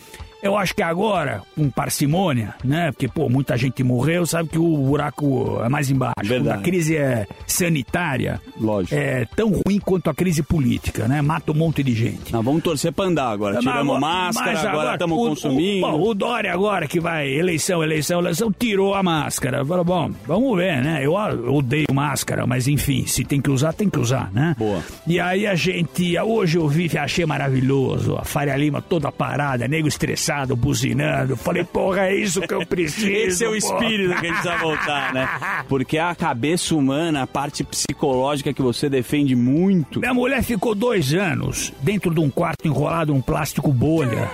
Eu 0.47 0.57
acho 0.57 0.74
que 0.74 0.82
agora, 0.82 1.42
com 1.55 1.68
parcimônia, 1.70 2.55
né? 2.64 2.90
Porque, 2.92 3.09
pô, 3.09 3.28
muita 3.28 3.57
gente 3.57 3.82
morreu, 3.82 4.24
sabe 4.26 4.49
que 4.49 4.59
o 4.59 4.76
buraco 4.78 5.61
é 5.64 5.68
mais 5.68 5.90
embaixo. 5.90 6.14
Quando 6.18 6.28
Verdade. 6.28 6.59
a 6.59 6.62
crise 6.62 6.97
é 6.97 7.26
sanitária, 7.47 8.40
Lógico. 8.61 8.94
é 8.94 9.24
tão 9.36 9.51
ruim 9.51 9.78
quanto 9.80 10.09
a 10.09 10.14
crise 10.14 10.42
política, 10.42 11.09
né? 11.09 11.20
Mata 11.20 11.53
um 11.53 11.55
monte 11.55 11.82
de 11.82 11.92
gente. 11.94 12.32
Nós 12.32 12.44
vamos 12.44 12.62
torcer 12.62 12.92
pra 12.92 13.07
andar 13.07 13.30
agora. 13.30 13.55
Mas 13.57 13.64
Tiramos 13.64 13.97
agora- 13.97 14.01
máscara, 14.01 14.53
mas 14.53 14.64
agora 14.64 14.92
estamos 14.92 15.16
consumindo. 15.18 15.86
O, 15.86 15.90
bom, 15.90 16.01
o 16.11 16.14
Dória 16.14 16.53
agora 16.53 16.86
que 16.86 17.01
vai, 17.01 17.28
eleição, 17.28 17.82
eleição, 17.82 18.20
eleição, 18.20 18.53
tirou 18.53 18.94
a 18.94 19.03
máscara. 19.03 19.64
Falou, 19.64 19.84
bom, 19.84 20.11
vamos 20.26 20.57
ver, 20.57 20.82
né? 20.82 21.01
Eu 21.05 21.16
eu 21.16 21.55
odeio 21.55 21.86
máscara, 21.92 22.47
mas 22.47 22.68
enfim, 22.68 23.07
se 23.07 23.24
tem 23.24 23.40
que 23.40 23.51
usar, 23.51 23.72
tem 23.72 23.88
que 23.88 23.99
usar, 23.99 24.30
né? 24.32 24.55
Boa. 24.59 24.82
E 25.07 25.18
aí 25.18 25.47
a 25.47 25.55
gente, 25.55 26.16
hoje 26.18 26.59
eu 26.59 26.68
vi, 26.68 26.90
achei 26.99 27.24
maravilhoso, 27.24 28.16
a 28.16 28.24
Faria 28.24 28.55
Lima 28.57 28.82
toda 28.82 29.11
parada, 29.11 29.66
nego 29.66 29.88
estressado, 29.88 30.36
buzinando. 30.57 31.37
Falei, 31.37 31.64
porra, 31.64 32.09
é 32.09 32.14
isso 32.16 32.41
que 32.43 32.53
eu 32.53 32.66
preciso. 32.66 33.07
Esse 33.09 33.45
é 33.45 33.49
o 33.49 33.59
porra. 33.61 33.84
espírito 33.84 34.09
que 34.09 34.26
a 34.26 34.28
gente 34.30 34.43
precisa 34.43 34.57
voltar, 34.59 35.14
né? 35.14 35.28
Porque 35.68 35.97
a 35.99 36.14
cabeça 36.14 36.74
humana, 36.74 37.22
a 37.22 37.26
parte 37.26 37.62
psicológica 37.64 38.53
que 38.53 38.61
você 38.61 38.89
defende 38.89 39.34
muito. 39.34 40.01
Minha 40.01 40.12
mulher 40.14 40.43
ficou 40.43 40.74
dois 40.74 41.14
anos 41.14 41.72
dentro 41.80 42.12
de 42.12 42.20
um 42.20 42.28
quarto 42.28 42.66
enrolado 42.66 43.12
num 43.14 43.20
plástico 43.20 43.72
bolha. 43.72 44.30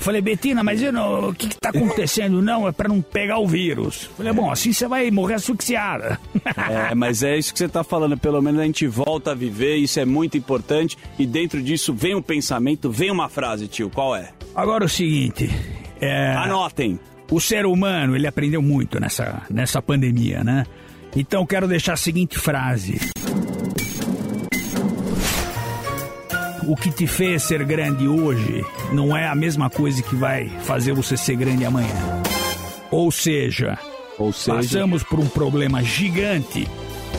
Falei, 0.00 0.20
Betina, 0.20 0.62
mas 0.62 0.82
eu 0.82 0.92
não- 0.92 1.28
o 1.30 1.34
que, 1.34 1.48
que 1.48 1.56
tá 1.60 1.70
acontecendo? 1.70 2.42
Não, 2.42 2.66
é 2.68 2.72
pra 2.72 2.88
não 2.88 3.00
pegar 3.00 3.38
o 3.38 3.46
vírus. 3.46 4.10
Falei, 4.16 4.32
bom, 4.32 4.50
assim 4.50 4.72
você 4.72 4.86
vai 4.88 5.10
morrer 5.10 5.34
asfixiada. 5.34 6.18
É, 6.68 6.94
mas 6.94 7.22
é 7.22 7.36
isso 7.36 7.52
que 7.52 7.58
você 7.58 7.68
tá 7.68 7.84
falando. 7.84 8.16
Pelo 8.18 8.40
menos 8.42 8.60
a 8.60 8.64
gente 8.64 8.86
volta 8.86 9.32
a 9.32 9.34
viver, 9.34 9.76
isso 9.76 10.00
é 10.00 10.04
muito 10.04 10.36
importante. 10.38 10.96
E 11.18 11.26
dentro 11.26 11.62
disso 11.62 11.92
vem 11.94 12.14
um 12.14 12.22
pensamento, 12.22 12.90
vem 12.90 13.10
uma 13.10 13.28
frase, 13.28 13.68
tio. 13.68 13.90
Qual 13.90 14.16
é? 14.16 14.30
Agora 14.56 14.84
o 14.84 14.88
seguinte. 14.88 15.48
É, 16.00 16.32
Anotem. 16.34 16.98
O 17.30 17.40
ser 17.40 17.66
humano, 17.66 18.14
ele 18.16 18.26
aprendeu 18.26 18.62
muito 18.62 18.98
nessa, 19.00 19.42
nessa 19.50 19.82
pandemia, 19.82 20.42
né? 20.44 20.64
Então 21.14 21.44
quero 21.46 21.66
deixar 21.66 21.94
a 21.94 21.96
seguinte 21.96 22.38
frase. 22.38 22.98
O 26.68 26.74
que 26.76 26.90
te 26.90 27.06
fez 27.06 27.42
ser 27.44 27.64
grande 27.64 28.08
hoje 28.08 28.64
não 28.92 29.16
é 29.16 29.26
a 29.28 29.34
mesma 29.34 29.70
coisa 29.70 30.02
que 30.02 30.14
vai 30.16 30.48
fazer 30.62 30.92
você 30.92 31.16
ser 31.16 31.36
grande 31.36 31.64
amanhã. 31.64 32.22
Ou 32.90 33.10
seja, 33.10 33.78
Ou 34.18 34.32
seja- 34.32 34.56
passamos 34.56 35.02
por 35.02 35.18
um 35.20 35.28
problema 35.28 35.82
gigante 35.82 36.66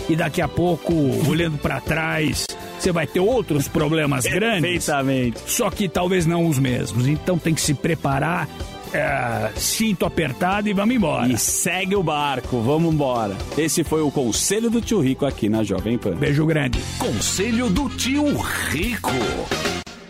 e 0.10 0.16
daqui 0.16 0.42
a 0.42 0.48
pouco, 0.48 0.94
olhando 1.30 1.58
pra 1.58 1.80
trás, 1.82 2.46
você 2.80 2.92
vai 2.92 3.08
ter 3.08 3.20
outros 3.20 3.68
problemas 3.68 4.26
grandes. 4.26 4.62
Perfeitamente. 4.62 5.40
Só 5.46 5.70
que 5.70 5.88
talvez 5.88 6.26
não 6.26 6.48
os 6.48 6.60
mesmos. 6.60 7.08
Então 7.08 7.38
tem 7.38 7.54
que 7.54 7.62
se 7.62 7.74
preparar, 7.74 8.48
é, 8.94 9.52
cinto 9.56 10.06
apertado 10.06 10.70
e 10.70 10.74
vamos 10.74 10.96
embora. 10.96 11.28
E 11.28 11.38
segue 11.38 11.96
o 11.96 12.04
barco, 12.04 12.62
vamos 12.62 12.94
embora. 12.94 13.36
Esse 13.58 13.84
foi 13.84 14.02
o 14.02 14.12
conselho 14.12 14.70
do 14.70 14.82
tio 14.82 15.00
Rico 15.00 15.26
aqui 15.26 15.50
na 15.50 15.64
Jovem 15.64 15.98
Pan. 15.98 16.16
Beijo 16.16 16.46
grande. 16.46 16.80
Conselho 17.00 17.70
do 17.70 17.90
tio 17.90 18.26
Rico. 18.70 19.12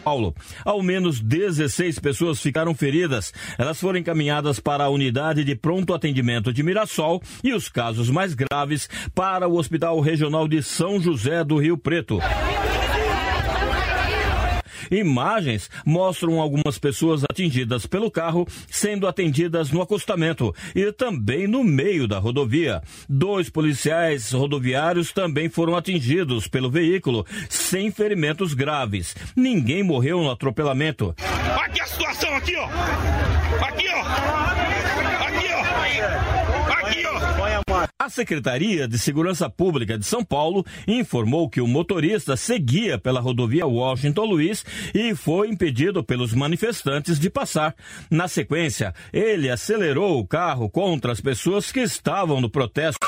Paulo. 0.08 0.34
Ao 0.64 0.82
menos 0.82 1.20
16 1.20 2.00
pessoas 2.00 2.40
ficaram 2.40 2.74
feridas. 2.74 3.34
Elas 3.58 3.78
foram 3.78 4.00
encaminhadas 4.00 4.58
para 4.58 4.86
a 4.86 4.90
unidade 4.90 5.44
de 5.44 5.54
pronto 5.54 5.94
atendimento 5.94 6.54
de 6.54 6.64
Mirassol 6.64 7.22
e 7.44 7.52
os 7.52 7.68
casos 7.68 8.10
mais 8.10 8.34
graves 8.34 8.90
para 9.14 9.50
o 9.50 9.58
Hospital 9.58 10.00
Regional 10.00 10.48
de 10.48 10.64
São 10.64 10.98
José 11.02 11.44
do 11.44 11.58
Rio 11.58 11.78
Preto. 11.78 12.20
Imagens 14.90 15.70
mostram 15.86 16.40
algumas 16.40 16.78
pessoas 16.78 17.24
atingidas 17.24 17.86
pelo 17.86 18.12
carro 18.12 18.48
sendo 18.70 19.08
atendidas 19.08 19.72
no 19.72 19.82
acostamento 19.82 20.54
e 20.76 20.92
também 20.92 21.48
no 21.48 21.64
meio 21.64 22.08
da 22.08 22.20
rodovia. 22.20 22.82
Dois 23.08 23.50
policiais 23.50 24.32
rodoviários 24.32 25.12
também 25.12 25.50
foram 25.50 25.76
atingidos 25.76 26.48
pelo 26.48 26.70
veículo, 26.70 27.26
sem 27.50 27.92
ferimentos 27.92 28.54
graves. 28.54 29.16
Ninguém 29.36 29.84
morreu 29.84 30.22
no 30.22 30.32
atropelamento. 30.32 31.16
Aqui 31.64 31.82
a 31.82 31.86
situação, 31.86 32.36
aqui, 32.36 32.56
ó. 32.56 32.66
Aqui, 33.66 33.88
ó. 33.90 34.02
Aqui, 35.28 35.48
ó. 35.54 36.27
A 38.00 38.10
Secretaria 38.10 38.88
de 38.88 38.98
Segurança 38.98 39.50
Pública 39.50 39.98
de 39.98 40.06
São 40.06 40.24
Paulo 40.24 40.66
informou 40.88 41.50
que 41.50 41.62
o 41.62 41.68
motorista 41.68 42.36
seguia 42.36 42.98
pela 42.98 43.20
rodovia 43.20 43.68
Washington 43.68 44.26
Luiz 44.26 44.66
e 44.94 45.14
foi 45.14 45.50
impedido 45.50 46.04
pelos 46.04 46.34
manifestantes 46.34 47.20
de 47.20 47.30
passar. 47.30 47.76
Na 48.10 48.28
sequência, 48.28 48.94
ele 49.12 49.50
acelerou 49.50 50.20
o 50.20 50.28
carro 50.28 50.70
contra 50.70 51.12
as 51.12 51.22
pessoas 51.22 51.72
que 51.72 51.82
estavam 51.82 52.42
no 52.42 52.50
protesto. 52.50 53.06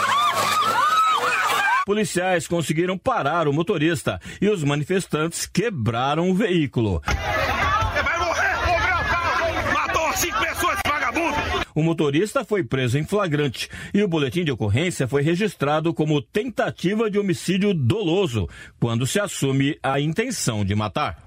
Policiais 1.86 2.47
conseguiram 2.47 2.97
parar 2.97 3.47
o 3.47 3.53
motorista 3.53 4.20
e 4.39 4.47
os 4.47 4.63
manifestantes 4.63 5.47
quebraram 5.47 6.30
o 6.30 6.36
veículo. 6.36 7.01
Vai 7.05 8.20
morrer, 8.20 8.57
quebrar 8.63 9.01
o 9.01 9.09
carro. 9.09 9.74
Matou 9.74 10.13
cinco 10.13 10.39
pessoas, 10.39 10.74
esse 10.74 10.93
vagabundo. 10.93 11.38
O 11.80 11.82
motorista 11.82 12.43
foi 12.43 12.61
preso 12.61 12.97
em 12.97 13.05
flagrante 13.05 13.69
e 13.93 14.03
o 14.03 14.07
boletim 14.09 14.43
de 14.43 14.51
ocorrência 14.51 15.07
foi 15.07 15.21
registrado 15.21 15.93
como 15.93 16.21
tentativa 16.21 17.09
de 17.09 17.17
homicídio 17.17 17.73
doloso, 17.73 18.49
quando 18.77 19.07
se 19.07 19.17
assume 19.17 19.80
a 19.82 19.97
intenção 19.97 20.65
de 20.65 20.75
matar. 20.75 21.23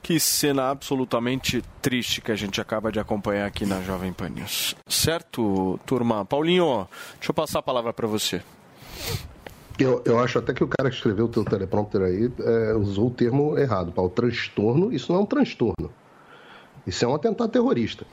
Que 0.00 0.20
cena 0.20 0.70
absolutamente 0.70 1.64
triste 1.80 2.20
que 2.20 2.30
a 2.30 2.36
gente 2.36 2.60
acaba 2.60 2.92
de 2.92 3.00
acompanhar 3.00 3.44
aqui 3.44 3.66
na 3.66 3.82
Jovem 3.82 4.12
Pan 4.12 4.28
News. 4.28 4.76
Certo, 4.86 5.80
turma? 5.84 6.24
Paulinho, 6.24 6.86
deixa 7.14 7.30
eu 7.30 7.34
passar 7.34 7.58
a 7.58 7.62
palavra 7.62 7.92
para 7.92 8.06
você. 8.06 8.40
Eu, 9.80 10.00
eu 10.04 10.20
acho 10.20 10.38
até 10.38 10.54
que 10.54 10.62
o 10.62 10.68
cara 10.68 10.90
que 10.90 10.94
escreveu 10.94 11.24
o 11.24 11.28
teu 11.28 11.44
teleprompter 11.44 12.02
aí 12.02 12.30
é, 12.38 12.74
usou 12.74 13.08
o 13.08 13.10
termo 13.10 13.58
errado, 13.58 13.90
Paulo. 13.90 14.12
Transtorno, 14.12 14.92
isso 14.92 15.12
não 15.12 15.18
é 15.18 15.22
um 15.24 15.26
transtorno. 15.26 15.90
Isso 16.86 17.04
é 17.04 17.08
um 17.08 17.16
atentado 17.16 17.50
terrorista. 17.50 18.06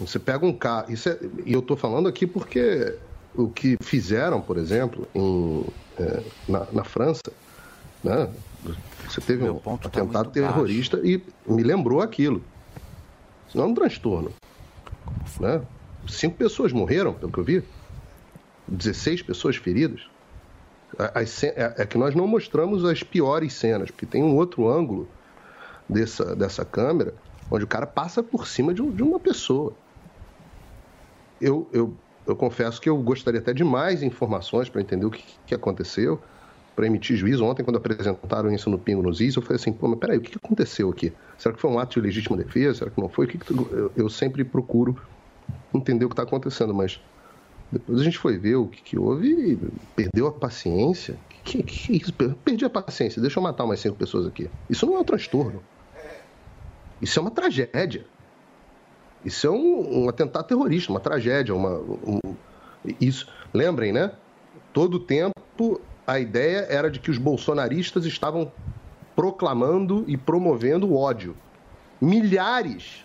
Você 0.00 0.18
pega 0.18 0.46
um 0.46 0.52
carro. 0.52 0.92
Isso 0.92 1.08
é, 1.08 1.18
e 1.44 1.52
eu 1.52 1.60
estou 1.60 1.76
falando 1.76 2.08
aqui 2.08 2.26
porque 2.26 2.94
o 3.34 3.48
que 3.48 3.76
fizeram, 3.80 4.40
por 4.40 4.56
exemplo, 4.56 5.06
em, 5.14 5.64
é, 5.98 6.22
na, 6.48 6.66
na 6.72 6.84
França, 6.84 7.32
né? 8.02 8.28
Você 9.08 9.20
teve 9.20 9.48
um 9.48 9.60
atentado 9.84 10.30
terrorista 10.30 11.00
e 11.02 11.22
me 11.46 11.62
lembrou 11.62 12.00
aquilo. 12.00 12.42
Isso 13.48 13.56
não 13.56 13.64
é 13.64 13.68
um 13.68 13.74
transtorno. 13.74 14.32
Né? 15.40 15.62
cinco 16.06 16.36
pessoas 16.36 16.72
morreram, 16.72 17.12
pelo 17.12 17.30
que 17.30 17.38
eu 17.38 17.44
vi. 17.44 17.62
16 18.66 19.22
pessoas 19.22 19.56
feridas. 19.56 20.00
As 21.14 21.44
É 21.44 21.74
é 21.78 21.86
que 21.86 21.98
nós 21.98 22.14
não 22.14 22.26
mostramos 22.26 22.84
as 22.84 23.02
piores 23.02 23.52
cenas, 23.54 23.90
porque 23.90 24.06
tem 24.06 24.22
um 24.22 24.36
outro 24.36 24.68
ângulo 24.68 25.08
dessa, 25.88 26.34
dessa 26.34 26.64
câmera 26.64 27.14
onde 27.50 27.64
o 27.64 27.66
cara 27.66 27.86
passa 27.86 28.22
por 28.22 28.46
cima 28.46 28.74
de, 28.74 28.82
de 28.90 29.02
uma 29.02 29.18
pessoa. 29.18 29.74
Eu, 31.40 31.70
eu, 31.72 32.02
eu 32.26 32.36
confesso 32.36 32.80
que 32.80 32.88
eu 32.88 33.02
gostaria 33.02 33.40
até 33.40 33.52
de 33.52 33.64
mais 33.64 34.02
informações 34.02 34.68
para 34.68 34.80
entender 34.80 35.06
o 35.06 35.10
que, 35.10 35.22
que 35.46 35.54
aconteceu, 35.54 36.22
para 36.74 36.86
emitir 36.86 37.16
juízo. 37.16 37.44
Ontem, 37.44 37.64
quando 37.64 37.76
apresentaram 37.78 38.50
isso 38.52 38.70
no 38.70 38.78
Pingo 38.82 39.02
nos 39.02 39.20
Is, 39.20 39.36
eu 39.36 39.42
falei 39.42 39.56
assim: 39.56 39.72
pô, 39.72 39.88
mas 39.88 39.98
peraí, 39.98 40.18
o 40.18 40.22
que 40.22 40.36
aconteceu 40.36 40.90
aqui? 40.90 41.16
Será 41.38 41.54
que 41.54 41.60
foi 41.60 41.70
um 41.70 41.78
ato 41.78 41.94
de 41.94 42.00
legítima 42.06 42.36
defesa? 42.36 42.78
Será 42.80 42.90
que 42.90 43.00
não 43.00 43.08
foi? 43.10 43.26
O 43.26 43.28
que 43.28 43.38
que 43.38 43.46
tu- 43.46 43.70
eu, 43.72 43.92
eu 43.96 44.08
sempre 44.10 44.44
procuro 44.44 44.94
entender 45.74 46.04
o 46.04 46.08
que 46.08 46.14
está 46.14 46.22
acontecendo, 46.24 46.74
mas 46.74 47.00
depois 47.70 48.00
a 48.00 48.04
gente 48.04 48.18
foi 48.18 48.38
ver 48.38 48.56
o 48.56 48.68
que, 48.68 48.82
que 48.82 48.98
houve 48.98 49.28
e 49.28 49.58
perdeu 49.96 50.26
a 50.28 50.38
paciência. 50.38 51.22
Que, 51.44 51.62
que, 51.62 51.64
que 51.64 51.92
isso? 51.98 52.12
Perdi 52.44 52.64
a 52.66 52.70
paciência, 52.70 53.20
deixa 53.22 53.38
eu 53.40 53.42
matar 53.44 53.64
umas 53.64 53.80
cinco 53.80 53.96
pessoas 53.98 54.26
aqui. 54.26 54.52
Isso 54.68 54.86
não 54.86 54.96
é 54.96 55.00
um 55.00 55.04
transtorno. 55.04 55.68
Isso 57.00 57.18
é 57.18 57.22
uma 57.22 57.30
tragédia. 57.34 58.10
Isso 59.24 59.46
é 59.46 59.50
um, 59.50 60.04
um 60.04 60.08
atentado 60.08 60.46
terrorista, 60.46 60.92
uma 60.92 61.00
tragédia, 61.00 61.54
uma, 61.54 61.78
um- 61.78 62.18
isso. 63.00 63.26
Lembrem, 63.52 63.92
né? 63.92 64.12
Todo 64.72 64.98
tempo 65.00 65.32
a 66.06 66.18
ideia 66.18 66.66
era 66.70 66.90
de 66.90 67.00
que 67.00 67.10
os 67.10 67.18
bolsonaristas 67.18 68.06
estavam 68.06 68.50
proclamando 69.14 70.04
e 70.08 70.16
promovendo 70.16 70.86
o 70.88 70.96
ódio. 70.96 71.36
Milhares 72.00 73.04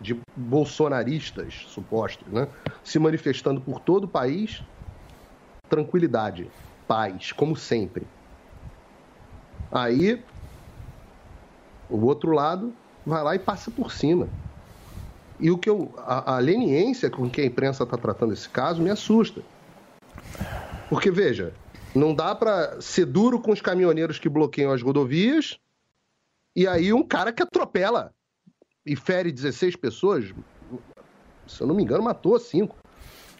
de 0.00 0.18
bolsonaristas 0.36 1.64
supostos, 1.68 2.32
né? 2.32 2.48
Se 2.82 2.98
manifestando 2.98 3.60
por 3.60 3.80
todo 3.80 4.04
o 4.04 4.08
país, 4.08 4.62
tranquilidade, 5.68 6.50
paz, 6.88 7.32
como 7.32 7.54
sempre. 7.54 8.06
Aí 9.70 10.24
o 11.88 12.04
outro 12.04 12.32
lado 12.32 12.72
vai 13.04 13.22
lá 13.22 13.34
e 13.34 13.38
passa 13.38 13.70
por 13.70 13.92
cima. 13.92 14.28
E 15.40 15.50
o 15.50 15.58
que 15.58 15.70
eu, 15.70 15.92
a, 15.98 16.36
a 16.36 16.38
leniência 16.38 17.10
com 17.10 17.28
que 17.28 17.40
a 17.40 17.44
imprensa 17.44 17.84
está 17.84 17.96
tratando 17.96 18.32
esse 18.32 18.48
caso 18.48 18.82
me 18.82 18.90
assusta. 18.90 19.42
Porque, 20.88 21.10
veja, 21.10 21.54
não 21.94 22.14
dá 22.14 22.34
para 22.34 22.80
ser 22.80 23.06
duro 23.06 23.40
com 23.40 23.52
os 23.52 23.60
caminhoneiros 23.60 24.18
que 24.18 24.28
bloqueiam 24.28 24.72
as 24.72 24.82
rodovias 24.82 25.58
e 26.54 26.66
aí 26.66 26.92
um 26.92 27.02
cara 27.02 27.32
que 27.32 27.42
atropela 27.42 28.12
e 28.84 28.96
fere 28.96 29.30
16 29.30 29.76
pessoas, 29.76 30.32
se 31.46 31.60
eu 31.60 31.66
não 31.66 31.74
me 31.74 31.82
engano, 31.82 32.02
matou 32.02 32.38
cinco. 32.38 32.76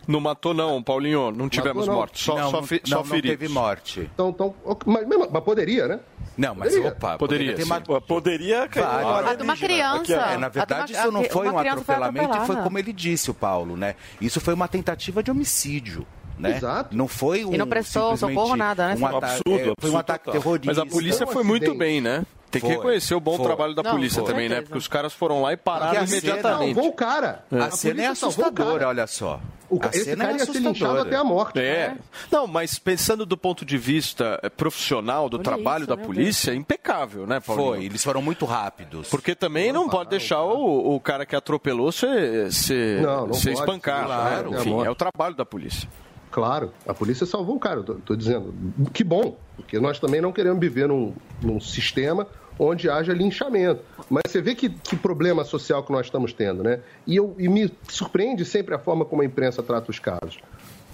Não 0.09 0.19
matou, 0.21 0.53
não, 0.55 0.83
Paulinho. 0.83 1.31
Não 1.31 1.49
tivemos 1.49 1.87
não. 1.87 1.95
mortes. 1.95 2.23
Só, 2.25 2.37
Não, 2.37 2.51
só, 2.51 2.57
não- 2.61 2.67
fe- 2.67 2.83
não, 2.89 3.05
só 3.05 3.15
não 3.15 3.21
teve 3.21 3.49
morte. 3.49 4.11
Então, 4.15 4.31
então 4.31 4.55
mas, 4.87 5.07
mas- 5.31 5.43
poderia, 5.45 5.87
né? 5.87 6.01
Não, 6.37 6.55
mas 6.55 6.69
Poderia. 6.71 6.91
opa, 6.93 7.19
Poderia, 7.19 7.55
ter 7.55 7.63
sim. 7.63 7.69
matado. 7.69 8.01
Poderia 8.03 8.69
cair 8.69 8.85
uma 9.05 9.31
A 9.31 9.35
de 9.35 9.43
uma 9.43 9.57
criança. 9.57 10.01
Aqui. 10.01 10.13
É, 10.35 10.37
na 10.39 10.49
verdade, 10.49 10.93
uma- 10.95 11.01
isso 11.03 11.13
não 11.13 11.25
foi 11.25 11.49
uma 11.49 11.61
um 11.61 11.63
foi 11.63 11.69
atropelamento 11.69 12.25
e 12.25 12.27
foi 12.27 12.35
atropelada. 12.37 12.65
como 12.65 12.79
ele 12.79 12.93
disse, 12.93 13.31
o 13.31 13.35
Paulo, 13.35 13.77
né? 13.77 13.95
Isso 14.21 14.41
foi 14.41 14.55
uma 14.55 14.67
tentativa 14.69 15.23
de 15.23 15.31
homicídio. 15.31 16.07
Né? 16.39 16.57
Exato. 16.57 16.97
Não 16.97 17.07
foi 17.07 17.45
um. 17.45 17.53
E 17.53 17.59
não 17.59 17.67
prestou 17.67 18.17
socorro, 18.17 18.57
nada, 18.57 18.89
né? 18.89 18.95
Um 18.97 19.03
Um 19.03 19.07
absurdo, 19.19 19.71
é, 19.73 19.75
foi 19.79 19.91
um 19.91 19.99
ataque 19.99 20.25
total. 20.25 20.41
terrorista. 20.41 20.67
Mas 20.67 20.79
a 20.79 20.87
polícia 20.87 21.27
Foi 21.27 21.35
um 21.35 21.39
foi 21.39 21.45
muito 21.45 21.75
bem, 21.75 22.01
né? 22.01 22.25
Tem 22.51 22.61
que 22.63 22.67
Foi, 22.67 22.77
reconhecer 22.77 23.15
o 23.15 23.21
bom 23.21 23.37
foi. 23.37 23.45
trabalho 23.45 23.75
da 23.75 23.83
Não, 23.83 23.91
polícia 23.91 24.23
também, 24.23 24.49
né? 24.49 24.63
Porque 24.63 24.79
os 24.79 24.89
caras 24.89 25.13
foram 25.13 25.43
lá 25.43 25.53
e 25.53 25.57
pararam 25.59 26.01
a 26.01 26.07
cena 26.07 26.19
imediatamente. 26.19 26.75
Salvou 26.75 26.91
o 26.91 26.93
cara. 26.95 27.45
A, 27.53 27.65
A 27.67 27.71
cena 27.71 28.03
é 28.03 28.07
assustadora, 28.07 28.89
olha 28.89 29.07
só. 29.07 29.39
O 29.71 29.79
a 29.81 29.89
esse 29.89 30.05
cena 30.05 30.25
cara 30.25 30.37
é 30.37 30.41
ia 30.41 30.47
ser 30.47 30.59
linchado 30.59 30.99
até 30.99 31.17
a 31.17 31.23
morte. 31.23 31.59
É. 31.61 31.97
Não, 32.31 32.47
mas 32.47 32.79
pensando 32.79 33.25
do 33.25 33.37
ponto 33.37 33.65
de 33.65 33.79
vista 33.79 34.39
eh, 34.43 34.49
profissional 34.49 35.29
do 35.29 35.37
Olha 35.37 35.45
trabalho 35.45 35.85
isso, 35.85 35.89
da 35.89 35.97
polícia, 35.97 36.55
impecável, 36.55 37.27
né, 37.27 37.39
Paulinho? 37.39 37.69
Foi, 37.69 37.85
eles 37.85 38.03
foram 38.03 38.21
muito 38.21 38.45
rápidos. 38.45 39.09
Porque 39.09 39.35
também 39.35 39.73
não 39.73 39.89
pode 39.89 40.11
deixar 40.11 40.43
o, 40.43 40.97
o 40.97 41.01
cara 41.01 41.25
que 41.25 41.37
atropelou 41.37 41.93
ser, 41.93 42.53
ser, 42.53 43.01
Não, 43.01 43.29
não 43.29 43.35
ser 43.35 43.53
pode, 43.53 43.61
espancado. 43.61 44.07
claro, 44.07 44.51
né? 44.51 44.57
é 44.57 44.61
Enfim, 44.61 44.85
é 44.85 44.91
o 44.91 44.95
trabalho 44.95 45.37
da 45.37 45.47
polícia. 45.47 45.89
Claro, 46.31 46.73
a 46.87 46.95
polícia 46.95 47.27
salvou 47.27 47.57
o 47.57 47.61
cara, 47.61 47.83
tô 47.83 48.15
dizendo. 48.15 48.55
Que 48.93 49.03
bom, 49.03 49.37
porque 49.57 49.81
nós 49.81 49.99
também 49.99 50.21
não 50.21 50.33
queremos 50.33 50.61
viver 50.61 50.87
num, 50.89 51.15
num 51.43 51.61
sistema 51.61 52.27
onde 52.61 52.91
haja 52.91 53.15
linchamento. 53.15 53.83
Mas 54.11 54.25
você 54.29 54.43
vê 54.43 54.55
que, 54.55 54.69
que 54.69 54.95
problema 54.95 55.45
social 55.45 55.83
que 55.83 55.91
nós 55.91 56.07
estamos 56.07 56.35
tendo, 56.35 56.63
né? 56.63 56.81
E, 57.07 57.17
eu, 57.17 57.35
e 57.39 57.49
me 57.49 57.73
surpreende 57.89 58.45
sempre 58.45 58.75
a 58.75 58.79
forma 58.79 59.05
como 59.05 59.23
a 59.23 59.25
imprensa 59.25 59.63
trata 59.63 59.91
os 59.91 59.99
casos. 59.99 60.39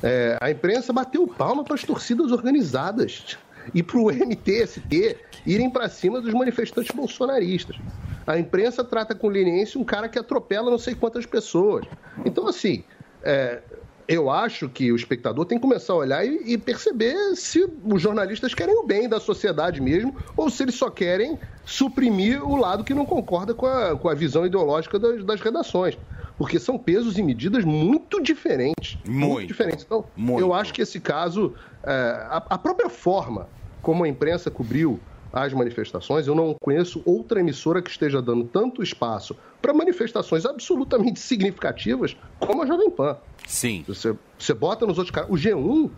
É, 0.00 0.38
a 0.40 0.48
imprensa 0.48 0.92
bateu 0.92 1.26
palma 1.26 1.64
para 1.64 1.74
as 1.74 1.82
torcidas 1.82 2.30
organizadas 2.30 3.36
e 3.74 3.82
para 3.82 3.98
o 3.98 4.12
MTST 4.12 5.16
irem 5.44 5.68
para 5.68 5.88
cima 5.88 6.20
dos 6.20 6.32
manifestantes 6.32 6.94
bolsonaristas. 6.94 7.76
A 8.24 8.38
imprensa 8.38 8.84
trata 8.84 9.14
com 9.14 9.26
leniência 9.26 9.80
um 9.80 9.84
cara 9.84 10.08
que 10.08 10.18
atropela 10.18 10.70
não 10.70 10.78
sei 10.78 10.94
quantas 10.94 11.26
pessoas. 11.26 11.84
Então, 12.24 12.46
assim, 12.46 12.84
é, 13.24 13.60
eu 14.08 14.30
acho 14.30 14.68
que 14.68 14.92
o 14.92 14.96
espectador 14.96 15.44
tem 15.44 15.58
que 15.58 15.62
começar 15.62 15.92
a 15.92 15.96
olhar 15.96 16.24
e, 16.24 16.52
e 16.52 16.58
perceber 16.58 17.16
se 17.34 17.68
os 17.84 18.00
jornalistas 18.00 18.54
querem 18.54 18.76
o 18.76 18.84
bem 18.84 19.08
da 19.08 19.18
sociedade 19.18 19.80
mesmo 19.80 20.16
ou 20.36 20.48
se 20.48 20.62
eles 20.62 20.74
só 20.74 20.90
querem 20.90 21.38
suprimir 21.64 22.42
o 22.42 22.56
lado 22.56 22.84
que 22.84 22.94
não 22.94 23.04
concorda 23.04 23.52
com 23.52 23.66
a, 23.66 23.96
com 23.96 24.08
a 24.08 24.14
visão 24.14 24.46
ideológica 24.46 24.98
das, 24.98 25.24
das 25.24 25.40
redações. 25.40 25.98
Porque 26.38 26.58
são 26.58 26.78
pesos 26.78 27.18
e 27.18 27.22
medidas 27.22 27.64
muito 27.64 28.22
diferentes. 28.22 28.98
Muito. 29.06 29.48
diferentes. 29.48 29.84
Então, 29.84 30.04
Muito. 30.14 30.40
eu 30.40 30.52
acho 30.52 30.72
que 30.72 30.82
esse 30.82 31.00
caso, 31.00 31.54
é, 31.82 31.90
a, 31.90 32.44
a 32.50 32.58
própria 32.58 32.90
forma 32.90 33.48
como 33.80 34.04
a 34.04 34.08
imprensa 34.08 34.50
cobriu 34.50 35.00
as 35.32 35.52
manifestações, 35.52 36.26
eu 36.26 36.34
não 36.34 36.54
conheço 36.60 37.02
outra 37.04 37.40
emissora 37.40 37.82
que 37.82 37.90
esteja 37.90 38.22
dando 38.22 38.44
tanto 38.44 38.82
espaço 38.82 39.36
para 39.60 39.74
manifestações 39.74 40.46
absolutamente 40.46 41.20
significativas 41.20 42.16
como 42.38 42.62
a 42.62 42.66
Jovem 42.66 42.90
Pan. 42.90 43.16
Sim. 43.46 43.84
Você, 43.88 44.14
você 44.38 44.52
bota 44.52 44.84
nos 44.84 44.98
outros 44.98 45.14
caras. 45.14 45.30
O 45.30 45.34
G1. 45.34 45.90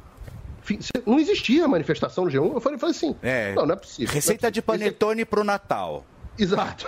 fi- 0.63 0.79
cê- 0.83 1.03
Não 1.07 1.19
existia 1.19 1.67
manifestação 1.67 2.25
no 2.27 2.31
G1. 2.31 2.55
Eu 2.55 2.61
falei, 2.61 2.79
falei 2.79 2.95
assim. 2.95 3.17
É. 3.23 3.55
Não, 3.55 3.67
não 3.67 3.75
é 3.75 3.77
possível. 3.79 4.15
Receita 4.15 4.43
não 4.43 4.49
é 4.49 4.51
de 4.51 4.63
possível. 4.63 4.87
panetone 4.87 5.25
pro 5.25 5.43
Natal. 5.43 6.05
Exato. 6.39 6.87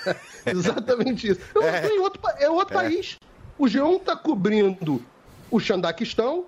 Exatamente 0.46 1.28
isso. 1.28 1.40
Tô 1.52 1.62
em 1.62 1.98
outro, 2.00 2.20
é 2.38 2.48
outro 2.50 2.74
país. 2.74 3.18
O 3.58 3.66
G1 3.66 3.96
está 3.96 4.16
cobrindo 4.16 5.02
o 5.50 5.58
Xandaquistão 5.60 6.46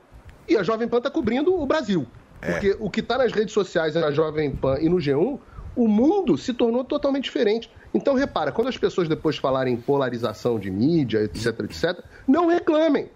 e 0.49 0.57
a 0.57 0.63
Jovem 0.63 0.89
Pan 0.89 0.99
está 0.99 1.11
cobrindo 1.11 1.55
o 1.55 1.67
Brasil. 1.67 2.07
É. 2.43 2.53
Porque 2.53 2.77
o 2.81 2.91
que 2.91 3.01
está 3.01 3.19
nas 3.19 3.33
redes 3.33 3.53
sociais, 3.53 3.95
na 3.95 4.11
Jovem 4.11 4.51
Pan 4.55 4.79
e 4.81 4.89
no 4.89 4.97
G1, 4.97 5.39
o 5.77 5.87
mundo 5.87 6.37
se 6.39 6.53
tornou 6.55 6.83
totalmente 6.85 7.25
diferente. 7.25 7.71
Então, 7.93 8.15
repara, 8.15 8.51
quando 8.53 8.69
as 8.69 8.79
pessoas 8.79 9.09
depois 9.09 9.37
falarem 9.37 9.75
em 9.75 9.77
polarização 9.77 10.59
de 10.59 10.71
mídia, 10.71 11.23
etc, 11.25 11.61
etc, 11.61 12.01
não 12.27 12.47
reclamem. 12.49 13.11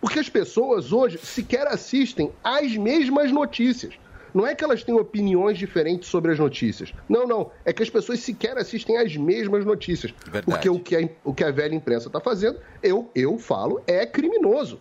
Porque 0.00 0.18
as 0.18 0.28
pessoas 0.28 0.92
hoje 0.92 1.18
sequer 1.18 1.66
assistem 1.66 2.32
às 2.42 2.76
mesmas 2.76 3.30
notícias. 3.30 3.94
Não 4.32 4.46
é 4.46 4.54
que 4.54 4.62
elas 4.62 4.84
têm 4.84 4.94
opiniões 4.94 5.58
diferentes 5.58 6.08
sobre 6.08 6.32
as 6.32 6.38
notícias. 6.38 6.92
Não, 7.08 7.26
não. 7.26 7.50
É 7.64 7.72
que 7.72 7.82
as 7.82 7.90
pessoas 7.90 8.20
sequer 8.20 8.56
assistem 8.56 8.96
às 8.96 9.16
mesmas 9.16 9.64
notícias. 9.64 10.14
Verdade. 10.24 10.44
Porque 10.46 10.68
o 10.68 10.78
que 10.78 10.96
a, 10.96 11.08
o 11.24 11.34
que 11.34 11.44
a 11.44 11.50
velha 11.50 11.74
imprensa 11.74 12.06
está 12.06 12.20
fazendo, 12.20 12.58
eu, 12.82 13.10
eu 13.14 13.38
falo, 13.38 13.82
é 13.86 14.06
criminoso. 14.06 14.80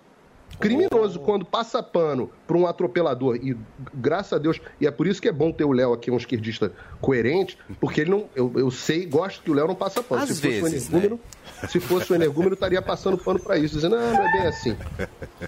Criminoso 0.60 1.20
quando 1.20 1.46
passa 1.46 1.82
pano 1.82 2.30
para 2.46 2.58
um 2.58 2.68
atropelador, 2.68 3.36
e 3.38 3.56
graças 3.94 4.34
a 4.34 4.38
Deus, 4.38 4.60
e 4.80 4.86
é 4.86 4.92
por 4.92 5.08
isso 5.08 5.22
que 5.22 5.28
é 5.28 5.32
bom 5.32 5.52
ter 5.52 5.64
o 5.64 5.72
Léo 5.72 5.94
aqui, 5.94 6.12
um 6.12 6.18
esquerdista 6.18 6.72
coerente, 7.02 7.58
porque 7.80 8.02
ele 8.02 8.12
não. 8.12 8.26
Eu, 8.36 8.52
eu 8.56 8.70
sei, 8.70 9.06
gosto 9.06 9.42
que 9.42 9.52
o 9.52 9.54
Léo 9.54 9.68
não 9.68 9.76
passa 9.76 10.04
pano. 10.04 10.22
Às 10.24 10.30
se 10.30 10.36
fosse 10.36 10.48
vezes, 10.48 10.64
um 10.64 10.98
energúmeno, 10.98 11.20
se 11.68 11.80
fosse 11.80 12.12
o 12.12 12.16
energúmeno, 12.16 12.54
estaria 12.54 12.82
passando 12.82 13.18
pano 13.18 13.40
para 13.40 13.58
isso, 13.58 13.76
dizendo, 13.76 13.96
não, 13.98 14.14
não 14.14 14.28
é 14.28 14.32
bem 14.34 14.48
assim. 14.48 14.76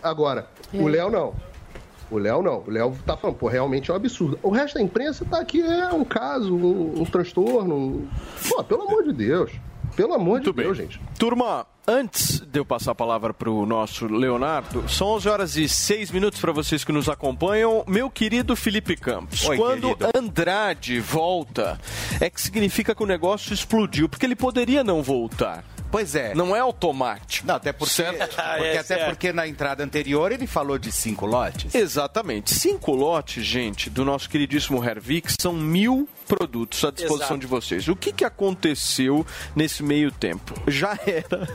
Agora, 0.01 0.47
o 0.73 0.87
Léo 0.87 1.09
não. 1.11 1.33
O 2.09 2.17
Léo 2.17 2.41
não. 2.41 2.63
O 2.67 2.69
Léo 2.69 2.97
tá 3.05 3.15
falando, 3.15 3.37
pô, 3.37 3.47
realmente 3.47 3.89
é 3.89 3.93
um 3.93 3.97
absurdo. 3.97 4.37
O 4.43 4.49
resto 4.49 4.75
da 4.75 4.81
imprensa 4.81 5.23
tá 5.23 5.39
aqui, 5.39 5.61
é 5.61 5.93
um 5.93 6.03
caso, 6.03 6.53
um, 6.53 7.01
um 7.01 7.05
transtorno. 7.05 7.73
um- 7.75 8.07
Pô, 8.49 8.61
pelo 8.63 8.81
amor 8.83 9.03
de 9.03 9.13
Deus. 9.13 9.51
Pelo 9.95 10.13
amor 10.13 10.39
de 10.41 10.51
Deus, 10.51 10.77
gente. 10.77 10.99
Turma, 11.17 11.65
antes 11.87 12.39
de 12.39 12.59
eu 12.59 12.65
passar 12.65 12.91
a 12.91 12.95
palavra 12.95 13.33
para 13.33 13.49
o 13.49 13.65
nosso 13.65 14.07
Leonardo, 14.07 14.87
são 14.89 15.07
11 15.09 15.29
horas 15.29 15.55
e 15.57 15.67
6 15.67 16.11
minutos 16.11 16.39
para 16.39 16.51
vocês 16.51 16.83
que 16.83 16.91
nos 16.91 17.09
acompanham. 17.09 17.83
Meu 17.87 18.09
querido 18.09 18.55
Felipe 18.55 18.95
Campos, 18.95 19.45
Oi, 19.47 19.57
quando 19.57 19.95
querido. 19.95 20.17
Andrade 20.17 20.99
volta, 20.99 21.79
é 22.19 22.29
que 22.29 22.39
significa 22.41 22.95
que 22.95 23.03
o 23.03 23.05
negócio 23.07 23.53
explodiu, 23.53 24.07
porque 24.09 24.25
ele 24.25 24.35
poderia 24.35 24.83
não 24.83 25.03
voltar. 25.03 25.63
Pois 25.91 26.15
é. 26.15 26.33
Não 26.33 26.55
é 26.55 26.59
automático. 26.59 27.45
Não, 27.45 27.55
até 27.55 27.73
porque, 27.73 28.01
porque 28.01 28.41
É, 28.41 28.77
até 28.77 28.83
certo. 28.83 29.05
porque 29.09 29.33
na 29.33 29.45
entrada 29.45 29.83
anterior 29.83 30.31
ele 30.31 30.47
falou 30.47 30.77
de 30.79 30.89
cinco 30.89 31.25
lotes. 31.25 31.75
Exatamente. 31.75 32.53
Cinco 32.55 32.93
lotes, 32.93 33.43
gente, 33.43 33.89
do 33.89 34.05
nosso 34.05 34.29
queridíssimo 34.29 34.81
Hervik 34.81 35.33
são 35.37 35.51
mil 35.51 36.07
produtos 36.35 36.83
à 36.85 36.91
disposição 36.91 37.25
Exato. 37.35 37.39
de 37.39 37.47
vocês. 37.47 37.87
O 37.89 37.95
que, 37.95 38.11
que 38.13 38.23
aconteceu 38.23 39.25
nesse 39.55 39.83
meio 39.83 40.11
tempo? 40.11 40.53
Já 40.67 40.97
era. 41.05 41.47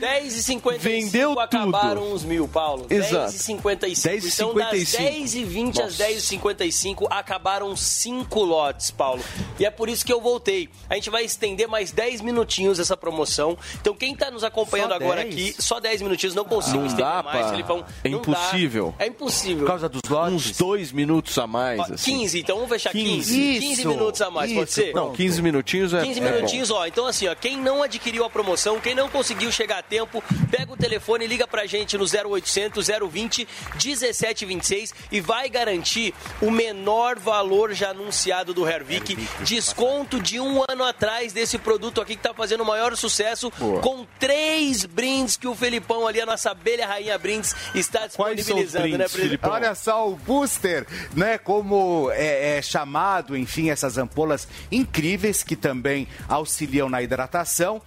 10 0.00 0.34
e 0.36 0.42
55 0.42 0.78
Vendeu 0.82 1.28
tudo. 1.30 1.40
acabaram 1.40 2.12
os 2.12 2.24
mil, 2.24 2.48
Paulo. 2.48 2.86
Exato. 2.90 3.30
10 3.30 3.34
e 3.34 3.38
55. 3.38 4.08
10 4.08 4.24
e 4.24 4.28
Então, 4.28 4.54
das 4.54 4.68
55. 4.78 5.02
10 5.02 5.34
e 5.34 5.44
20 5.44 5.80
às 5.80 5.84
Nossa. 5.92 5.98
10 5.98 6.18
e 6.18 6.20
55 6.26 7.06
acabaram 7.10 7.76
5 7.76 8.42
lotes, 8.42 8.90
Paulo. 8.90 9.22
E 9.58 9.64
é 9.64 9.70
por 9.70 9.88
isso 9.88 10.04
que 10.04 10.12
eu 10.12 10.20
voltei. 10.20 10.68
A 10.90 10.94
gente 10.94 11.08
vai 11.10 11.24
estender 11.24 11.68
mais 11.68 11.92
10 11.92 12.20
minutinhos 12.20 12.78
essa 12.80 12.96
promoção. 12.96 13.56
Então, 13.80 13.94
quem 13.94 14.12
está 14.12 14.30
nos 14.30 14.42
acompanhando 14.42 14.90
Só 14.90 14.96
agora 14.96 15.22
10? 15.22 15.32
aqui, 15.34 15.54
só 15.62 15.78
10 15.80 16.02
minutinhos, 16.02 16.34
não 16.34 16.44
consigo 16.44 16.78
Não 16.78 16.86
estender 16.86 17.04
dá, 17.06 17.22
mais, 17.22 17.44
pá. 17.46 17.50
Felipão. 17.50 17.84
É 18.02 18.08
Não 18.08 18.18
impossível. 18.18 18.94
dá. 18.98 19.04
É 19.04 19.08
impossível. 19.08 19.58
Por 19.64 19.66
causa 19.68 19.88
dos 19.88 20.02
lotes? 20.08 20.34
Uns 20.34 20.56
dois 20.56 20.90
minutos 20.92 21.38
a 21.38 21.46
mais. 21.46 21.78
Ó, 21.78 21.94
assim. 21.94 22.18
15, 22.18 22.40
então 22.40 22.56
vamos 22.56 22.70
fechar 22.70 22.90
15. 22.92 23.06
15. 23.36 23.60
15, 23.60 23.80
Isso, 23.80 23.88
minutos 24.16 24.22
a 24.22 24.30
mais, 24.30 24.52
pode 24.52 24.70
isso, 24.70 24.80
ser? 24.80 24.94
Não, 24.94 25.12
15 25.12 25.42
minutinhos 25.42 25.94
é 25.94 26.02
15 26.02 26.20
é 26.20 26.22
bom. 26.22 26.34
minutinhos, 26.34 26.70
ó. 26.70 26.86
Então, 26.86 27.06
assim, 27.06 27.28
ó, 27.28 27.34
quem 27.34 27.56
não 27.56 27.82
adquiriu 27.82 28.24
a 28.24 28.30
promoção, 28.30 28.80
quem 28.80 28.94
não 28.94 29.08
conseguiu 29.08 29.50
chegar 29.52 29.78
a 29.78 29.82
tempo, 29.82 30.22
pega 30.50 30.72
o 30.72 30.76
telefone 30.76 31.24
e 31.24 31.28
liga 31.28 31.46
pra 31.46 31.66
gente 31.66 31.96
no 31.96 32.04
0800 32.04 32.86
020 33.10 33.48
1726 33.74 34.94
e 35.10 35.20
vai 35.20 35.48
garantir 35.48 36.14
o 36.40 36.50
menor 36.50 37.18
valor 37.18 37.72
já 37.72 37.90
anunciado 37.90 38.54
do 38.54 38.68
Hervik. 38.68 39.16
Desconto 39.42 40.20
de 40.20 40.40
um 40.40 40.62
ano 40.68 40.84
atrás 40.84 41.32
desse 41.32 41.58
produto 41.58 42.00
aqui 42.00 42.16
que 42.16 42.22
tá 42.22 42.34
fazendo 42.34 42.62
o 42.62 42.66
maior 42.66 42.96
sucesso, 42.96 43.52
Boa. 43.58 43.80
com 43.80 44.06
três 44.18 44.84
brindes 44.84 45.36
que 45.36 45.46
o 45.46 45.54
Felipão 45.54 46.06
ali, 46.06 46.20
a 46.20 46.26
nossa 46.26 46.50
abelha 46.50 46.86
rainha 46.86 47.18
brindes, 47.18 47.54
está 47.74 48.06
disponibilizando, 48.06 48.96
né, 48.96 49.08
Felipão? 49.08 49.50
Olha 49.50 49.74
só, 49.74 50.08
o 50.08 50.16
booster, 50.16 50.86
né? 51.14 51.38
Como 51.38 52.10
é, 52.12 52.58
é 52.58 52.62
chamado, 52.62 53.36
enfim, 53.36 53.70
essas 53.70 53.95
ampolas 53.98 54.48
incríveis 54.70 55.42
que 55.42 55.56
também 55.56 56.08
auxiliam 56.28 56.88
na 56.88 57.02
hidratação. 57.02 57.80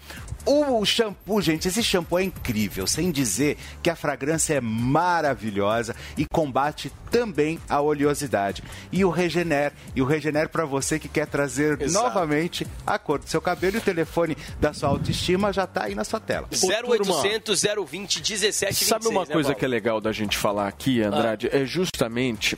O 0.45 0.83
shampoo, 0.85 1.41
gente, 1.41 1.67
esse 1.67 1.83
shampoo 1.83 2.17
é 2.17 2.23
incrível, 2.23 2.87
sem 2.87 3.11
dizer 3.11 3.57
que 3.83 3.89
a 3.89 3.95
fragrância 3.95 4.55
é 4.55 4.61
maravilhosa 4.61 5.95
e 6.17 6.25
combate 6.25 6.91
também 7.11 7.59
a 7.69 7.81
oleosidade. 7.81 8.63
E 8.91 9.03
o 9.03 9.09
Regener, 9.09 9.73
e 9.95 10.01
o 10.01 10.05
Regener 10.05 10.49
para 10.49 10.65
você 10.65 10.97
que 10.97 11.09
quer 11.09 11.27
trazer 11.27 11.79
Exato. 11.81 12.05
novamente 12.05 12.65
a 12.87 12.97
cor 12.97 13.19
do 13.19 13.29
seu 13.29 13.41
cabelo 13.41 13.75
e 13.75 13.79
o 13.79 13.81
telefone 13.81 14.37
da 14.59 14.73
sua 14.73 14.89
autoestima 14.89 15.51
já 15.51 15.67
tá 15.67 15.83
aí 15.83 15.93
na 15.93 16.03
sua 16.03 16.19
tela. 16.19 16.47
0800 16.51 17.61
020 17.61 18.19
1726. 18.19 18.87
Sabe 18.87 19.07
uma 19.07 19.25
né, 19.25 19.33
coisa 19.33 19.49
Paulo? 19.49 19.59
que 19.59 19.65
é 19.65 19.67
legal 19.67 20.01
da 20.01 20.11
gente 20.11 20.37
falar 20.37 20.67
aqui, 20.67 21.01
Andrade? 21.01 21.49
É 21.51 21.65
justamente 21.65 22.57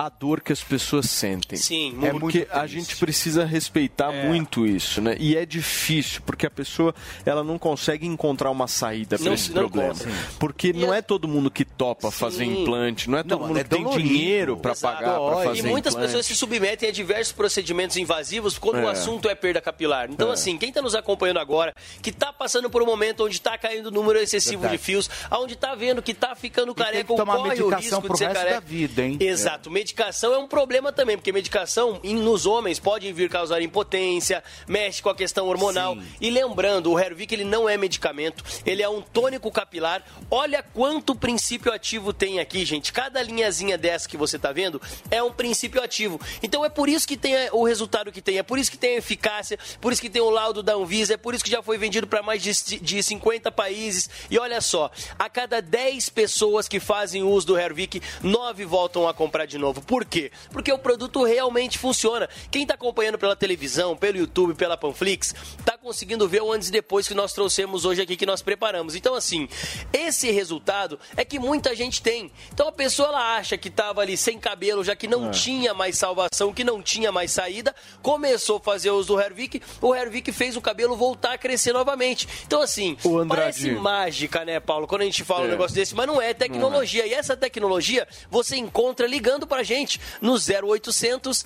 a 0.00 0.08
dor 0.08 0.40
que 0.40 0.52
as 0.52 0.62
pessoas 0.62 1.10
sentem. 1.10 1.58
Sim, 1.58 1.88
é 2.02 2.12
muito 2.12 2.20
porque 2.20 2.46
a 2.52 2.68
gente 2.68 2.94
precisa 2.96 3.44
respeitar 3.44 4.12
muito 4.12 4.64
isso, 4.64 5.00
né? 5.02 5.16
E 5.18 5.36
é 5.36 5.44
difícil, 5.44 6.22
porque 6.24 6.46
a 6.46 6.50
pessoa 6.50 6.94
ela 7.26 7.42
não 7.42 7.58
consegue 7.58 8.06
encontrar 8.06 8.48
uma 8.52 8.68
saída 8.68 9.18
para 9.18 9.34
esse 9.34 9.50
problema. 9.50 9.88
consegue. 9.88 10.14
Porque 10.38 10.72
não 10.72 10.94
é 10.94 11.02
todo 11.02 11.26
mundo 11.26 11.50
que 11.50 11.64
topa 11.64 12.12
fazer 12.12 12.44
implante, 12.44 13.10
não 13.10 13.18
é 13.18 13.24
todo 13.24 13.40
Não, 13.40 13.48
mundo 13.48 13.58
é 13.58 13.64
que 13.64 13.70
tem 13.70 13.82
dolorido. 13.82 14.08
dinheiro 14.08 14.56
para 14.56 14.76
pagar 14.76 15.18
para 15.18 15.44
fazer 15.44 15.58
E 15.58 15.62
muitas 15.64 15.92
implante. 15.94 16.06
pessoas 16.12 16.26
se 16.26 16.36
submetem 16.36 16.88
a 16.88 16.92
diversos 16.92 17.32
procedimentos 17.32 17.96
invasivos 17.96 18.56
quando 18.56 18.76
o 18.76 18.88
É. 18.88 18.92
assunto 18.92 19.28
é 19.28 19.34
perda 19.34 19.60
capilar. 19.60 20.08
Então, 20.08 20.30
É. 20.30 20.34
assim, 20.34 20.56
quem 20.56 20.68
está 20.68 20.80
nos 20.80 20.94
acompanhando 20.94 21.40
agora, 21.40 21.74
que 22.00 22.10
está 22.10 22.32
passando 22.32 22.70
por 22.70 22.82
um 22.82 22.86
momento 22.86 23.24
onde 23.24 23.34
está 23.34 23.58
caindo 23.58 23.86
o 23.86 23.90
número 23.90 24.20
excessivo 24.20 24.62
Verdade. 24.62 24.78
de 24.78 24.84
fios, 24.84 25.10
onde 25.32 25.54
está 25.54 25.74
vendo 25.74 26.00
que 26.00 26.12
está 26.12 26.36
ficando 26.36 26.72
careca 26.72 27.12
ou 27.12 27.18
corre 27.18 27.62
o 27.62 27.68
risco 27.74 28.08
de 28.12 28.18
ser 28.18 28.32
careca. 28.32 28.54
da 28.54 28.60
vida, 28.60 29.02
hein? 29.04 29.16
Exato. 29.18 29.68
Medicação 29.92 30.34
é 30.34 30.38
um 30.38 30.46
problema 30.46 30.92
também, 30.92 31.16
porque 31.16 31.32
medicação 31.32 31.98
em- 32.04 32.14
nos 32.16 32.44
homens 32.44 32.78
pode 32.78 33.10
vir 33.10 33.30
causar 33.30 33.62
impotência, 33.62 34.44
mexe 34.66 35.00
com 35.02 35.08
a 35.08 35.14
questão 35.14 35.46
hormonal. 35.48 35.96
E 36.20 36.28
lembrando, 36.30 36.92
o 36.92 36.98
Hervik 37.00 37.32
ele 37.34 37.42
não 37.42 37.66
é 37.66 37.78
medicamento, 37.78 38.44
ele 38.66 38.82
é 38.82 38.88
um 38.88 39.00
tônico 39.00 39.50
capilar. 39.50 40.04
Olha 40.30 40.62
quanto 40.62 41.14
princípio 41.14 41.72
ativo 41.72 42.12
tem 42.12 42.38
aqui, 42.38 42.66
gente. 42.66 42.92
Cada 42.92 43.22
linhazinha 43.22 43.78
dessa 43.78 44.06
que 44.06 44.16
você 44.18 44.38
tá 44.38 44.52
vendo 44.52 44.78
é 45.10 45.22
um 45.22 45.32
princípio 45.32 45.82
ativo. 45.82 46.20
Então 46.42 46.62
é 46.66 46.68
por 46.68 46.86
isso 46.86 47.08
que 47.08 47.16
tem 47.16 47.34
o 47.52 47.64
resultado 47.64 48.12
que 48.12 48.20
tem, 48.20 48.36
é 48.36 48.42
por 48.42 48.58
isso 48.58 48.70
que 48.70 48.76
tem 48.76 48.94
a 48.96 48.98
eficácia, 48.98 49.58
por 49.80 49.90
isso 49.90 50.02
que 50.02 50.10
tem 50.10 50.20
o 50.20 50.28
laudo 50.28 50.62
da 50.62 50.74
Anvisa, 50.74 51.14
é 51.14 51.16
por 51.16 51.34
isso 51.34 51.42
que 51.42 51.50
já 51.50 51.62
foi 51.62 51.78
vendido 51.78 52.06
para 52.06 52.22
mais 52.22 52.42
de, 52.42 52.78
de 52.78 53.02
50 53.02 53.50
países. 53.50 54.10
E 54.30 54.38
olha 54.38 54.60
só, 54.60 54.90
a 55.18 55.30
cada 55.30 55.62
10 55.62 56.10
pessoas 56.10 56.68
que 56.68 56.78
fazem 56.78 57.22
uso 57.22 57.46
do 57.46 57.58
Hervik, 57.58 58.02
9 58.22 58.66
voltam 58.66 59.08
a 59.08 59.14
comprar 59.14 59.46
de 59.46 59.56
novo. 59.56 59.77
Por 59.86 60.04
quê? 60.04 60.30
Porque 60.52 60.72
o 60.72 60.78
produto 60.78 61.22
realmente 61.24 61.78
funciona. 61.78 62.28
Quem 62.50 62.62
está 62.62 62.74
acompanhando 62.74 63.18
pela 63.18 63.36
televisão, 63.36 63.96
pelo 63.96 64.18
YouTube, 64.18 64.54
pela 64.54 64.76
Panflix, 64.76 65.34
está 65.58 65.76
conseguindo 65.78 66.28
ver 66.28 66.42
o 66.42 66.52
antes 66.52 66.68
e 66.68 66.72
depois 66.72 67.06
que 67.08 67.14
nós 67.14 67.32
trouxemos 67.32 67.84
hoje 67.84 68.02
aqui, 68.02 68.16
que 68.16 68.26
nós 68.26 68.42
preparamos. 68.42 68.94
Então, 68.94 69.14
assim, 69.14 69.48
esse 69.92 70.30
resultado 70.30 70.98
é 71.16 71.24
que 71.24 71.38
muita 71.38 71.74
gente 71.74 72.02
tem. 72.02 72.30
Então, 72.52 72.68
a 72.68 72.72
pessoa 72.72 73.08
ela 73.08 73.36
acha 73.36 73.56
que 73.56 73.68
estava 73.68 74.00
ali 74.00 74.16
sem 74.16 74.38
cabelo, 74.38 74.82
já 74.84 74.94
que 74.96 75.06
não 75.06 75.28
É. 75.28 75.30
tinha 75.30 75.72
mais 75.74 75.96
salvação, 75.98 76.52
que 76.52 76.64
não 76.64 76.82
tinha 76.82 77.10
mais 77.12 77.30
saída, 77.30 77.74
começou 78.02 78.56
a 78.56 78.60
fazer 78.60 78.90
uso 78.90 79.08
do 79.14 79.20
Hervik, 79.20 79.62
o 79.80 79.94
Hervik 79.94 80.32
fez 80.32 80.56
o 80.56 80.60
cabelo 80.60 80.96
voltar 80.96 81.32
a 81.34 81.38
crescer 81.38 81.72
novamente. 81.72 82.28
Então, 82.46 82.60
assim, 82.62 82.96
parece 83.28 83.70
mágica, 83.72 84.44
né, 84.44 84.60
Paulo, 84.60 84.86
quando 84.86 85.02
a 85.02 85.04
gente 85.04 85.24
fala 85.24 85.42
um 85.42 85.48
É. 85.48 85.50
negócio 85.50 85.74
desse, 85.74 85.94
mas 85.94 86.06
não 86.06 86.20
é 86.20 86.34
tecnologia. 86.34 87.06
E 87.06 87.14
essa 87.14 87.36
tecnologia 87.36 88.06
você 88.30 88.56
encontra 88.56 89.06
ligando 89.06 89.46
pra 89.46 89.62
gente 89.62 89.67
no 90.20 90.34
0800 90.34 91.44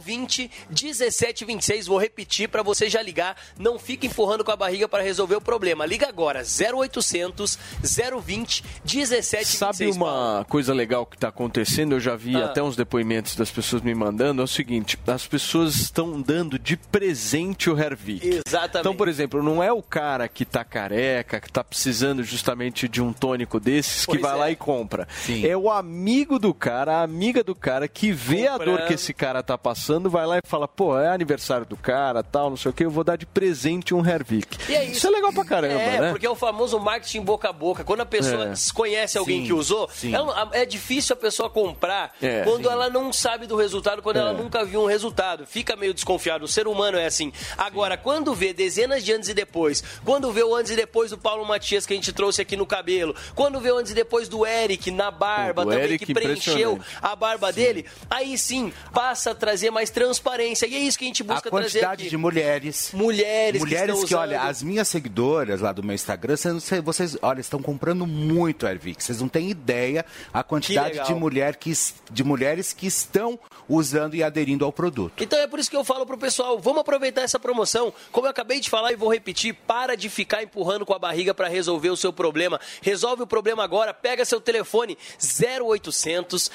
020 0.00 0.50
1726. 0.70 1.86
Vou 1.86 1.98
repetir 1.98 2.48
pra 2.48 2.62
você 2.62 2.88
já 2.88 3.02
ligar. 3.02 3.36
Não 3.58 3.78
fique 3.78 4.06
empurrando 4.06 4.44
com 4.44 4.50
a 4.50 4.56
barriga 4.56 4.88
para 4.88 5.02
resolver 5.02 5.36
o 5.36 5.40
problema. 5.40 5.84
Liga 5.86 6.08
agora, 6.08 6.42
0800 6.42 7.58
020 7.82 8.62
1726. 8.84 9.48
Sabe 9.48 9.90
uma 9.90 10.44
coisa 10.48 10.72
legal 10.72 11.06
que 11.06 11.16
está 11.16 11.28
acontecendo? 11.28 11.92
Eu 11.94 12.00
já 12.00 12.14
vi 12.16 12.36
Ah. 12.36 12.46
até 12.46 12.62
uns 12.62 12.76
depoimentos 12.76 13.34
das 13.36 13.50
pessoas 13.50 13.82
me 13.82 13.94
mandando. 13.94 14.40
É 14.42 14.44
o 14.44 14.48
seguinte: 14.48 14.98
as 15.06 15.26
pessoas 15.26 15.76
estão 15.76 16.20
dando 16.20 16.58
de 16.58 16.76
presente 16.76 17.70
o 17.70 17.78
Hervik. 17.78 18.40
Exatamente. 18.46 18.80
Então, 18.80 18.94
por 18.96 19.08
exemplo, 19.08 19.42
não 19.42 19.62
é 19.62 19.72
o 19.72 19.82
cara 19.82 20.28
que 20.28 20.44
tá 20.44 20.64
careca, 20.64 21.40
que 21.40 21.50
tá 21.50 21.62
precisando 21.64 22.22
justamente 22.22 22.88
de 22.88 23.00
um 23.02 23.12
tônico 23.12 23.58
desses, 23.58 24.00
que 24.06 24.12
Pois 24.12 24.20
vai 24.20 24.32
é. 24.32 24.36
lá 24.36 24.50
e 24.50 24.56
compra. 24.56 25.08
É 25.44 25.56
o 25.56 25.70
amigo 25.70 26.38
do 26.38 26.52
cara, 26.54 26.98
a 26.98 27.02
amiga 27.02 27.42
do 27.42 27.54
cara, 27.56 27.88
que 27.88 28.12
vê 28.12 28.46
a 28.46 28.56
dor 28.58 28.66
Comprando. 28.66 28.86
que 28.88 28.94
esse 28.94 29.12
cara 29.14 29.42
tá 29.42 29.56
passando, 29.58 30.08
vai 30.10 30.26
lá 30.26 30.38
e 30.38 30.40
fala: 30.46 30.68
pô, 30.68 30.98
é 30.98 31.08
aniversário 31.08 31.66
do 31.66 31.76
cara, 31.76 32.22
tal, 32.22 32.50
não 32.50 32.56
sei 32.56 32.70
o 32.70 32.74
que, 32.74 32.84
eu 32.84 32.90
vou 32.90 33.02
dar 33.04 33.16
de 33.16 33.26
presente 33.26 33.94
um 33.94 34.04
Hervik. 34.06 34.72
É 34.72 34.84
isso. 34.84 35.06
é 35.06 35.10
legal 35.10 35.32
pra 35.32 35.44
caramba, 35.44 35.74
é, 35.80 36.00
né? 36.00 36.10
porque 36.10 36.26
é 36.26 36.30
o 36.30 36.34
famoso 36.34 36.78
marketing 36.78 37.22
boca 37.22 37.48
a 37.48 37.52
boca. 37.52 37.84
Quando 37.84 38.00
a 38.02 38.06
pessoa 38.06 38.52
É. 38.52 38.54
conhece 38.74 39.18
alguém 39.18 39.40
Sim, 39.40 39.46
que 39.46 39.52
usou, 39.52 39.88
sim. 39.92 40.14
ela- 40.14 40.48
é 40.52 40.64
difícil 40.64 41.14
a 41.14 41.16
pessoa 41.16 41.48
comprar 41.50 42.14
É. 42.22 42.42
quando 42.44 42.64
Sim. 42.66 42.72
ela 42.72 42.90
não 42.90 43.12
sabe 43.12 43.46
do 43.46 43.56
resultado, 43.56 44.02
quando 44.02 44.16
É. 44.16 44.20
ela 44.20 44.32
nunca 44.32 44.64
viu 44.64 44.82
um 44.82 44.86
resultado. 44.86 45.46
Fica 45.46 45.74
meio 45.76 45.94
desconfiado. 45.94 46.44
O 46.44 46.48
ser 46.48 46.66
humano 46.66 46.98
é 46.98 47.06
assim. 47.06 47.32
Agora, 47.56 47.96
quando 47.96 48.34
vê 48.34 48.52
dezenas 48.52 49.04
de 49.04 49.12
antes 49.12 49.28
e 49.28 49.34
depois, 49.34 49.82
quando 50.04 50.30
vê 50.32 50.42
o 50.42 50.54
antes 50.54 50.72
e 50.72 50.76
depois 50.76 51.10
do 51.10 51.18
Paulo 51.18 51.44
Matias 51.44 51.86
que 51.86 51.92
a 51.92 51.96
gente 51.96 52.12
trouxe 52.12 52.42
aqui 52.42 52.56
no 52.56 52.66
cabelo, 52.66 53.14
quando 53.34 53.60
vê 53.60 53.70
o 53.70 53.78
antes 53.78 53.92
e 53.92 53.94
depois 53.94 54.28
do 54.28 54.46
Eric 54.46 54.90
na 54.90 55.10
barba 55.10 55.64
do 55.64 55.70
também, 55.70 55.84
Eric, 55.84 56.06
que 56.06 56.14
preencheu 56.14 56.78
a 57.00 57.14
barba 57.16 57.45
dele, 57.52 57.86
aí 58.10 58.36
sim 58.38 58.72
passa 58.92 59.30
a 59.30 59.34
trazer 59.34 59.70
mais 59.70 59.90
transparência. 59.90 60.66
E 60.66 60.74
é 60.74 60.78
isso 60.78 60.98
que 60.98 61.04
a 61.04 61.08
gente 61.08 61.22
A 61.22 61.26
busca 61.26 61.50
trazer 61.50 61.64
quantidade 61.80 62.02
aqui. 62.02 62.10
de 62.10 62.16
mulheres. 62.16 62.90
Mulheres, 62.92 63.60
Mulheres 63.60 64.00
que, 64.00 64.06
que, 64.06 64.14
olha, 64.14 64.42
as 64.42 64.62
minhas 64.62 64.88
seguidoras 64.88 65.60
lá 65.60 65.72
do 65.72 65.82
meu 65.82 65.94
Instagram, 65.94 66.36
vocês, 66.36 66.80
vocês 66.82 67.16
olha, 67.22 67.40
estão 67.40 67.60
comprando 67.62 68.06
muito 68.06 68.66
Hervik. 68.66 69.02
Vocês 69.02 69.20
não 69.20 69.28
têm 69.28 69.50
ideia 69.50 70.04
a 70.32 70.42
quantidade 70.42 71.04
de, 71.04 71.14
mulher 71.14 71.56
que, 71.56 71.72
de 72.10 72.24
mulheres 72.24 72.72
que 72.72 72.86
estão 72.86 73.38
usando 73.68 74.14
e 74.14 74.22
aderindo 74.22 74.64
ao 74.64 74.72
produto. 74.72 75.22
Então 75.22 75.38
é 75.38 75.46
por 75.46 75.58
isso 75.58 75.70
que 75.70 75.76
eu 75.76 75.84
falo 75.84 76.06
pro 76.06 76.16
pessoal, 76.18 76.58
vamos 76.58 76.80
aproveitar 76.80 77.22
essa 77.22 77.38
promoção. 77.38 77.92
Como 78.12 78.26
eu 78.26 78.30
acabei 78.30 78.60
de 78.60 78.70
falar 78.70 78.92
e 78.92 78.96
vou 78.96 79.12
repetir, 79.12 79.54
para 79.66 79.96
de 79.96 80.08
ficar 80.08 80.42
empurrando 80.42 80.86
com 80.86 80.94
a 80.94 80.98
barriga 80.98 81.34
para 81.34 81.48
resolver 81.48 81.90
o 81.90 81.96
seu 81.96 82.12
problema. 82.12 82.60
Resolve 82.80 83.22
o 83.22 83.26
problema 83.26 83.64
agora, 83.64 83.92
pega 83.92 84.24
seu 84.24 84.40
telefone 84.40 84.96
0800 85.20 86.50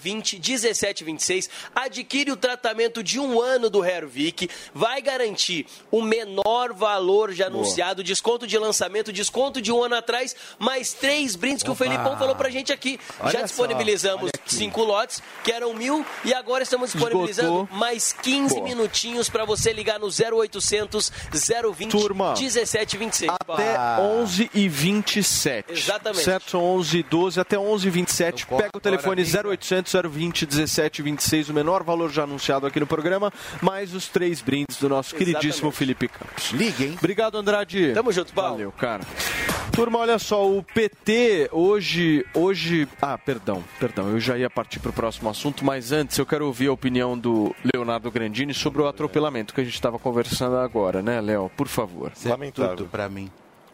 020 0.00 0.19
1726, 0.22 1.48
adquire 1.74 2.30
o 2.30 2.36
tratamento 2.36 3.02
de 3.02 3.18
um 3.18 3.40
ano 3.40 3.68
do 3.70 3.84
Hervik, 3.84 4.48
vai 4.74 5.00
garantir 5.02 5.66
o 5.90 6.02
menor 6.02 6.72
valor 6.72 7.32
já 7.32 7.48
Boa. 7.48 7.60
anunciado, 7.62 8.02
desconto 8.02 8.46
de 8.46 8.56
lançamento, 8.58 9.12
desconto 9.12 9.60
de 9.60 9.72
um 9.72 9.82
ano 9.82 9.94
atrás, 9.96 10.34
mais 10.58 10.92
três 10.92 11.34
brindes 11.36 11.62
que 11.62 11.70
o 11.70 11.72
Opa. 11.72 11.84
Felipão 11.84 12.16
falou 12.18 12.34
pra 12.34 12.50
gente 12.50 12.72
aqui. 12.72 12.98
Olha 13.20 13.30
já 13.32 13.42
disponibilizamos 13.42 14.30
cinco 14.46 14.82
lotes, 14.82 15.22
que 15.44 15.52
eram 15.52 15.72
mil, 15.74 16.04
e 16.24 16.34
agora 16.34 16.62
estamos 16.62 16.92
disponibilizando 16.92 17.48
Esgotou. 17.62 17.76
mais 17.78 18.12
15 18.12 18.54
Boa. 18.56 18.68
minutinhos 18.68 19.28
para 19.28 19.44
você 19.44 19.72
ligar 19.72 19.98
no 19.98 20.06
0800 20.08 21.10
020 21.76 21.90
Turma, 21.90 22.34
1726. 22.34 23.30
Até 23.48 23.78
11 24.00 24.50
e 24.54 24.68
27. 24.68 25.72
Exatamente. 25.72 26.24
Certo? 26.24 26.50
São 26.50 26.64
11 26.64 26.98
e 26.98 27.02
12 27.02 27.40
até 27.40 27.58
11 27.58 27.86
e 27.86 27.90
27. 27.90 28.44
Então, 28.44 28.58
Pega 28.58 28.70
o 28.76 28.80
telefone 28.80 29.22
agora, 29.22 29.48
0800 29.48 29.92
020 29.92 30.09
17 30.10 31.02
26, 31.02 31.48
o 31.48 31.54
menor 31.54 31.82
valor 31.82 32.10
já 32.10 32.24
anunciado 32.24 32.66
aqui 32.66 32.78
no 32.80 32.86
programa, 32.86 33.32
mais 33.62 33.94
os 33.94 34.08
três 34.08 34.40
brindes 34.40 34.76
do 34.78 34.88
nosso 34.88 35.14
queridíssimo 35.14 35.70
Felipe 35.70 36.08
Campos. 36.08 36.50
Liguem. 36.52 36.94
Obrigado, 36.98 37.36
Andrade. 37.36 37.92
Tamo 37.94 38.12
junto, 38.12 38.32
Paulo. 38.32 38.52
Valeu, 38.52 38.72
cara. 38.72 39.02
Turma, 39.72 39.98
olha 40.00 40.18
só, 40.18 40.46
o 40.46 40.62
PT 40.62 41.48
hoje, 41.52 42.24
hoje, 42.34 42.88
ah, 43.00 43.16
perdão, 43.16 43.62
perdão, 43.78 44.10
eu 44.10 44.20
já 44.20 44.36
ia 44.36 44.50
partir 44.50 44.80
para 44.80 44.90
o 44.90 44.92
próximo 44.92 45.30
assunto, 45.30 45.64
mas 45.64 45.92
antes 45.92 46.18
eu 46.18 46.26
quero 46.26 46.46
ouvir 46.46 46.66
a 46.66 46.72
opinião 46.72 47.16
do 47.16 47.54
Leonardo 47.72 48.10
Grandini 48.10 48.52
sobre 48.52 48.82
o 48.82 48.88
atropelamento 48.88 49.54
que 49.54 49.60
a 49.60 49.64
gente 49.64 49.74
estava 49.74 49.98
conversando 49.98 50.56
agora, 50.56 51.00
né, 51.02 51.20
Léo? 51.20 51.50
Por 51.56 51.68
favor. 51.68 52.12
Lamentável. 52.24 52.76
Tudo 52.76 52.88
pra 52.88 53.08
mim. 53.08 53.30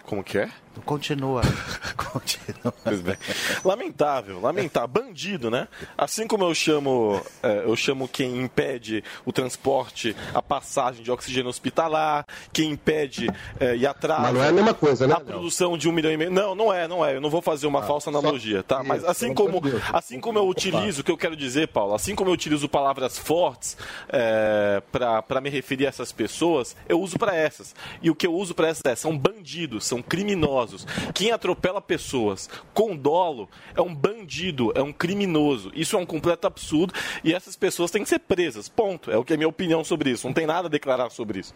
Como 0.07 0.23
que 0.23 0.39
é? 0.39 0.51
Continua. 0.85 1.43
Continua. 1.97 2.75
Pois 2.85 3.01
bem. 3.01 3.17
Lamentável, 3.65 4.41
lamentável. 4.41 4.89
Bandido, 4.89 5.51
né? 5.51 5.69
Assim 5.97 6.27
como 6.27 6.45
eu 6.45 6.55
chamo, 6.55 7.21
é, 7.43 7.65
eu 7.65 7.75
chamo 7.77 8.07
quem 8.07 8.43
impede 8.43 9.03
o 9.25 9.33
transporte, 9.33 10.15
a 10.35 10.43
passagem 10.43 11.03
de 11.03 11.11
oxigênio 11.11 11.49
hospitalar, 11.49 12.25
quem 12.53 12.71
impede 12.71 13.29
é, 13.59 13.77
e 13.77 13.87
atrasa 13.87 14.23
Mas 14.23 14.35
não 14.35 14.45
é 14.45 14.49
a 14.49 14.53
mesma 14.53 14.75
coisa, 14.75 15.07
né, 15.07 15.15
a 15.15 15.21
produção 15.21 15.77
de 15.77 15.89
um 15.89 15.93
milhão 15.93 16.13
e 16.13 16.17
meio. 16.17 16.31
Não, 16.31 16.55
não 16.55 16.73
é, 16.73 16.87
não 16.87 17.05
é. 17.05 17.17
Eu 17.17 17.21
não 17.21 17.31
vou 17.31 17.43
fazer 17.43 17.67
uma 17.67 17.83
falsa 17.83 18.11
analogia, 18.11 18.63
tá? 18.63 18.83
Mas 18.83 19.05
assim 19.05 19.35
como, 19.35 19.63
assim 19.93 20.21
como 20.21 20.39
eu 20.39 20.49
utilizo, 20.49 21.01
o 21.01 21.05
que 21.05 21.11
eu 21.11 21.17
quero 21.17 21.37
dizer, 21.37 21.69
Paulo, 21.69 21.95
assim 21.95 22.15
como 22.15 22.31
eu 22.31 22.35
utilizo 22.35 22.69
palavras 22.69 23.19
fortes 23.19 23.77
é, 24.09 24.83
para 24.93 25.41
me 25.41 25.51
referir 25.51 25.87
a 25.87 25.89
essas 25.89 26.13
pessoas, 26.13 26.77
eu 26.89 27.01
uso 27.01 27.19
para 27.19 27.35
essas. 27.35 27.75
E 28.03 28.11
o 28.11 28.15
que 28.15 28.27
eu 28.27 28.35
uso 28.35 28.55
para 28.55 28.69
essas 28.69 28.85
é, 28.85 28.95
são 28.95 29.17
bandidos, 29.17 29.87
são 29.87 29.96
criminosos. 30.03 30.87
Quem 31.15 31.31
atropela 31.31 31.81
pessoas 31.81 32.49
com 32.73 32.97
dolo 32.97 33.49
é 33.75 33.81
um 33.81 33.95
bandido, 33.95 34.73
é 34.75 34.83
um 34.83 34.93
criminoso. 34.93 35.71
Isso 35.75 35.97
é 35.97 35.99
um 35.99 36.07
completo 36.07 36.47
absurdo 36.47 36.93
e 37.23 37.33
essas 37.33 37.57
pessoas 37.57 37.91
têm 37.91 38.03
que 38.03 38.09
ser 38.09 38.21
presas. 38.21 38.69
Ponto. 38.69 39.11
É 39.11 39.17
o 39.17 39.25
que 39.25 39.33
é 39.33 39.37
a 39.37 39.39
minha 39.39 39.49
opinião 39.49 39.85
sobre 39.85 40.11
isso. 40.11 40.27
Não 40.27 40.35
tem 40.35 40.47
nada 40.47 40.69
a 40.69 40.71
declarar 40.71 41.11
sobre 41.11 41.41
isso. 41.41 41.55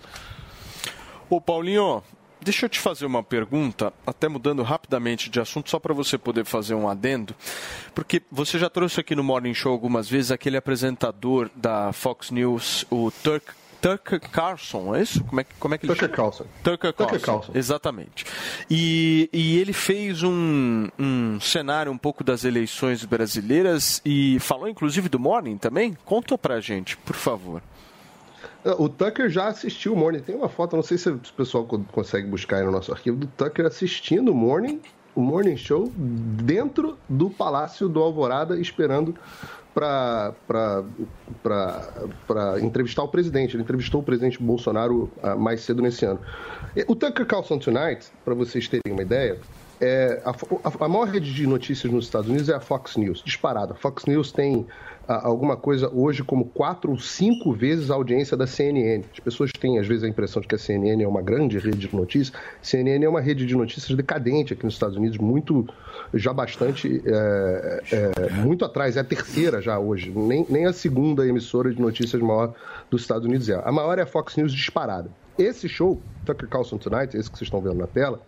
Ô, 1.29 1.41
Paulinho, 1.41 2.03
deixa 2.41 2.67
eu 2.67 2.69
te 2.69 2.81
fazer 2.81 3.07
uma 3.07 3.23
pergunta, 3.23 3.93
até 4.07 4.29
mudando 4.29 4.63
rapidamente 4.63 5.31
de 5.31 5.41
assunto, 5.41 5.71
só 5.71 5.79
para 5.79 5.95
você 5.95 6.19
poder 6.19 6.45
fazer 6.45 6.75
um 6.75 6.89
adendo, 6.89 7.35
porque 7.95 8.23
você 8.31 8.59
já 8.59 8.69
trouxe 8.69 9.01
aqui 9.01 9.15
no 9.15 9.23
Morning 9.23 9.55
Show 9.55 9.73
algumas 9.73 10.09
vezes 10.09 10.31
aquele 10.31 10.57
apresentador 10.57 11.51
da 11.55 11.93
Fox 11.93 12.31
News, 12.31 12.85
o 12.91 13.11
Turk. 13.23 13.60
Tucker 13.81 14.21
Carlson, 14.21 14.95
é 14.95 15.03
isso? 15.03 15.25
Como 15.25 15.41
é, 15.41 15.45
que- 15.45 15.55
como 15.59 15.75
é 15.75 15.79
que 15.79 15.87
ele 15.87 15.93
Tucker 15.95 16.09
chama? 16.09 16.17
Carlson. 16.17 16.45
Tucker 16.63 16.93
Carlson. 16.93 17.05
Tucker 17.17 17.21
Carlson. 17.21 17.53
Exatamente. 17.55 18.25
E, 18.71 19.29
e 19.33 19.59
ele 19.59 19.73
fez 19.73 20.23
um, 20.23 20.89
um 20.99 21.41
cenário 21.41 21.91
um 21.91 21.99
pouco 21.99 22.23
das 22.23 22.45
eleições 22.45 23.05
brasileiras 23.05 24.01
e 24.05 24.39
falou 24.41 24.69
inclusive 24.69 25.09
do 25.09 25.19
Morning 25.19 25.57
também? 25.57 25.97
Conta 26.05 26.37
pra 26.37 26.61
gente, 26.61 26.97
por 26.99 27.17
favor. 27.17 27.63
O 28.79 28.89
Tucker 28.91 29.31
já 29.31 29.49
assistiu 29.49 29.95
o 29.95 29.97
Morning. 29.97 30.21
Tem 30.21 30.35
uma 30.37 30.49
foto, 30.49 30.77
não 30.77 30.83
sei 30.83 30.99
se 30.99 31.09
o 31.09 31.19
pessoal 31.35 31.65
co- 31.65 31.79
consegue 31.91 32.27
buscar 32.29 32.59
aí 32.59 32.65
no 32.65 32.71
nosso 32.71 32.93
arquivo, 32.93 33.17
do 33.17 33.27
Tucker 33.27 33.65
assistindo 33.65 34.31
o 34.33 34.35
Morning, 34.35 34.81
Morning 35.17 35.57
Show, 35.57 35.91
dentro 35.97 36.97
do 37.09 37.29
Palácio 37.31 37.89
do 37.89 38.01
Alvorada, 38.01 38.59
esperando 38.59 39.15
para 39.75 40.35
entrevistar 42.63 43.03
o 43.03 43.09
presidente. 43.09 43.55
Ele 43.57 43.63
entrevistou 43.63 44.01
o 44.01 44.05
presidente 44.05 44.43
Bolsonaro 44.43 45.11
ah, 45.23 45.37
mais 45.37 45.61
cedo 45.63 45.83
nesse 45.83 46.05
ano. 46.05 46.21
O 46.87 46.95
Tucker 46.95 47.27
Carlson 47.27 47.59
Tonight, 47.59 48.09
para 48.25 48.35
vocês 48.35 48.69
terem 48.69 48.93
uma 48.93 49.03
ideia, 49.03 49.39
é, 49.81 50.21
a, 50.25 50.31
a- 50.31 50.85
a 50.85 50.89
maior 50.89 51.09
rede 51.09 51.33
de 51.33 51.47
notícias 51.47 51.93
nos 51.93 52.05
Estados 52.05 52.29
Unidos 52.29 52.49
é 52.49 52.55
a 52.55 52.61
Fox 52.61 52.97
News, 52.97 53.23
disparada. 53.25 53.75
Fox 53.75 54.05
News 54.07 54.31
tem 54.33 54.67
alguma 55.07 55.57
coisa 55.57 55.91
hoje 55.93 56.23
como 56.23 56.45
quatro 56.45 56.93
ou 56.93 56.99
cinco 56.99 57.53
vezes 57.53 57.91
a 57.91 57.95
audiência 57.95 58.37
da 58.37 58.47
CNN. 58.47 59.05
As 59.13 59.19
pessoas 59.19 59.51
têm, 59.51 59.79
às 59.79 59.87
vezes, 59.87 60.05
a 60.05 60.09
impressão 60.09 60.41
de 60.41 60.47
que 60.47 60.55
a 60.55 60.59
CNN 60.59 61.03
é 61.03 61.09
uma 61.09 61.23
grande 61.23 61.59
rede 61.59 61.89
de 61.89 61.97
notícias. 61.97 62.33
CNN 62.63 63.05
é 63.05 63.09
uma 63.09 63.21
rede 63.21 63.45
de 63.47 63.57
notícias 63.57 63.97
decadente 63.97 64.53
aqui 64.53 64.65
nos 64.65 64.75
Estados 64.75 64.97
Unidos, 64.97 65.19
muito, 65.19 65.67
já 66.15 66.33
bastante, 66.33 67.03
é, 67.05 67.83
é, 67.93 68.31
muito 68.35 68.65
atrás. 68.65 68.97
É 68.97 69.01
a 69.01 69.05
terceira 69.05 69.61
já 69.61 69.79
hoje, 69.79 70.13
nem, 70.15 70.47
nem 70.49 70.67
a 70.67 70.73
segunda 70.73 71.27
emissora 71.27 71.73
de 71.73 71.81
notícias 71.81 72.21
maior 72.23 72.55
dos 72.89 73.03
Estados 73.03 73.27
Unidos 73.27 73.49
é. 73.49 73.61
A 73.65 73.73
maior 73.73 73.99
é 73.99 74.03
a 74.03 74.07
Fox 74.07 74.37
News 74.37 74.53
disparada. 74.53 75.11
Esse 75.39 75.69
show, 75.69 76.01
Tucker 76.25 76.49
Carlson 76.49 76.79
Tonight, 76.79 77.17
esse 77.17 77.31
que 77.31 77.39
vocês 77.39 77.47
estão 77.47 77.61
vendo 77.61 77.77
na 77.77 77.87
tela, 77.87 78.21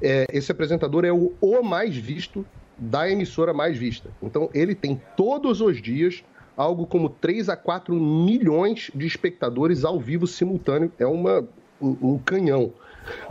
é, 0.00 0.26
esse 0.32 0.52
apresentador 0.52 1.04
é 1.04 1.12
o, 1.12 1.32
o 1.40 1.62
mais 1.62 1.96
visto 1.96 2.44
da 2.76 3.08
emissora 3.08 3.52
mais 3.52 3.76
vista. 3.76 4.10
Então, 4.22 4.50
ele 4.52 4.74
tem 4.74 5.00
todos 5.16 5.60
os 5.60 5.80
dias 5.80 6.24
algo 6.56 6.86
como 6.86 7.08
3 7.08 7.48
a 7.48 7.56
4 7.56 7.94
milhões 7.94 8.90
de 8.94 9.06
espectadores 9.06 9.84
ao 9.84 9.98
vivo 9.98 10.26
simultâneo. 10.26 10.92
É 10.98 11.06
uma, 11.06 11.46
um, 11.80 12.14
um 12.14 12.18
canhão 12.18 12.72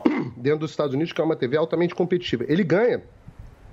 dentro 0.36 0.60
dos 0.60 0.72
Estados 0.72 0.94
Unidos, 0.94 1.14
que 1.14 1.22
é 1.22 1.24
uma 1.24 1.36
TV 1.36 1.58
altamente 1.58 1.96
competitiva. 1.96 2.46
Ele 2.48 2.64
ganha 2.64 3.04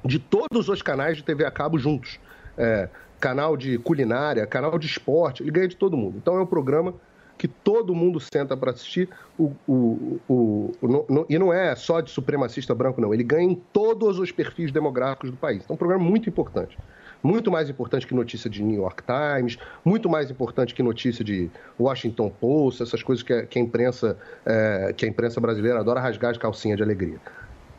de 0.05 0.18
todos 0.18 0.68
os 0.68 0.82
canais 0.82 1.16
de 1.16 1.22
TV 1.22 1.44
a 1.44 1.51
cabo 1.51 1.78
juntos. 1.78 2.18
É, 2.56 2.88
canal 3.20 3.56
de 3.56 3.78
culinária, 3.78 4.47
canal 4.47 4.78
de 4.78 4.86
esporte, 4.86 5.42
ele 5.42 5.51
ganha 5.51 5.68
de 5.68 5.76
todo 5.76 5.97
mundo. 5.97 6.16
Então 6.16 6.36
é 6.36 6.40
um 6.40 6.47
programa 6.47 6.94
que 7.41 7.49
todo 7.49 7.95
mundo 7.95 8.21
senta 8.21 8.55
para 8.55 8.71
assistir. 8.71 9.09
O, 9.39 9.51
o, 9.67 10.21
o, 10.29 10.73
no- 10.83 11.07
no- 11.09 11.27
e 11.27 11.39
não 11.39 11.51
é 11.51 11.75
só 11.75 12.03
de 12.03 12.11
supremacista 12.11 12.75
branco, 12.75 13.01
não. 13.01 13.15
Ele 13.15 13.25
ganha 13.25 13.51
em 13.51 13.55
todos 13.55 14.19
os 14.19 14.31
perfis 14.31 14.71
demográficos 14.71 15.31
do 15.31 15.39
país. 15.39 15.62
Então 15.65 15.73
é 15.73 15.77
um 15.77 15.79
programa 15.79 16.05
muito 16.05 16.29
importante. 16.29 16.79
Muito 17.23 17.51
mais 17.51 17.71
importante 17.71 18.07
que 18.07 18.15
notícia 18.15 18.51
de 18.51 18.62
New 18.62 18.81
York 18.83 19.03
Times, 19.05 19.57
muito 19.83 20.07
mais 20.09 20.31
importante 20.31 20.75
que 20.75 20.83
notícia 20.83 21.25
de 21.25 21.51
Washington 21.79 22.29
Post, 22.29 22.83
essas 22.83 23.03
coisas 23.03 23.23
que 23.23 23.33
a, 23.33 23.47
que 23.47 23.59
a 23.59 23.62
imprensa, 23.62 24.19
é, 24.45 24.93
que 24.95 25.07
a 25.07 25.09
imprensa 25.09 25.41
brasileira 25.41 25.81
adora 25.81 25.99
rasgar 25.99 26.35
de 26.35 26.39
calcinha 26.39 26.77
de 26.77 26.83
alegria. 26.83 27.19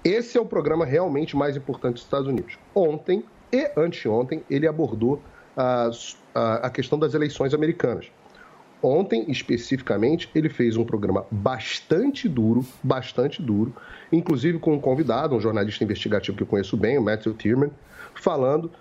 Esse 0.04 0.40
é 0.40 0.42
o 0.42 0.46
programa 0.46 0.86
realmente 0.86 1.36
mais 1.38 1.56
importante 1.56 1.94
dos 1.96 2.04
Estados 2.04 2.28
Unidos. 2.28 2.58
Ontem 2.74 3.24
e 3.54 3.72
anteontem 3.78 4.44
ele 4.50 4.68
abordou 4.68 5.22
a, 5.56 5.90
a, 6.34 6.54
a 6.68 6.70
questão 6.72 6.98
das 6.98 7.14
eleições 7.14 7.54
americanas. 7.54 8.12
Ontem, 8.84 9.26
especificamente, 9.30 10.30
ele 10.34 10.50
fez 10.50 10.76
um 10.76 10.84
programa 10.84 11.26
bastante 11.30 12.28
duro, 12.28 12.66
bastante 12.82 13.42
duro, 13.42 13.76
inclusive 14.12 14.58
com 14.58 14.74
um 14.74 14.80
convidado, 14.80 15.36
um 15.36 15.40
jornalista 15.40 15.84
investigativo 15.84 16.36
que 16.36 16.44
eu 16.44 16.48
conheço 16.48 16.76
bem, 16.76 16.98
o 16.98 17.02
Matthew 17.02 17.36
Tierman, 17.36 17.72
falando 18.16 18.72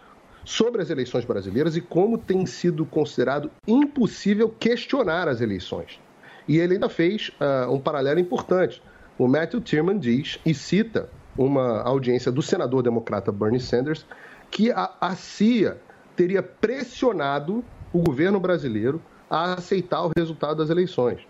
sobre 0.43 0.81
as 0.81 0.89
eleições 0.89 1.27
brasileiras 1.27 1.77
e 1.77 1.83
como 1.83 2.17
tem 2.17 2.47
sido 2.47 2.87
considerado 2.87 3.51
impossível 3.69 4.49
questionar 4.49 5.29
as 5.29 5.43
eleições. 5.43 6.01
E 6.49 6.59
ele 6.59 6.75
ainda 6.75 6.89
fez 6.89 7.31
ah, 7.39 7.69
um 7.71 7.79
paralelo 7.79 8.19
importante. 8.19 8.83
O 9.19 9.29
Matthew 9.29 9.61
Tierman 9.61 9.99
diz 9.99 10.41
e 10.47 10.55
cita 10.55 11.11
uma 11.37 11.83
audiência 11.83 12.33
do 12.33 12.41
senador 12.41 12.83
democrata 12.83 13.31
Bernie 13.31 13.61
Sanders 13.61 14.07
que 14.51 14.73
a, 14.73 14.91
a 15.01 15.15
CIA 15.15 15.79
teria 16.17 16.43
pressionado 16.43 17.63
o 17.93 17.99
governo 17.99 18.41
brasileiro 18.41 19.01
a 19.31 19.55
aceitar 19.55 20.05
o 20.05 20.11
resultado 20.17 20.57
das 20.59 20.69
eleições. 20.69 21.21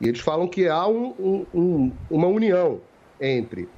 E 0.00 0.08
eles 0.08 0.20
falam 0.20 0.48
que 0.48 0.66
há 0.66 0.86
um- 0.88 1.14
um- 1.20 1.46
um- 1.54 1.92
uma 2.10 2.26
união 2.26 2.80
entre. 3.20 3.68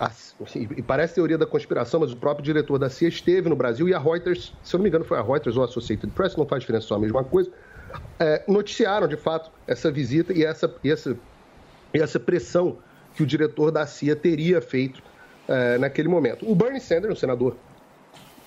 a- 0.00 0.10
e 0.56 0.82
parece 0.82 1.14
teoria 1.14 1.38
da 1.38 1.46
conspiração, 1.46 2.00
mas 2.00 2.12
o 2.12 2.16
próprio 2.16 2.44
diretor 2.44 2.78
da 2.78 2.90
CIA 2.90 3.08
esteve 3.08 3.48
no 3.48 3.54
Brasil 3.54 3.88
e 3.88 3.94
a 3.94 3.98
Reuters, 3.98 4.52
se 4.62 4.74
eu 4.74 4.78
não 4.78 4.82
me 4.82 4.88
engano, 4.88 5.04
foi 5.04 5.16
a 5.16 5.22
Reuters 5.22 5.56
ou 5.56 5.62
a 5.62 5.66
Associated 5.66 6.12
Press, 6.12 6.34
não 6.36 6.44
faz 6.44 6.60
diferença, 6.62 6.88
só 6.88 6.96
a 6.96 6.98
mesma 6.98 7.22
coisa, 7.22 7.48
é, 8.18 8.42
noticiaram 8.48 9.06
de 9.06 9.16
fato 9.16 9.52
essa 9.68 9.92
visita 9.92 10.32
e 10.32 10.44
essa, 10.44 10.74
e 10.82 10.90
essa, 10.90 11.16
e 11.94 12.00
essa 12.00 12.18
pressão 12.18 12.76
que 13.14 13.22
o 13.22 13.26
diretor 13.26 13.70
da 13.70 13.86
CIA 13.86 14.16
teria 14.16 14.60
feito 14.60 15.00
é, 15.46 15.78
naquele 15.78 16.08
momento. 16.08 16.50
O 16.50 16.54
Bernie 16.56 16.80
Sanders, 16.80 17.12
um 17.12 17.16
senador 17.16 17.56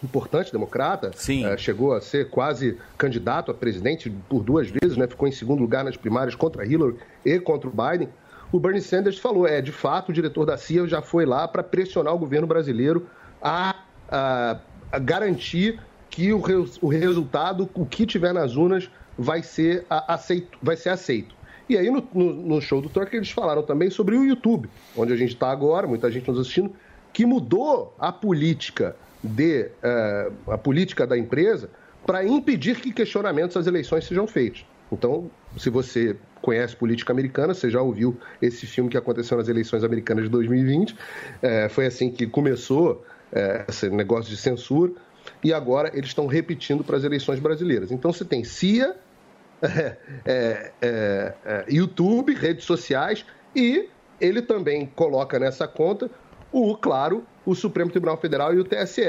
importante, 0.04 0.52
democrata, 0.52 1.12
eh, 1.46 1.58
chegou 1.58 1.94
a 1.94 2.02
ser 2.02 2.30
quase 2.30 2.78
candidato 2.98 3.50
a 3.52 3.54
presidente 3.54 4.10
por 4.30 4.44
duas 4.44 4.70
vezes, 4.70 4.96
né? 4.98 5.08
ficou 5.08 5.28
em 5.28 5.32
segundo 5.32 5.60
lugar 5.62 5.84
nas 5.84 5.98
primárias 5.98 6.36
contra 6.36 6.66
Hillary 6.66 6.96
e 7.26 7.40
contra 7.40 7.70
o 7.70 7.72
Biden. 7.72 8.10
O 8.52 8.60
Bernie 8.60 8.82
Sanders 8.82 9.18
falou, 9.18 9.48
é, 9.48 9.62
de 9.62 9.72
fato, 9.72 10.10
o 10.10 10.14
diretor 10.14 10.46
da 10.46 10.58
CIA 10.58 10.88
já 10.88 11.02
foi 11.02 11.26
lá 11.26 11.48
para 11.48 11.64
pressionar 11.64 12.14
o 12.14 12.18
governo 12.18 12.48
brasileiro 12.48 13.08
a, 13.42 13.76
a- 14.10 14.60
a 14.92 15.00
garantir 15.00 15.80
que 16.10 16.32
o, 16.32 16.40
res- 16.40 16.78
o 16.82 16.88
resultado, 16.88 17.70
o 17.74 17.86
que 17.86 18.06
tiver 18.06 18.34
nas 18.34 18.56
urnas, 18.56 18.90
vai 19.18 19.44
ser, 19.44 19.86
a- 19.90 20.14
aceito, 20.14 20.58
vai 20.62 20.78
ser 20.78 20.90
aceito. 20.90 21.36
E 21.68 21.76
aí, 21.76 21.90
no, 21.92 22.08
no- 22.14 22.34
no 22.34 22.62
show 22.62 22.80
do 22.82 22.88
Tucker, 22.88 23.16
eles 23.16 23.32
falaram 23.32 23.62
também 23.64 23.90
sobre 23.90 24.16
o 24.16 24.24
YouTube, 24.24 24.70
onde 24.96 25.12
a 25.12 25.18
gente 25.18 25.34
está 25.34 25.52
agora, 25.52 25.86
muita 25.86 26.10
gente 26.10 26.28
nos 26.30 26.40
assistindo, 26.40 26.72
que 27.12 27.26
mudou 27.26 27.94
a 28.00 28.12
política 28.14 28.96
de 29.24 29.70
eh, 29.84 30.32
a 30.48 30.58
política 30.58 31.06
da 31.06 31.18
empresa 31.18 31.70
para 32.06 32.26
impedir 32.26 32.80
que 32.80 32.92
questionamentos 32.92 33.58
às 33.58 33.68
eleições 33.68 34.06
sejam 34.06 34.28
feitos. 34.28 34.66
Então, 34.92 35.30
se 35.58 35.70
você 35.70 36.16
conhece 36.42 36.76
política 36.76 37.12
americana, 37.12 37.54
você 37.54 37.70
já 37.70 37.82
ouviu 37.82 38.18
esse 38.42 38.66
filme 38.66 38.90
que 38.90 38.98
aconteceu 38.98 39.38
nas 39.38 39.50
eleições 39.50 39.84
americanas 39.84 40.26
de 40.26 40.30
2020. 40.30 40.96
Eh, 41.42 41.70
foi 41.70 41.86
assim 41.86 42.10
que 42.10 42.26
começou 42.28 43.06
eh, 43.34 43.66
esse 43.68 43.90
negócio 43.90 44.30
de 44.30 44.38
censura. 44.38 44.94
e 45.44 45.52
agora 45.52 45.92
eles 45.94 46.10
estão 46.10 46.26
repetindo 46.26 46.84
para 46.86 46.96
as 46.96 47.04
eleições 47.04 47.40
brasileiras. 47.40 47.92
Então 47.92 48.14
você 48.14 48.24
tem 48.24 48.46
CIA, 48.46 48.96
é, 50.26 51.34
YouTube, 51.68 52.34
redes 52.34 52.64
sociais 52.64 53.26
e 53.54 53.90
ele 54.22 54.42
também 54.42 54.86
coloca 54.96 55.38
nessa 55.38 55.68
conta 55.68 56.10
o, 56.52 56.76
claro, 56.76 57.24
o 57.46 57.56
Supremo 57.56 57.90
Tribunal 57.90 58.18
Federal 58.18 58.54
e 58.54 58.60
o 58.60 58.64
TSE. 58.64 59.02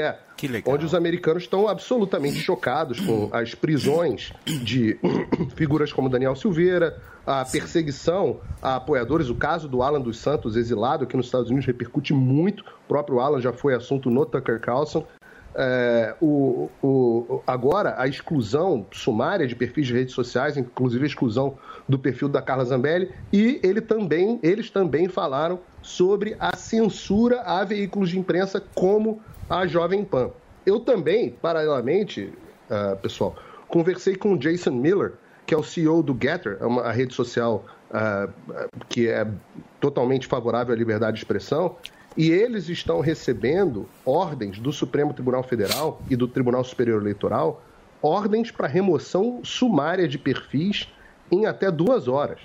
Onde 0.65 0.85
os 0.85 0.95
americanos 0.95 1.43
estão 1.43 1.67
absolutamente 1.67 2.39
chocados 2.39 2.99
com 2.99 3.29
as 3.33 3.53
prisões 3.53 4.31
de 4.45 4.97
figuras 5.55 5.91
como 5.91 6.09
Daniel 6.09 6.35
Silveira, 6.35 7.01
a 7.25 7.43
perseguição 7.43 8.39
a 8.61 8.77
apoiadores. 8.77 9.29
O 9.29 9.35
caso 9.35 9.67
do 9.67 9.83
Alan 9.83 9.99
dos 9.99 10.19
Santos, 10.19 10.55
exilado 10.55 11.03
aqui 11.03 11.17
nos 11.17 11.25
Estados 11.25 11.49
Unidos, 11.49 11.65
repercute 11.65 12.13
muito. 12.13 12.61
O 12.61 12.87
próprio 12.87 13.19
Alan 13.19 13.41
já 13.41 13.51
foi 13.51 13.75
assunto 13.75 14.09
no 14.09 14.25
Tucker 14.25 14.59
Carlson. 14.59 15.05
É, 15.55 16.15
o, 16.21 16.69
o, 16.81 17.41
agora, 17.45 17.95
a 17.97 18.07
exclusão 18.07 18.85
sumária 18.91 19.47
de 19.47 19.55
perfis 19.55 19.87
de 19.87 19.93
redes 19.93 20.13
sociais, 20.13 20.55
inclusive 20.55 21.03
a 21.03 21.07
exclusão 21.07 21.57
do 21.87 21.99
perfil 21.99 22.29
da 22.29 22.41
Carla 22.41 22.63
Zambelli, 22.63 23.11
e 23.33 23.59
ele 23.63 23.81
também, 23.81 24.39
eles 24.41 24.69
também 24.69 25.09
falaram 25.09 25.59
sobre 25.89 26.35
a 26.39 26.55
censura 26.55 27.41
a 27.41 27.63
veículos 27.63 28.11
de 28.11 28.19
imprensa 28.19 28.63
como 28.75 29.19
a 29.49 29.65
Jovem 29.65 30.05
Pan. 30.05 30.29
Eu 30.63 30.79
também, 30.79 31.31
paralelamente, 31.31 32.31
uh, 32.69 32.95
pessoal, 32.97 33.35
conversei 33.67 34.15
com 34.15 34.33
o 34.33 34.37
Jason 34.37 34.69
Miller, 34.69 35.13
que 35.47 35.53
é 35.53 35.57
o 35.57 35.63
CEO 35.63 36.03
do 36.03 36.15
Getter, 36.19 36.59
é 36.61 36.65
uma 36.65 36.91
rede 36.91 37.15
social 37.15 37.65
uh, 37.89 38.31
que 38.87 39.07
é 39.07 39.27
totalmente 39.79 40.27
favorável 40.27 40.75
à 40.75 40.77
liberdade 40.77 41.17
de 41.17 41.23
expressão, 41.23 41.75
e 42.15 42.29
eles 42.29 42.69
estão 42.69 42.99
recebendo 42.99 43.87
ordens 44.05 44.59
do 44.59 44.71
Supremo 44.71 45.11
Tribunal 45.11 45.41
Federal 45.41 45.99
e 46.07 46.15
do 46.15 46.27
Tribunal 46.27 46.63
Superior 46.63 47.01
Eleitoral, 47.01 47.63
ordens 47.99 48.51
para 48.51 48.67
remoção 48.67 49.39
sumária 49.43 50.07
de 50.07 50.19
perfis 50.19 50.87
em 51.31 51.47
até 51.47 51.71
duas 51.71 52.07
horas. 52.07 52.39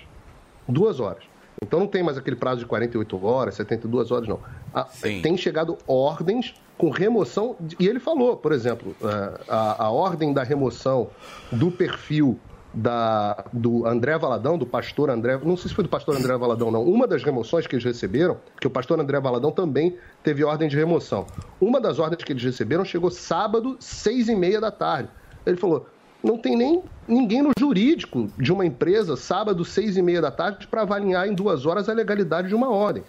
Duas 0.67 0.99
horas. 0.99 1.34
Então 1.61 1.79
não 1.79 1.87
tem 1.87 2.03
mais 2.03 2.17
aquele 2.17 2.35
prazo 2.35 2.59
de 2.59 2.65
48 2.65 3.25
horas, 3.25 3.55
72 3.55 4.11
horas, 4.11 4.27
não. 4.27 4.39
Ah, 4.73 4.87
tem 5.01 5.37
chegado 5.37 5.77
ordens 5.87 6.53
com 6.77 6.89
remoção. 6.89 7.55
E 7.79 7.87
ele 7.87 7.99
falou, 7.99 8.35
por 8.35 8.51
exemplo, 8.51 8.95
eh, 9.01 9.41
a, 9.47 9.85
a 9.85 9.89
ordem 9.89 10.33
da 10.33 10.43
remoção 10.43 11.09
do 11.51 11.71
perfil 11.71 12.37
da, 12.75 13.45
do 13.53 13.87
André 13.87 14.17
Valadão, 14.17 14.57
do 14.57 14.65
pastor 14.65 15.09
André, 15.09 15.39
não 15.41 15.55
sei 15.55 15.69
se 15.69 15.75
foi 15.75 15.83
do 15.83 15.89
pastor 15.89 16.17
André 16.17 16.37
Valadão, 16.37 16.69
não. 16.69 16.83
Uma 16.83 17.07
das 17.07 17.23
remoções 17.23 17.65
que 17.65 17.75
eles 17.75 17.85
receberam, 17.85 18.37
que 18.59 18.67
o 18.67 18.69
pastor 18.69 18.99
André 18.99 19.19
Valadão 19.19 19.49
também 19.49 19.97
teve 20.21 20.43
ordem 20.43 20.67
de 20.67 20.75
remoção. 20.75 21.25
Uma 21.59 21.79
das 21.79 21.99
ordens 21.99 22.23
que 22.23 22.33
eles 22.33 22.43
receberam 22.43 22.83
chegou 22.83 23.09
sábado, 23.09 23.77
seis 23.79 24.27
e 24.27 24.35
meia 24.35 24.59
da 24.59 24.71
tarde. 24.71 25.09
Ele 25.45 25.55
falou: 25.55 25.87
não 26.25 26.39
tem 26.39 26.57
nem 26.57 26.83
ninguém 27.07 27.43
no 27.43 27.51
jurídico 27.57 28.27
de 28.35 28.51
uma 28.51 28.65
empresa, 28.65 29.15
sábado, 29.15 29.63
seis 29.63 29.95
e 29.95 30.01
meia 30.01 30.19
da 30.19 30.31
tarde, 30.31 30.65
para 30.65 30.81
avaliar 30.81 31.27
em 31.27 31.35
duas 31.35 31.67
horas 31.67 31.87
a 31.87 31.93
legalidade 31.93 32.47
de 32.47 32.55
uma 32.55 32.69
ordem. 32.69 33.03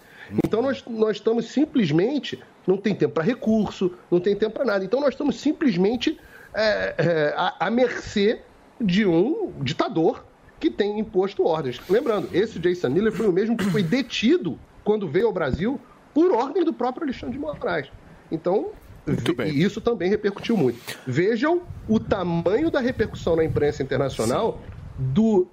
Então 0.45 0.61
nós, 0.61 0.83
nós 0.87 1.17
estamos 1.17 1.45
simplesmente, 1.45 2.39
não 2.67 2.77
tem 2.77 2.93
tempo 2.93 3.15
para 3.15 3.23
recurso, 3.23 3.91
não 4.11 4.19
tem 4.19 4.35
tempo 4.35 4.53
para 4.53 4.65
nada. 4.65 4.85
Então 4.85 5.01
nós 5.01 5.15
estamos 5.15 5.39
simplesmente 5.39 6.19
é, 6.53 6.93
é, 6.97 7.33
à, 7.35 7.67
à 7.67 7.71
mercê 7.71 8.39
de 8.79 9.03
um 9.03 9.51
ditador 9.61 10.23
que 10.59 10.69
tem 10.69 10.99
imposto 10.99 11.43
ordens. 11.43 11.81
Lembrando, 11.89 12.29
esse 12.31 12.59
Jason 12.59 12.89
Miller 12.89 13.11
foi 13.11 13.27
o 13.27 13.33
mesmo 13.33 13.57
que 13.57 13.65
foi 13.65 13.81
detido 13.81 14.59
quando 14.83 15.07
veio 15.07 15.25
ao 15.25 15.33
Brasil 15.33 15.79
por 16.13 16.31
ordem 16.31 16.63
do 16.63 16.73
próprio 16.73 17.05
Alexandre 17.05 17.33
de 17.35 17.39
Moraes. 17.39 17.87
Então, 18.31 18.69
e 19.45 19.63
isso 19.63 19.79
também 19.79 20.09
repercutiu 20.09 20.57
muito. 20.57 20.79
Vejam 21.05 21.61
o 21.87 21.99
tamanho 21.99 22.69
da 22.69 22.79
repercussão 22.79 23.35
na 23.35 23.43
imprensa 23.43 23.81
internacional 23.81 24.61
do, 24.97 25.47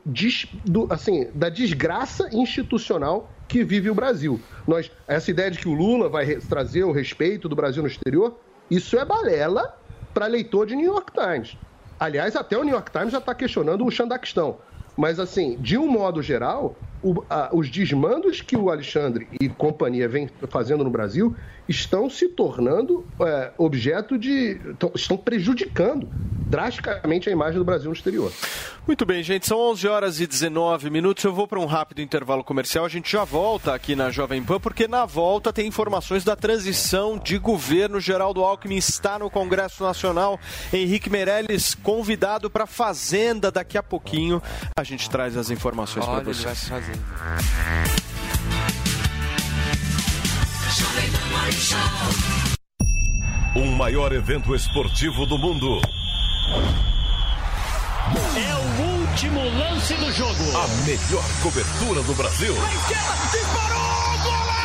do, 0.64 0.86
assim, 0.90 1.28
da 1.34 1.48
desgraça 1.48 2.28
institucional 2.32 3.30
que 3.46 3.62
vive 3.62 3.90
o 3.90 3.94
Brasil. 3.94 4.40
Nós, 4.66 4.90
essa 5.06 5.30
ideia 5.30 5.50
de 5.50 5.58
que 5.58 5.68
o 5.68 5.74
Lula 5.74 6.08
vai 6.08 6.36
trazer 6.36 6.84
o 6.84 6.92
respeito 6.92 7.48
do 7.48 7.54
Brasil 7.54 7.82
no 7.82 7.88
exterior, 7.88 8.38
isso 8.70 8.98
é 8.98 9.04
balela 9.04 9.78
para 10.12 10.26
leitor 10.26 10.66
de 10.66 10.74
New 10.74 10.92
York 10.92 11.12
Times. 11.12 11.56
Aliás, 12.00 12.34
até 12.34 12.56
o 12.56 12.64
New 12.64 12.74
York 12.74 12.90
Times 12.90 13.12
já 13.12 13.18
está 13.18 13.34
questionando 13.34 13.84
o 13.84 13.90
Xandaquistão. 13.90 14.58
Mas, 14.96 15.20
assim, 15.20 15.56
de 15.60 15.76
um 15.76 15.88
modo 15.88 16.22
geral, 16.22 16.76
o, 17.04 17.22
a, 17.28 17.50
os 17.52 17.70
desmandos 17.70 18.40
que 18.40 18.56
o 18.56 18.70
Alexandre 18.70 19.28
e 19.38 19.48
companhia 19.48 20.08
vem 20.08 20.28
fazendo 20.48 20.82
no 20.82 20.90
Brasil 20.90 21.36
estão 21.68 22.10
se 22.10 22.28
tornando 22.28 23.06
é, 23.20 23.52
objeto 23.58 24.18
de. 24.18 24.58
estão 24.94 25.16
prejudicando 25.16 26.08
drasticamente 26.46 27.28
a 27.28 27.32
imagem 27.32 27.58
do 27.58 27.64
Brasil 27.64 27.86
no 27.86 27.96
exterior. 27.96 28.32
Muito 28.86 29.06
bem, 29.06 29.22
gente, 29.22 29.46
são 29.46 29.58
11 29.58 29.88
horas 29.88 30.20
e 30.20 30.26
19 30.26 30.90
minutos. 30.90 31.24
Eu 31.24 31.32
vou 31.32 31.48
para 31.48 31.58
um 31.58 31.64
rápido 31.64 32.02
intervalo 32.02 32.44
comercial. 32.44 32.84
A 32.84 32.88
gente 32.88 33.10
já 33.10 33.24
volta 33.24 33.74
aqui 33.74 33.96
na 33.96 34.10
Jovem 34.10 34.42
Pan, 34.42 34.60
porque 34.60 34.86
na 34.86 35.06
volta 35.06 35.52
tem 35.52 35.66
informações 35.66 36.22
da 36.22 36.36
transição 36.36 37.18
de 37.18 37.38
governo. 37.38 37.98
Geraldo 37.98 38.44
Alckmin 38.44 38.76
está 38.76 39.18
no 39.18 39.30
Congresso 39.30 39.82
Nacional. 39.82 40.38
Henrique 40.72 41.08
Meirelles 41.08 41.74
convidado 41.74 42.50
para 42.50 42.64
a 42.64 42.66
Fazenda 42.66 43.50
daqui 43.50 43.78
a 43.78 43.82
pouquinho. 43.82 44.42
A 44.78 44.84
gente 44.84 45.08
traz 45.08 45.36
as 45.36 45.50
informações 45.50 46.04
para 46.04 46.20
vocês. 46.20 46.70
Um 53.56 53.76
maior 53.76 54.12
evento 54.12 54.54
esportivo 54.54 55.26
do 55.26 55.38
mundo. 55.38 55.80
É 58.36 58.54
o 58.54 59.00
último 59.00 59.40
lance 59.58 59.94
do 59.94 60.12
jogo. 60.12 60.44
A 60.56 60.66
melhor 60.84 61.24
cobertura 61.42 62.02
do 62.02 62.14
Brasil. 62.14 62.54
Disparou! 63.32 64.18
Golaço! 64.22 64.63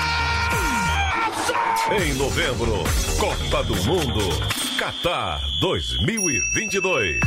Em 1.91 2.13
novembro, 2.13 2.83
Copa 3.19 3.63
do 3.63 3.75
Mundo. 3.83 4.21
Qatar 4.77 5.41
2022. 5.59 7.19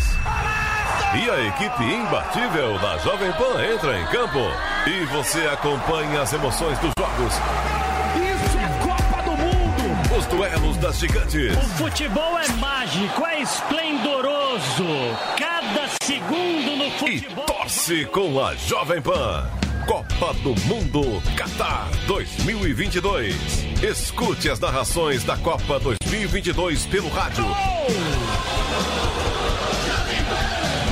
E 1.14 1.30
a 1.30 1.40
equipe 1.48 1.82
imbatível 1.82 2.78
da 2.78 2.98
Jovem 2.98 3.32
Pan 3.32 3.64
entra 3.64 3.98
em 3.98 4.06
campo. 4.06 4.38
E 4.86 5.04
você 5.06 5.40
acompanha 5.48 6.22
as 6.22 6.32
emoções 6.32 6.78
dos 6.78 6.92
jogos. 6.96 7.34
Isso 8.14 8.58
é 8.58 8.86
Copa 8.86 9.22
do 9.24 9.32
Mundo! 9.32 10.16
Os 10.16 10.26
duelos 10.26 10.76
das 10.76 10.98
gigantes. 10.98 11.56
O 11.56 11.68
futebol 11.78 12.38
é 12.38 12.48
mágico, 12.52 13.26
é 13.26 13.40
esplendoroso. 13.40 14.86
Cada 15.36 15.88
segundo 16.02 16.76
no 16.76 16.90
futebol. 16.92 17.44
E 17.44 17.52
torce 17.52 18.04
com 18.06 18.42
a 18.42 18.54
Jovem 18.54 19.02
Pan. 19.02 19.50
Copa 19.86 20.32
do 20.42 20.54
Mundo 20.66 21.20
Qatar 21.36 21.88
2022. 22.06 23.34
Escute 23.82 24.48
as 24.48 24.60
narrações 24.60 25.24
da 25.24 25.36
Copa 25.36 25.80
2022 25.80 26.86
pelo 26.86 27.08
rádio. 27.08 27.44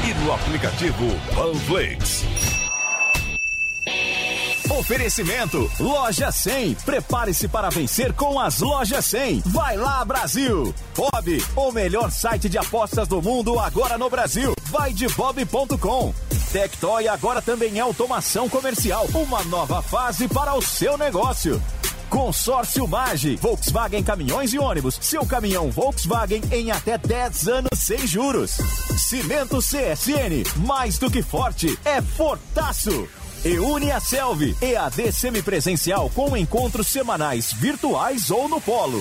E 0.09 0.15
no 0.25 0.33
aplicativo 0.33 1.07
Panflix. 1.35 2.60
Oferecimento 4.71 5.69
Loja 5.81 6.31
100. 6.31 6.77
Prepare-se 6.85 7.49
para 7.49 7.71
vencer 7.71 8.13
com 8.13 8.39
as 8.39 8.61
Lojas 8.61 9.05
100. 9.07 9.43
Vai 9.47 9.77
lá, 9.77 10.05
Brasil! 10.05 10.73
Bob, 10.95 11.45
o 11.57 11.73
melhor 11.73 12.11
site 12.11 12.49
de 12.49 12.57
apostas 12.57 13.09
do 13.09 13.21
mundo 13.21 13.59
agora 13.59 13.99
no 13.99 14.09
Brasil. 14.09 14.55
Vai 14.67 14.93
de 14.93 15.09
bob.com. 15.09 16.15
Tectoy 16.53 17.09
agora 17.09 17.43
também 17.43 17.79
é 17.79 17.81
automação 17.81 18.49
comercial. 18.49 19.09
Uma 19.13 19.43
nova 19.45 19.83
fase 19.83 20.29
para 20.29 20.55
o 20.55 20.63
seu 20.63 20.97
negócio. 20.97 21.61
Consórcio 22.09 22.87
Mage, 22.89 23.37
Volkswagen 23.37 24.03
Caminhões 24.03 24.53
e 24.53 24.59
Ônibus. 24.59 24.99
Seu 25.01 25.27
caminhão 25.27 25.71
Volkswagen 25.71 26.43
em 26.51 26.71
até 26.71 26.97
10 26.97 27.49
anos 27.49 27.79
sem 27.79 28.05
juros. 28.07 28.53
Cimento 28.97 29.59
CSN, 29.59 30.45
mais 30.67 30.99
do 30.99 31.11
que 31.11 31.23
forte, 31.23 31.79
é 31.85 32.01
fortaço. 32.01 33.09
E 33.43 33.59
une 33.59 33.91
a 33.91 33.99
Selvi, 33.99 34.55
EAD 34.61 35.13
semipresencial 35.13 36.11
com 36.15 36.37
encontros 36.37 36.89
semanais 36.89 37.55
virtuais 37.55 38.31
ou 38.31 38.47
no 38.51 38.61
polo. 38.61 39.01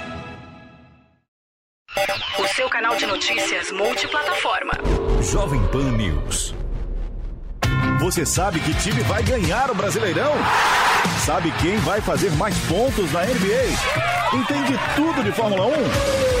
Canal 2.81 2.95
de 2.95 3.05
Notícias 3.05 3.71
Multiplataforma. 3.71 4.73
Jovem 5.21 5.61
Pan 5.67 5.91
News. 5.91 6.55
Você 7.99 8.25
sabe 8.25 8.59
que 8.59 8.73
time 8.73 9.01
vai 9.03 9.21
ganhar 9.21 9.69
o 9.69 9.75
Brasileirão? 9.75 10.33
Sabe 11.23 11.53
quem 11.61 11.77
vai 11.77 12.01
fazer 12.01 12.31
mais 12.31 12.57
pontos 12.61 13.11
na 13.11 13.23
NBA? 13.23 14.33
Entende 14.33 14.79
tudo 14.95 15.23
de 15.23 15.31
Fórmula 15.31 15.67
1? 15.67 16.40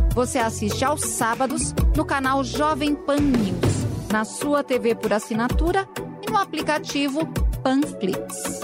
Você 0.13 0.39
assiste 0.39 0.83
aos 0.83 1.01
sábados 1.01 1.73
no 1.95 2.03
canal 2.03 2.43
Jovem 2.43 2.93
Pan 2.93 3.15
News, 3.15 4.11
na 4.11 4.25
sua 4.25 4.61
TV 4.61 4.93
por 4.93 5.13
assinatura 5.13 5.87
e 6.21 6.29
no 6.29 6.37
aplicativo 6.37 7.25
Panflix. 7.63 8.61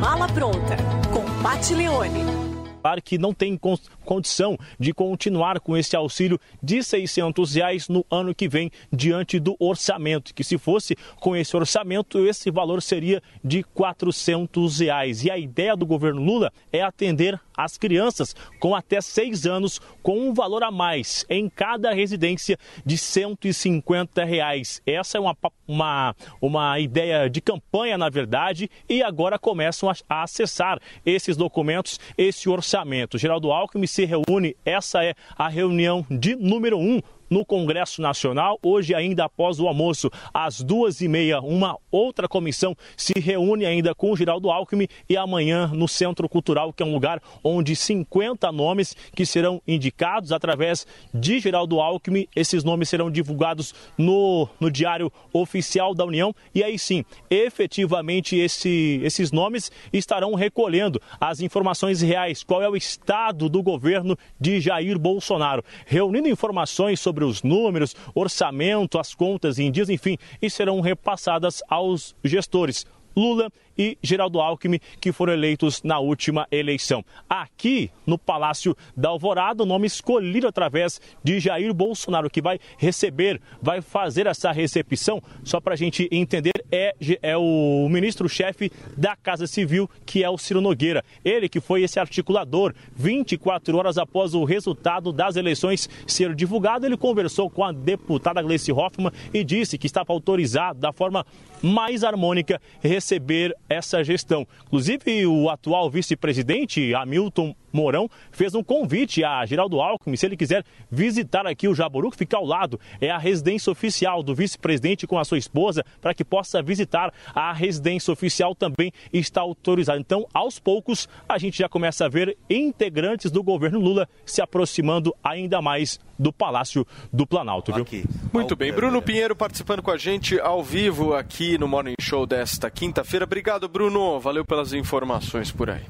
Mala 0.00 0.26
pronta 0.28 0.76
com 1.12 1.42
Pat 1.42 1.70
Leone. 1.70 2.55
Que 3.02 3.18
não 3.18 3.34
tem 3.34 3.56
con- 3.56 3.76
condição 4.04 4.56
de 4.78 4.92
continuar 4.94 5.58
com 5.60 5.76
esse 5.76 5.96
auxílio 5.96 6.38
de 6.62 6.82
600 6.82 7.54
reais 7.54 7.88
no 7.88 8.04
ano 8.10 8.34
que 8.34 8.48
vem 8.48 8.70
diante 8.92 9.38
do 9.40 9.56
orçamento, 9.58 10.32
que 10.32 10.44
se 10.44 10.56
fosse 10.56 10.96
com 11.20 11.34
esse 11.34 11.56
orçamento, 11.56 12.24
esse 12.24 12.50
valor 12.50 12.80
seria 12.80 13.20
de 13.44 13.62
400 13.62 14.78
reais. 14.80 15.24
E 15.24 15.30
a 15.30 15.36
ideia 15.38 15.76
do 15.76 15.84
governo 15.84 16.22
Lula 16.22 16.52
é 16.72 16.80
atender 16.82 17.38
as 17.56 17.78
crianças 17.78 18.34
com 18.60 18.74
até 18.74 19.00
seis 19.00 19.46
anos 19.46 19.80
com 20.02 20.28
um 20.28 20.34
valor 20.34 20.62
a 20.62 20.70
mais 20.70 21.24
em 21.28 21.48
cada 21.48 21.92
residência 21.92 22.58
de 22.84 22.98
150 22.98 24.24
reais. 24.24 24.80
Essa 24.86 25.18
é 25.18 25.20
uma, 25.20 25.36
uma, 25.66 26.14
uma 26.40 26.78
ideia 26.80 27.28
de 27.28 27.40
campanha, 27.40 27.96
na 27.96 28.08
verdade, 28.08 28.70
e 28.88 29.02
agora 29.02 29.38
começam 29.38 29.88
a, 29.88 29.94
a 30.08 30.22
acessar 30.22 30.78
esses 31.04 31.36
documentos, 31.36 31.98
esse 32.16 32.48
orçamento. 32.48 33.18
Geraldo 33.18 33.50
Alckmin 33.50 33.86
se 33.86 34.04
reúne, 34.04 34.56
essa 34.64 35.04
é 35.04 35.14
a 35.36 35.48
reunião 35.48 36.04
de 36.10 36.36
número 36.36 36.78
um 36.78 37.00
no 37.30 37.44
Congresso 37.44 38.00
Nacional. 38.00 38.58
Hoje, 38.62 38.94
ainda 38.94 39.24
após 39.24 39.58
o 39.60 39.66
almoço, 39.66 40.10
às 40.32 40.60
duas 40.60 41.00
e 41.00 41.08
meia, 41.08 41.40
uma 41.40 41.76
outra 41.90 42.28
comissão 42.28 42.76
se 42.96 43.14
reúne 43.18 43.66
ainda 43.66 43.94
com 43.94 44.12
o 44.12 44.16
Geraldo 44.16 44.50
Alckmin 44.50 44.88
e 45.08 45.16
amanhã 45.16 45.68
no 45.68 45.88
Centro 45.88 46.28
Cultural, 46.28 46.72
que 46.72 46.82
é 46.82 46.86
um 46.86 46.92
lugar 46.92 47.22
onde 47.42 47.74
50 47.74 48.50
nomes 48.52 48.96
que 49.14 49.26
serão 49.26 49.60
indicados 49.66 50.32
através 50.32 50.86
de 51.12 51.38
Geraldo 51.40 51.80
Alckmin. 51.80 52.26
Esses 52.34 52.64
nomes 52.64 52.88
serão 52.88 53.10
divulgados 53.10 53.74
no, 53.96 54.48
no 54.60 54.70
Diário 54.70 55.12
Oficial 55.32 55.94
da 55.94 56.04
União 56.04 56.34
e 56.54 56.62
aí 56.62 56.78
sim, 56.78 57.04
efetivamente, 57.30 58.36
esse, 58.36 59.00
esses 59.02 59.32
nomes 59.32 59.70
estarão 59.92 60.34
recolhendo 60.34 61.00
as 61.20 61.40
informações 61.40 62.00
reais, 62.00 62.42
qual 62.42 62.62
é 62.62 62.68
o 62.68 62.76
estado 62.76 63.48
do 63.48 63.62
governo 63.62 64.16
de 64.40 64.60
Jair 64.60 64.98
Bolsonaro, 64.98 65.64
reunindo 65.86 66.28
informações 66.28 67.00
sobre 67.00 67.15
os 67.24 67.42
números, 67.42 67.94
orçamento, 68.14 68.98
as 68.98 69.14
contas 69.14 69.58
em 69.58 69.70
dias, 69.70 69.88
enfim, 69.88 70.18
e 70.40 70.50
serão 70.50 70.80
repassadas 70.80 71.62
aos 71.68 72.14
gestores. 72.22 72.86
Lula 73.16 73.50
e 73.76 73.96
Geraldo 74.02 74.40
Alckmin, 74.40 74.80
que 75.00 75.12
foram 75.12 75.32
eleitos 75.32 75.82
na 75.82 75.98
última 75.98 76.46
eleição. 76.50 77.04
Aqui 77.28 77.90
no 78.06 78.18
Palácio 78.18 78.76
da 78.96 79.08
Alvorada, 79.08 79.62
o 79.62 79.66
nome 79.66 79.86
escolhido 79.86 80.46
através 80.46 81.00
de 81.22 81.40
Jair 81.40 81.72
Bolsonaro, 81.74 82.30
que 82.30 82.42
vai 82.42 82.58
receber, 82.78 83.40
vai 83.60 83.80
fazer 83.80 84.26
essa 84.26 84.52
recepção, 84.52 85.22
só 85.44 85.60
para 85.60 85.74
a 85.74 85.76
gente 85.76 86.08
entender, 86.10 86.52
é, 86.70 86.94
é 87.22 87.36
o 87.36 87.88
ministro-chefe 87.90 88.70
da 88.96 89.16
Casa 89.16 89.46
Civil, 89.46 89.88
que 90.04 90.22
é 90.22 90.30
o 90.30 90.38
Ciro 90.38 90.60
Nogueira. 90.60 91.04
Ele 91.24 91.48
que 91.48 91.60
foi 91.60 91.82
esse 91.82 91.98
articulador, 91.98 92.74
24 92.94 93.76
horas 93.76 93.98
após 93.98 94.34
o 94.34 94.44
resultado 94.44 95.12
das 95.12 95.36
eleições 95.36 95.88
ser 96.06 96.34
divulgado, 96.34 96.86
ele 96.86 96.96
conversou 96.96 97.50
com 97.50 97.64
a 97.64 97.72
deputada 97.72 98.42
Gleice 98.42 98.72
Hoffmann 98.72 99.12
e 99.32 99.44
disse 99.44 99.78
que 99.78 99.86
estava 99.86 100.12
autorizado 100.12 100.78
da 100.78 100.92
forma 100.92 101.24
mais 101.62 102.04
harmônica 102.04 102.60
receber 102.80 103.54
essa 103.68 104.02
gestão. 104.02 104.46
Inclusive, 104.66 105.26
o 105.26 105.48
atual 105.48 105.90
vice-presidente, 105.90 106.94
Hamilton 106.94 107.54
Mourão, 107.72 108.08
fez 108.30 108.54
um 108.54 108.62
convite 108.62 109.22
a 109.22 109.44
Geraldo 109.44 109.80
Alckmin, 109.80 110.16
se 110.16 110.26
ele 110.26 110.36
quiser 110.36 110.64
visitar 110.90 111.46
aqui 111.46 111.68
o 111.68 111.74
Jaburu, 111.74 112.10
que 112.10 112.16
fica 112.16 112.36
ao 112.36 112.44
lado, 112.44 112.80
é 113.00 113.10
a 113.10 113.18
residência 113.18 113.70
oficial 113.70 114.22
do 114.22 114.34
vice-presidente 114.34 115.06
com 115.06 115.18
a 115.18 115.24
sua 115.24 115.38
esposa, 115.38 115.84
para 116.00 116.14
que 116.14 116.24
possa 116.24 116.62
visitar 116.62 117.12
a 117.34 117.52
residência 117.52 118.12
oficial 118.12 118.54
também 118.54 118.92
está 119.12 119.42
autorizada. 119.42 119.98
Então, 119.98 120.26
aos 120.32 120.58
poucos, 120.58 121.08
a 121.28 121.38
gente 121.38 121.58
já 121.58 121.68
começa 121.68 122.06
a 122.06 122.08
ver 122.08 122.36
integrantes 122.48 123.30
do 123.30 123.42
governo 123.42 123.78
Lula 123.78 124.08
se 124.24 124.40
aproximando 124.40 125.14
ainda 125.22 125.60
mais 125.60 125.98
do 126.18 126.32
Palácio 126.32 126.86
do 127.12 127.26
Planalto, 127.26 127.72
viu? 127.72 127.86
Muito 128.32 128.56
bem, 128.56 128.72
Bruno 128.72 129.02
Pinheiro 129.02 129.36
participando 129.36 129.82
com 129.82 129.90
a 129.90 129.98
gente 129.98 130.40
ao 130.40 130.62
vivo 130.62 131.14
aqui 131.14 131.58
no 131.58 131.68
Morning 131.68 131.94
Show 132.00 132.26
desta 132.26 132.70
quinta-feira. 132.70 133.24
Obrigado, 133.24 133.55
Bruno. 133.60 134.20
Valeu 134.20 134.44
pelas 134.44 134.72
informações 134.74 135.50
por 135.50 135.70
aí. 135.70 135.82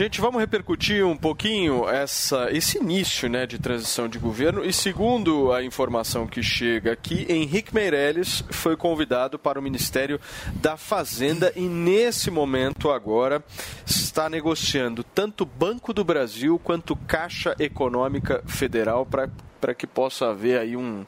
Gente, 0.00 0.18
vamos 0.18 0.40
repercutir 0.40 1.04
um 1.04 1.14
pouquinho 1.14 1.86
essa, 1.86 2.48
esse 2.50 2.78
início 2.78 3.28
né, 3.28 3.44
de 3.44 3.58
transição 3.58 4.08
de 4.08 4.18
governo. 4.18 4.64
E 4.64 4.72
segundo 4.72 5.52
a 5.52 5.62
informação 5.62 6.26
que 6.26 6.42
chega 6.42 6.92
aqui, 6.92 7.26
Henrique 7.28 7.74
Meirelles 7.74 8.42
foi 8.50 8.78
convidado 8.78 9.38
para 9.38 9.58
o 9.58 9.62
Ministério 9.62 10.18
da 10.54 10.78
Fazenda 10.78 11.52
e 11.54 11.62
nesse 11.68 12.30
momento 12.30 12.90
agora 12.90 13.44
está 13.84 14.30
negociando 14.30 15.04
tanto 15.04 15.44
Banco 15.44 15.92
do 15.92 16.02
Brasil 16.02 16.58
quanto 16.64 16.96
Caixa 16.96 17.54
Econômica 17.58 18.42
Federal 18.46 19.04
para 19.04 19.74
que 19.74 19.86
possa 19.86 20.30
haver 20.30 20.60
aí 20.60 20.78
um 20.78 21.04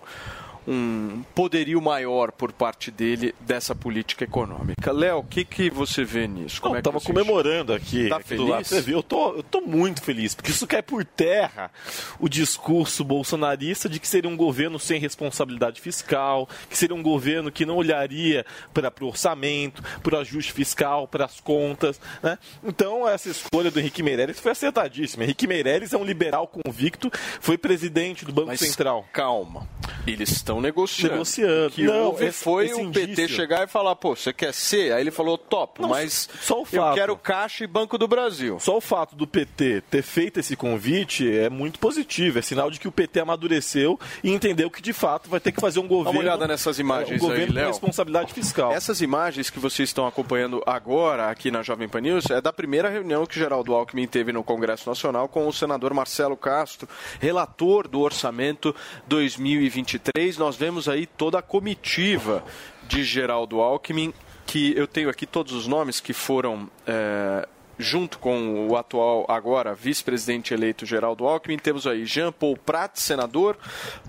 um 0.66 1.22
poderio 1.34 1.80
maior 1.80 2.30
por 2.32 2.52
parte 2.52 2.90
dele 2.90 3.34
dessa 3.40 3.74
política 3.74 4.24
econômica. 4.24 4.92
Léo, 4.92 5.18
o 5.18 5.24
que, 5.24 5.44
que 5.44 5.70
você 5.70 6.04
vê 6.04 6.26
nisso? 6.26 6.60
Como 6.60 6.74
Não, 6.74 6.78
é 6.78 6.82
que 6.82 6.84
tava 6.84 7.00
comemorando 7.00 7.72
aqui. 7.72 8.08
Tá 8.08 8.16
aqui 8.16 8.28
feliz? 8.28 8.44
do 8.44 8.50
lado. 8.50 8.64
Você 8.64 8.80
viu? 8.80 8.98
Eu 8.98 9.02
tô, 9.02 9.36
eu 9.36 9.42
tô 9.42 9.60
muito 9.60 10.02
feliz, 10.02 10.34
porque 10.34 10.50
isso 10.50 10.66
cai 10.66 10.82
por 10.82 11.04
terra 11.04 11.70
o 12.18 12.28
discurso 12.28 13.04
bolsonarista 13.04 13.88
de 13.88 13.98
que 13.98 14.06
seria 14.08 14.30
um 14.30 14.36
governo 14.36 14.78
sem 14.78 15.00
responsabilidade 15.00 15.80
fiscal, 15.80 16.48
que 16.68 16.76
seria 16.76 16.94
um 16.94 17.02
governo 17.02 17.50
que 17.50 17.66
não 17.66 17.76
olharia 17.76 18.44
para 18.72 18.92
o 19.00 19.08
orçamento, 19.08 19.82
para 20.02 20.16
o 20.16 20.18
ajuste 20.18 20.52
fiscal, 20.52 21.08
para 21.08 21.24
as 21.24 21.40
contas. 21.40 22.00
Né? 22.22 22.38
Então, 22.62 23.08
essa 23.08 23.28
escolha 23.28 23.70
do 23.70 23.80
Henrique 23.80 24.02
Meirelles 24.02 24.38
foi 24.40 24.52
acertadíssima. 24.52 25.24
Henrique 25.24 25.46
Meirelles 25.46 25.92
é 25.92 25.96
um 25.96 26.04
liberal 26.04 26.46
convicto, 26.46 27.10
foi 27.40 27.56
presidente 27.58 28.24
do 28.24 28.32
Banco 28.32 28.48
Mas 28.48 28.60
Central. 28.60 29.06
Calma, 29.12 29.66
eles 30.06 30.30
estão 30.30 30.51
negociando. 30.60 31.12
Negociando. 31.14 31.66
O 31.68 31.70
que 31.70 31.82
Não, 31.84 32.04
houve 32.06 32.26
esse- 32.26 32.42
foi 32.44 32.66
esse 32.66 32.80
o 32.80 32.90
PT 32.90 33.12
indício- 33.12 33.28
chegar 33.36 33.64
e 33.64 33.66
falar, 33.66 33.94
pô, 33.96 34.14
você 34.16 34.32
quer 34.32 34.52
ser? 34.52 34.92
Aí 34.92 35.00
ele 35.00 35.10
falou, 35.10 35.36
top, 35.38 35.80
Não, 35.82 35.88
mas 35.88 36.28
só 36.40 36.58
o 36.58 36.60
eu 36.62 36.64
fato. 36.66 36.94
quero 36.94 37.16
Caixa 37.16 37.64
e 37.64 37.66
Banco 37.66 37.96
do 37.98 38.06
Brasil. 38.08 38.58
Só 38.60 38.76
o 38.76 38.80
fato 38.80 39.14
do 39.16 39.26
PT 39.26 39.82
ter 39.90 40.02
feito 40.02 40.40
esse 40.40 40.56
convite 40.56 41.30
é 41.30 41.48
muito 41.48 41.78
positivo. 41.78 42.38
É 42.38 42.42
sinal 42.42 42.70
de 42.70 42.78
que 42.80 42.88
o 42.88 42.92
PT 42.92 43.20
amadureceu 43.20 43.98
e 44.22 44.30
entendeu 44.30 44.70
que, 44.70 44.82
de 44.82 44.92
fato, 44.92 45.28
vai 45.28 45.40
ter 45.40 45.52
que 45.52 45.60
fazer 45.60 45.78
um 45.80 45.82
Dá 45.82 45.88
governo. 45.88 46.18
uma 46.18 46.24
olhada 46.24 46.46
nessas 46.48 46.78
imagens 46.78 47.20
um 47.22 47.26
governo 47.26 47.58
aí, 47.58 47.64
com 47.64 47.70
responsabilidade 47.70 48.32
fiscal. 48.32 48.72
Essas 48.72 49.00
imagens 49.00 49.50
que 49.50 49.58
vocês 49.58 49.88
estão 49.88 50.06
acompanhando 50.06 50.62
agora 50.66 51.30
aqui 51.30 51.50
na 51.50 51.62
Jovem 51.62 51.88
Pan 51.88 52.00
News 52.00 52.30
é 52.30 52.40
da 52.40 52.52
primeira 52.52 52.88
reunião 52.88 53.26
que 53.26 53.38
Geraldo 53.38 53.74
Alckmin 53.74 54.06
teve 54.06 54.32
no 54.32 54.42
Congresso 54.42 54.88
Nacional 54.88 55.28
com 55.28 55.46
o 55.46 55.52
senador 55.52 55.92
Marcelo 55.94 56.36
Castro, 56.36 56.88
relator 57.20 57.86
do 57.88 58.00
orçamento 58.00 58.74
2023. 59.06 60.36
Nós 60.42 60.56
vemos 60.56 60.88
aí 60.88 61.06
toda 61.06 61.38
a 61.38 61.42
comitiva 61.42 62.44
de 62.88 63.04
Geraldo 63.04 63.60
Alckmin, 63.60 64.12
que 64.44 64.76
eu 64.76 64.88
tenho 64.88 65.08
aqui 65.08 65.24
todos 65.24 65.52
os 65.52 65.68
nomes 65.68 66.00
que 66.00 66.12
foram. 66.12 66.68
é, 66.84 67.48
Junto 67.82 68.20
com 68.20 68.68
o 68.68 68.76
atual, 68.76 69.26
agora, 69.28 69.74
vice-presidente 69.74 70.54
eleito 70.54 70.86
Geraldo 70.86 71.26
Alckmin, 71.26 71.58
temos 71.58 71.84
aí 71.84 72.06
Jean 72.06 72.30
Paul 72.30 72.56
Prat, 72.56 72.96
senador, 72.96 73.58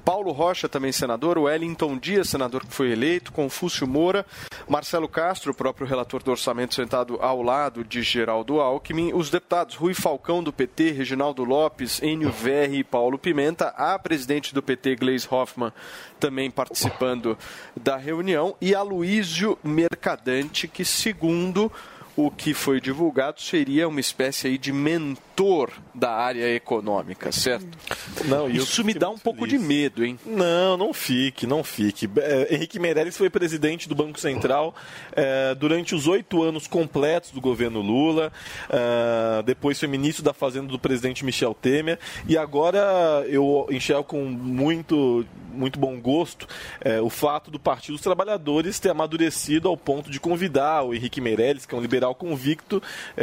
Paulo 0.06 0.32
Rocha, 0.32 0.70
também 0.70 0.92
senador, 0.92 1.40
Wellington 1.40 1.98
Dias, 1.98 2.30
senador 2.30 2.64
que 2.64 2.72
foi 2.72 2.92
eleito, 2.92 3.32
Confúcio 3.32 3.88
Moura, 3.88 4.28
Marcelo 4.70 5.10
Castro, 5.10 5.52
o 5.52 5.56
próprio 5.56 5.88
relator 5.88 6.22
do 6.22 6.30
orçamento, 6.30 6.76
sentado 6.76 7.18
ao 7.20 7.42
lado 7.42 7.84
de 7.84 8.04
Geraldo 8.04 8.60
Alckmin, 8.60 9.12
os 9.12 9.32
deputados 9.32 9.76
Rui 9.76 9.96
Falcão, 9.96 10.44
do 10.44 10.54
PT, 10.54 10.92
Reginaldo 10.92 11.44
Lopes, 11.44 12.00
Enio 12.04 12.32
Verri 12.32 12.78
e 12.78 12.84
Paulo 12.84 13.18
Pimenta, 13.18 13.70
a 13.70 13.98
presidente 13.98 14.54
do 14.54 14.62
PT, 14.62 14.98
Gleis 14.98 15.28
Hoffmann, 15.30 15.74
também 16.20 16.52
participando 16.52 17.36
da 17.76 17.98
reunião, 17.98 18.56
e 18.62 18.76
Aloísio 18.76 19.58
Mercadante, 19.64 20.68
que, 20.68 20.86
segundo 20.86 21.72
o 22.16 22.30
que 22.30 22.54
foi 22.54 22.80
divulgado, 22.80 23.42
seria 23.42 23.88
uma 23.88 24.00
espécie 24.00 24.58
de 24.58 24.72
mentor 24.72 25.72
da 25.94 26.12
área 26.12 26.54
econômica, 26.54 27.32
certo? 27.32 27.78
Não, 28.26 28.50
Isso 28.50 28.84
me 28.84 28.94
dá 28.94 29.10
um 29.10 29.18
pouco 29.18 29.48
de 29.48 29.58
medo, 29.58 30.04
hein? 30.04 30.18
Não, 30.26 30.78
não 30.78 30.94
fique, 30.94 31.46
não 31.48 31.64
fique. 31.64 32.10
É, 32.18 32.54
Henrique 32.54 32.80
Meirelles 32.80 33.18
foi 33.18 33.30
presidente 33.30 33.90
do 33.90 33.96
Banco 33.96 34.20
Central 34.20 34.76
é, 35.12 35.56
durante 35.56 35.96
os 35.96 36.08
oito 36.08 36.42
anos 36.44 36.68
completos 36.68 37.32
do 37.32 37.42
governo 37.42 37.82
Lula. 37.82 38.32
é, 38.70 39.44
depois 39.44 39.80
foi 39.80 39.88
ministro 39.88 40.24
da 40.24 40.34
Fazenda 40.34 40.68
do 40.68 40.80
presidente 40.80 41.26
Michel 41.26 41.54
Temer. 41.54 42.00
E 42.28 42.38
agora 42.38 43.26
eu 43.28 43.68
enxergo 43.70 44.04
com 44.04 44.24
muito, 44.24 45.26
muito 45.52 45.80
bom 45.80 46.00
gosto 46.00 46.48
é, 46.82 47.02
o 47.02 47.10
fato 47.10 47.52
do 47.52 47.60
Partido 47.60 47.94
dos 47.94 48.02
Trabalhadores 48.02 48.80
ter 48.80 48.90
amadurecido 48.90 49.68
ao 49.68 49.78
ponto 49.78 50.10
de 50.10 50.20
convidar 50.20 50.84
o 50.84 50.94
Henrique 50.94 51.22
Meirelles, 51.22 51.66
que 51.66 51.76
é 51.76 51.78
um 51.78 51.82
liberal 51.82 52.16
convicto, 52.16 52.82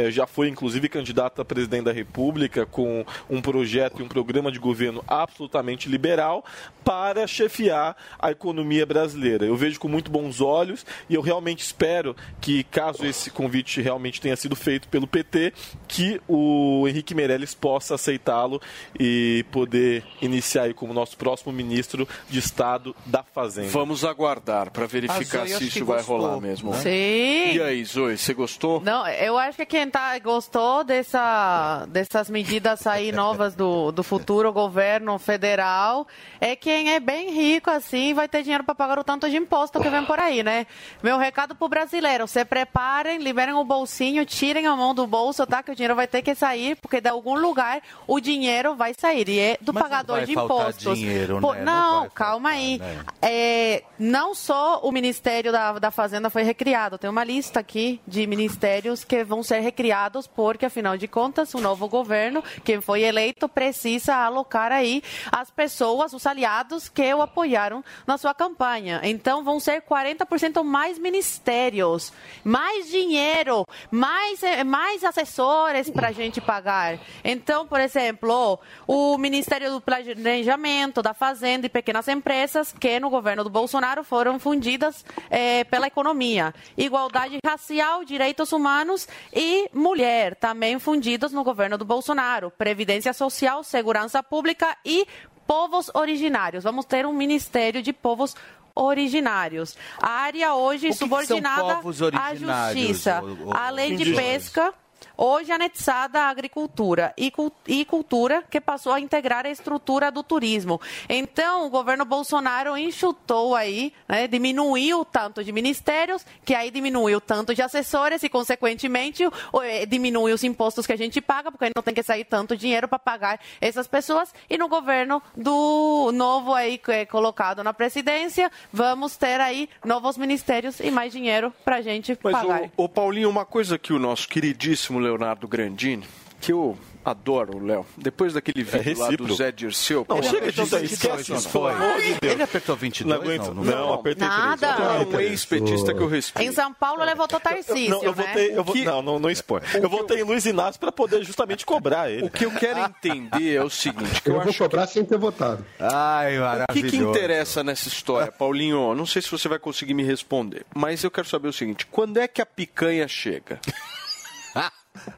já 0.09 0.25
foi 0.25 0.47
inclusive 0.47 0.87
candidato 0.87 1.41
a 1.41 1.45
presidente 1.45 1.85
da 1.85 1.91
República 1.91 2.65
com 2.65 3.05
um 3.29 3.41
projeto 3.41 3.99
e 3.99 4.03
um 4.03 4.07
programa 4.07 4.51
de 4.51 4.59
governo 4.59 4.80
absolutamente 5.07 5.89
liberal 5.89 6.43
para 6.83 7.27
chefiar 7.27 7.95
a 8.19 8.31
economia 8.31 8.85
brasileira. 8.85 9.45
Eu 9.45 9.55
vejo 9.55 9.79
com 9.79 9.87
muito 9.87 10.09
bons 10.09 10.41
olhos 10.41 10.85
e 11.09 11.15
eu 11.15 11.21
realmente 11.21 11.63
espero 11.63 12.15
que, 12.39 12.63
caso 12.63 13.05
esse 13.05 13.29
convite 13.29 13.81
realmente 13.81 14.19
tenha 14.19 14.35
sido 14.35 14.55
feito 14.55 14.87
pelo 14.87 15.05
PT, 15.07 15.53
que 15.87 16.19
o 16.27 16.87
Henrique 16.87 17.13
Meirelles 17.13 17.53
possa 17.53 17.95
aceitá-lo 17.95 18.61
e 18.99 19.45
poder 19.51 20.03
iniciar 20.21 20.63
aí 20.63 20.73
como 20.73 20.93
nosso 20.93 21.17
próximo 21.17 21.51
ministro 21.51 22.07
de 22.29 22.39
Estado 22.39 22.95
da 23.05 23.23
Fazenda. 23.23 23.69
Vamos 23.69 24.03
aguardar 24.03 24.71
para 24.71 24.87
verificar 24.87 25.43
A 25.43 25.45
Zoe 25.45 25.57
se 25.57 25.67
isso 25.67 25.85
vai 25.85 25.97
gostou, 25.97 26.17
rolar 26.17 26.41
mesmo. 26.41 26.71
né? 26.71 26.77
Sim. 26.77 27.55
E 27.55 27.61
aí, 27.61 27.83
Zoe, 27.85 28.17
você 28.17 28.33
gostou? 28.33 28.81
Não, 28.81 29.07
eu 29.07 29.37
acho 29.37 29.57
que 29.57 29.65
quem 29.65 29.89
tá, 29.89 30.17
gostou 30.19 30.83
dessa, 30.83 31.85
dessas 31.89 32.29
medidas 32.29 32.87
aí 32.87 33.11
novas 33.11 33.53
do, 33.55 33.91
do 33.91 34.03
futuro 34.03 34.51
governo 34.51 34.70
federal 35.19 36.07
é 36.39 36.55
quem 36.55 36.93
é 36.93 36.99
bem 36.99 37.31
rico 37.31 37.69
assim 37.69 38.13
vai 38.13 38.27
ter 38.27 38.43
dinheiro 38.43 38.63
para 38.63 38.73
pagar 38.75 38.99
o 38.99 39.03
tanto 39.03 39.29
de 39.29 39.37
imposto 39.37 39.79
que 39.79 39.89
vem 39.89 40.05
por 40.05 40.19
aí, 40.19 40.43
né? 40.43 40.65
Meu 41.03 41.17
recado 41.17 41.55
pro 41.55 41.67
brasileiro, 41.67 42.27
se 42.27 42.43
preparem, 42.45 43.19
liberem 43.19 43.53
o 43.53 43.63
bolsinho, 43.63 44.25
tirem 44.25 44.65
a 44.65 44.75
mão 44.75 44.93
do 44.95 45.05
bolso, 45.05 45.45
tá? 45.45 45.61
Que 45.61 45.71
o 45.71 45.75
dinheiro 45.75 45.95
vai 45.95 46.07
ter 46.07 46.21
que 46.21 46.33
sair, 46.33 46.75
porque 46.77 47.01
de 47.01 47.09
algum 47.09 47.37
lugar 47.37 47.81
o 48.07 48.19
dinheiro 48.19 48.75
vai 48.75 48.93
sair 48.93 49.27
e 49.29 49.39
é 49.39 49.57
do 49.61 49.73
Mas 49.73 49.83
pagador 49.83 50.25
de 50.25 50.33
faltar 50.33 50.69
impostos. 50.69 50.97
dinheiro, 50.97 51.39
Pô, 51.39 51.53
né? 51.53 51.63
Não 51.63 51.81
não, 51.81 52.09
calma 52.09 52.49
aí. 52.49 52.81
É, 53.21 53.83
não 53.97 54.35
só 54.35 54.79
o 54.81 54.91
Ministério 54.91 55.51
da, 55.51 55.73
da 55.79 55.91
Fazenda 55.91 56.29
foi 56.29 56.43
recriado, 56.43 56.97
tem 56.97 57.09
uma 57.09 57.23
lista 57.23 57.59
aqui 57.59 57.99
de 58.07 58.25
ministérios 58.27 59.03
que 59.03 59.23
vão 59.23 59.41
ser 59.43 59.59
recriados 59.59 60.27
porque, 60.27 60.65
afinal 60.65 60.97
de 60.97 61.07
contas, 61.07 61.53
o 61.53 61.59
novo 61.59 61.87
governo, 61.87 62.43
quem 62.63 62.81
foi 62.81 63.01
eleito, 63.01 63.49
precisa 63.49 64.15
alocar 64.15 64.60
aí 64.69 65.01
as 65.31 65.49
pessoas, 65.49 66.11
os 66.11 66.27
aliados 66.27 66.89
que 66.89 67.13
o 67.13 67.21
apoiaram 67.21 67.81
na 68.05 68.17
sua 68.17 68.33
campanha. 68.33 68.99
Então, 69.03 69.45
vão 69.45 69.61
ser 69.61 69.81
40% 69.81 70.61
mais 70.63 70.99
ministérios, 70.99 72.11
mais 72.43 72.89
dinheiro, 72.89 73.65
mais, 73.89 74.43
eh, 74.43 74.65
mais 74.65 75.05
assessores 75.05 75.89
para 75.89 76.09
a 76.09 76.11
gente 76.11 76.41
pagar. 76.41 76.99
Então, 77.23 77.65
por 77.65 77.79
exemplo, 77.79 78.59
o 78.85 79.17
Ministério 79.17 79.71
do 79.71 79.79
Planejamento, 79.79 81.01
da 81.01 81.13
Fazenda 81.13 81.65
e 81.65 81.69
Pequenas 81.69 82.07
Empresas, 82.07 82.73
que 82.77 82.99
no 82.99 83.09
governo 83.09 83.43
do 83.43 83.49
Bolsonaro 83.49 84.03
foram 84.03 84.37
fundidas 84.37 85.05
eh, 85.29 85.63
pela 85.65 85.87
economia. 85.87 86.53
Igualdade 86.77 87.37
racial, 87.45 88.03
direitos 88.03 88.51
humanos 88.51 89.07
e 89.33 89.69
mulher, 89.73 90.35
também 90.35 90.77
fundidos 90.79 91.31
no 91.31 91.43
governo 91.43 91.77
do 91.77 91.85
Bolsonaro. 91.85 92.51
Previdência 92.51 93.13
Social, 93.13 93.63
Segurança 93.63 94.21
Pública 94.23 94.50
e 94.85 95.05
povos 95.47 95.89
originários. 95.93 96.63
Vamos 96.63 96.85
ter 96.85 97.05
um 97.05 97.13
Ministério 97.13 97.81
de 97.81 97.91
Povos 97.93 98.35
Originários. 98.73 99.75
A 100.01 100.09
área 100.09 100.55
hoje 100.55 100.87
O 100.87 100.89
que 100.89 100.93
que 100.93 100.99
subordinada 100.99 101.75
povos 101.75 102.01
à 102.01 102.33
justiça. 102.35 103.21
o- 103.21 103.49
o- 103.49 103.53
A 103.55 103.69
lei 103.69 103.95
de 103.95 104.13
pesca 104.15 104.73
hoje 105.17 105.51
anexada 105.51 106.21
à 106.21 106.29
agricultura 106.29 107.13
e, 107.17 107.29
cul- 107.31 107.51
cultura, 107.87 108.43
que 108.49 108.59
passou 108.61 108.93
a 108.93 108.99
integrar 108.99 109.45
a 109.45 109.49
estrutura 109.49 110.11
do 110.11 110.23
turismo. 110.23 110.79
Então, 111.09 111.65
o 111.65 111.69
governo 111.69 112.05
Bolsonaro 112.05 112.77
enxutou 112.77 113.55
aí, 113.55 113.93
né, 114.07 114.27
diminuiu 114.27 115.01
o 115.01 115.05
tanto 115.05 115.43
de 115.43 115.51
ministérios, 115.51 116.25
que 116.45 116.53
aí 116.53 116.69
diminuiu 116.71 117.17
o 117.17 117.21
tanto 117.21 117.53
de 117.55 117.61
assessores 117.61 118.23
e, 118.23 118.29
consequentemente, 118.29 119.23
eh, 119.63 119.85
diminui 119.85 120.33
os 120.33 120.43
impostos 120.43 120.85
que 120.85 120.93
a 120.93 120.97
gente 120.97 121.21
paga, 121.21 121.51
porque 121.51 121.65
aí 121.65 121.71
não 121.75 121.83
tem 121.83 121.93
que 121.93 122.03
sair 122.03 122.23
tanto 122.25 122.55
dinheiro 122.57 122.87
para 122.87 122.99
pagar 122.99 123.39
essas 123.59 123.87
pessoas. 123.87 124.33
E 124.49 124.57
no 124.57 124.67
governo 124.67 125.21
do 125.35 126.11
novo 126.13 126.53
aí 126.53 126.77
que 126.77 126.91
é 126.91 127.05
colocado 127.05 127.63
na 127.63 127.73
presidência, 127.73 128.51
vamos 128.71 129.15
ter 129.17 129.39
aí 129.39 129.69
novos 129.85 130.17
ministérios 130.17 130.79
e 130.79 130.91
mais 130.91 131.11
dinheiro 131.11 131.53
para 131.63 131.77
a 131.77 131.81
gente 131.81 132.17
Mas, 132.23 132.33
pagar. 132.33 132.69
o, 132.75 132.89
Paulinho, 132.89 133.29
uma 133.29 133.45
coisa 133.45 133.77
que 133.77 133.93
o 133.93 133.99
nosso 133.99 134.27
queridíssimo 134.27 134.90
Leonardo 134.99 135.47
Grandini, 135.47 136.03
que 136.39 136.51
eu 136.51 136.77
adoro 137.03 137.57
o 137.57 137.65
Léo, 137.65 137.83
depois 137.97 138.33
daquele 138.33 138.63
vídeo 138.63 138.99
lá 138.99 139.09
do. 139.09 139.33
Zé 139.33 139.51
Dirceu... 139.51 140.05
Não, 140.07 140.17
ele 140.17 140.27
chega 140.27 140.45
aí, 140.45 140.51
22, 140.51 140.91
esquece 140.91 141.31
não 141.31 141.37
isso, 141.37 141.49
de. 141.49 142.27
Ele 142.27 142.43
apertou 142.43 142.75
22? 142.75 143.07
Não 143.19 143.23
aguento. 143.25 143.53
Não, 143.55 143.63
Não, 143.63 143.93
apertei 143.93 144.27
Nada. 144.27 144.73
três. 144.75 145.01
É 145.13 145.17
um 145.17 145.19
ex-petista 145.19 145.93
que 145.95 145.99
eu 145.99 146.07
respeito. 146.07 146.47
Em 146.47 146.51
São 146.53 146.71
Paulo 146.71 147.03
levou 147.03 147.27
Tarcísio, 147.27 147.89
Não, 147.89 148.03
eu 148.03 148.15
né? 148.15 148.23
votei, 148.27 148.55
eu 148.55 148.63
vou, 148.63 148.75
não, 148.75 149.01
não, 149.01 149.19
não 149.19 149.31
expõe. 149.31 149.61
Eu 149.73 149.89
votei 149.89 150.19
em 150.19 150.23
Luiz 150.23 150.45
Inácio 150.45 150.79
para 150.79 150.91
poder 150.91 151.23
justamente 151.23 151.65
cobrar 151.65 152.09
ele. 152.11 152.23
O 152.25 152.29
que 152.29 152.45
eu 152.45 152.51
quero 152.51 152.79
entender 152.79 153.55
é 153.55 153.63
o 153.63 153.69
seguinte, 153.69 154.21
que 154.21 154.29
Eu 154.29 154.35
eu 154.35 154.41
vou 154.41 154.49
acho 154.49 154.59
cobrar 154.59 154.85
sem 154.85 155.03
ter 155.03 155.17
votado. 155.17 155.65
Ai, 155.79 156.37
O 156.37 156.41
que, 156.71 156.83
que 156.83 156.97
maravilhoso. 156.97 157.09
interessa 157.09 157.63
nessa 157.63 157.87
história, 157.87 158.31
Paulinho? 158.31 158.93
Não 158.93 159.07
sei 159.07 159.23
se 159.23 159.31
você 159.31 159.47
vai 159.49 159.57
conseguir 159.57 159.95
me 159.95 160.03
responder, 160.03 160.65
mas 160.75 161.03
eu 161.03 161.09
quero 161.09 161.27
saber 161.27 161.47
o 161.47 161.53
seguinte: 161.53 161.87
quando 161.87 162.17
é 162.17 162.27
que 162.27 162.41
a 162.41 162.45
picanha 162.45 163.07
chega? 163.07 163.59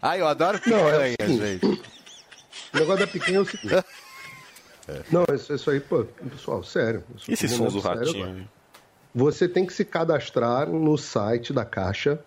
Ai, 0.02 0.22
eu 0.22 0.28
adoro 0.28 0.60
Não, 0.68 0.90
é 0.90 1.10
picanha, 1.12 1.16
assim. 1.22 1.38
gente. 1.40 1.66
O 1.66 2.78
negócio 2.78 3.06
da 3.06 3.12
picanha 3.12 3.38
é 3.38 3.42
o 3.42 3.46
seguinte. 3.46 3.84
Não, 5.12 5.26
isso, 5.34 5.54
isso 5.54 5.70
aí, 5.72 5.80
pô, 5.80 6.04
pessoal, 6.30 6.64
sério. 6.64 7.04
Isso 7.16 7.32
esses 7.32 7.52
é 7.54 7.56
sons 7.56 7.74
do 7.74 7.82
sério 7.82 8.00
ratinho? 8.00 8.26
aí? 8.26 8.48
Você 9.16 9.48
tem 9.48 9.66
que 9.66 9.74
se 9.74 9.86
cadastrar 9.86 10.68
no 10.68 10.98
site 10.98 11.54
da 11.54 11.64
Caixa. 11.64 12.20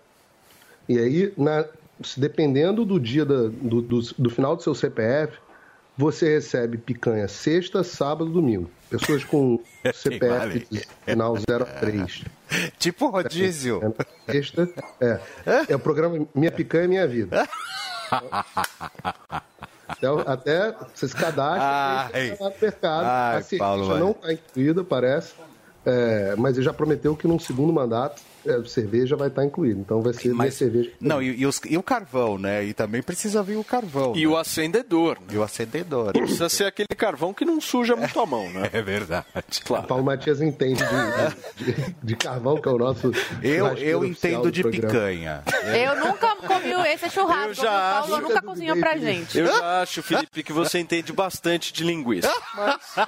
E 0.88 0.98
aí, 0.98 1.32
na- 1.36 1.66
se 2.02 2.18
dependendo 2.20 2.84
do 2.84 2.98
dia 3.00 3.24
da- 3.24 3.48
do, 3.48 3.80
do, 3.82 4.00
do 4.00 4.30
final 4.30 4.56
do 4.56 4.62
seu 4.62 4.74
CPF, 4.74 5.38
você 5.96 6.34
recebe 6.34 6.76
picanha 6.76 7.26
sexta, 7.26 7.82
sábado, 7.82 8.30
domingo. 8.30 8.70
Pessoas 8.90 9.24
com 9.24 9.58
CPF 9.94 10.66
final 11.04 11.34
03. 11.36 12.24
Tipo 12.78 13.08
rodízio. 13.08 13.94
Sexta, 14.26 14.68
é. 15.00 15.20
É 15.68 15.74
o 15.74 15.78
programa 15.78 16.26
Minha 16.34 16.52
Picanha 16.52 16.86
Minha 16.86 17.06
Vida. 17.06 17.48
Até, 19.88 20.06
até 20.26 20.76
você 20.94 21.08
se 21.08 21.14
cadastra 21.14 22.10
Ai. 22.12 22.36
no 22.38 22.52
mercado. 22.60 23.04
Ai, 23.04 23.38
a 23.38 23.58
Paulo, 23.58 23.98
não 23.98 24.10
está 24.10 24.32
incluída, 24.32 24.84
parece. 24.84 25.34
É, 25.84 26.34
mas 26.36 26.56
ele 26.56 26.64
já 26.64 26.72
prometeu 26.72 27.16
que 27.16 27.26
num 27.26 27.38
segundo 27.38 27.72
mandato 27.72 28.20
é, 28.48 28.64
cerveja 28.64 29.16
vai 29.16 29.28
estar 29.28 29.44
incluída. 29.44 29.80
Então 29.80 30.00
vai 30.02 30.12
ser 30.12 30.32
Mas- 30.32 30.54
cerveja. 30.54 30.90
Não, 31.00 31.20
e, 31.22 31.40
e 31.40 31.46
os- 31.46 31.60
e 31.68 31.76
o 31.76 31.82
carvão, 31.82 32.38
né? 32.38 32.64
E 32.64 32.72
também 32.74 33.02
precisa 33.02 33.42
vir 33.42 33.56
o 33.56 33.64
carvão. 33.64 34.12
E 34.16 34.26
o 34.26 34.36
acendedor. 34.36 35.18
E 35.30 35.36
o 35.36 35.42
acendedor. 35.42 36.12
Precisa 36.12 36.48
ser 36.48 36.64
aquele 36.64 36.88
carvão 36.96 37.32
que 37.34 37.44
não 37.44 37.60
suja 37.60 37.94
muito 37.96 38.18
a 38.20 38.26
mão, 38.26 38.48
né? 38.50 38.70
É 38.76 38.82
verdade. 38.82 39.24
Claro. 39.64 39.86
Paulo 39.86 40.04
Matias 40.04 40.40
entende 40.40 40.82
de, 41.56 41.64
de- 41.72 41.94
de- 42.02 42.16
carvão, 42.16 42.60
que 42.60 42.68
é 42.68 42.72
o 42.72 42.78
nosso. 42.78 43.10
Eu, 43.42 43.68
eu 43.76 44.04
entendo 44.04 44.42
do 44.42 44.52
de 44.52 44.62
programa. 44.62 44.88
picanha. 44.92 45.42
Eu 45.76 45.96
nunca 46.06 46.36
comi 46.36 46.72
esse 46.92 47.08
churrasco. 47.10 47.48
Eu 47.50 47.54
já 47.54 48.00
viu, 48.00 48.00
Paulo 48.10 48.14
acho- 48.16 48.22
nunca 48.28 48.42
cozinhou 48.42 48.76
pra 48.78 48.96
gente. 48.96 49.38
Eu 49.38 49.46
já 49.46 49.82
acho, 49.82 50.02
Felipe, 50.02 50.42
que 50.42 50.52
você 50.52 50.78
entende 50.78 51.12
bastante 51.12 51.72
de 51.72 51.84
linguiça. 51.84 52.32
Mas 52.54 53.06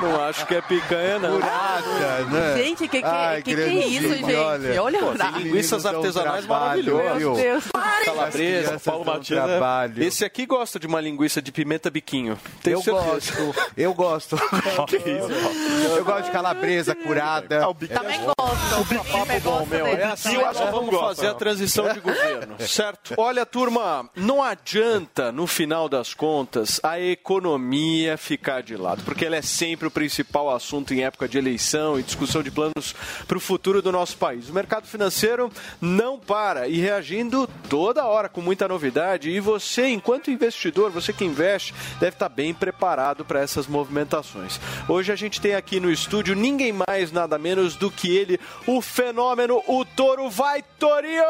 não 0.00 0.20
acho 0.24 0.46
que 0.46 0.54
é 0.54 0.60
picanha, 0.60 1.18
não. 1.18 1.40
Curada, 1.40 2.24
né? 2.26 2.56
Gente, 2.62 2.88
que 2.88 3.00
que, 3.00 3.06
Ai, 3.06 3.42
que, 3.42 3.54
que 3.54 3.60
é 3.60 3.72
isso, 3.86 4.19
gente? 4.24 4.36
olha. 4.36 4.82
Olha, 4.82 4.98
Pô, 5.00 5.12
tem 5.18 5.42
linguiças 5.42 5.86
artesanais 5.86 6.46
maravilhosas. 6.46 7.18
Meu 7.18 7.34
Deus. 7.34 7.64
Calabresa, 8.04 8.80
Paulo 8.80 9.04
Matias. 9.04 9.40
né? 9.40 9.46
trabalho. 9.46 10.02
Esse 10.02 10.24
aqui 10.24 10.46
gosta 10.46 10.78
de 10.78 10.86
uma 10.86 11.00
linguiça 11.00 11.40
de 11.42 11.52
pimenta 11.52 11.90
biquinho. 11.90 12.38
Tenho 12.62 12.78
Eu 12.78 12.82
certeza. 12.82 13.04
gosto, 13.42 13.54
eu 13.76 13.94
gosto. 13.94 14.36
Eu 15.96 16.04
gosto 16.04 16.24
de 16.24 16.30
calabresa 16.30 16.94
curada. 16.94 17.60
Também 17.92 18.20
gosto. 18.24 18.80
O 18.80 18.84
biquinho 18.84 19.40
Bom, 19.42 19.66
meu, 19.66 19.86
é 19.86 20.04
assim 20.04 20.34
eu 20.34 20.46
acho 20.46 20.64
que 20.64 20.70
vamos 20.70 20.94
fazer 20.98 21.28
a 21.28 21.34
transição 21.34 21.92
de 21.92 22.00
governo, 22.00 22.56
certo? 22.66 23.14
Olha, 23.16 23.44
turma, 23.46 24.08
não 24.14 24.42
adianta, 24.42 25.30
no 25.32 25.46
final 25.46 25.88
das 25.88 26.14
contas, 26.14 26.80
a 26.82 26.98
economia 27.00 28.16
ficar 28.16 28.62
de 28.62 28.76
lado, 28.76 29.02
porque 29.04 29.24
ela 29.24 29.36
é 29.36 29.42
sempre 29.42 29.86
o 29.88 29.90
principal 29.90 30.54
assunto 30.54 30.92
em 30.94 31.02
época 31.04 31.28
de 31.28 31.38
eleição 31.38 31.98
e 31.98 32.02
discussão 32.02 32.42
de 32.42 32.50
planos 32.50 32.94
para 33.26 33.36
o 33.36 33.40
futuro 33.40 33.80
do 33.82 33.90
nosso 33.92 34.09
país. 34.16 34.48
O 34.48 34.54
mercado 34.54 34.86
financeiro 34.86 35.50
não 35.80 36.18
para 36.18 36.68
e 36.68 36.78
reagindo 36.78 37.48
toda 37.68 38.06
hora 38.06 38.28
com 38.28 38.40
muita 38.40 38.68
novidade. 38.68 39.30
E 39.30 39.40
você, 39.40 39.88
enquanto 39.88 40.30
investidor, 40.30 40.90
você 40.90 41.12
que 41.12 41.24
investe, 41.24 41.74
deve 41.98 42.14
estar 42.14 42.28
bem 42.28 42.54
preparado 42.54 43.24
para 43.24 43.40
essas 43.40 43.66
movimentações. 43.66 44.60
Hoje 44.88 45.12
a 45.12 45.16
gente 45.16 45.40
tem 45.40 45.54
aqui 45.54 45.80
no 45.80 45.90
estúdio 45.90 46.34
ninguém 46.34 46.72
mais, 46.72 47.12
nada 47.12 47.38
menos 47.38 47.76
do 47.76 47.90
que 47.90 48.16
ele, 48.16 48.40
o 48.66 48.80
fenômeno, 48.80 49.62
o 49.66 49.84
touro 49.84 50.30
vai 50.30 50.62
Torinho, 50.78 51.22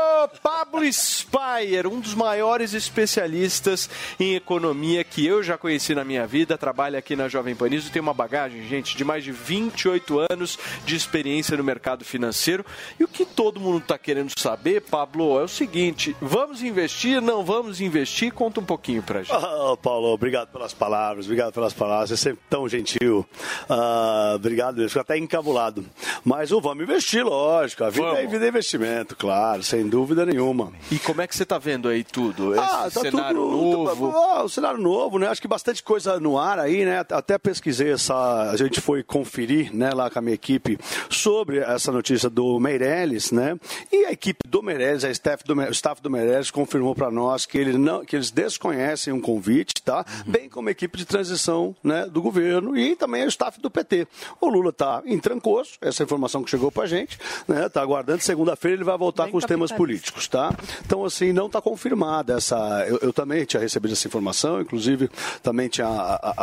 Pablo 0.43 0.85
Spire, 0.93 1.89
um 1.89 1.99
dos 1.99 2.15
maiores 2.15 2.73
especialistas 2.73 3.91
em 4.19 4.37
economia 4.37 5.03
que 5.03 5.27
eu 5.27 5.43
já 5.43 5.59
conheci 5.59 5.93
na 5.93 6.05
minha 6.05 6.25
vida, 6.25 6.57
trabalha 6.57 6.99
aqui 6.99 7.17
na 7.17 7.27
Jovem 7.27 7.57
Pan 7.57 7.69
tem 7.93 8.03
uma 8.03 8.15
bagagem, 8.15 8.67
gente, 8.69 8.97
de 8.97 9.05
mais 9.05 9.25
de 9.25 9.33
28 9.33 10.27
anos 10.31 10.59
de 10.85 10.97
experiência 10.97 11.57
no 11.57 11.65
mercado 11.65 12.05
financeiro. 12.05 12.65
E 12.99 13.05
o 13.05 13.09
que 13.09 13.25
todo 13.25 13.61
mundo 13.61 13.79
está 13.79 13.99
querendo 13.99 14.31
saber, 14.39 14.83
Pablo, 14.83 15.39
é 15.39 15.45
o 15.45 15.49
seguinte: 15.49 16.17
vamos 16.21 16.63
investir, 16.63 17.21
não 17.21 17.45
vamos 17.45 17.81
investir? 17.81 18.33
Conta 18.33 18.61
um 18.61 18.65
pouquinho 18.65 19.03
pra 19.03 19.23
gente. 19.23 19.33
Ah, 19.35 19.77
Paulo, 19.83 20.09
obrigado 20.09 20.49
pelas 20.49 20.73
palavras, 20.75 21.25
obrigado 21.27 21.53
pelas 21.53 21.73
palavras, 21.73 22.11
você 22.11 22.15
é 22.15 22.17
sempre 22.17 22.41
tão 22.49 22.69
gentil. 22.69 23.27
Ah, 23.69 24.33
obrigado, 24.37 24.83
eu 24.83 24.89
fico 24.89 25.01
até 25.01 25.17
encabulado. 25.17 25.85
Mas 26.25 26.53
o 26.53 26.61
vamos 26.61 26.85
investir, 26.85 27.25
lógico. 27.25 27.85
A 27.85 27.91
vida, 27.91 28.07
é, 28.21 28.27
vida 28.27 28.45
é 28.45 28.49
investimento, 28.49 29.17
claro, 29.17 29.63
sem 29.63 29.89
dúvida 29.89 30.27
nenhuma. 30.27 30.73
E 30.91 30.99
como 30.99 31.21
é 31.23 31.27
que 31.27 31.35
você 31.37 31.43
está 31.45 31.59
vendo 31.59 31.89
aí 31.89 32.05
tudo? 32.05 32.55
Esse 32.55 32.63
Ah, 32.63 32.91
tá 32.91 33.01
cenário 33.01 33.41
tudo, 33.41 33.85
novo? 33.85 34.11
Ah, 34.11 34.43
o 34.43 34.49
cenário 34.49 34.81
novo, 34.81 35.19
né? 35.19 35.29
Acho 35.29 35.41
que 35.41 35.49
bastante 35.49 35.83
coisa 35.83 36.19
no 36.21 36.39
ar 36.39 36.59
aí, 36.59 36.85
né? 36.85 37.05
Até 37.11 37.39
pesquisei 37.39 37.93
essa. 37.93 38.51
A 38.51 38.57
gente 38.57 38.81
foi 38.81 39.03
conferir, 39.03 39.75
né, 39.75 39.91
lá 39.93 40.11
com 40.11 40.19
a 40.19 40.23
minha 40.23 40.35
equipe, 40.35 40.79
sobre 41.09 41.59
essa 41.59 41.93
notícia 41.93 42.29
do 42.29 42.50
Meirelles, 42.59 43.31
né? 43.31 43.57
E 43.93 44.07
a 44.07 44.13
equipe 44.13 44.41
do 44.49 44.63
Meirelles, 44.63 45.05
a 45.05 45.11
staff 45.11 45.45
do, 45.45 45.55
o 45.55 45.71
staff 45.71 46.03
do 46.03 46.11
Meirelles 46.11 46.51
confirmou 46.51 46.95
para 46.95 47.11
nós 47.11 47.45
que, 47.47 47.59
ele 47.59 47.77
não, 47.79 48.05
que 48.05 48.17
eles 48.17 48.31
desconhecem 48.31 49.13
um 49.13 49.21
convite, 49.21 49.83
tá? 49.83 50.05
Bem 50.27 50.49
como 50.49 50.69
a 50.69 50.73
equipe 50.73 50.97
de 50.99 51.05
transição 51.05 51.77
né, 51.85 52.07
do 52.07 52.21
governo 52.23 52.77
e 52.77 52.97
também 52.97 53.25
o 53.25 53.29
staff 53.29 53.61
do 53.61 53.71
PT. 53.71 54.07
O 54.41 54.49
Lula 54.49 54.71
está 54.71 55.03
em 55.05 55.19
trancoso, 55.19 55.73
essa 55.81 56.03
informação 56.03 56.43
que 56.43 56.51
chegou 56.51 56.71
para 56.73 56.85
a 56.85 56.87
gente, 56.87 57.19
né? 57.47 57.69
Tá 57.69 57.83
aguardando. 57.83 58.23
Segunda-feira 58.23 58.77
ele 58.77 58.85
vai 58.85 58.97
voltar 58.99 59.25
Bem 59.25 59.33
com 59.33 59.39
os 59.39 59.45
temas 59.45 59.71
políticos, 59.73 60.27
tá? 60.29 60.55
Então, 60.85 61.05
assim, 61.05 61.33
não 61.33 61.47
está 61.47 61.61
confirmada 61.61 62.35
essa. 62.35 62.57
Eu, 62.89 62.99
eu 63.03 63.13
também 63.13 63.45
tinha 63.45 63.61
recebido 63.61 63.93
essa 63.93 64.07
informação, 64.09 64.61
inclusive 64.61 65.11
também 65.43 65.69
tinha 65.69 65.87
a- 65.87 66.15
a- 66.15 66.35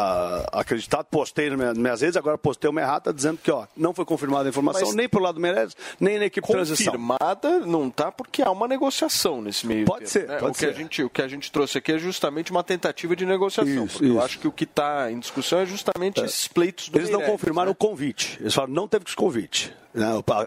a- 0.53 0.59
acreditado, 0.61 1.05
postei 1.05 1.49
nas 1.49 1.57
minhas- 1.57 1.77
minhas 1.77 2.01
redes, 2.01 2.17
agora 2.17 2.37
postei 2.37 2.69
uma 2.69 2.81
errata 2.81 3.13
dizendo 3.13 3.37
que, 3.41 3.49
ó, 3.51 3.65
não 3.75 3.93
foi 3.93 4.05
confirmada 4.05 4.47
a 4.47 4.49
informação 4.49 4.87
Mas- 4.87 4.95
nem 4.95 5.07
pro 5.09 5.21
lado 5.21 5.35
do 5.35 5.41
Meirelles, 5.41 5.75
nem 5.99 6.19
na 6.19 6.25
equipe 6.25 6.45
de 6.45 6.53
transição. 6.53 6.93
confirmada 6.93 7.59
não 7.59 7.89
tá 7.89 8.11
porque 8.11 8.41
há 8.41 8.51
uma 8.51 8.67
negociação 8.67 9.41
nesse 9.41 9.65
meio 9.65 9.85
Pode 9.85 10.05
termo, 10.05 10.11
ser, 10.11 10.27
né? 10.27 10.39
pode 10.39 10.51
o 10.51 10.53
que 10.53 10.59
ser. 10.59 10.69
A 10.69 10.73
gente, 10.73 11.03
o 11.03 11.09
que 11.09 11.21
a 11.21 11.27
gente 11.27 11.51
trouxe 11.51 11.77
aqui 11.77 11.91
é 11.91 11.97
justamente 11.97 12.51
uma 12.51 12.63
tentativa 12.63 13.15
de 13.15 13.25
negociação. 13.25 13.85
Isso, 13.85 13.93
porque 13.93 14.05
Eu 14.05 14.15
isso. 14.15 14.21
acho 14.21 14.39
que 14.39 14.47
o 14.47 14.51
que 14.51 14.63
está 14.63 15.11
em 15.11 15.19
discussão 15.19 15.59
é 15.59 15.65
justamente 15.65 16.21
esses 16.21 16.47
pleitos 16.47 16.89
do 16.89 16.97
Eles 16.97 17.09
não 17.09 17.21
confirmaram 17.21 17.69
né? 17.69 17.71
o 17.71 17.75
convite. 17.75 18.37
Eles 18.39 18.53
falaram 18.53 18.73
não 18.73 18.87
teve 18.87 19.05
convite. 19.15 19.73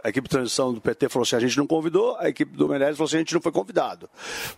A 0.05 0.09
equipe 0.09 0.29
de 0.29 0.31
transição 0.31 0.73
do 0.73 0.81
PT 0.81 1.09
falou 1.09 1.23
assim: 1.25 1.37
a 1.37 1.41
gente 1.41 1.57
não 1.59 1.67
convidou, 1.67 2.17
a 2.19 2.29
equipe 2.29 2.57
do 2.57 2.69
Meirelles 2.69 2.97
falou 2.97 3.07
assim: 3.07 3.17
a 3.17 3.21
gente 3.21 3.35
não 3.35 3.41
foi 3.41 3.53
convidado. 3.53 4.09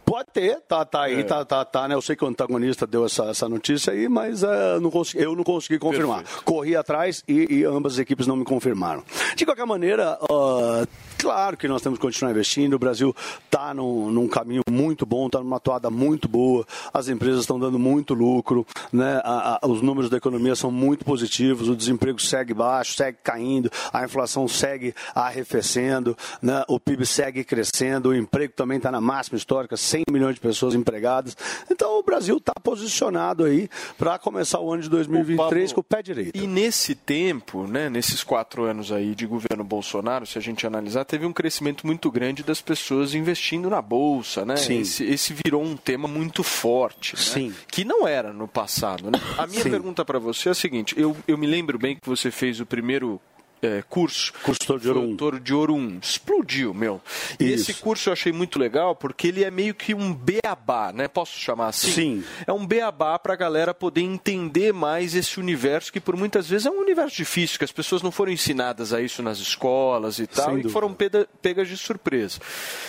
Pode 0.05 0.29
ter, 0.33 0.61
tá, 0.69 0.85
tá 0.85 1.03
aí, 1.03 1.21
É. 1.21 1.23
tá, 1.23 1.45
tá, 1.45 1.65
tá, 1.65 1.89
né? 1.89 1.95
Eu 1.95 2.03
sei 2.03 2.15
que 2.17 2.25
o 2.25 2.29
antagonista 2.29 2.87
deu 2.87 3.05
essa, 3.05 3.25
essa 3.25 3.49
notícia 3.49 3.93
aí, 3.93 4.09
mas 4.09 4.43
eh, 4.43 4.79
não 4.81 4.91
consegui- 4.91 5.23
eu 5.25 5.35
não 5.35 5.45
consegui 5.45 5.79
confirmar. 5.79 6.25
Corri 6.45 6.77
atrás 6.77 7.23
e, 7.27 7.47
e 7.61 7.65
ambas 7.65 7.95
as 7.95 7.99
equipes 7.99 8.27
não 8.27 8.37
me 8.37 8.45
confirmaram. 8.45 9.03
De 9.37 9.45
qualquer 9.45 9.67
maneira, 9.67 10.19
ah, 10.31 10.87
claro 11.19 11.57
que 11.57 11.67
nós 11.69 11.81
temos 11.83 11.99
que 11.99 12.05
continuar 12.05 12.31
investindo. 12.33 12.75
O 12.75 12.79
Brasil 12.79 13.15
está 13.45 13.73
num, 13.73 14.11
num 14.11 14.29
caminho 14.29 14.63
muito 14.71 15.07
bom, 15.07 15.27
está 15.27 15.39
numa 15.39 15.61
toada 15.61 15.91
muito 15.91 16.29
boa. 16.29 16.67
As 16.93 17.09
empresas 17.09 17.41
estão 17.41 17.59
dando 17.59 17.79
muito 17.79 18.15
lucro, 18.15 18.67
né? 18.93 19.21
A- 19.25 19.59
a- 19.63 19.67
os 19.69 19.81
números 19.83 20.11
da 20.11 20.17
economia 20.17 20.55
são 20.57 20.71
muito 20.71 21.05
positivos. 21.05 21.69
O 21.69 21.77
desemprego 21.77 22.21
segue 22.21 22.53
baixo, 22.55 22.95
segue 22.95 23.19
caindo, 23.23 23.71
a 23.93 24.05
inflação 24.05 24.47
segue 24.49 24.82
segue 24.83 24.95
arrefecendo, 25.15 26.17
né? 26.41 26.65
o 26.69 26.81
PIB 26.81 27.07
segue 27.07 27.45
crescendo, 27.45 28.09
o 28.09 28.15
emprego 28.15 28.53
também 28.55 28.79
está 28.79 28.91
na 28.91 29.01
máxima 29.01 29.37
histórica, 29.37 29.77
100 29.77 30.05
milhões 30.11 30.35
de 30.35 30.41
pessoas 30.41 30.75
empregadas. 30.75 31.37
Então 31.71 31.99
o 31.99 32.03
Brasil 32.03 32.39
está 32.39 32.53
posicionado 32.63 33.45
aí 33.45 33.69
para 33.97 34.19
começar 34.19 34.59
o 34.59 34.73
ano 34.73 34.83
de 34.83 34.91
2023 34.91 35.73
com 35.73 35.81
o 35.81 35.85
pé 35.85 36.03
direito. 36.03 36.37
E 36.37 36.47
nesse 36.47 36.95
tempo, 36.95 37.67
né, 37.67 37.89
nesses 37.89 38.25
quatro 38.25 38.65
anos 38.65 38.91
aí 38.91 39.15
de 39.15 39.27
governo 39.27 39.63
Bolsonaro, 39.63 40.27
se 40.27 40.39
a 40.39 40.41
gente 40.41 40.67
analisar, 40.67 41.05
teve 41.05 41.25
um 41.25 41.33
crescimento 41.33 41.87
muito 41.87 42.11
grande 42.11 42.43
das 42.43 42.61
pessoas 42.61 43.15
investindo 43.15 43.71
na 43.71 43.81
bolsa, 43.81 44.45
né? 44.45 44.57
Sim. 44.57 44.81
Esse, 44.81 45.05
esse 45.05 45.35
virou 45.45 45.63
um 45.63 45.77
tema 45.77 46.09
muito 46.09 46.43
forte, 46.43 47.15
né? 47.15 47.23
Sim. 47.23 47.55
que 47.69 47.85
não 47.85 48.09
era 48.09 48.33
no 48.33 48.49
passado. 48.49 49.11
Né? 49.11 49.21
A 49.39 49.47
minha 49.47 49.63
Sim. 49.63 49.71
pergunta 49.71 50.05
para 50.05 50.19
você 50.19 50.49
é 50.49 50.53
a 50.53 50.55
seguinte: 50.55 50.95
eu, 50.99 51.17
eu 51.29 51.37
me 51.37 51.47
lembro 51.47 51.79
bem 51.79 51.97
que 51.97 52.09
você 52.09 52.31
fez 52.31 52.61
o 52.61 52.67
primeiro 52.67 53.21
é, 53.63 53.83
curso. 53.89 54.33
Curso 54.43 54.59
Toro 54.67 54.81
de 54.81 54.89
Ouro 54.89 55.01
Foi 55.01 55.09
o 55.09 55.13
1. 55.13 55.17
Toro 55.17 55.41
de 55.41 55.55
Ouro 55.55 55.75
1. 55.75 55.99
Explodiu, 56.03 56.75
meu. 56.75 57.01
E 57.39 57.45
Isso. 57.45 57.71
esse 57.71 57.81
curso 57.81 58.09
eu 58.09 58.13
achei 58.13 58.33
muito 58.33 58.59
legal 58.59 58.97
porque 58.97 59.29
ele 59.29 59.45
é 59.45 59.51
meio 59.51 59.73
que 59.73 59.95
um 59.95 60.13
beabá, 60.13 60.93
né? 60.93 61.07
Posso 61.07 61.39
chamar 61.39 61.69
assim? 61.69 61.93
Sim. 61.93 62.25
É 62.45 62.53
um 62.53 62.67
beabá 62.67 63.17
para 63.19 63.35
a 63.35 63.37
galera 63.37 63.73
poder 63.73 64.01
entender 64.01 64.73
mais 64.73 65.15
esse 65.15 65.39
universo 65.39 65.93
que 65.93 66.01
por 66.01 66.17
muitas 66.17 66.49
vezes 66.49 66.67
é 66.67 66.71
um 66.71 66.81
universo 66.81 67.17
difícil, 67.17 67.57
que 67.57 67.65
as 67.65 67.71
pessoas 67.71 68.03
não 68.03 68.11
foram 68.11 68.33
ensinadas 68.33 68.93
a 68.93 69.01
isso 69.01 69.23
nas 69.23 69.39
escolas 69.39 70.19
e 70.19 70.27
tal, 70.27 70.47
Sem 70.47 70.55
e 70.55 70.57
dúvida. 70.63 70.73
foram 70.73 70.97
pegas 71.41 71.69
de 71.69 71.77
surpresa. 71.77 72.41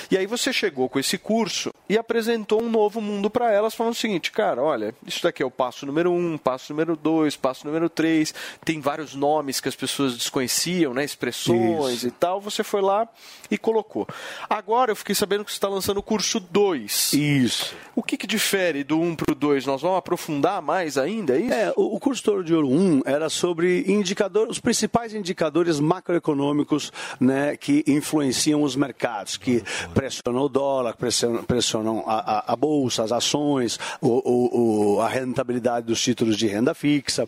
E 0.10 0.18
aí 0.18 0.26
você 0.26 0.52
chegou 0.52 0.90
com 0.90 0.98
esse 1.00 1.20
curso 1.20 1.72
e 1.88 1.98
apresentou 1.98 2.64
um 2.64 2.70
novo 2.70 3.00
mundo 3.00 3.30
para 3.30 3.52
elas, 3.52 3.76
falando 3.76 3.94
o 3.94 3.98
seguinte, 3.98 4.32
cara, 4.32 4.62
olha, 4.62 4.96
isso 5.06 5.22
daqui 5.22 5.44
é 5.44 5.46
o 5.46 5.52
passo 5.52 5.86
número 5.86 6.12
um, 6.12 6.38
passo 6.38 6.74
número 6.74 6.96
dois, 6.96 7.36
passo 7.36 7.68
número 7.68 7.90
três, 7.90 8.34
tem 8.66 8.80
vários 8.80 9.14
nomes 9.14 9.60
que 9.60 9.70
as 9.70 9.76
pessoas 9.76 10.18
desconheciam, 10.18 10.63
né, 10.94 11.04
expressões 11.04 11.98
Isso. 11.98 12.08
e 12.08 12.12
tal, 12.12 12.40
você 12.42 12.64
foi 12.64 12.82
lá 12.82 13.08
e 13.50 13.58
colocou. 13.58 14.08
Agora 14.50 14.92
eu 14.92 14.96
fiquei 14.96 15.16
sabendo 15.16 15.44
que 15.46 15.52
você 15.52 15.58
está 15.58 15.68
lançando 15.68 15.98
o 15.98 16.04
curso 16.04 16.40
2. 16.40 17.14
Isso. 17.14 17.76
O 17.96 18.02
que, 18.02 18.18
que 18.18 18.26
difere 18.28 18.84
do 18.84 19.00
1 19.00 19.04
um 19.10 19.16
para 19.16 19.32
o 19.32 19.36
2? 19.36 19.66
Nós 19.66 19.82
vamos 19.82 19.98
aprofundar 19.98 20.62
mais 20.62 20.98
ainda, 20.98 21.36
é 21.38 21.42
isso? 21.42 21.54
É, 21.54 21.74
o, 21.76 21.96
o 21.96 22.00
curso 22.00 22.24
Toro 22.24 22.44
de 22.44 22.54
Ouro 22.54 22.70
1 22.70 23.02
era 23.06 23.30
sobre 23.30 23.84
indicador, 23.88 24.48
os 24.50 24.60
principais 24.60 25.14
indicadores 25.14 25.80
macroeconômicos 25.80 26.92
né, 27.20 27.56
que 27.58 27.84
influenciam 27.88 28.64
os 28.64 28.76
mercados, 28.76 29.38
que 29.38 29.64
pressionam 29.94 30.44
o 30.44 30.50
dólar, 30.50 30.96
pressionam, 30.96 31.44
pressionam 31.44 32.04
a, 32.08 32.40
a- 32.40 32.54
a 32.54 32.56
bolsa, 32.56 33.04
as 33.04 33.12
ações, 33.12 33.80
o- 34.02 34.96
o- 34.98 35.02
a 35.02 35.08
rentabilidade 35.08 35.88
dos 35.88 36.02
títulos 36.02 36.38
de 36.38 36.48
renda 36.48 36.74
fixa. 36.74 37.28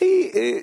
E, 0.00 0.04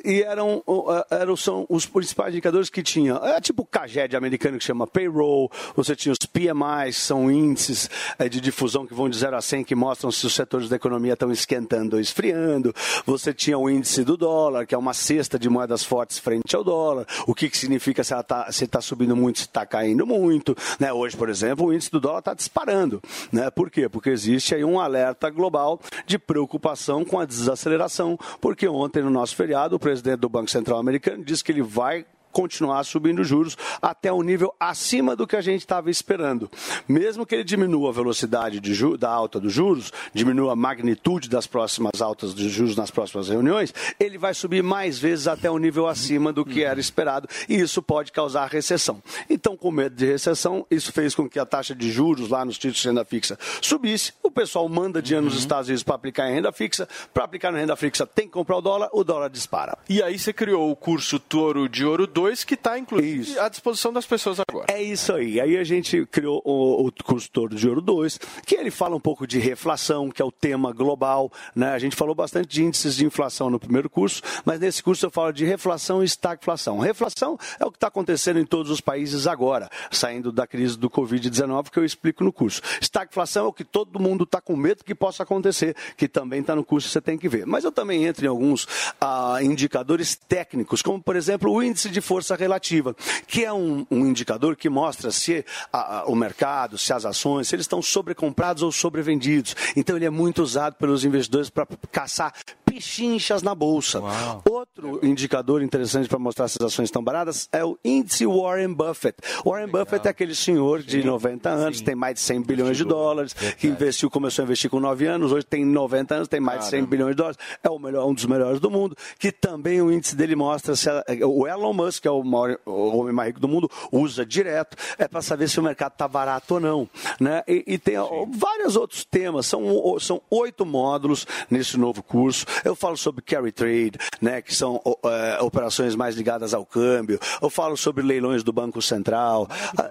e- 0.05 0.11
e 0.11 0.23
eram, 0.23 0.63
eram 1.09 1.35
são 1.35 1.65
os 1.69 1.85
principais 2.11 2.33
indicadores 2.33 2.69
que 2.69 2.83
tinha. 2.83 3.15
É 3.23 3.39
tipo 3.39 3.63
o 3.63 3.65
CAGED 3.65 4.15
americano 4.15 4.57
que 4.57 4.63
chama 4.63 4.85
payroll, 4.85 5.49
você 5.75 5.95
tinha 5.95 6.11
os 6.11 6.25
PMIs, 6.25 6.97
são 6.97 7.31
índices 7.31 7.89
eh, 8.19 8.27
de 8.27 8.41
difusão 8.41 8.85
que 8.85 8.93
vão 8.93 9.09
de 9.09 9.17
0 9.17 9.37
a 9.37 9.41
100 9.41 9.63
que 9.63 9.75
mostram 9.75 10.11
se 10.11 10.25
os 10.25 10.33
setores 10.33 10.67
da 10.67 10.75
economia 10.75 11.13
estão 11.13 11.31
esquentando 11.31 11.95
ou 11.95 12.01
esfriando. 12.01 12.73
Você 13.05 13.33
tinha 13.33 13.57
o 13.57 13.69
índice 13.69 14.03
do 14.03 14.17
dólar, 14.17 14.65
que 14.65 14.75
é 14.75 14.77
uma 14.77 14.93
cesta 14.93 15.39
de 15.39 15.49
moedas 15.49 15.83
fortes 15.83 16.19
frente 16.19 16.55
ao 16.55 16.63
dólar. 16.63 17.05
O 17.25 17.33
que, 17.33 17.49
que 17.49 17.57
significa 17.57 18.03
se 18.03 18.13
está 18.13 18.51
se 18.51 18.67
tá 18.67 18.81
subindo 18.81 19.15
muito, 19.15 19.39
se 19.39 19.45
está 19.45 19.65
caindo 19.65 20.05
muito. 20.05 20.55
Né? 20.79 20.91
Hoje, 20.91 21.15
por 21.15 21.29
exemplo, 21.29 21.67
o 21.67 21.73
índice 21.73 21.91
do 21.91 21.99
dólar 21.99 22.19
está 22.19 22.33
disparando. 22.33 23.01
Né? 23.31 23.49
Por 23.51 23.69
quê? 23.69 23.87
Porque 23.87 24.09
existe 24.09 24.53
aí 24.53 24.63
um 24.65 24.79
alerta 24.79 25.29
global 25.29 25.79
de 26.05 26.19
preocupação 26.19 27.05
com 27.05 27.19
a 27.19 27.25
desaceleração, 27.25 28.17
porque 28.39 28.67
ontem, 28.67 29.01
no 29.01 29.09
nosso 29.09 29.35
feriado, 29.35 29.75
o 29.75 29.79
presidente 29.79 30.19
do 30.19 30.29
Banco 30.29 30.51
Central 30.51 30.79
americano 30.79 31.23
disse 31.23 31.43
que 31.43 31.51
ele 31.51 31.61
vai 31.61 32.00
continuar 32.31 32.83
subindo 32.83 33.23
juros 33.23 33.57
até 33.81 34.11
um 34.11 34.21
nível 34.21 34.53
acima 34.59 35.15
do 35.15 35.27
que 35.27 35.35
a 35.35 35.41
gente 35.41 35.61
estava 35.61 35.89
esperando. 35.89 36.49
Mesmo 36.87 37.25
que 37.25 37.35
ele 37.35 37.43
diminua 37.43 37.89
a 37.89 37.93
velocidade 37.93 38.59
de 38.59 38.81
da 38.97 39.09
alta 39.09 39.39
dos 39.39 39.53
juros, 39.53 39.91
diminua 40.13 40.53
a 40.53 40.55
magnitude 40.55 41.29
das 41.29 41.45
próximas 41.45 42.01
altas 42.01 42.33
de 42.33 42.49
juros 42.49 42.75
nas 42.75 42.89
próximas 42.89 43.29
reuniões, 43.29 43.73
ele 43.99 44.17
vai 44.17 44.33
subir 44.33 44.63
mais 44.63 44.97
vezes 44.97 45.27
até 45.27 45.51
um 45.51 45.57
nível 45.57 45.87
acima 45.87 46.33
do 46.33 46.43
que 46.43 46.63
era 46.63 46.79
esperado 46.79 47.27
e 47.47 47.59
isso 47.59 47.81
pode 47.81 48.11
causar 48.11 48.47
recessão. 48.47 49.01
Então, 49.29 49.55
com 49.55 49.71
medo 49.71 49.95
de 49.95 50.05
recessão, 50.05 50.65
isso 50.69 50.91
fez 50.91 51.13
com 51.13 51.29
que 51.29 51.39
a 51.39 51.45
taxa 51.45 51.75
de 51.75 51.91
juros 51.91 52.29
lá 52.29 52.43
nos 52.43 52.57
títulos 52.57 52.81
de 52.81 52.87
renda 52.87 53.05
fixa 53.05 53.37
subisse. 53.61 54.13
O 54.23 54.31
pessoal 54.31 54.67
manda 54.67 55.01
dinheiro 55.01 55.25
nos 55.25 55.37
Estados 55.37 55.67
Unidos 55.67 55.83
para 55.83 55.95
aplicar 55.95 56.29
em 56.29 56.33
renda 56.33 56.51
fixa. 56.51 56.87
Para 57.13 57.23
aplicar 57.23 57.51
na 57.51 57.59
renda 57.59 57.75
fixa, 57.75 58.05
tem 58.05 58.25
que 58.25 58.33
comprar 58.33 58.57
o 58.57 58.61
dólar, 58.61 58.89
o 58.93 59.03
dólar 59.03 59.29
dispara. 59.29 59.77
E 59.89 60.01
aí 60.01 60.17
você 60.17 60.33
criou 60.33 60.71
o 60.71 60.75
curso 60.75 61.19
Toro 61.19 61.67
de 61.67 61.85
Ouro 61.85 62.07
2, 62.07 62.20
que 62.45 62.53
está 62.53 62.77
inclusive 62.77 63.37
à 63.39 63.49
disposição 63.49 63.91
das 63.91 64.05
pessoas 64.05 64.39
agora. 64.39 64.67
É 64.71 64.81
isso 64.81 65.13
aí. 65.13 65.39
Aí 65.39 65.57
a 65.57 65.63
gente 65.63 66.05
criou 66.05 66.41
o, 66.45 66.87
o 66.87 66.91
curso 67.03 67.29
Toro 67.29 67.55
de 67.55 67.67
Ouro 67.67 67.81
2, 67.81 68.19
que 68.45 68.55
ele 68.55 68.71
fala 68.71 68.95
um 68.95 68.99
pouco 68.99 69.27
de 69.27 69.39
reflação, 69.39 70.09
que 70.09 70.21
é 70.21 70.25
o 70.25 70.31
tema 70.31 70.71
global. 70.71 71.31
Né? 71.55 71.69
A 71.71 71.79
gente 71.79 71.95
falou 71.95 72.15
bastante 72.15 72.47
de 72.47 72.63
índices 72.63 72.95
de 72.95 73.05
inflação 73.05 73.49
no 73.49 73.59
primeiro 73.59 73.89
curso, 73.89 74.21
mas 74.45 74.59
nesse 74.59 74.81
curso 74.81 75.05
eu 75.05 75.11
falo 75.11 75.31
de 75.31 75.45
reflação 75.45 76.01
e 76.01 76.05
estagflação. 76.05 76.79
Reflação 76.79 77.37
é 77.59 77.65
o 77.65 77.71
que 77.71 77.77
está 77.77 77.87
acontecendo 77.87 78.39
em 78.39 78.45
todos 78.45 78.71
os 78.71 78.81
países 78.81 79.27
agora, 79.27 79.69
saindo 79.89 80.31
da 80.31 80.47
crise 80.47 80.77
do 80.77 80.89
Covid-19, 80.89 81.69
que 81.69 81.79
eu 81.79 81.85
explico 81.85 82.23
no 82.23 82.31
curso. 82.31 82.61
Estagflação 82.81 83.45
é 83.45 83.47
o 83.47 83.53
que 83.53 83.63
todo 83.63 83.99
mundo 83.99 84.23
está 84.23 84.39
com 84.41 84.55
medo 84.55 84.83
que 84.83 84.95
possa 84.95 85.23
acontecer, 85.23 85.75
que 85.97 86.07
também 86.07 86.41
está 86.41 86.55
no 86.55 86.63
curso 86.63 86.89
você 86.89 87.01
tem 87.01 87.17
que 87.17 87.27
ver. 87.27 87.45
Mas 87.45 87.63
eu 87.63 87.71
também 87.71 88.05
entro 88.05 88.25
em 88.25 88.29
alguns 88.29 88.67
ah, 88.99 89.39
indicadores 89.41 90.15
técnicos, 90.15 90.81
como 90.81 91.01
por 91.01 91.15
exemplo 91.15 91.51
o 91.51 91.63
índice 91.63 91.89
de 91.89 92.01
força 92.11 92.35
relativa, 92.35 92.93
que 93.25 93.45
é 93.45 93.53
um, 93.53 93.85
um 93.89 94.05
indicador 94.05 94.57
que 94.57 94.67
mostra 94.69 95.11
se 95.11 95.45
a- 95.71 95.99
a- 95.99 96.05
o 96.07 96.13
mercado, 96.13 96.77
se 96.77 96.91
as 96.91 97.05
ações, 97.05 97.47
se 97.47 97.55
eles 97.55 97.63
estão 97.63 97.81
sobrecomprados 97.81 98.63
ou 98.63 98.69
sobrevendidos. 98.69 99.55
Então 99.77 99.95
ele 99.95 100.03
é 100.03 100.09
muito 100.09 100.43
usado 100.43 100.75
pelos 100.75 101.05
investidores 101.05 101.49
para 101.49 101.65
caçar 101.89 102.33
pichinchas 102.75 103.41
na 103.43 103.53
bolsa. 103.53 104.01
Outro 104.49 104.99
indicador 105.05 105.61
interessante 105.61 106.07
para 106.07 106.17
mostrar 106.19 106.47
se 106.47 106.57
as 106.59 106.67
ações 106.67 106.85
estão 106.85 107.03
baratas 107.03 107.49
é 107.51 107.63
o 107.63 107.77
índice 107.83 108.25
Warren 108.25 108.73
Buffett. 108.73 109.17
Warren 109.45 109.67
Buffett 109.67 110.07
é 110.07 110.11
aquele 110.11 110.33
senhor 110.35 110.81
de 110.81 111.03
90 111.03 111.49
anos, 111.49 111.81
tem 111.81 111.95
mais 111.95 112.15
de 112.15 112.21
100 112.21 112.41
bilhões 112.41 112.77
de 112.77 112.83
dólares, 112.85 113.33
que 113.33 113.67
investiu, 113.67 114.09
começou 114.09 114.43
a 114.43 114.45
investir 114.45 114.69
com 114.69 114.79
9 114.79 115.05
anos, 115.05 115.31
hoje 115.31 115.45
tem 115.45 115.65
90 115.65 116.15
anos, 116.15 116.27
tem 116.27 116.39
mais 116.39 116.61
de 116.61 116.65
100 116.67 116.85
bilhões 116.85 117.11
de 117.11 117.17
dólares, 117.17 117.37
é 117.63 117.69
o 117.69 117.77
melhor, 117.79 118.07
um 118.07 118.13
dos 118.13 118.25
melhores 118.25 118.59
do 118.59 118.69
mundo, 118.71 118.95
que 119.19 119.31
também 119.31 119.81
o 119.81 119.91
índice 119.91 120.15
dele 120.15 120.35
mostra 120.35 120.75
se 120.75 120.89
a- 120.89 121.03
o 121.25 121.47
Elon 121.47 121.73
Musk, 121.73 122.01
que 122.03 122.07
é 122.07 122.11
o, 122.11 122.23
maior, 122.23 122.57
o 122.65 122.97
homem 122.97 123.13
mais 123.13 123.27
rico 123.27 123.39
do 123.39 123.47
mundo, 123.47 123.69
usa 123.91 124.25
direto, 124.25 124.77
é 124.97 125.07
para 125.07 125.21
saber 125.21 125.47
se 125.49 125.59
o 125.59 125.63
mercado 125.63 125.93
está 125.93 126.07
barato 126.07 126.55
ou 126.55 126.59
não. 126.59 126.89
Né? 127.19 127.43
E, 127.47 127.63
e 127.67 127.77
tem 127.77 127.95
vários 128.31 128.75
outros 128.75 129.03
temas, 129.03 129.45
são, 129.45 129.61
são 129.99 130.21
oito 130.29 130.65
módulos 130.65 131.25
nesse 131.49 131.77
novo 131.77 132.01
curso. 132.03 132.45
Eu 132.63 132.75
falo 132.75 132.97
sobre 132.97 133.21
carry 133.21 133.51
trade, 133.51 133.93
né, 134.21 134.41
que 134.41 134.53
são 134.53 134.81
é, 135.05 135.41
operações 135.41 135.95
mais 135.95 136.15
ligadas 136.15 136.53
ao 136.53 136.65
câmbio. 136.65 137.19
Eu 137.41 137.49
falo 137.49 137.75
sobre 137.77 138.03
leilões 138.03 138.43
do 138.43 138.51
Banco 138.53 138.81
Central. 138.81 139.47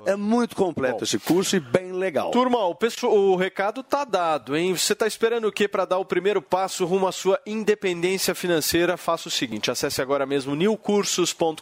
É 0.07 0.17
muito 0.17 0.55
completo 0.57 1.05
esse 1.05 1.19
curso 1.19 1.57
e 1.57 1.61
bem 1.61 1.93
legal. 1.93 2.31
Turma, 2.31 2.65
o, 2.67 2.75
pessoal- 2.75 3.15
o 3.15 3.37
recado 3.37 3.83
tá 3.83 4.05
dado, 4.05 4.57
hein? 4.57 4.75
Você 4.77 4.95
tá 4.95 5.07
esperando 5.07 5.47
o 5.49 5.53
quê 5.53 5.69
para 5.69 5.85
dar 5.85 5.99
o 5.99 6.05
primeiro 6.05 6.41
passo 6.43 6.85
rumo 6.85 7.07
à 7.07 7.13
sua 7.13 7.39
independência 7.47 8.35
financeira? 8.35 8.97
Faça 8.97 9.29
o 9.29 9.31
seguinte, 9.31 9.71
acesse 9.71 10.01
agora 10.03 10.27
mesmo 10.27 10.55
newcursos.com.br, 10.55 11.61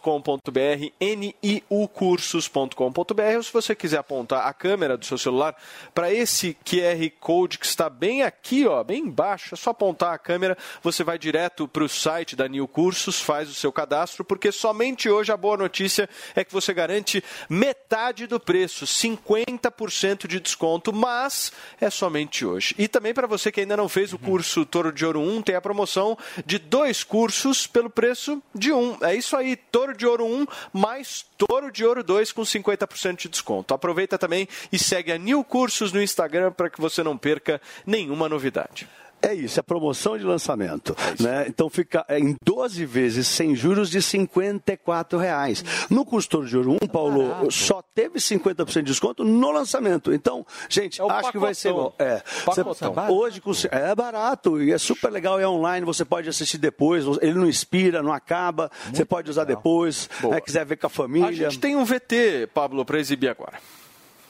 niucursos.com.br, 0.99 3.35
ou 3.37 3.43
se 3.43 3.53
você 3.53 3.75
quiser 3.75 3.97
apontar 3.97 4.47
a 4.47 4.53
câmera 4.53 4.97
do 4.97 5.05
seu 5.05 5.17
celular 5.17 5.55
para 5.93 6.11
esse 6.13 6.57
QR 6.65 7.09
Code 7.19 7.57
que 7.59 7.65
está 7.65 7.89
bem 7.89 8.23
aqui, 8.23 8.65
ó, 8.67 8.83
bem 8.83 9.03
embaixo, 9.03 9.53
é 9.53 9.57
só 9.57 9.69
apontar 9.71 10.13
a 10.13 10.17
câmera, 10.17 10.57
você 10.81 10.98
vai 11.03 11.17
direto 11.17 11.67
para 11.67 11.83
o 11.83 11.89
site 11.89 12.35
da 12.35 12.47
New 12.47 12.67
Cursos, 12.67 13.21
faz 13.21 13.49
o 13.49 13.53
seu 13.53 13.71
cadastro, 13.71 14.23
porque 14.23 14.51
somente 14.51 15.09
hoje 15.09 15.31
a 15.31 15.37
boa 15.37 15.57
notícia 15.57 16.09
é 16.35 16.43
que 16.43 16.53
você 16.53 16.73
garante 16.73 17.23
metade 17.49 18.27
do 18.27 18.39
preço, 18.39 18.85
50% 18.85 20.27
de 20.27 20.39
desconto, 20.39 20.93
mas 20.93 21.51
é 21.79 21.89
somente 21.89 22.45
hoje. 22.45 22.75
E 22.77 22.87
também 22.87 23.13
para 23.13 23.27
você 23.27 23.51
que 23.51 23.61
ainda 23.61 23.77
não 23.77 23.89
fez 23.89 24.13
o 24.13 24.19
curso 24.19 24.65
Toro 24.65 24.91
de 24.91 25.05
Ouro 25.05 25.19
1, 25.19 25.41
tem 25.41 25.55
a 25.55 25.61
promoção 25.61 26.17
de 26.45 26.57
dois 26.57 27.03
cursos 27.03 27.67
pelo 27.67 27.89
preço 27.89 28.41
de 28.53 28.71
um. 28.71 28.97
É 29.01 29.15
isso 29.15 29.35
aí, 29.35 29.55
Toro 29.55 29.95
de 29.95 30.05
Ouro 30.05 30.25
1 30.25 30.47
mais 30.73 31.25
Toro 31.37 31.71
de 31.71 31.85
Ouro 31.85 32.03
2 32.03 32.31
com 32.31 32.41
50% 32.41 33.17
de 33.17 33.29
desconto. 33.29 33.73
Aproveita 33.73 34.17
também 34.17 34.47
e 34.71 34.79
segue 34.79 35.11
a 35.11 35.17
New 35.17 35.43
Cursos 35.43 35.91
no 35.91 36.01
Instagram 36.01 36.51
para 36.51 36.69
que 36.69 36.81
você 36.81 37.03
não 37.03 37.17
perca 37.17 37.61
nenhuma 37.85 38.27
novidade. 38.27 38.87
É 39.21 39.33
isso, 39.33 39.59
é 39.59 39.63
promoção 39.63 40.17
de 40.17 40.23
lançamento. 40.23 40.95
né? 41.19 41.45
Então 41.47 41.69
fica 41.69 42.05
é, 42.07 42.17
em 42.19 42.35
12 42.43 42.85
vezes 42.85 43.27
sem 43.27 43.55
juros 43.55 43.89
de 43.89 44.01
54 44.01 45.17
reais. 45.19 45.63
No 45.89 46.05
custo 46.05 46.45
de 46.45 46.55
ouro 46.57 46.77
1, 46.81 46.87
Paulo, 46.87 47.51
só 47.51 47.81
teve 47.93 48.19
50% 48.19 48.65
de 48.77 48.81
desconto 48.83 49.23
no 49.23 49.51
lançamento. 49.51 50.13
Então, 50.13 50.45
gente, 50.69 51.01
o 51.01 51.09
acho 51.09 51.31
que 51.31 51.37
vai 51.37 51.53
ser 51.53 51.73
bom. 51.73 51.91
pacotão. 51.91 52.07
É, 52.07 52.23
Pacotão. 52.45 52.93
Você- 52.93 53.11
hoje 53.11 53.41
com- 53.41 53.51
é 53.71 53.93
barato 53.95 54.61
e 54.61 54.71
é 54.71 54.77
super 54.77 55.11
legal, 55.11 55.39
é 55.39 55.47
online, 55.47 55.85
você 55.85 56.05
pode 56.05 56.29
assistir 56.29 56.57
depois, 56.57 57.03
ele 57.21 57.33
não 57.33 57.47
expira, 57.47 58.01
não 58.01 58.13
acaba, 58.13 58.71
você 58.93 59.03
pode 59.03 59.29
usar 59.29 59.43
depois, 59.43 60.09
né, 60.23 60.39
quiser 60.41 60.65
ver 60.65 60.77
com 60.77 60.87
a 60.87 60.89
família. 60.89 61.27
A 61.27 61.31
gente 61.51 61.59
tem 61.59 61.75
um 61.75 61.83
VT, 61.83 62.47
Pablo, 62.53 62.85
para 62.85 62.99
exibir 62.99 63.27
agora. 63.29 63.59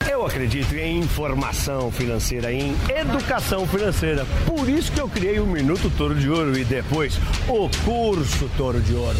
Eu 0.09 0.25
acredito 0.25 0.73
em 0.75 0.97
informação 0.97 1.91
financeira, 1.91 2.51
em 2.51 2.75
educação 2.89 3.67
financeira. 3.67 4.25
Por 4.43 4.67
isso 4.67 4.91
que 4.91 4.99
eu 4.99 5.07
criei 5.07 5.39
o 5.39 5.45
Minuto 5.45 5.87
Toro 5.95 6.15
de 6.15 6.27
Ouro 6.27 6.57
e 6.57 6.65
depois 6.65 7.19
o 7.47 7.69
Curso 7.85 8.49
Toro 8.57 8.81
de 8.81 8.95
Ouro. 8.95 9.19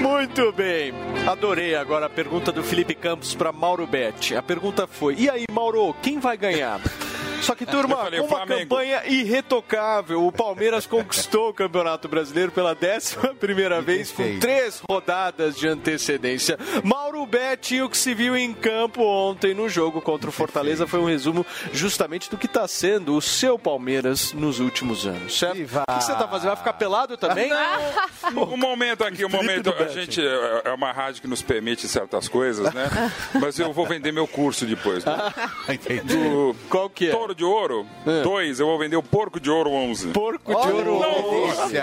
Muito 0.00 0.52
bem. 0.52 0.92
Adorei 1.26 1.74
agora 1.74 2.06
a 2.06 2.10
pergunta 2.10 2.52
do 2.52 2.62
Felipe 2.62 2.94
Campos 2.94 3.34
para 3.34 3.52
Mauro 3.52 3.86
Betti. 3.86 4.36
A 4.36 4.42
pergunta 4.42 4.86
foi: 4.86 5.14
e 5.16 5.30
aí, 5.30 5.44
Mauro, 5.50 5.94
quem 6.02 6.18
vai 6.18 6.36
ganhar? 6.36 6.80
Só 7.44 7.54
que, 7.54 7.66
turma, 7.66 7.96
falei, 7.96 8.20
uma 8.20 8.28
Flamengo. 8.28 8.60
campanha 8.60 9.02
irretocável, 9.06 10.26
o 10.26 10.32
Palmeiras 10.32 10.86
conquistou 10.86 11.50
o 11.50 11.54
Campeonato 11.54 12.08
Brasileiro 12.08 12.50
pela 12.50 12.74
décima 12.74 13.34
primeira 13.34 13.80
vez, 13.80 14.10
com 14.10 14.38
três 14.38 14.82
rodadas 14.88 15.56
de 15.56 15.68
antecedência. 15.68 16.58
Mauro 16.82 17.24
Betti, 17.26 17.82
o 17.82 17.88
que 17.88 17.98
se 17.98 18.14
viu 18.14 18.36
em 18.36 18.52
campo 18.52 19.02
ontem 19.02 19.54
no 19.54 19.68
jogo 19.68 20.00
contra 20.00 20.28
o 20.28 20.32
Fortaleza 20.32 20.86
foi 20.86 21.00
um 21.00 21.06
resumo 21.06 21.44
justamente 21.72 22.30
do 22.30 22.36
que 22.36 22.46
está 22.46 22.66
sendo 22.66 23.16
o 23.16 23.22
seu 23.22 23.58
Palmeiras 23.58 24.32
nos 24.32 24.60
últimos 24.60 25.06
anos, 25.06 25.38
certo? 25.38 25.62
O 25.62 25.98
que 25.98 26.04
você 26.04 26.12
está 26.12 26.26
fazendo? 26.28 26.48
Vai 26.48 26.56
ficar 26.56 26.72
pelado 26.74 27.16
também? 27.16 27.50
Um 28.34 28.56
momento 28.56 29.04
aqui, 29.04 29.24
um 29.24 29.28
momento. 29.28 29.70
A 29.70 29.88
gente 29.88 30.20
é 30.24 30.62
é 30.64 30.72
uma 30.72 30.92
rádio 30.92 31.20
que 31.22 31.28
nos 31.28 31.42
permite 31.42 31.86
certas 31.86 32.28
coisas, 32.28 32.72
né? 32.72 32.88
Mas 33.40 33.58
eu 33.58 33.72
vou 33.72 33.86
vender 33.86 34.12
meu 34.12 34.26
curso 34.26 34.64
depois. 34.64 35.04
Né? 35.04 35.16
Do 36.04 36.56
Qual 36.68 36.88
que 36.88 37.08
é? 37.08 37.12
Touro 37.34 37.36
de 37.36 37.44
Ouro 37.44 37.86
2, 38.22 38.60
eu 38.60 38.66
vou 38.66 38.78
vender 38.78 38.96
o 38.96 39.02
Porco 39.02 39.40
de 39.40 39.50
Ouro 39.50 39.70
11. 39.70 40.08
Porco 40.08 40.52
de 40.54 40.72
Ouro 40.72 41.00
não, 41.00 41.44
11. 41.44 41.74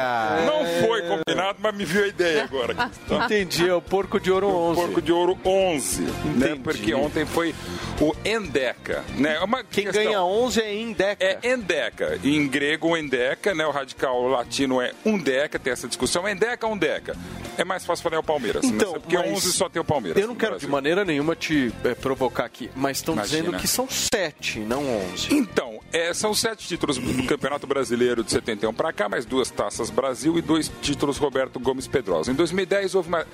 Não 0.45 0.87
foi 0.87 1.01
combinado, 1.01 1.59
mas 1.61 1.75
me 1.75 1.85
viu 1.85 2.03
a 2.03 2.07
ideia 2.07 2.43
agora. 2.43 2.73
Tá? 2.73 2.89
Entendi, 3.25 3.67
é 3.67 3.73
o 3.73 3.81
Porco 3.81 4.19
de 4.19 4.31
Ouro 4.31 4.47
11. 4.47 4.81
Porco 4.81 5.01
de 5.01 5.11
Ouro 5.11 5.37
11, 5.45 6.01
né? 6.35 6.57
Porque 6.63 6.93
ontem 6.93 7.25
foi 7.25 7.53
o 7.99 8.13
Endeca, 8.25 9.03
né? 9.17 9.35
É 9.35 9.43
Uma 9.43 9.63
Quem 9.63 9.85
questão- 9.85 10.03
ganha 10.03 10.23
11 10.23 10.61
é 10.61 10.73
Endeca. 10.75 11.23
É 11.23 11.39
Endeca. 11.53 12.19
Em 12.23 12.47
grego, 12.47 12.95
Endeca, 12.97 13.53
né? 13.53 13.65
O 13.65 13.71
radical 13.71 14.27
latino 14.27 14.81
é 14.81 14.91
Undeca, 15.05 15.59
tem 15.59 15.73
essa 15.73 15.87
discussão. 15.87 16.27
Endeca, 16.27 16.65
Undeca. 16.67 17.15
É 17.57 17.63
mais 17.65 17.85
fácil 17.85 18.01
falar 18.03 18.19
o 18.19 18.23
Palmeiras, 18.23 18.63
Então, 18.63 18.93
né? 18.93 18.99
Porque 18.99 19.17
mas 19.17 19.31
11 19.31 19.51
só 19.53 19.67
tem 19.69 19.81
o 19.81 19.85
Palmeiras. 19.85 20.19
Eu 20.21 20.27
não 20.27 20.35
quero 20.35 20.57
de 20.57 20.67
maneira 20.67 21.03
nenhuma 21.03 21.35
te 21.35 21.71
eh, 21.83 21.93
provocar 21.95 22.45
aqui, 22.45 22.71
mas 22.75 22.97
estão 22.97 23.15
dizendo 23.15 23.53
que 23.53 23.67
são 23.67 23.87
sete, 23.89 24.59
não 24.59 24.83
11. 25.13 25.30
Então, 25.31 25.79
é, 25.93 26.13
são 26.13 26.33
sete 26.33 26.67
títulos 26.67 26.97
do 26.97 27.23
Campeonato 27.25 27.65
Brasileiro 27.65 28.21
de 28.21 28.31
71 28.31 28.73
para 28.73 28.91
cá, 28.91 29.07
mais 29.07 29.25
duas 29.25 29.49
taças 29.49 29.89
Brasil 29.89 30.37
e 30.37 30.41
dois 30.41 30.69
títulos 30.81 31.17
Roberto 31.17 31.57
Gomes 31.57 31.87
Pedrosa. 31.87 32.31
Em 32.31 32.35
2010 32.35 32.95
houve 32.95 33.07
uma 33.07 33.25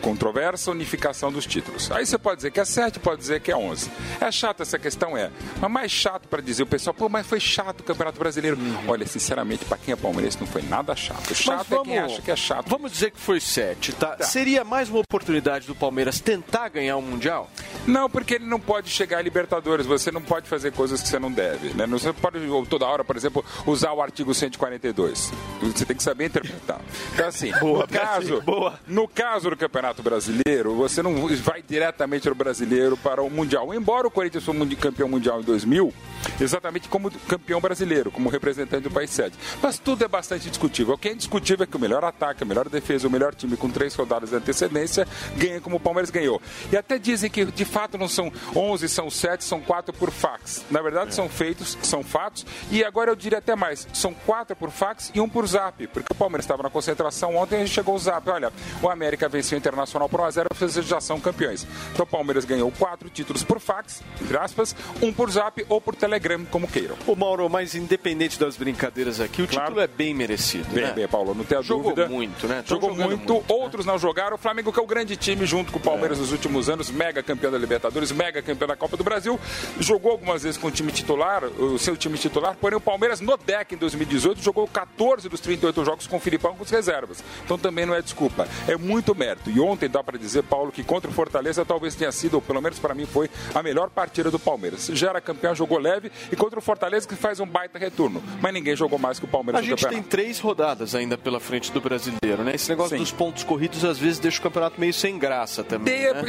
controvérsia, 0.00 0.70
unificação 0.70 1.32
dos 1.32 1.44
títulos. 1.46 1.90
Aí 1.90 2.06
você 2.06 2.16
pode 2.16 2.36
dizer 2.36 2.52
que 2.52 2.60
é 2.60 2.64
sete, 2.64 3.00
pode 3.00 3.20
dizer 3.20 3.40
que 3.40 3.50
é 3.50 3.56
11. 3.56 3.90
É 4.20 4.30
chato 4.30 4.62
essa 4.62 4.78
questão, 4.78 5.16
é. 5.16 5.30
Mas 5.60 5.70
mais 5.70 5.90
chato 5.90 6.28
para 6.28 6.40
dizer 6.40 6.62
o 6.62 6.66
pessoal, 6.66 6.94
pô, 6.94 7.08
mas 7.08 7.26
foi 7.26 7.40
chato 7.40 7.80
o 7.80 7.82
Campeonato 7.82 8.18
Brasileiro. 8.18 8.56
Olha, 8.86 9.06
sinceramente, 9.06 9.64
para 9.64 9.76
quem 9.76 9.92
é 9.92 9.96
palmeirense 9.96 10.38
não 10.40 10.46
foi 10.46 10.62
nada 10.62 10.94
chato. 10.94 11.34
Chato 11.34 11.74
é 11.74 11.82
quem 11.82 11.98
acha 11.98 12.22
que 12.22 12.30
é 12.30 12.36
chato. 12.36 12.68
Vamos 12.68 12.92
dizer 12.92 13.10
que 13.10 13.18
foi 13.18 13.40
sete, 13.40 13.92
tá? 13.92 14.16
Seria 14.22 14.62
mais 14.62 14.88
uma 14.88 15.00
oportunidade 15.00 15.66
do 15.66 15.74
Palmeiras 15.74 16.20
tentar 16.20 16.68
ganhar 16.68 16.96
o 16.96 17.02
Mundial? 17.02 17.50
Não, 17.88 18.08
porque 18.08 18.34
ele 18.34 18.46
não 18.46 18.60
pode 18.60 18.88
chegar 18.88 19.18
a 19.18 19.22
Libertadores. 19.22 19.84
Você 19.84 20.12
não 20.12 20.22
pode 20.22 20.48
fazer 20.48 20.72
coisas 20.72 21.02
que 21.02 21.08
você 21.08 21.18
não 21.18 21.30
deve. 21.30 21.39
Né? 21.74 21.86
Não- 21.86 21.98
Você 21.98 22.12
pode 22.12 22.38
toda 22.68 22.86
hora, 22.86 23.04
por 23.04 23.16
exemplo, 23.16 23.44
usar 23.66 23.92
o 23.92 24.00
artigo 24.02 24.32
142. 24.34 25.32
Você 25.62 25.84
tem 25.84 25.96
que 25.96 26.02
saber 26.02 26.26
interpretar. 26.26 26.80
Então, 27.14 27.26
assim, 27.28 27.50
no, 27.60 27.86
caso, 27.88 28.42
no 28.86 29.08
caso 29.08 29.50
do 29.50 29.56
Campeonato 29.56 30.02
Brasileiro, 30.02 30.74
você 30.74 31.02
não 31.02 31.26
vai 31.38 31.62
diretamente 31.66 32.28
do 32.28 32.34
brasileiro 32.34 32.96
para 32.96 33.22
o 33.22 33.30
Mundial. 33.30 33.72
Embora 33.74 34.06
o 34.06 34.10
Corinthians 34.10 34.46
mundi- 34.48 34.76
campeão 34.76 35.08
mundial 35.08 35.40
em 35.40 35.44
2000, 35.44 35.92
exatamente 36.40 36.88
como 36.88 37.10
campeão 37.28 37.60
brasileiro, 37.60 38.10
como 38.10 38.28
representante 38.28 38.82
do 38.84 38.90
país 38.90 39.10
sede. 39.10 39.34
Mas 39.62 39.78
tudo 39.78 40.04
é 40.04 40.08
bastante 40.08 40.48
discutível. 40.48 40.94
O 40.94 40.98
que 40.98 41.08
é 41.08 41.12
indiscutível 41.12 41.64
é 41.64 41.66
que 41.66 41.76
o 41.76 41.80
melhor 41.80 42.04
ataque, 42.04 42.42
a 42.42 42.46
melhor 42.46 42.68
defesa, 42.68 43.06
o 43.08 43.10
melhor 43.10 43.34
time 43.34 43.56
com 43.56 43.68
três 43.70 43.94
rodadas 43.94 44.30
de 44.30 44.36
antecedência 44.36 45.06
ganha 45.36 45.60
como 45.60 45.76
o 45.76 45.80
Palmeiras 45.80 46.10
ganhou. 46.10 46.40
E 46.72 46.76
até 46.76 46.98
dizem 46.98 47.30
que 47.30 47.44
de 47.44 47.64
fato 47.64 47.96
não 47.98 48.08
são 48.08 48.32
11, 48.54 48.88
são 48.88 49.10
7, 49.10 49.44
são 49.44 49.60
4 49.60 49.92
por 49.94 50.10
fax. 50.10 50.64
Na 50.70 50.82
verdade 50.82 51.14
são 51.14 51.28
feitos, 51.30 51.76
são 51.82 52.02
fatos. 52.02 52.44
E 52.70 52.84
agora 52.84 53.10
eu 53.10 53.16
diria 53.16 53.38
até 53.38 53.54
mais, 53.56 53.86
são 53.92 54.12
4 54.14 54.54
por 54.56 54.70
fax 54.70 55.10
e 55.14 55.20
um 55.20 55.28
por 55.28 55.46
zap. 55.46 55.86
Porque 55.88 56.12
o 56.12 56.14
Palmeiras 56.16 56.44
estava 56.44 56.62
na 56.62 56.70
concentração 56.70 57.36
ontem 57.36 57.62
e 57.62 57.68
chegou 57.68 57.94
o 57.94 57.98
zap. 57.98 58.28
Olha, 58.30 58.52
o 58.82 58.88
América 58.88 59.28
venceu 59.28 59.56
o 59.56 59.58
Internacional 59.58 60.08
por 60.08 60.20
1x0, 60.20 60.46
vocês 60.54 60.86
já 60.86 61.00
são 61.00 61.20
campeões. 61.20 61.66
Então 61.92 62.04
o 62.04 62.06
Palmeiras 62.06 62.44
ganhou 62.44 62.70
quatro 62.72 63.08
títulos 63.08 63.42
por 63.42 63.60
fax, 63.60 64.02
entre 64.20 64.36
aspas, 64.36 64.74
um 65.02 65.12
por 65.12 65.30
zap 65.30 65.64
ou 65.68 65.80
por 65.80 65.94
telegram, 65.94 66.44
como 66.46 66.66
queiram. 66.68 66.96
Ô 67.06 67.14
Mauro, 67.14 67.48
mas 67.48 67.74
independente 67.74 68.38
das 68.38 68.56
brincadeiras 68.56 69.20
aqui, 69.20 69.42
o 69.42 69.46
título 69.46 69.80
é 69.80 69.86
bem 69.86 70.14
merecido, 70.14 70.68
Bem, 70.70 70.84
né? 70.84 70.92
bem, 70.92 71.08
Paulo, 71.08 71.34
não 71.34 71.44
tenha 71.44 71.62
Jogou 71.62 71.90
dúvida. 71.94 72.08
muito, 72.08 72.46
né? 72.46 72.62
Jogou 72.66 72.90
jogando 72.90 73.08
muito, 73.08 73.44
outros 73.48 73.84
não 73.86 73.98
jogaram. 73.98 74.36
O 74.36 74.38
Flamengo, 74.38 74.72
que 74.72 74.78
é 74.78 74.82
o 74.82 74.86
grande 74.86 75.16
time, 75.16 75.44
junto 75.46 75.72
com 75.72 75.78
o 75.78 75.82
Palmeiras 75.82 76.18
nos 76.18 76.32
últimos 76.32 76.68
anos, 76.68 76.90
mega 76.90 77.22
campeão 77.22 77.50
da 77.52 77.58
Libertadores, 77.58 78.12
mega 78.12 78.40
campeão 78.42 78.68
da 78.68 78.76
Copa 78.76 78.96
do 78.96 79.04
Brasil, 79.04 79.38
jogou 79.78 80.12
algumas 80.12 80.42
vezes 80.42 80.56
com 80.58 80.68
o 80.68 80.70
time 80.70 80.90
titular, 80.92 81.19
o 81.58 81.78
seu 81.78 81.96
time 81.96 82.16
titular, 82.18 82.56
porém 82.60 82.76
o 82.76 82.80
Palmeiras 82.80 83.20
no 83.20 83.36
deck 83.36 83.74
em 83.74 83.78
2018 83.78 84.42
jogou 84.42 84.66
14 84.66 85.28
dos 85.28 85.40
38 85.40 85.84
jogos 85.84 86.06
com 86.06 86.16
o 86.16 86.20
Filipão 86.20 86.54
com 86.56 86.62
as 86.62 86.70
reservas. 86.70 87.22
Então 87.44 87.58
também 87.58 87.84
não 87.86 87.94
é 87.94 88.02
desculpa, 88.02 88.48
é 88.66 88.76
muito 88.76 89.14
mérito. 89.14 89.50
E 89.50 89.60
ontem 89.60 89.88
dá 89.88 90.02
para 90.02 90.18
dizer, 90.18 90.42
Paulo, 90.42 90.72
que 90.72 90.82
contra 90.82 91.10
o 91.10 91.14
Fortaleza 91.14 91.64
talvez 91.64 91.94
tenha 91.94 92.12
sido, 92.12 92.34
ou 92.34 92.42
pelo 92.42 92.60
menos 92.60 92.78
para 92.78 92.94
mim 92.94 93.06
foi, 93.06 93.30
a 93.54 93.62
melhor 93.62 93.90
partida 93.90 94.30
do 94.30 94.38
Palmeiras. 94.38 94.86
Já 94.92 95.10
era 95.10 95.20
campeão, 95.20 95.54
jogou 95.54 95.78
leve, 95.78 96.10
e 96.30 96.36
contra 96.36 96.58
o 96.58 96.62
Fortaleza 96.62 97.06
que 97.06 97.14
faz 97.14 97.40
um 97.40 97.46
baita 97.46 97.78
retorno. 97.78 98.22
Mas 98.40 98.52
ninguém 98.54 98.74
jogou 98.74 98.98
mais 98.98 99.18
que 99.18 99.24
o 99.24 99.28
Palmeiras 99.28 99.60
A 99.60 99.62
gente 99.62 99.76
tem 99.76 99.84
campeonato. 99.84 100.08
três 100.08 100.40
rodadas 100.40 100.94
ainda 100.94 101.18
pela 101.18 101.40
frente 101.40 101.70
do 101.72 101.80
brasileiro, 101.80 102.42
né? 102.42 102.54
Esse 102.54 102.70
negócio 102.70 102.96
Sim. 102.96 103.02
dos 103.02 103.12
pontos 103.12 103.44
corridos 103.44 103.84
às 103.84 103.98
vezes 103.98 104.18
deixa 104.18 104.38
o 104.38 104.42
campeonato 104.42 104.80
meio 104.80 104.94
sem 104.94 105.18
graça 105.18 105.62
também. 105.62 105.94
Tem, 105.94 106.12
né? 106.14 106.22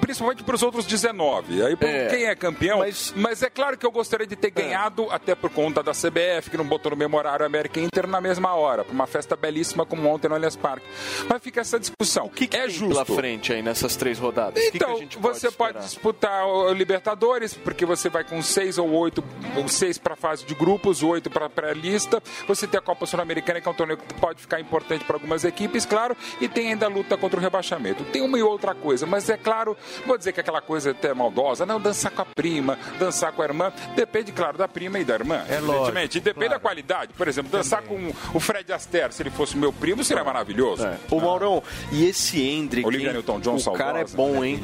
principalmente 0.00 0.42
para 0.42 0.54
os 0.54 0.62
outros 0.62 0.86
19. 0.86 1.62
Aí, 1.62 1.76
É. 1.80 2.06
quem 2.08 2.24
é 2.26 2.34
campeão. 2.34 2.78
Mas... 2.78 3.42
é 3.42 3.50
claro 3.50 3.76
que 3.76 3.84
eu 3.84 3.90
gostaria 3.90 4.26
de 4.28 4.36
ter 4.36 4.50
ganhado 4.50 5.08
até 5.10 5.34
por 5.34 5.50
conta 5.50 5.82
da 5.82 5.92
CBF, 5.92 6.50
que 6.50 6.56
não 6.56 6.64
botou 6.64 6.90
no 6.90 6.96
mesmo 6.96 7.16
horário 7.16 7.44
América 7.44 7.80
Inter 7.80 8.06
na 8.06 8.20
mesma 8.20 8.54
hora, 8.54 8.84
para 8.84 8.92
uma 8.92 9.06
festa 9.06 9.36
belíssima 9.36 9.84
como 9.84 10.08
ontem 10.08 10.28
no 10.28 10.34
Allianz 10.34 10.56
Parque. 10.56 10.86
Mas 11.28 11.42
fica 11.42 11.60
essa 11.60 11.78
discussão. 11.78 12.26
O 12.26 12.30
que, 12.30 12.46
que 12.46 12.56
é 12.56 12.62
tem 12.62 12.70
justo? 12.70 13.04
pela 13.04 13.04
frente 13.04 13.52
aí 13.52 13.62
nessas 13.62 13.96
três 13.96 14.18
rodadas? 14.18 14.62
O 14.62 14.66
que 14.66 14.70
que 14.72 14.76
Então, 14.76 14.94
a 14.94 14.98
pode 14.98 15.18
você 15.18 15.50
pode, 15.50 15.78
disputar 15.78 16.46
o 16.46 16.72
Libertadores, 16.72 17.54
porque 17.54 17.84
você 17.84 18.08
vai 18.08 18.24
com 18.24 18.40
seis 18.42 18.78
ou 18.78 18.90
oito, 18.90 19.24
ou 19.56 19.68
seis 19.68 19.98
para 19.98 20.14
fase 20.16 20.44
de 20.44 20.54
grupos, 20.54 21.02
oito 21.02 21.30
para 21.30 21.48
pré-lista. 21.48 22.22
Você 22.46 22.66
tem 22.66 22.78
a 22.78 22.82
Copa 22.82 23.06
Sul-Americana, 23.06 23.60
que 23.60 23.68
é 23.68 23.70
um 23.70 23.74
torneio 23.74 23.98
que 23.98 24.14
pode 24.14 24.40
ficar 24.40 24.60
importante 24.60 25.04
para 25.04 25.16
algumas 25.16 25.44
equipes, 25.44 25.84
claro, 25.84 26.16
e 26.40 26.48
tem 26.48 26.68
ainda 26.68 26.86
a 26.86 26.88
luta 26.88 27.16
contra 27.16 27.38
o 27.38 27.42
rebaixamento. 27.42 28.04
Tem 28.04 28.22
uma 28.22 28.38
e 28.38 28.42
outra 28.42 28.74
coisa, 28.74 29.06
mas 29.06 29.28
é 29.28 29.36
claro, 29.36 29.76
vou 30.06 30.16
dizer 30.16 30.32
que 30.32 30.40
aquela 30.40 30.60
coisa 30.60 30.90
até 30.90 31.12
maldosa, 31.12 31.64
não, 31.66 31.80
dançar 31.80 32.12
com 32.12 32.22
a 32.22 32.24
prima, 32.24 32.78
dançar 32.98 33.32
com 33.32 33.42
a 33.42 33.44
irmã, 33.44 33.72
depende, 33.94 34.17
claro, 34.32 34.58
da 34.58 34.68
prima 34.68 34.98
e 34.98 35.04
da 35.04 35.14
irmã, 35.14 35.36
É 35.48 35.54
evidentemente. 35.56 35.66
lógico, 35.92 36.16
E 36.18 36.20
depende 36.20 36.48
da 36.50 36.58
qualidade. 36.58 37.12
Por 37.16 37.28
exemplo, 37.28 37.50
dançar 37.50 37.82
com 37.82 38.12
o 38.34 38.40
Fred 38.40 38.72
Astaire, 38.72 39.12
se 39.12 39.22
ele 39.22 39.30
fosse 39.30 39.56
meu 39.56 39.72
primo, 39.72 40.02
seria 40.04 40.24
maravilhoso. 40.24 40.86
Ô 41.10 41.20
Maurão, 41.20 41.62
e 41.92 42.06
esse 42.06 42.40
Hendrick? 42.40 42.86
Olivia? 42.86 43.12
Newton-John 43.12 43.56
O 43.56 43.72
cara 43.72 44.00
é 44.00 44.04
bom, 44.04 44.44
hein? 44.44 44.60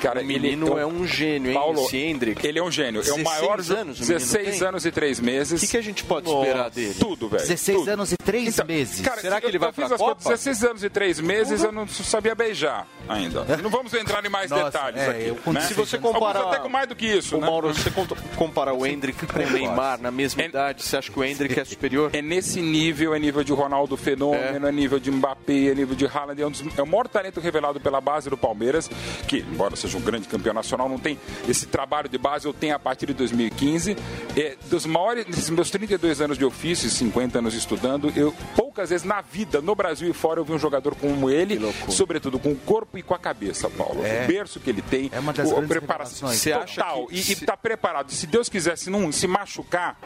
Cara, 0.00 0.20
o 0.20 0.24
menino 0.24 0.68
ele- 0.72 0.80
é 0.80 0.86
um 0.86 1.06
gênio, 1.06 1.48
hein? 1.50 1.54
Paulo, 1.54 1.84
esse 1.84 1.96
Hendrick. 1.96 2.46
Ele 2.46 2.58
é 2.58 2.62
um 2.62 2.70
gênio. 2.70 3.00
É 3.00 3.12
o 3.12 3.16
16 3.16 3.24
maior. 3.24 3.52
anos, 3.54 3.70
o 3.70 4.02
menino 4.02 4.18
16 4.18 4.58
tem? 4.58 4.68
anos 4.68 4.86
e 4.86 4.90
3 4.90 5.20
meses. 5.20 5.60
O 5.62 5.64
que, 5.64 5.70
que 5.72 5.76
a 5.76 5.82
gente 5.82 6.04
pode 6.04 6.28
esperar 6.30 6.70
dele? 6.70 6.94
Tudo, 6.98 7.28
velho. 7.28 7.42
16 7.42 7.78
tudo. 7.78 7.88
anos 7.90 8.12
e 8.12 8.16
3 8.16 8.58
meses. 8.64 9.00
Cara, 9.00 9.20
Será 9.20 9.40
que 9.40 9.46
ele 9.46 9.58
vai 9.58 9.68
eu 9.68 9.72
fiz 9.72 9.86
pra 9.86 9.94
as 9.96 10.00
contas, 10.00 10.22
Copa? 10.24 10.30
16 10.36 10.64
anos 10.64 10.84
e 10.84 10.90
3 10.90 11.20
meses, 11.20 11.62
eu 11.62 11.72
não 11.72 11.86
sabia 11.88 12.34
beijar 12.34 12.86
ainda. 13.08 13.44
Não 13.62 13.70
vamos 13.70 13.92
entrar 13.94 14.24
em 14.24 14.28
mais 14.28 14.50
Nossa, 14.50 14.64
detalhes 14.64 15.00
é, 15.00 15.10
aqui. 15.10 15.50
né? 15.50 15.60
Se 15.62 15.74
você 15.74 15.98
comparar- 15.98 16.40
Alguns 16.40 16.54
até 16.54 16.62
com 16.62 16.68
mais 16.68 16.88
do 16.88 16.94
que 16.96 17.06
isso, 17.06 17.36
Ô, 17.36 17.40
né? 17.40 17.46
Mauro, 17.46 17.72
se 17.74 17.80
você 17.82 17.90
comparar 18.36 18.72
o 18.72 18.86
Hendrick 18.92 19.26
com 19.26 19.38
o 19.38 19.50
Neymar 19.50 20.00
na 20.00 20.10
mesma 20.10 20.42
idade, 20.42 20.82
você 20.82 20.96
acha 20.96 21.10
que 21.10 21.18
o 21.18 21.24
Hendrick 21.24 21.58
é 21.58 21.64
superior? 21.64 22.10
É 22.12 22.22
nesse 22.22 22.60
nível, 22.60 23.14
é 23.14 23.18
nível 23.18 23.42
de 23.44 23.52
Ronaldo 23.52 23.96
Fenômeno, 23.96 24.66
é, 24.66 24.72
nível 24.72 24.98
de 24.98 25.10
Mbappé, 25.10 25.68
é 25.70 25.74
nível 25.74 25.94
de 25.94 26.06
Haaland, 26.06 26.40
é, 26.40 26.46
um 26.46 26.50
dos- 26.50 26.62
é 26.78 26.82
o 26.82 26.86
maior 26.86 27.08
talento 27.08 27.40
revelado 27.40 27.80
pela 27.80 28.00
base 28.00 28.28
do 28.30 28.36
Palmeiras, 28.36 28.88
que, 29.26 29.38
embora 29.38 29.76
seja 29.76 29.96
um 29.96 30.00
grande 30.00 30.28
campeão 30.28 30.54
nacional, 30.54 30.88
não 30.88 30.98
tem 30.98 31.18
esse 31.48 31.66
trabalho 31.66 32.08
de 32.08 32.18
base, 32.18 32.46
eu 32.46 32.52
tenho 32.52 32.74
a 32.74 32.78
partir 32.78 33.06
de 33.06 33.14
2015. 33.14 33.96
É, 34.36 34.56
dos 34.70 34.86
maiores, 34.86 35.50
meus 35.50 35.70
32 35.70 36.20
anos 36.20 36.38
de 36.38 36.44
ofício, 36.44 36.86
e 36.86 36.90
50 36.90 37.38
anos 37.38 37.54
estudando, 37.54 38.12
eu 38.16 38.32
poucas 38.56 38.90
vezes 38.90 39.04
na 39.04 39.20
vida, 39.20 39.60
no 39.60 39.74
Brasil 39.74 40.08
e 40.08 40.12
fora, 40.12 40.40
eu 40.40 40.44
vi 40.44 40.52
um 40.52 40.58
jogador 40.58 40.94
como 40.94 41.30
ele, 41.30 41.58
sobretudo 41.88 42.38
com 42.38 42.50
o 42.52 42.56
corpo 42.56 42.96
e 42.98 43.02
com 43.02 43.14
a 43.14 43.18
cabeça, 43.18 43.68
Paulo. 43.70 44.04
É. 44.04 44.24
O 44.24 44.26
berço 44.26 44.60
que 44.60 44.70
ele 44.70 44.82
tem, 44.82 45.10
É 45.12 45.18
uma 45.20 45.32
das 45.32 45.50
o, 45.50 45.58
a 45.58 45.62
preparação 45.62 46.30
total. 46.30 47.06
que 47.06 47.14
E 47.16 47.20
está 47.32 47.56
preparado. 47.56 48.10
Se 48.10 48.26
Deus 48.26 48.48
quiser, 48.48 48.76
se 48.82 48.90
não 48.90 49.10
se 49.12 49.26
machucar, 49.26 49.98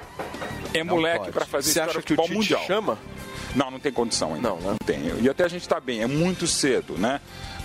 é 0.75 0.83
moleque 0.85 1.19
pode. 1.27 1.33
para 1.33 1.47
fazer 1.47 1.73
Você 1.73 1.81
acha 1.81 2.03
que 2.03 2.13
o 2.13 2.17
Tite 2.17 2.33
mundial. 2.35 2.63
chama? 2.67 2.99
Não, 3.55 3.71
não 3.71 3.81
tem 3.81 3.93
condição 3.93 4.35
ainda. 4.35 4.49
Não, 4.51 4.57
né? 4.59 4.67
Não 4.71 4.77
tem. 4.87 5.01
E 5.23 5.29
até 5.29 5.45
a 5.45 5.49
gente 5.49 5.63
está 5.63 5.81
bem, 5.81 6.03
é 6.03 6.07
muito 6.07 6.47
cedo, 6.47 6.99
né? 6.99 7.21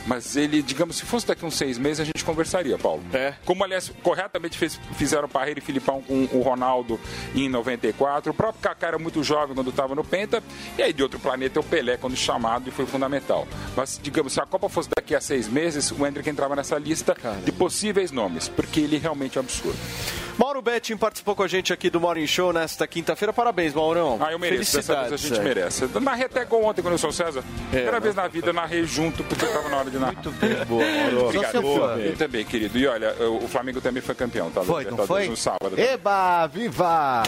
Mas 0.07 0.35
ele, 0.35 0.63
digamos, 0.63 0.95
se 0.95 1.05
fosse 1.05 1.27
daqui 1.27 1.45
uns 1.45 1.55
seis 1.55 1.77
meses, 1.77 1.99
a 1.99 2.03
gente 2.03 2.25
conversaria, 2.25 2.75
Paulo. 2.75 3.03
É. 3.13 3.35
Como, 3.45 3.63
aliás, 3.63 3.91
corretamente 4.01 4.57
fez- 4.57 4.79
fizeram 4.97 5.29
Parreira 5.29 5.59
e 5.59 5.61
Filipão 5.61 6.01
com 6.01 6.27
o 6.31 6.41
Ronaldo 6.41 6.99
em 7.35 7.47
94. 7.47 8.31
O 8.31 8.33
próprio 8.33 8.59
Kaká 8.63 8.87
era 8.87 8.97
muito 8.97 9.23
jovem 9.23 9.53
quando 9.53 9.69
estava 9.69 9.93
no 9.93 10.03
Penta. 10.03 10.41
E 10.75 10.81
aí, 10.81 10.91
de 10.91 11.03
outro 11.03 11.19
planeta, 11.19 11.59
o 11.59 11.63
Pelé, 11.63 11.97
quando 11.97 12.15
chamado, 12.15 12.67
e 12.67 12.71
foi 12.71 12.87
fundamental. 12.87 13.47
Mas, 13.77 13.99
digamos, 14.01 14.33
se 14.33 14.41
a 14.41 14.45
Copa 14.47 14.67
fosse 14.69 14.89
daqui 14.89 15.13
a 15.13 15.21
seis 15.21 15.47
meses, 15.47 15.91
o 15.91 16.03
Hendrick 16.07 16.27
entrava 16.27 16.55
nessa 16.55 16.79
lista 16.79 17.15
de 17.45 17.51
possíveis 17.51 18.09
nomes, 18.11 18.47
porque 18.47 18.79
ele 18.79 18.97
realmente 18.97 19.37
é 19.37 19.41
um 19.41 19.43
absurdo. 19.43 19.77
Mauro 20.41 20.59
Betting 20.59 20.97
participou 20.97 21.35
com 21.35 21.43
a 21.43 21.47
gente 21.47 21.71
aqui 21.71 21.87
do 21.87 22.01
Morning 22.01 22.25
Show 22.25 22.51
nesta 22.51 22.87
quinta-feira. 22.87 23.31
Parabéns, 23.31 23.75
Maurão. 23.75 24.17
Ah, 24.19 24.31
eu 24.31 24.39
mereço. 24.39 24.75
Dessa 24.75 25.01
vez 25.01 25.13
a 25.13 25.17
gente 25.17 25.39
é. 25.39 25.43
merece. 25.43 25.87
Eu 25.93 26.01
narrei 26.01 26.25
até 26.25 26.43
gol 26.45 26.63
ontem 26.63 26.81
quando 26.81 26.93
eu 26.93 26.97
sou 26.97 27.11
César. 27.11 27.43
Primeira 27.69 27.91
né? 27.91 27.99
vez 27.99 28.15
na 28.15 28.27
vida, 28.27 28.47
eu 28.47 28.53
narrei 28.53 28.83
junto, 28.83 29.23
porque 29.23 29.45
eu 29.45 29.49
estava 29.49 29.69
na 29.69 29.77
hora 29.77 29.91
de 29.91 29.99
narrar. 29.99 30.13
Muito 30.13 30.31
bem, 30.31 30.65
boa, 30.65 30.83
Mauro. 30.83 31.25
Obrigado. 31.29 31.61
Fã. 31.61 31.97
Eu 31.99 32.17
também, 32.17 32.43
querido. 32.43 32.75
E 32.75 32.87
olha, 32.87 33.13
o 33.43 33.47
Flamengo 33.47 33.79
também 33.81 34.01
foi 34.01 34.15
campeão, 34.15 34.49
tá? 34.49 34.63
Foi, 34.63 34.83
não 34.85 35.05
foi? 35.05 35.27
No 35.27 35.37
sábado. 35.37 35.79
Eba, 35.79 36.47
viva! 36.47 37.21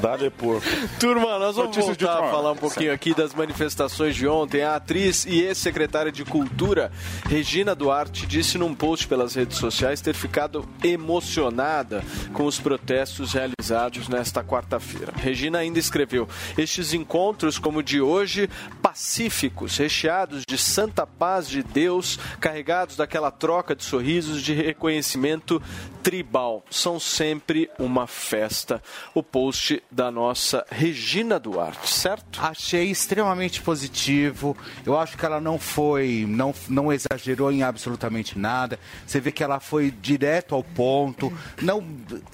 Dá 0.00 0.16
porco. 0.30 0.66
Turma, 0.98 1.38
nós 1.38 1.56
vamos 1.56 1.76
Notícias 1.76 1.98
voltar 1.98 2.24
a 2.24 2.30
falar 2.30 2.52
um 2.52 2.56
pouquinho 2.56 2.94
aqui 2.94 3.14
das 3.14 3.34
manifestações 3.34 4.16
de 4.16 4.26
ontem. 4.26 4.62
A 4.62 4.76
atriz 4.76 5.26
e 5.26 5.42
ex-secretária 5.42 6.10
de 6.10 6.24
Cultura, 6.24 6.90
Regina 7.28 7.74
Duarte, 7.74 8.26
disse 8.26 8.56
num 8.56 8.74
post 8.74 9.06
pelas 9.06 9.34
redes 9.34 9.58
sociais 9.58 10.00
ter 10.00 10.14
ficado 10.14 10.66
emocionada 10.82 12.02
com 12.32 12.44
os 12.44 12.58
protestos 12.58 13.32
realizados 13.32 14.08
nesta 14.08 14.42
quarta-feira. 14.42 15.12
Regina 15.16 15.58
ainda 15.58 15.78
escreveu: 15.78 16.28
Estes 16.56 16.92
encontros, 16.94 17.58
como 17.58 17.80
o 17.80 17.82
de 17.82 18.00
hoje, 18.00 18.48
pacíficos, 18.92 19.78
recheados 19.78 20.44
de 20.46 20.58
santa 20.58 21.06
paz 21.06 21.48
de 21.48 21.62
Deus, 21.62 22.18
carregados 22.38 22.94
daquela 22.94 23.30
troca 23.30 23.74
de 23.74 23.82
sorrisos 23.82 24.42
de 24.42 24.52
reconhecimento 24.52 25.62
tribal, 26.02 26.62
são 26.70 27.00
sempre 27.00 27.70
uma 27.78 28.06
festa. 28.06 28.82
O 29.14 29.22
post 29.22 29.82
da 29.90 30.10
nossa 30.10 30.66
Regina 30.70 31.40
Duarte, 31.40 31.88
certo? 31.88 32.38
Achei 32.42 32.90
extremamente 32.90 33.62
positivo. 33.62 34.54
Eu 34.84 34.98
acho 34.98 35.16
que 35.16 35.24
ela 35.24 35.40
não 35.40 35.58
foi, 35.58 36.26
não, 36.28 36.54
não 36.68 36.92
exagerou 36.92 37.50
em 37.50 37.62
absolutamente 37.62 38.38
nada. 38.38 38.78
Você 39.06 39.20
vê 39.20 39.32
que 39.32 39.42
ela 39.42 39.58
foi 39.58 39.90
direto 39.90 40.54
ao 40.54 40.62
ponto, 40.62 41.32
não, 41.62 41.82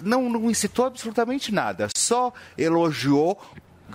não, 0.02 0.28
não 0.28 0.51
incitou 0.51 0.86
absolutamente 0.86 1.55
nada, 1.55 1.89
só 1.94 2.32
elogiou. 2.56 3.40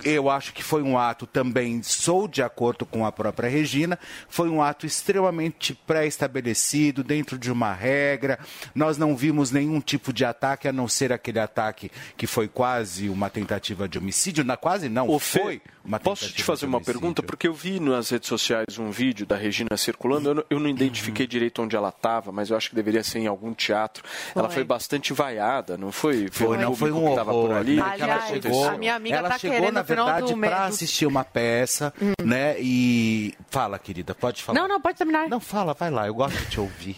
Eu 0.04 0.30
acho 0.30 0.54
que 0.54 0.64
foi 0.64 0.82
um 0.82 0.98
ato 0.98 1.26
também, 1.28 1.82
sou 1.84 2.28
de 2.28 2.42
acordo 2.42 2.86
com 2.86 3.06
a 3.06 3.12
própria 3.12 3.50
Regina, 3.50 3.98
foi 4.28 4.50
um 4.50 4.62
ato 4.62 4.86
extremamente 4.86 5.74
pré-estabelecido, 5.86 7.04
dentro 7.04 7.38
de 7.38 7.52
uma 7.52 7.74
regra. 7.74 8.40
Nós 8.74 8.98
não 8.98 9.16
vimos 9.16 9.52
nenhum 9.52 9.80
tipo 9.80 10.12
de 10.14 10.26
ataque, 10.26 10.68
a 10.68 10.74
não 10.74 10.88
ser 10.88 11.12
aquele 11.12 11.40
ataque 11.40 11.92
que 12.18 12.26
foi 12.28 12.48
quase 12.48 13.10
uma 13.10 13.30
tentativa 13.30 13.88
de 13.88 13.98
homicídio. 13.98 14.44
Na, 14.44 14.58
quase 14.58 14.90
não, 14.90 15.20
Fê, 15.20 15.40
foi 15.40 15.62
uma 15.84 16.00
Posso 16.00 16.32
te 16.32 16.44
fazer 16.44 16.62
de 16.62 16.66
uma 16.68 16.82
pergunta? 16.82 17.22
Porque 17.22 17.48
eu 17.48 17.54
vi 17.54 17.80
nas 17.80 18.10
redes 18.10 18.28
sociais 18.30 18.78
um 18.80 18.90
vídeo 18.90 19.26
da 19.26 19.36
Regina 19.36 19.76
circulando. 19.78 20.30
Eu 20.30 20.36
não, 20.36 20.44
eu 20.50 20.60
não 20.60 20.70
identifiquei 20.70 21.28
direito 21.28 21.62
onde 21.62 21.76
ela 21.76 21.90
estava, 21.90 22.32
mas 22.32 22.50
eu 22.50 22.58
acho 22.58 22.70
que 22.70 22.76
deveria 22.76 23.04
ser 23.04 23.20
em 23.20 23.28
algum 23.28 23.54
teatro. 23.54 24.04
Ela 24.36 24.48
Foi. 24.48 24.56
foi 24.56 24.64
bastante 24.64 25.14
vaiada, 25.14 25.78
não 25.78 25.92
foi? 25.92 26.28
Foi, 26.32 26.48
Pelo 26.48 26.62
não 26.62 26.76
foi 26.76 26.92
um 26.92 27.10
que 27.10 27.16
tava 27.16 27.32
por 27.32 27.38
horror. 27.50 27.58
ali. 27.58 27.80
O 27.80 27.84
que 27.84 27.92
Que 27.92 28.02
ela 28.02 28.14
Aliás, 28.16 28.44
chegou, 28.44 28.70
a 28.70 28.78
minha 28.78 28.96
amiga 28.96 29.24
tá 29.24 29.38
chegou, 29.38 29.58
querendo 29.58 29.83
na 29.84 29.96
verdade, 29.96 30.36
para 30.36 30.66
assistir 30.66 31.06
uma 31.06 31.24
peça, 31.24 31.94
né? 32.22 32.56
E 32.60 33.34
fala, 33.50 33.78
querida, 33.78 34.16
pode 34.16 34.42
falar. 34.44 34.60
Não, 34.60 34.68
não, 34.68 34.82
pode 34.82 34.98
terminar. 34.98 35.30
Não, 35.30 35.40
fala, 35.40 35.74
vai 35.74 35.92
lá, 35.92 36.08
eu 36.08 36.14
gosto 36.14 36.38
de 36.38 36.46
te 36.50 36.60
ouvir. 36.60 36.98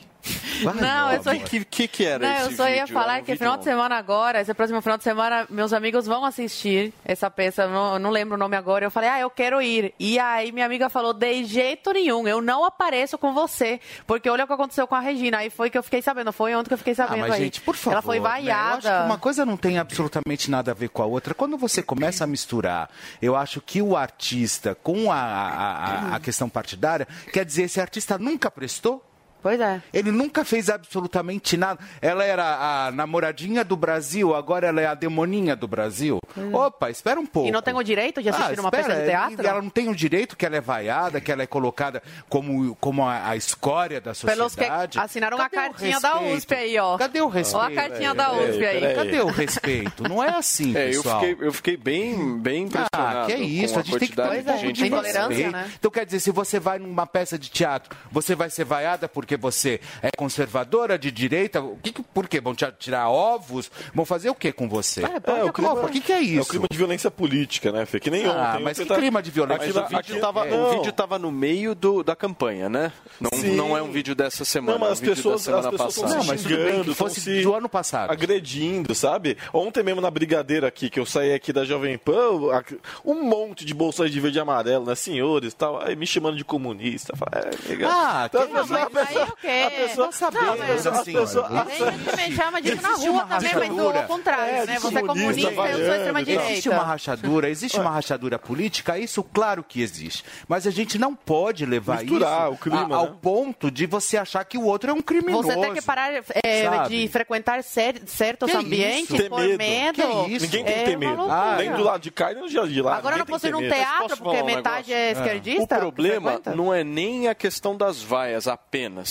Vai, 0.64 0.74
Não, 0.76 1.12
eu 1.12 1.24
só- 1.24 1.36
que, 1.36 1.66
que, 1.66 1.88
que 1.88 2.06
era 2.06 2.26
Não, 2.28 2.36
esse 2.38 2.52
eu 2.52 2.58
só 2.58 2.68
ia 2.70 2.82
vídeo? 2.84 2.94
falar 2.94 3.14
Era 3.16 3.22
um 3.22 3.26
que 3.26 3.36
final 3.36 3.58
de 3.58 3.64
semana 3.64 3.96
agora, 3.96 4.42
esse 4.42 4.54
próximo 4.54 4.82
final 4.82 4.98
de 4.98 5.04
semana, 5.04 5.46
meus 5.50 5.74
amigos 5.74 6.06
vão 6.06 6.24
assistir 6.26 6.94
essa 7.04 7.30
peça, 7.30 7.64
eu 7.64 7.70
não, 7.70 8.00
não 8.00 8.10
lembro 8.10 8.36
o 8.36 8.38
nome 8.38 8.56
agora. 8.56 8.86
Eu 8.86 8.92
falei, 8.92 9.10
ah, 9.10 9.20
eu 9.20 9.30
quero 9.30 9.62
ir. 9.62 9.94
E 10.00 10.18
aí 10.20 10.52
minha 10.52 10.66
amiga 10.66 10.90
falou, 10.90 11.14
de 11.14 11.44
jeito 11.46 11.92
nenhum, 11.92 12.28
eu 12.28 12.42
não 12.42 12.64
apareço 12.64 13.18
com 13.18 13.34
você, 13.34 13.80
porque 14.08 14.30
olha 14.30 14.44
o 14.44 14.48
que 14.48 14.54
aconteceu 14.54 14.88
com 14.88 14.96
a 14.96 15.00
Regina. 15.00 15.40
Aí 15.40 15.50
foi 15.50 15.70
que 15.70 15.78
eu 15.78 15.84
fiquei 15.84 16.02
sabendo, 16.02 16.32
foi 16.32 16.56
ontem 16.56 16.70
que 16.70 16.74
eu 16.74 16.78
fiquei 16.78 16.94
Ah, 16.94 16.98
sabendo 16.98 17.20
mas 17.22 17.34
aí. 17.34 17.44
gente, 17.44 17.62
por 17.62 17.76
favor. 17.76 17.94
Ela 17.94 18.02
foi 18.02 18.20
né? 18.20 18.26
Eu 18.26 18.30
acho 18.32 18.44
vaiada. 18.44 19.00
que 19.02 19.06
uma 19.06 19.18
coisa 19.18 19.46
não 19.46 19.58
tem 19.58 19.78
absolutamente 19.78 20.50
nada 20.50 20.72
a 20.72 20.74
ver 20.74 20.90
com 20.90 21.02
a 21.02 21.06
outra. 21.06 21.34
Quando 21.34 21.58
você 21.58 21.84
começa 21.84 22.24
a 22.24 22.28
misturar, 22.28 22.90
eu 23.22 23.36
acho 23.36 23.60
que 23.62 23.82
o 23.82 23.96
artista 23.96 24.74
com 24.76 25.12
a, 25.12 25.16
a, 25.16 26.12
a- 26.12 26.16
a 26.16 26.20
questão 26.20 26.48
partidária, 26.50 27.08
quer 27.34 27.44
dizer, 27.46 27.64
esse 27.64 27.80
artista 27.82 28.18
nunca 28.18 28.50
prestou? 28.50 29.04
Pois 29.46 29.60
é. 29.60 29.80
Ele 29.94 30.12
nunca 30.12 30.44
fez 30.44 30.72
absolutamente 30.72 31.56
nada. 31.56 31.80
Ela 32.02 32.26
era 32.26 32.88
a 32.88 32.92
namoradinha 32.92 33.64
do 33.64 33.78
Brasil, 33.78 34.34
agora 34.34 34.66
ela 34.66 34.82
é 34.82 34.88
a 34.88 34.96
demoninha 34.96 35.56
do 35.56 35.68
Brasil. 35.68 36.18
Opa, 36.52 36.90
espera 36.90 37.20
um 37.20 37.28
pouco. 37.28 37.48
E 37.48 37.52
não 37.52 37.62
tem 37.62 37.76
o 37.76 37.84
direito 37.84 38.24
de 38.24 38.30
assistir 38.30 38.58
Ah, 38.58 38.62
uma 38.64 38.70
espera, 38.70 38.88
peça 38.88 39.00
de 39.02 39.06
teatro? 39.08 39.48
Ela 39.48 39.62
não 39.62 39.70
tem 39.70 39.88
o 39.88 39.96
direito 39.96 40.36
que 40.36 40.48
ela 40.48 40.56
é 40.56 40.62
vaiada, 40.62 41.22
que 41.22 41.32
ela 41.32 41.44
é 41.44 41.46
colocada 41.46 42.02
como, 42.28 42.76
como 42.78 43.04
a, 43.08 43.30
a 43.30 43.36
escória 43.36 44.02
da 44.02 44.14
Pelos 44.16 44.56
que 44.56 44.62
sociedade. 44.64 44.98
assinaram 44.98 45.38
Cadê 45.38 45.58
a 45.58 45.62
cartinha 45.62 46.00
da? 46.00 46.20
USP 46.22 46.56
aí, 46.56 46.80
ó. 46.80 46.98
Cadê 46.98 47.22
o 47.22 47.28
respeito? 47.28 47.64
Ó 47.64 47.68
a 47.68 47.72
cartinha 47.72 48.16
da 48.16 48.34
USP 48.34 48.66
aí. 48.66 48.96
Cadê 48.96 49.20
o 49.22 49.28
respeito? 49.28 50.10
Não 50.10 50.24
é 50.24 50.30
assim, 50.30 50.74
É, 50.76 50.88
eu 50.90 51.04
pessoal. 51.04 51.20
fiquei, 51.22 51.48
eu 51.48 51.54
fiquei 51.54 51.78
bem, 51.78 52.40
bem 52.40 52.64
impressionado. 52.64 53.20
Ah, 53.20 53.26
que 53.28 53.34
é 53.34 53.40
isso, 53.40 53.76
com 53.76 53.80
a 53.80 53.84
gente 53.84 54.00
tem 54.00 54.08
que 54.10 54.16
ter 54.16 54.22
um 54.24 54.26
pouco 54.44 54.74
de 54.74 54.90
respeito. 54.90 55.52
né? 55.52 55.72
Então 55.78 55.92
quer 55.92 56.04
dizer, 56.04 56.20
se 56.20 56.32
você 56.32 56.60
vai 56.60 56.80
numa 56.80 57.06
peça 57.06 57.38
de 57.38 57.48
teatro, 57.52 57.96
você 58.12 58.34
vai 58.34 58.50
ser 58.50 58.64
vaiada 58.64 59.08
porque 59.08 59.35
porque 59.38 59.52
você 59.52 59.80
é 60.02 60.10
conservadora 60.18 60.98
de 60.98 61.12
direita? 61.12 61.62
O 61.62 61.78
que, 61.78 61.92
que- 61.92 62.04
por 62.04 62.28
quê? 62.28 62.40
Vão 62.42 62.56
te 62.56 62.66
tirar 62.80 63.10
ovos? 63.10 63.70
Vão 63.94 64.06
fazer 64.06 64.30
o 64.30 64.36
que 64.36 64.52
com 64.52 64.68
você? 64.68 65.04
É, 65.04 65.44
o 65.44 65.52
clima, 65.54 65.74
o 65.74 65.90
que, 65.90 66.00
que 66.00 66.12
é 66.12 66.18
É 66.18 66.20
o 66.20 66.24
isso? 66.24 66.50
clima 66.50 66.68
de 66.70 66.78
violência 66.78 67.12
política, 67.12 67.72
né, 67.72 67.86
Fê? 67.86 68.00
Que 68.00 68.10
nem 68.10 68.26
Ah, 68.26 68.54
ontem. 68.54 68.64
mas 68.64 68.78
que 68.80 68.86
clima 68.86 69.22
de 69.22 69.32
violência? 69.32 69.66
Mas 69.68 69.78
Aquilo- 69.78 69.86
o 69.86 69.88
vídeo, 69.88 70.00
aquilo- 70.00 70.20
tava, 70.22 70.48
é. 70.48 70.54
o 70.54 70.70
vídeo 70.78 70.94
tava 70.94 71.20
no 71.20 71.32
meio 71.32 71.76
do, 71.76 72.04
da 72.04 72.16
campanha, 72.16 72.70
né? 72.70 72.92
Não, 73.20 73.30
não 73.56 73.78
é 73.78 73.82
um 73.82 73.92
vídeo 73.92 74.16
dessa 74.16 74.44
semana. 74.46 74.74
Não, 74.74 74.80
mas 74.80 74.88
é 74.88 74.90
um 74.90 74.94
as 74.94 75.00
vídeo 75.00 75.16
pessoas, 75.16 75.36
da 75.42 75.46
semana 75.46 75.68
as 75.68 75.72
pessoas 75.72 75.96
passada. 75.96 76.22
estão 76.22 76.38
se 76.38 76.44
xingando, 76.44 76.92
estão 76.92 77.10
se 77.10 77.42
do 77.44 77.54
ano 77.56 77.70
passado. 77.70 78.12
agredindo, 78.12 78.94
sabe? 78.96 79.38
Ontem 79.54 79.84
mesmo 79.84 80.02
na 80.02 80.12
brigadeira 80.12 80.68
aqui, 80.68 80.90
que 80.90 81.00
eu 81.00 81.06
saí 81.06 81.34
aqui 81.34 81.52
da 81.54 81.64
Jovem 81.66 81.98
Pan, 81.98 82.54
a- 82.54 82.64
um 83.04 83.24
monte 83.24 83.66
de 83.66 83.74
bolsas 83.74 84.12
de 84.12 84.20
verde 84.20 84.38
e 84.38 84.42
amarelo, 84.42 84.86
né? 84.86 84.96
Senhores 84.96 85.54
e 85.54 85.56
tal, 85.56 85.82
aí 85.82 85.96
me 85.96 86.06
chamando 86.08 86.38
de 86.38 86.44
comunista. 86.44 87.16
Fala, 87.16 87.46
é, 87.46 87.70
legal. 87.70 87.92
Ah, 87.94 88.26
Então, 88.30 88.48
que- 88.48 88.58
a 88.58 88.62
pessoa- 88.62 88.90
Mas 88.92 89.08
aí 89.18 89.25
quê? 89.38 89.64
a 89.68 89.72
pessoa- 89.72 90.06
Não, 90.08 90.12
sabendo, 90.12 90.58
mas- 90.58 90.88
as 90.88 91.04
pessoas- 91.04 91.36
as 91.52 91.68
Tem 91.68 91.92
gente 91.92 92.30
me 92.30 92.36
chama 92.36 92.62
disso 92.62 92.82
na 92.82 92.96
rua 92.96 93.26
também, 93.26 93.52
mas 93.56 93.96
ao 93.98 94.04
contrário, 94.04 94.66
né? 94.66 94.80
Você 94.80 94.98
é 94.98 95.02
comunista, 95.02 95.50
eu 95.50 95.56
sou 95.86 95.96
extrema-direita. 95.96 96.52
Existe 96.52 96.70
uma 96.70 96.84
rachadura, 96.84 97.50
existe 97.50 97.80
uma 97.80 97.90
rachadura 97.92 98.38
política, 98.40 98.98
isso 98.98 99.24
claro 99.24 99.64
que 99.64 99.82
existe. 99.82 100.24
Mas 100.48 100.68
a 100.68 100.72
gente 100.72 100.98
não 100.98 101.16
pode 101.16 101.66
levar 101.66 102.00
Misturar 102.02 102.46
isso 102.48 102.54
o 102.54 102.58
clima, 102.58 102.96
a- 102.96 102.98
ao 103.00 103.06
né? 103.08 103.16
ponto 103.22 103.70
de 103.72 103.86
você 103.86 104.18
achar 104.18 104.44
que 104.46 104.58
o 104.58 104.64
outro 104.66 104.92
é 104.92 104.94
um 104.94 105.02
criminoso. 105.02 105.48
Você 105.48 105.60
tem 105.60 105.74
que 105.74 105.82
parar 105.82 106.12
é, 106.44 106.64
sabe? 106.64 106.90
de 106.90 107.08
frequentar 107.08 107.64
cer- 107.64 108.02
certos 108.06 108.50
Que 108.52 108.58
ambientes 108.58 109.10
isso? 109.20 109.30
por 109.30 109.40
medo. 109.58 110.02
Que 110.02 110.32
isso? 110.34 110.46
Ninguém 110.46 110.64
tem 110.64 110.74
que 110.74 110.80
É 110.80 110.84
ter 110.86 110.98
medo. 110.98 111.16
loucura. 111.16 111.56
Nem 111.58 111.72
do 111.72 111.84
lado 111.84 112.02
de 112.02 112.12
cá, 112.12 112.34
nem 112.34 112.48
do 112.48 112.56
lado 112.56 112.70
de 112.70 112.82
lá. 112.82 112.96
Agora 112.98 113.18
não 113.18 113.26
posso 113.26 113.48
ir 113.48 113.52
num 113.52 113.62
medo. 113.62 113.74
teatro 113.74 114.18
porque 114.18 114.42
um 114.42 114.46
metade 114.46 114.90
negócio? 114.92 114.94
é 114.94 115.08
O 115.08 115.12
esquerdista. 115.12 115.76
problema 115.78 116.32
frequenta? 116.32 116.56
não 116.56 116.74
é 116.74 116.84
nem 116.84 117.28
a 117.28 117.36
questão 117.36 117.76
das 117.76 118.02
vaias 118.02 118.48
apenas. 118.48 119.05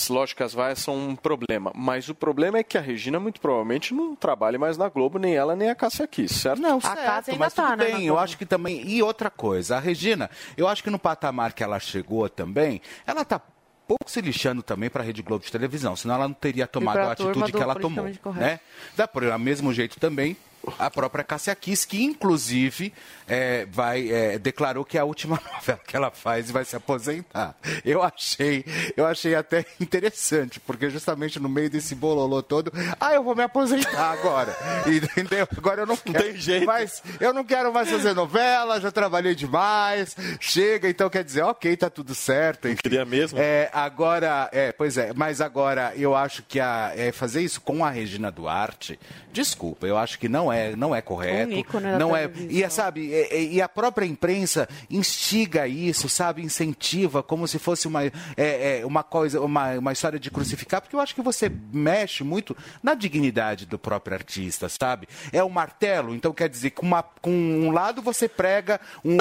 As 0.45 0.53
vaias 0.53 0.79
são 0.79 0.97
um 0.97 1.17
problema. 1.17 1.73
Mas 1.75 2.09
o 2.09 2.15
problema 2.15 2.59
é 2.59 2.63
que 2.63 2.77
a 2.77 2.81
Regina, 2.81 3.19
muito 3.19 3.41
provavelmente, 3.41 3.95
não 3.95 4.15
trabalha 4.15 4.59
mais 4.59 4.77
na 4.77 4.89
Globo, 4.89 5.19
nem 5.19 5.35
ela, 5.35 5.57
nem 5.57 5.71
a 5.71 5.75
Cássia 5.75 6.07
Kiss, 6.07 6.35
certo? 6.35 6.61
Não, 6.61 6.81
casa 6.81 6.95
certo, 6.95 7.31
ainda 7.31 7.45
mas 7.45 7.55
tudo 7.55 7.65
tá, 7.67 7.77
né, 7.77 7.85
na 7.89 7.97
bem. 7.97 8.07
Eu 8.07 8.15
Globo. 8.15 8.25
acho 8.25 8.39
que 8.39 8.47
também. 8.47 8.87
E 8.87 9.03
outra 9.03 9.31
coisa, 9.31 9.77
a 9.77 9.81
Regina, 9.81 10.31
eu 10.57 10.69
acho 10.69 10.83
que 10.83 10.91
no 10.91 10.99
patamar 10.99 11.53
que 11.53 11.63
ela 11.63 11.79
chegou 11.79 12.29
também, 12.29 12.81
ela 13.07 13.25
tá 13.25 13.41
pouco 13.87 14.11
se 14.11 14.21
lixando 14.21 14.63
também 14.63 14.89
para 14.89 15.03
a 15.03 15.07
Rede 15.07 15.23
Globo 15.23 15.45
de 15.45 15.53
televisão, 15.53 15.95
senão 15.95 16.15
ela 16.15 16.29
não 16.29 16.35
teria 16.35 16.67
tomado 16.67 16.99
a 16.99 17.13
atitude 17.13 17.53
que 17.53 17.63
ela 17.63 17.75
tomou. 17.75 18.03
politicamente 18.03 18.19
correto. 18.19 18.45
Né? 18.45 18.61
Da 18.97 19.07
por 19.07 19.23
mesmo 19.39 19.73
jeito 19.73 20.01
também. 20.01 20.37
A 20.79 20.91
própria 20.91 21.25
Cássia 21.25 21.55
Kiss, 21.55 21.87
que 21.87 22.03
inclusive 22.03 22.93
é, 23.27 23.67
vai, 23.67 24.11
é, 24.11 24.39
declarou 24.39 24.85
que 24.85 24.97
é 24.97 25.01
a 25.01 25.05
última 25.05 25.41
novela 25.55 25.81
que 25.87 25.97
ela 25.97 26.11
faz 26.11 26.49
e 26.49 26.53
vai 26.53 26.65
se 26.65 26.77
aposentar. 26.77 27.57
Eu 27.85 28.03
achei, 28.03 28.65
eu 28.97 29.07
achei 29.07 29.35
até 29.35 29.65
interessante, 29.81 30.61
porque 30.61 30.91
justamente 30.91 31.39
no 31.41 31.49
meio 31.49 31.71
desse 31.71 31.95
bololô 31.95 32.43
todo, 32.43 32.73
ah, 33.01 33.15
eu 33.15 33.23
vou 33.23 33.35
me 33.35 33.43
aposentar 33.43 34.13
agora. 34.13 34.57
Entendeu? 34.87 35.49
Agora 35.57 35.83
eu 35.83 35.87
não 35.87 35.97
quero. 35.97 36.25
tem 36.25 36.37
jeito. 36.37 36.67
Mas 36.67 37.03
eu 37.21 37.33
não 37.33 37.45
quero 37.45 37.73
mais 37.73 37.91
fazer 37.91 38.15
novela, 38.15 38.81
já 38.81 38.91
trabalhei 38.91 39.35
demais. 39.35 40.17
Chega, 40.41 40.89
então 40.89 41.09
quer 41.09 41.25
dizer, 41.25 41.43
ok, 41.43 41.77
tá 41.77 41.91
tudo 41.91 42.15
certo. 42.15 42.69
enfim. 42.69 42.81
Queria 42.83 43.05
mesmo. 43.05 43.39
É, 43.39 43.71
agora, 43.73 44.49
é, 44.53 44.73
pois 44.73 44.99
é, 44.99 45.13
mas 45.15 45.41
agora 45.41 45.93
eu 45.97 46.15
acho 46.15 46.43
que 46.43 46.61
a, 46.61 46.93
é, 46.95 47.13
fazer 47.13 47.43
isso 47.43 47.61
com 47.61 47.85
a 47.85 47.91
Regina 47.91 48.31
Duarte, 48.31 48.99
desculpa, 49.33 49.87
eu 49.87 49.97
acho 49.97 50.19
que 50.19 50.29
não 50.29 50.53
é, 50.53 50.54
não 50.77 50.95
é 50.95 51.01
correto. 51.03 51.53
Um 51.55 51.59
ícone 51.59 51.87
não 51.99 52.17
é, 52.17 52.29
televisão. 52.29 52.51
e 52.59 52.63
é, 52.63 52.69
sabe, 52.69 53.13
é, 53.13 53.37
é, 53.37 53.43
e 53.43 53.61
a 53.63 53.69
própria 53.69 54.07
imprensa 54.07 54.69
instiga 54.91 55.67
isso, 55.69 56.09
sabe, 56.09 56.43
incentiva 56.43 57.23
como 57.23 57.47
se 57.47 57.59
fosse 57.59 57.87
uma, 57.89 58.05
é, 58.05 58.13
é, 58.37 58.83
uma 58.87 59.03
coisa, 59.03 59.41
uma, 59.41 59.73
uma 59.79 59.93
história 59.93 60.19
de 60.19 60.31
crucificar, 60.31 60.81
porque 60.81 60.97
eu 60.97 61.01
acho 61.01 61.15
que 61.15 61.23
você 61.23 61.51
mexe 61.73 62.23
muito 62.25 62.57
na 62.83 62.95
dignidade 62.95 63.67
do 63.67 63.79
próprio 63.79 64.15
artista, 64.17 64.69
sabe? 64.69 65.09
É 65.33 65.43
o 65.43 65.51
martelo, 65.51 66.15
então 66.15 66.33
quer 66.33 66.49
dizer, 66.49 66.71
com, 66.71 66.87
uma, 66.87 67.03
com 67.03 67.31
um 67.31 67.71
lado 67.71 68.01
você 68.03 68.29
prega 68.29 68.81
um- 69.05 69.19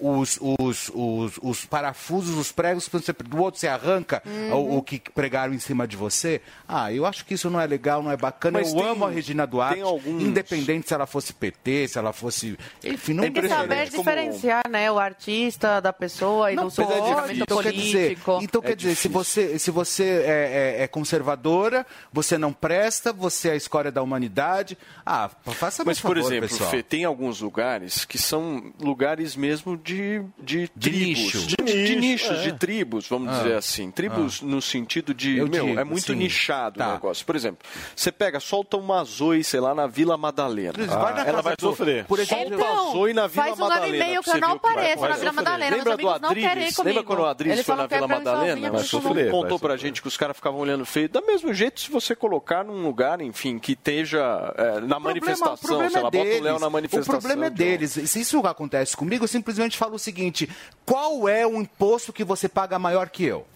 os, 0.00 0.38
os, 0.40 0.90
os, 0.94 1.38
os 1.42 1.64
parafusos, 1.66 2.36
os 2.36 2.52
pregos, 2.52 2.88
você- 2.88 3.12
do 3.12 3.38
outro 3.42 3.60
você 3.60 3.68
arranca 3.68 4.22
o, 4.52 4.78
o 4.78 4.82
que 4.82 4.98
pregaram 5.14 5.52
em 5.54 5.58
cima 5.58 5.86
de 5.86 5.96
você. 5.96 6.40
Ah, 6.68 6.92
eu 6.92 7.04
acho 7.06 7.24
que 7.24 7.34
isso 7.34 7.50
não 7.50 7.60
é 7.60 7.66
legal, 7.66 8.02
não 8.02 8.10
é 8.10 8.16
bacana. 8.16 8.58
Mas 8.58 8.72
eu 8.72 8.78
tem- 8.80 8.88
amo 8.88 9.04
a 9.06 9.10
Regina 9.10 9.46
Duarte, 9.46 9.74
tem 9.74 9.82
alguns- 9.82 10.22
independente 10.22 10.59
se 10.64 10.94
ela 10.94 11.06
fosse 11.06 11.32
PT, 11.32 11.88
se 11.88 11.98
ela 11.98 12.12
fosse. 12.12 12.58
Enfim, 12.84 13.14
não 13.14 13.22
Tem 13.24 13.32
que 13.32 13.48
saber 13.48 13.90
como- 13.90 13.98
diferenciar, 14.04 14.62
né, 14.68 14.90
o 14.90 14.98
artista 14.98 15.80
da 15.80 15.92
pessoa 15.92 16.52
e 16.52 16.56
não 16.56 16.64
do 16.64 16.70
seu 16.70 16.84
comportamento 16.86 17.42
Então 17.42 17.62
quer 17.62 17.72
dizer, 17.72 18.18
então, 18.42 18.60
quer 18.62 18.76
dizer 18.76 18.94
se 18.94 19.08
você, 19.08 19.58
se 19.58 19.70
você 19.70 20.04
é, 20.04 20.76
é- 20.80 20.82
é 20.84 20.88
conservadora, 20.88 21.86
você 22.12 22.38
não 22.38 22.52
presta, 22.52 23.12
você 23.12 23.48
é 23.48 23.52
a 23.52 23.56
escória 23.56 23.90
da 23.92 24.02
humanidade. 24.02 24.76
Ah, 25.04 25.28
faça 25.52 25.84
mais 25.84 25.98
Mas, 25.98 26.00
por 26.00 26.16
favor, 26.16 26.32
exemplo, 26.32 26.48
pessoal. 26.48 26.70
Fê, 26.70 26.82
tem 26.82 27.04
alguns 27.04 27.40
lugares 27.40 28.04
que 28.04 28.18
são 28.18 28.72
lugares 28.80 29.34
mesmo 29.36 29.76
de, 29.76 30.22
de, 30.38 30.70
De 30.74 30.90
tribos. 30.90 31.06
nicho. 31.18 31.38
De, 31.46 31.56
De 31.56 31.64
de 31.86 31.96
nicho, 31.96 32.00
nichos, 32.00 32.38
é. 32.38 32.42
de 32.42 32.52
tribos, 32.58 33.08
vamos 33.08 33.28
Ah. 33.32 33.38
dizer 33.38 33.54
assim. 33.56 33.90
Tribos 33.90 34.40
no 34.40 34.60
sentido 34.62 35.12
de, 35.14 35.38
Eu 35.38 35.48
meu, 35.48 35.66
digo, 35.66 35.78
é 35.80 35.84
muito 35.84 36.06
sim. 36.12 36.14
nichado 36.14 36.78
Tá. 36.78 36.88
o 36.90 36.92
negócio. 36.94 37.24
Por 37.26 37.36
exemplo, 37.36 37.66
você 37.94 38.10
pega, 38.12 38.40
solta 38.40 38.76
uma 38.76 39.02
zoe, 39.04 39.42
sei 39.44 39.60
lá, 39.60 39.74
na 39.74 39.86
Vila 39.86 40.16
Madalena. 40.16 40.39
Vai 40.86 41.14
na 41.14 41.24
ela 41.26 41.42
vai 41.42 41.56
do- 41.56 41.60
sofrer. 41.60 42.04
Por 42.06 42.18
exemplo, 42.18 42.54
Então, 42.54 42.92
Zoe 42.92 43.12
na 43.14 43.26
Vila 43.26 43.44
faz 43.46 43.58
um 43.58 43.64
ano 43.64 43.72
e 43.72 43.76
Madalena, 43.78 44.04
meio 44.04 44.22
que 44.22 44.30
eu 44.30 44.40
não 44.40 44.52
o 44.52 44.56
apareço 44.56 45.02
na. 45.02 45.16
Vila 45.16 45.32
Madalena. 45.32 45.76
Lembra 45.76 45.96
do 45.96 46.08
Adriles? 46.08 46.78
Lembra 46.78 47.02
quando 47.02 47.18
o 47.20 47.26
Adriles 47.26 47.66
foi 47.66 47.74
na 47.76 47.84
é 47.84 47.88
Vila 47.88 48.08
Madalena? 48.08 48.70
Vai 48.70 48.82
sofrer. 48.84 49.30
Contou 49.30 49.58
pra 49.58 49.76
gente 49.76 50.02
que 50.02 50.08
os 50.08 50.16
caras 50.16 50.36
ficavam 50.36 50.60
olhando 50.60 50.84
feio. 50.84 51.08
Da 51.08 51.20
mesmo 51.20 51.52
jeito, 51.52 51.80
se 51.80 51.90
você 51.90 52.14
colocar 52.14 52.64
num 52.64 52.82
lugar, 52.82 53.20
enfim, 53.20 53.58
que 53.58 53.72
esteja 53.72 54.54
é, 54.56 54.80
na 54.80 54.98
manifestação, 54.98 55.88
sei 55.90 56.02
lá, 56.02 56.10
bota 56.10 56.18
o 56.18 56.42
Léo 56.42 56.58
na 56.58 56.70
manifestação. 56.70 57.14
O 57.16 57.20
problema 57.20 57.46
é 57.46 57.50
um- 57.50 57.52
deles. 57.54 57.92
Se 57.92 58.20
isso 58.20 58.38
acontece 58.46 58.96
comigo, 58.96 59.24
eu 59.24 59.28
simplesmente 59.28 59.76
falo 59.76 59.94
o 59.94 59.98
seguinte: 59.98 60.48
qual 60.84 61.28
é 61.28 61.46
o 61.46 61.60
imposto 61.60 62.12
que 62.12 62.24
você 62.24 62.48
paga 62.48 62.78
maior 62.78 63.08
que 63.08 63.24
eu? 63.24 63.46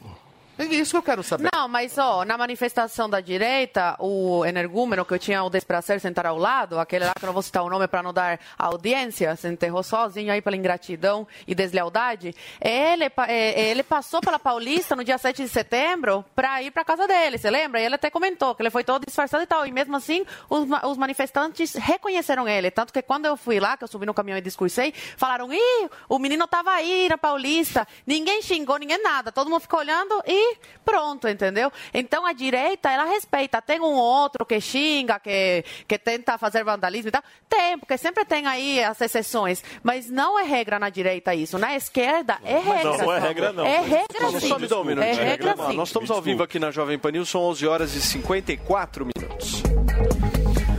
É 0.56 0.64
isso 0.64 0.92
que 0.92 0.96
eu 0.98 1.02
quero 1.02 1.22
saber. 1.22 1.50
Não, 1.52 1.66
mas 1.66 1.98
ó, 1.98 2.24
na 2.24 2.38
manifestação 2.38 3.10
da 3.10 3.20
direita, 3.20 3.96
o 3.98 4.44
energúmeno 4.46 5.04
que 5.04 5.12
eu 5.12 5.18
tinha 5.18 5.42
o 5.42 5.50
desprazer 5.50 5.96
de 5.96 6.02
sentar 6.02 6.26
ao 6.26 6.38
lado, 6.38 6.78
aquele 6.78 7.04
lá 7.04 7.12
que 7.18 7.24
eu 7.24 7.26
não 7.26 7.32
vou 7.32 7.42
citar 7.42 7.64
o 7.64 7.68
nome 7.68 7.88
para 7.88 8.02
não 8.02 8.12
dar 8.12 8.38
audiência, 8.56 9.34
se 9.34 9.48
enterrou 9.48 9.82
sozinho 9.82 10.32
aí 10.32 10.40
pela 10.40 10.56
ingratidão 10.56 11.26
e 11.46 11.54
deslealdade, 11.56 12.34
ele, 12.60 13.10
é, 13.26 13.68
ele 13.68 13.82
passou 13.82 14.20
pela 14.20 14.38
Paulista 14.38 14.94
no 14.94 15.02
dia 15.02 15.18
7 15.18 15.42
de 15.42 15.48
setembro 15.48 16.24
para 16.36 16.62
ir 16.62 16.70
para 16.70 16.84
casa 16.84 17.08
dele, 17.08 17.36
você 17.36 17.50
lembra? 17.50 17.80
E 17.80 17.86
ele 17.86 17.96
até 17.96 18.08
comentou 18.08 18.54
que 18.54 18.62
ele 18.62 18.70
foi 18.70 18.84
todo 18.84 19.04
disfarçado 19.04 19.42
e 19.42 19.46
tal, 19.46 19.66
e 19.66 19.72
mesmo 19.72 19.96
assim 19.96 20.24
os, 20.48 20.68
os 20.84 20.96
manifestantes 20.96 21.74
reconheceram 21.74 22.46
ele, 22.46 22.70
tanto 22.70 22.92
que 22.92 23.02
quando 23.02 23.26
eu 23.26 23.36
fui 23.36 23.58
lá, 23.58 23.76
que 23.76 23.82
eu 23.82 23.88
subi 23.88 24.06
no 24.06 24.14
caminhão 24.14 24.38
e 24.38 24.42
discursei, 24.42 24.94
falaram, 25.16 25.52
ih, 25.52 25.90
o 26.08 26.18
menino 26.20 26.46
tava 26.46 26.70
aí 26.70 27.08
na 27.08 27.18
Paulista, 27.18 27.88
ninguém 28.06 28.40
xingou, 28.40 28.78
ninguém 28.78 29.02
nada, 29.02 29.32
todo 29.32 29.50
mundo 29.50 29.60
ficou 29.60 29.80
olhando 29.80 30.22
e 30.24 30.43
pronto, 30.84 31.28
entendeu? 31.28 31.70
Então 31.92 32.26
a 32.26 32.32
direita, 32.32 32.90
ela 32.90 33.04
respeita. 33.04 33.60
Tem 33.62 33.80
um 33.80 33.94
outro 33.94 34.44
que 34.46 34.60
xinga, 34.60 35.18
que, 35.18 35.64
que 35.86 35.98
tenta 35.98 36.36
fazer 36.38 36.64
vandalismo 36.64 37.08
e 37.08 37.10
tal. 37.12 37.22
Tem, 37.48 37.78
porque 37.78 37.96
sempre 37.98 38.24
tem 38.24 38.46
aí 38.46 38.82
as 38.82 39.00
exceções. 39.00 39.62
Mas 39.82 40.08
não 40.10 40.38
é 40.38 40.44
regra 40.44 40.78
na 40.78 40.88
direita 40.90 41.34
isso. 41.34 41.58
Na 41.58 41.74
esquerda 41.74 42.38
é 42.44 42.58
regra. 42.58 42.96
não 42.98 43.12
é 43.12 43.18
regra, 43.18 43.52
não. 43.52 43.66
É 43.66 43.80
regra 43.80 44.40
sim. 44.40 44.48
só 44.48 44.58
me 44.58 44.66
dá 44.66 44.78
um 44.78 44.82
É 44.82 44.84
minutinho. 44.94 45.16
regra 45.16 45.56
sim. 45.68 45.76
Nós 45.76 45.88
estamos 45.88 46.10
ao 46.10 46.20
vivo 46.22 46.42
aqui 46.42 46.58
na 46.58 46.70
Jovem 46.70 46.98
Pan 46.98 47.10
News, 47.12 47.28
são 47.28 47.40
11 47.42 47.66
horas 47.66 47.94
e 47.94 48.00
54 48.00 49.06
minutos. 49.06 49.62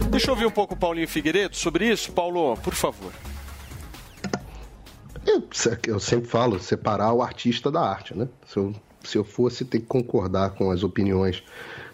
Deixa 0.10 0.28
eu 0.28 0.34
ouvir 0.34 0.46
um 0.46 0.52
pouco 0.52 0.74
o 0.74 0.78
Paulinho 0.78 1.08
Figueiredo 1.08 1.56
sobre 1.56 1.88
isso. 1.92 2.12
Paulo, 2.12 2.56
por 2.58 2.74
favor. 2.74 3.12
Eu, 5.26 5.44
eu 5.88 6.00
sempre 6.00 6.30
falo, 6.30 6.60
separar 6.60 7.12
o 7.12 7.22
artista 7.22 7.72
da 7.72 7.82
arte, 7.82 8.16
né? 8.16 8.28
Se 8.48 8.58
eu, 8.58 8.74
se 9.06 9.18
eu 9.18 9.24
fosse 9.24 9.64
ter 9.66 9.80
que 9.80 9.86
concordar 9.86 10.52
com 10.52 10.72
as 10.72 10.84
opiniões 10.84 11.44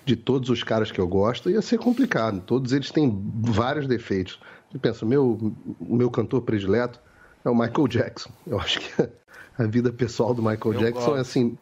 de 0.05 0.15
todos 0.15 0.49
os 0.49 0.63
caras 0.63 0.91
que 0.91 0.99
eu 0.99 1.07
gosto, 1.07 1.49
ia 1.49 1.61
ser 1.61 1.77
complicado. 1.77 2.41
Todos 2.41 2.71
eles 2.73 2.91
têm 2.91 3.21
vários 3.41 3.87
defeitos. 3.87 4.39
Eu 4.73 4.79
penso, 4.79 5.05
meu, 5.05 5.53
o 5.79 5.95
meu 5.95 6.09
cantor 6.09 6.41
predileto 6.41 6.99
é 7.45 7.49
o 7.49 7.55
Michael 7.55 7.87
Jackson. 7.87 8.31
Eu 8.47 8.59
acho 8.59 8.79
que 8.79 9.09
a 9.57 9.63
vida 9.65 9.91
pessoal 9.91 10.33
do 10.33 10.41
Michael 10.41 10.73
Eu 10.73 10.79
Jackson 10.79 10.99
gosto. 11.05 11.17
é 11.17 11.19
assim, 11.19 11.57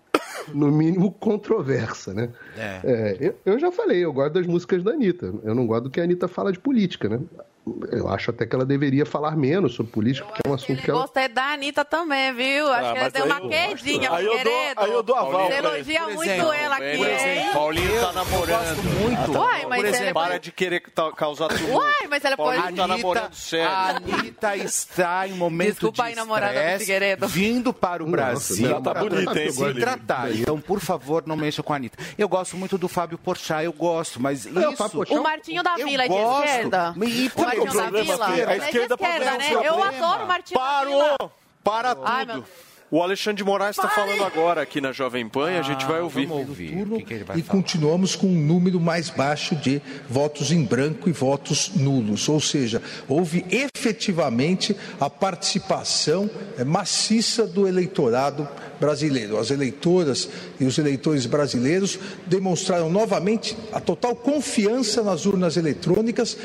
no 0.54 0.72
mínimo 0.72 1.12
controversa, 1.12 2.14
né? 2.14 2.30
É. 2.58 2.82
É, 2.84 3.18
eu, 3.20 3.36
eu 3.46 3.60
já 3.60 3.72
falei, 3.72 4.04
eu 4.04 4.14
gosto 4.14 4.34
das 4.34 4.48
músicas 4.48 4.84
da 4.84 4.92
Anitta. 4.92 5.34
Eu 5.44 5.54
não 5.56 5.66
gosto 5.68 5.86
do 5.86 5.90
que 5.90 6.00
a 6.00 6.04
Anitta 6.04 6.28
fala 6.28 6.52
de 6.52 6.60
política, 6.60 7.10
né? 7.10 7.20
Eu 7.92 8.08
acho 8.10 8.30
até 8.32 8.46
que 8.46 8.56
ela 8.56 8.66
deveria 8.66 9.06
falar 9.06 9.36
menos 9.36 9.74
sobre 9.76 9.92
política, 9.92 10.26
porque 10.28 10.42
é 10.46 10.50
um 10.50 10.54
assunto 10.54 10.82
que 10.82 10.90
ela. 10.90 11.02
Gostei 11.02 11.28
da 11.28 11.54
Anitta 11.54 11.84
também, 11.86 12.34
viu? 12.34 12.68
Acho 12.72 12.86
Ah, 12.90 12.94
que 12.94 13.00
ela 13.00 13.12
aí 13.14 13.22
uma 13.24 13.40
eu- 13.40 13.50
quedinha, 13.50 14.12
aí 14.12 14.26
eu 14.26 14.44
dou- 14.44 14.54
aí 14.78 14.92
eu 14.92 15.04
dou 15.04 15.16
aval 15.16 15.32
Você 15.32 15.48
pra 15.48 15.58
ele. 15.58 15.68
elogia 15.68 16.00
Por 16.02 16.14
muito 16.14 16.30
exemplo, 16.32 16.54
ela 16.54 16.76
aqui, 16.76 16.98
por 16.98 17.08
exemplo, 17.08 17.30
hein? 17.42 17.50
Paulinho 17.54 18.02
tá 18.02 18.14
namorando. 18.14 18.84
muito. 19.00 19.32
Uai, 19.38 19.66
mas 19.68 19.80
Por 19.80 19.86
exemplo, 19.88 20.06
ela 20.06 20.14
para 20.14 20.40
de 20.40 20.52
querer 20.52 20.82
causar 21.16 21.48
tudo. 21.50 21.72
Uai, 21.74 22.08
mas 22.10 22.24
ela 22.26 22.38
pode... 22.38 22.58
Paulinho 22.58 22.76
tá 22.78 22.88
namorando 22.88 23.34
sério. 23.34 23.70
A 23.70 23.90
Anitta 23.90 24.56
está 24.58 25.28
em 25.28 25.34
momento 25.34 25.70
Desculpa 25.72 26.04
de 26.04 26.10
aí, 26.10 26.16
namorada 26.16 26.54
do 26.54 26.60
estresse, 26.60 26.80
Figueiredo. 26.86 27.28
vindo 27.28 27.74
para 27.74 28.04
o 28.04 28.06
Nossa, 28.06 28.18
Brasil 28.18 28.68
tá 28.68 28.74
namorada 28.94 29.00
bonita, 29.10 29.26
sabe 29.26 29.40
hein, 29.42 29.48
eu 29.48 29.54
gosto 29.54 29.74
se 29.74 29.80
tratar. 29.80 30.32
Então, 30.36 30.60
por 30.62 30.80
favor, 30.80 31.24
não 31.26 31.36
mexa 31.36 31.62
com 31.64 31.74
a 31.74 31.76
Anitta. 31.76 31.98
Eu 32.18 32.28
gosto 32.30 32.58
muito 32.58 32.78
do 32.78 32.88
Fábio 32.88 33.18
Porchat, 33.18 33.64
eu 33.64 33.74
gosto, 33.74 34.22
mas 34.22 34.46
o 34.46 34.50
isso... 34.60 34.90
Porchat 34.90 35.18
O 35.18 35.24
Martinho 35.24 35.64
da 35.64 35.76
Eu 35.78 35.88
Vila 35.88 36.04
é 36.06 36.08
de 36.08 36.14
gosto. 36.14 36.46
esquerda? 36.46 36.94
E 37.06 37.30
por 37.30 37.50
que 37.52 37.59
Martinho 37.66 37.82
o 37.82 37.84
da 37.84 37.90
problema 37.90 38.14
Vila? 38.14 38.26
é 38.26 38.46
a 38.46 38.54
é 38.54 38.58
esquerda 38.58 38.98
pode 38.98 39.12
esquerda, 39.12 39.38
né? 39.38 39.68
Eu 39.68 39.84
adoro 39.84 40.24
o 40.24 40.28
Martinho 40.28 40.60
da 40.60 40.84
Vila. 40.86 41.18
Parou! 41.18 41.32
Para 41.64 41.98
Ai, 42.04 42.26
tudo! 42.26 42.46
O 42.92 43.04
Alexandre 43.04 43.38
de 43.38 43.44
Moraes 43.44 43.78
está 43.78 43.88
falando 43.88 44.24
agora 44.24 44.64
aqui 44.64 44.82
na 44.82 44.92
Jovem 44.92 45.30
Pan 45.30 45.52
e 45.52 45.60
a 45.60 45.62
gente 45.62 45.86
vai 45.86 46.02
ouvir. 46.02 46.26
Vamos 46.26 46.50
ouvir 46.50 46.92
o 46.92 46.98
que, 46.98 47.04
que 47.04 47.14
ele 47.14 47.24
vai 47.24 47.38
e 47.38 47.44
falar. 47.44 47.62
continuamos 47.62 48.16
com 48.16 48.26
um 48.26 48.36
número 48.36 48.80
mais 48.80 49.12
baixo 49.12 49.56
de 49.56 49.80
votos 50.10 50.52
em 50.52 50.64
branco 50.66 51.08
e 51.08 51.12
votos 51.12 51.70
nulos. 51.76 52.28
Ou 52.28 52.42
seja, 52.42 52.82
houve 53.08 53.46
efetivamente 53.52 54.76
a 55.00 55.08
participação 55.08 56.28
eh, 56.58 56.64
maciça 56.64 57.46
do 57.46 57.68
eleitorado 57.68 58.48
brasileiro. 58.80 59.38
As 59.38 59.52
eleitoras 59.52 60.28
e 60.60 60.66
os 60.66 60.80
eleitores 60.80 61.28
brasileiros 61.28 62.00
demonstraram 62.26 62.90
novamente 62.90 63.56
a 63.72 63.80
total 63.80 64.16
confiança 64.16 65.04
nas 65.04 65.28
urnas 65.28 65.58
eletrônicas, 65.58 66.36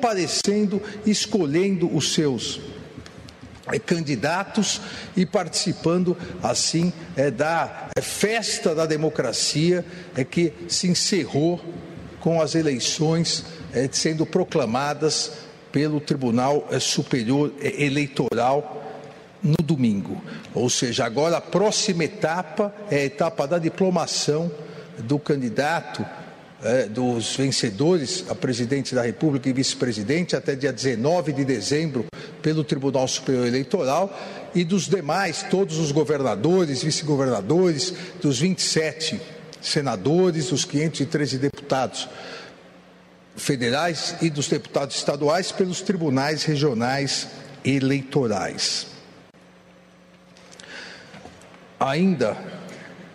comparecendo, 0.00 0.82
escolhendo 1.04 1.94
os 1.94 2.14
seus 2.14 2.58
eh, 3.70 3.78
candidatos 3.78 4.80
e 5.14 5.26
participando 5.26 6.16
assim 6.42 6.90
eh, 7.14 7.30
da 7.30 7.90
eh, 7.94 8.00
festa 8.00 8.74
da 8.74 8.86
democracia 8.86 9.84
eh, 10.16 10.24
que 10.24 10.54
se 10.68 10.88
encerrou 10.88 11.60
com 12.18 12.40
as 12.40 12.54
eleições 12.54 13.44
sendo 13.92 14.26
proclamadas 14.26 15.32
pelo 15.70 16.00
Tribunal 16.00 16.68
Superior 16.80 17.52
Eleitoral 17.62 18.84
no 19.42 19.56
domingo. 19.62 20.20
Ou 20.52 20.68
seja, 20.68 21.06
agora 21.06 21.38
a 21.38 21.40
próxima 21.40 22.04
etapa 22.04 22.74
é 22.90 22.96
a 22.96 23.04
etapa 23.04 23.46
da 23.46 23.58
diplomação 23.58 24.50
do 24.98 25.18
candidato 25.18 26.04
eh, 26.62 26.86
dos 26.88 27.36
vencedores 27.36 28.24
a 28.28 28.34
presidente 28.34 28.94
da 28.94 29.02
República 29.02 29.48
e 29.48 29.52
vice-presidente 29.52 30.36
até 30.36 30.54
dia 30.54 30.72
19 30.72 31.32
de 31.32 31.44
dezembro 31.44 32.06
pelo 32.42 32.64
Tribunal 32.64 33.08
Superior 33.08 33.46
Eleitoral 33.46 34.14
e 34.54 34.64
dos 34.64 34.88
demais, 34.88 35.44
todos 35.50 35.78
os 35.78 35.92
governadores, 35.92 36.82
vice-governadores, 36.82 37.94
dos 38.20 38.40
27 38.40 39.20
senadores, 39.60 40.48
dos 40.48 40.64
513 40.64 41.38
deputados 41.38 42.08
federais 43.36 44.16
e 44.20 44.28
dos 44.28 44.48
deputados 44.48 44.96
estaduais 44.96 45.52
pelos 45.52 45.80
tribunais 45.80 46.44
regionais 46.44 47.28
eleitorais. 47.64 48.86
Ainda 51.78 52.36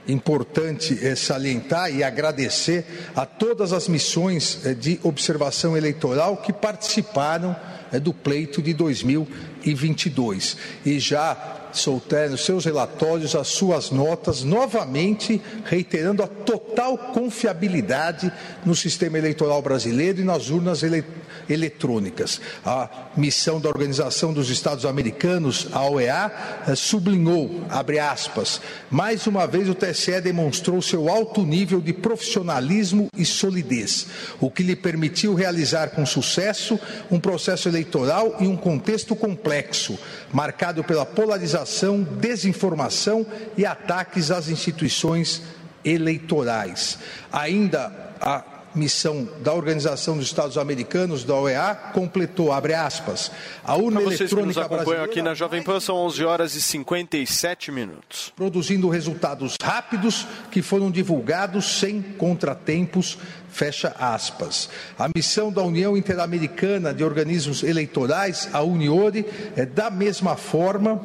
importante 0.07 0.97
é 1.05 1.15
salientar 1.15 1.93
e 1.93 2.03
agradecer 2.03 2.85
a 3.15 3.25
todas 3.25 3.73
as 3.73 3.87
missões 3.87 4.59
eh, 4.65 4.73
de 4.73 4.99
observação 5.03 5.75
eleitoral 5.75 6.37
que 6.37 6.53
participaram 6.53 7.55
eh, 7.91 7.99
do 7.99 8.13
pleito 8.13 8.61
de 8.61 8.73
2022 8.73 10.57
e 10.85 10.99
já 10.99 11.64
soltaram 11.79 12.37
seus 12.37 12.65
relatórios, 12.65 13.35
as 13.35 13.47
suas 13.49 13.91
notas, 13.91 14.43
novamente 14.43 15.41
reiterando 15.65 16.23
a 16.23 16.27
total 16.27 16.97
confiabilidade 16.97 18.31
no 18.65 18.75
sistema 18.75 19.17
eleitoral 19.17 19.61
brasileiro 19.61 20.21
e 20.21 20.23
nas 20.23 20.49
urnas 20.49 20.83
ele- 20.83 21.03
eletrônicas. 21.49 22.41
A 22.65 22.89
missão 23.15 23.59
da 23.59 23.69
Organização 23.69 24.33
dos 24.33 24.49
Estados 24.49 24.85
Americanos, 24.85 25.67
a 25.71 25.87
OEA, 25.87 26.31
eh, 26.67 26.75
sublinhou, 26.75 27.61
abre 27.69 27.99
aspas, 27.99 28.61
mais 28.89 29.27
uma 29.27 29.45
vez 29.45 29.69
o 29.69 29.75
TSE 29.75 30.19
demonstrou 30.21 30.81
seu 30.81 31.09
alto 31.09 31.43
nível 31.43 31.79
de 31.79 31.93
profissionalismo 31.93 33.07
e 33.15 33.25
solidez, 33.25 34.07
o 34.39 34.49
que 34.49 34.63
lhe 34.63 34.75
permitiu 34.75 35.33
realizar 35.35 35.89
com 35.89 36.05
sucesso 36.05 36.79
um 37.11 37.19
processo 37.19 37.67
eleitoral 37.69 38.35
em 38.39 38.47
um 38.47 38.57
contexto 38.57 39.15
complexo, 39.15 39.97
marcado 40.33 40.83
pela 40.83 41.05
polarização, 41.05 42.03
desinformação 42.03 43.25
e 43.57 43.65
ataques 43.65 44.31
às 44.31 44.49
instituições 44.49 45.41
eleitorais. 45.83 46.97
Ainda 47.31 47.91
a 48.19 48.54
missão 48.75 49.27
da 49.41 49.53
Organização 49.53 50.17
dos 50.17 50.25
Estados 50.25 50.57
Americanos, 50.57 51.23
da 51.23 51.35
OEA, 51.35 51.75
completou, 51.93 52.51
abre 52.51 52.73
aspas, 52.73 53.31
a 53.63 53.75
urna 53.75 54.01
Para 54.01 54.09
vocês 54.11 54.29
que 54.29 54.35
nos 54.35 54.55
eletrônica 54.55 54.67
brasileira 54.67 55.05
aqui 55.05 55.21
na 55.21 55.33
Jovem 55.33 55.63
Pan, 55.63 55.79
são 55.79 55.95
11 55.97 56.23
horas 56.25 56.55
e 56.55 56.61
57 56.61 57.71
minutos. 57.71 58.33
produzindo 58.35 58.89
resultados 58.89 59.55
rápidos 59.61 60.27
que 60.51 60.61
foram 60.61 60.91
divulgados 60.91 61.79
sem 61.79 62.01
contratempos. 62.01 63.17
Fecha 63.49 63.95
aspas. 63.97 64.69
A 64.99 65.09
missão 65.15 65.49
da 65.49 65.63
União 65.63 65.95
Interamericana 65.95 66.93
de 66.93 67.05
Organismos 67.05 67.63
Eleitorais, 67.63 68.49
a 68.51 68.61
Uniore, 68.61 69.25
é 69.55 69.65
da 69.65 69.89
mesma 69.89 70.35
forma 70.35 71.01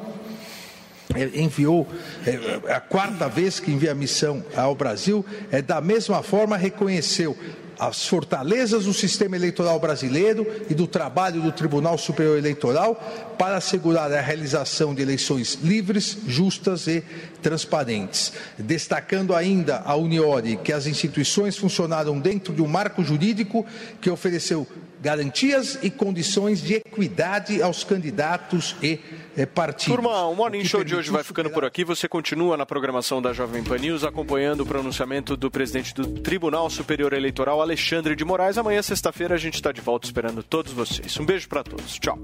é, 1.14 1.40
enviou 1.40 1.88
é, 2.24 2.72
a 2.72 2.80
quarta 2.80 3.28
vez 3.28 3.58
que 3.58 3.72
envia 3.72 3.90
a 3.90 3.94
missão 3.94 4.44
ao 4.56 4.76
Brasil, 4.76 5.24
é 5.50 5.60
da 5.60 5.80
mesma 5.80 6.22
forma 6.22 6.56
reconheceu 6.56 7.36
as 7.80 8.06
fortalezas 8.06 8.84
do 8.84 8.92
sistema 8.92 9.36
eleitoral 9.36 9.80
brasileiro 9.80 10.46
e 10.68 10.74
do 10.74 10.86
trabalho 10.86 11.40
do 11.40 11.50
Tribunal 11.50 11.96
Superior 11.96 12.36
Eleitoral 12.36 12.94
para 13.38 13.56
assegurar 13.56 14.12
a 14.12 14.20
realização 14.20 14.94
de 14.94 15.00
eleições 15.00 15.58
livres, 15.62 16.18
justas 16.26 16.86
e 16.86 17.02
transparentes. 17.40 18.34
Destacando 18.58 19.34
ainda 19.34 19.82
a 19.86 19.96
Uniore 19.96 20.58
que 20.58 20.74
as 20.74 20.86
instituições 20.86 21.56
funcionaram 21.56 22.20
dentro 22.20 22.52
de 22.52 22.60
um 22.60 22.68
marco 22.68 23.02
jurídico 23.02 23.64
que 23.98 24.10
ofereceu 24.10 24.66
garantias 25.00 25.78
e 25.82 25.90
condições 25.90 26.60
de 26.60 26.74
equidade 26.74 27.62
aos 27.62 27.82
candidatos 27.82 28.76
e 28.82 29.00
eh, 29.36 29.46
partidos. 29.46 29.96
Turma, 29.96 30.26
o 30.26 30.34
Morning 30.34 30.64
Show 30.64 30.84
de 30.84 30.94
hoje 30.94 31.10
vai 31.10 31.24
ficando 31.24 31.50
por 31.50 31.64
aqui. 31.64 31.84
Você 31.84 32.06
continua 32.06 32.56
na 32.56 32.66
programação 32.66 33.22
da 33.22 33.32
Jovem 33.32 33.64
Pan 33.64 33.78
News 33.78 34.04
acompanhando 34.04 34.60
o 34.60 34.66
pronunciamento 34.66 35.36
do 35.36 35.50
presidente 35.50 35.94
do 35.94 36.06
Tribunal 36.06 36.68
Superior 36.68 37.12
Eleitoral, 37.12 37.60
Alexandre 37.60 38.14
de 38.14 38.24
Moraes. 38.24 38.58
Amanhã, 38.58 38.82
sexta-feira, 38.82 39.34
a 39.34 39.38
gente 39.38 39.54
está 39.54 39.72
de 39.72 39.80
volta 39.80 40.06
esperando 40.06 40.42
todos 40.42 40.72
vocês. 40.72 41.18
Um 41.18 41.24
beijo 41.24 41.48
para 41.48 41.64
todos. 41.64 41.98
Tchau. 41.98 42.18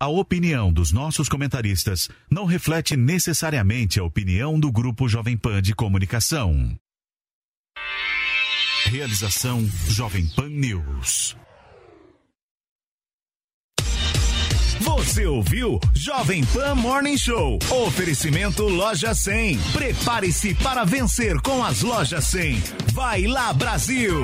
A 0.00 0.06
opinião 0.06 0.72
dos 0.72 0.92
nossos 0.92 1.28
comentaristas 1.28 2.08
não 2.30 2.44
reflete 2.44 2.96
necessariamente 2.96 3.98
a 3.98 4.04
opinião 4.04 4.58
do 4.58 4.70
Grupo 4.70 5.08
Jovem 5.08 5.36
Pan 5.36 5.60
de 5.60 5.74
Comunicação. 5.74 6.78
Realização 8.84 9.68
Jovem 9.88 10.24
Pan 10.36 10.48
News. 10.50 11.36
Você 14.80 15.26
ouviu 15.26 15.80
Jovem 15.92 16.44
Pan 16.44 16.76
Morning 16.76 17.18
Show. 17.18 17.58
Oferecimento 17.68 18.68
Loja 18.68 19.12
100. 19.12 19.58
Prepare-se 19.72 20.54
para 20.54 20.84
vencer 20.84 21.40
com 21.40 21.64
as 21.64 21.82
Lojas 21.82 22.24
100. 22.26 22.62
Vai 22.92 23.26
lá, 23.26 23.52
Brasil! 23.52 24.14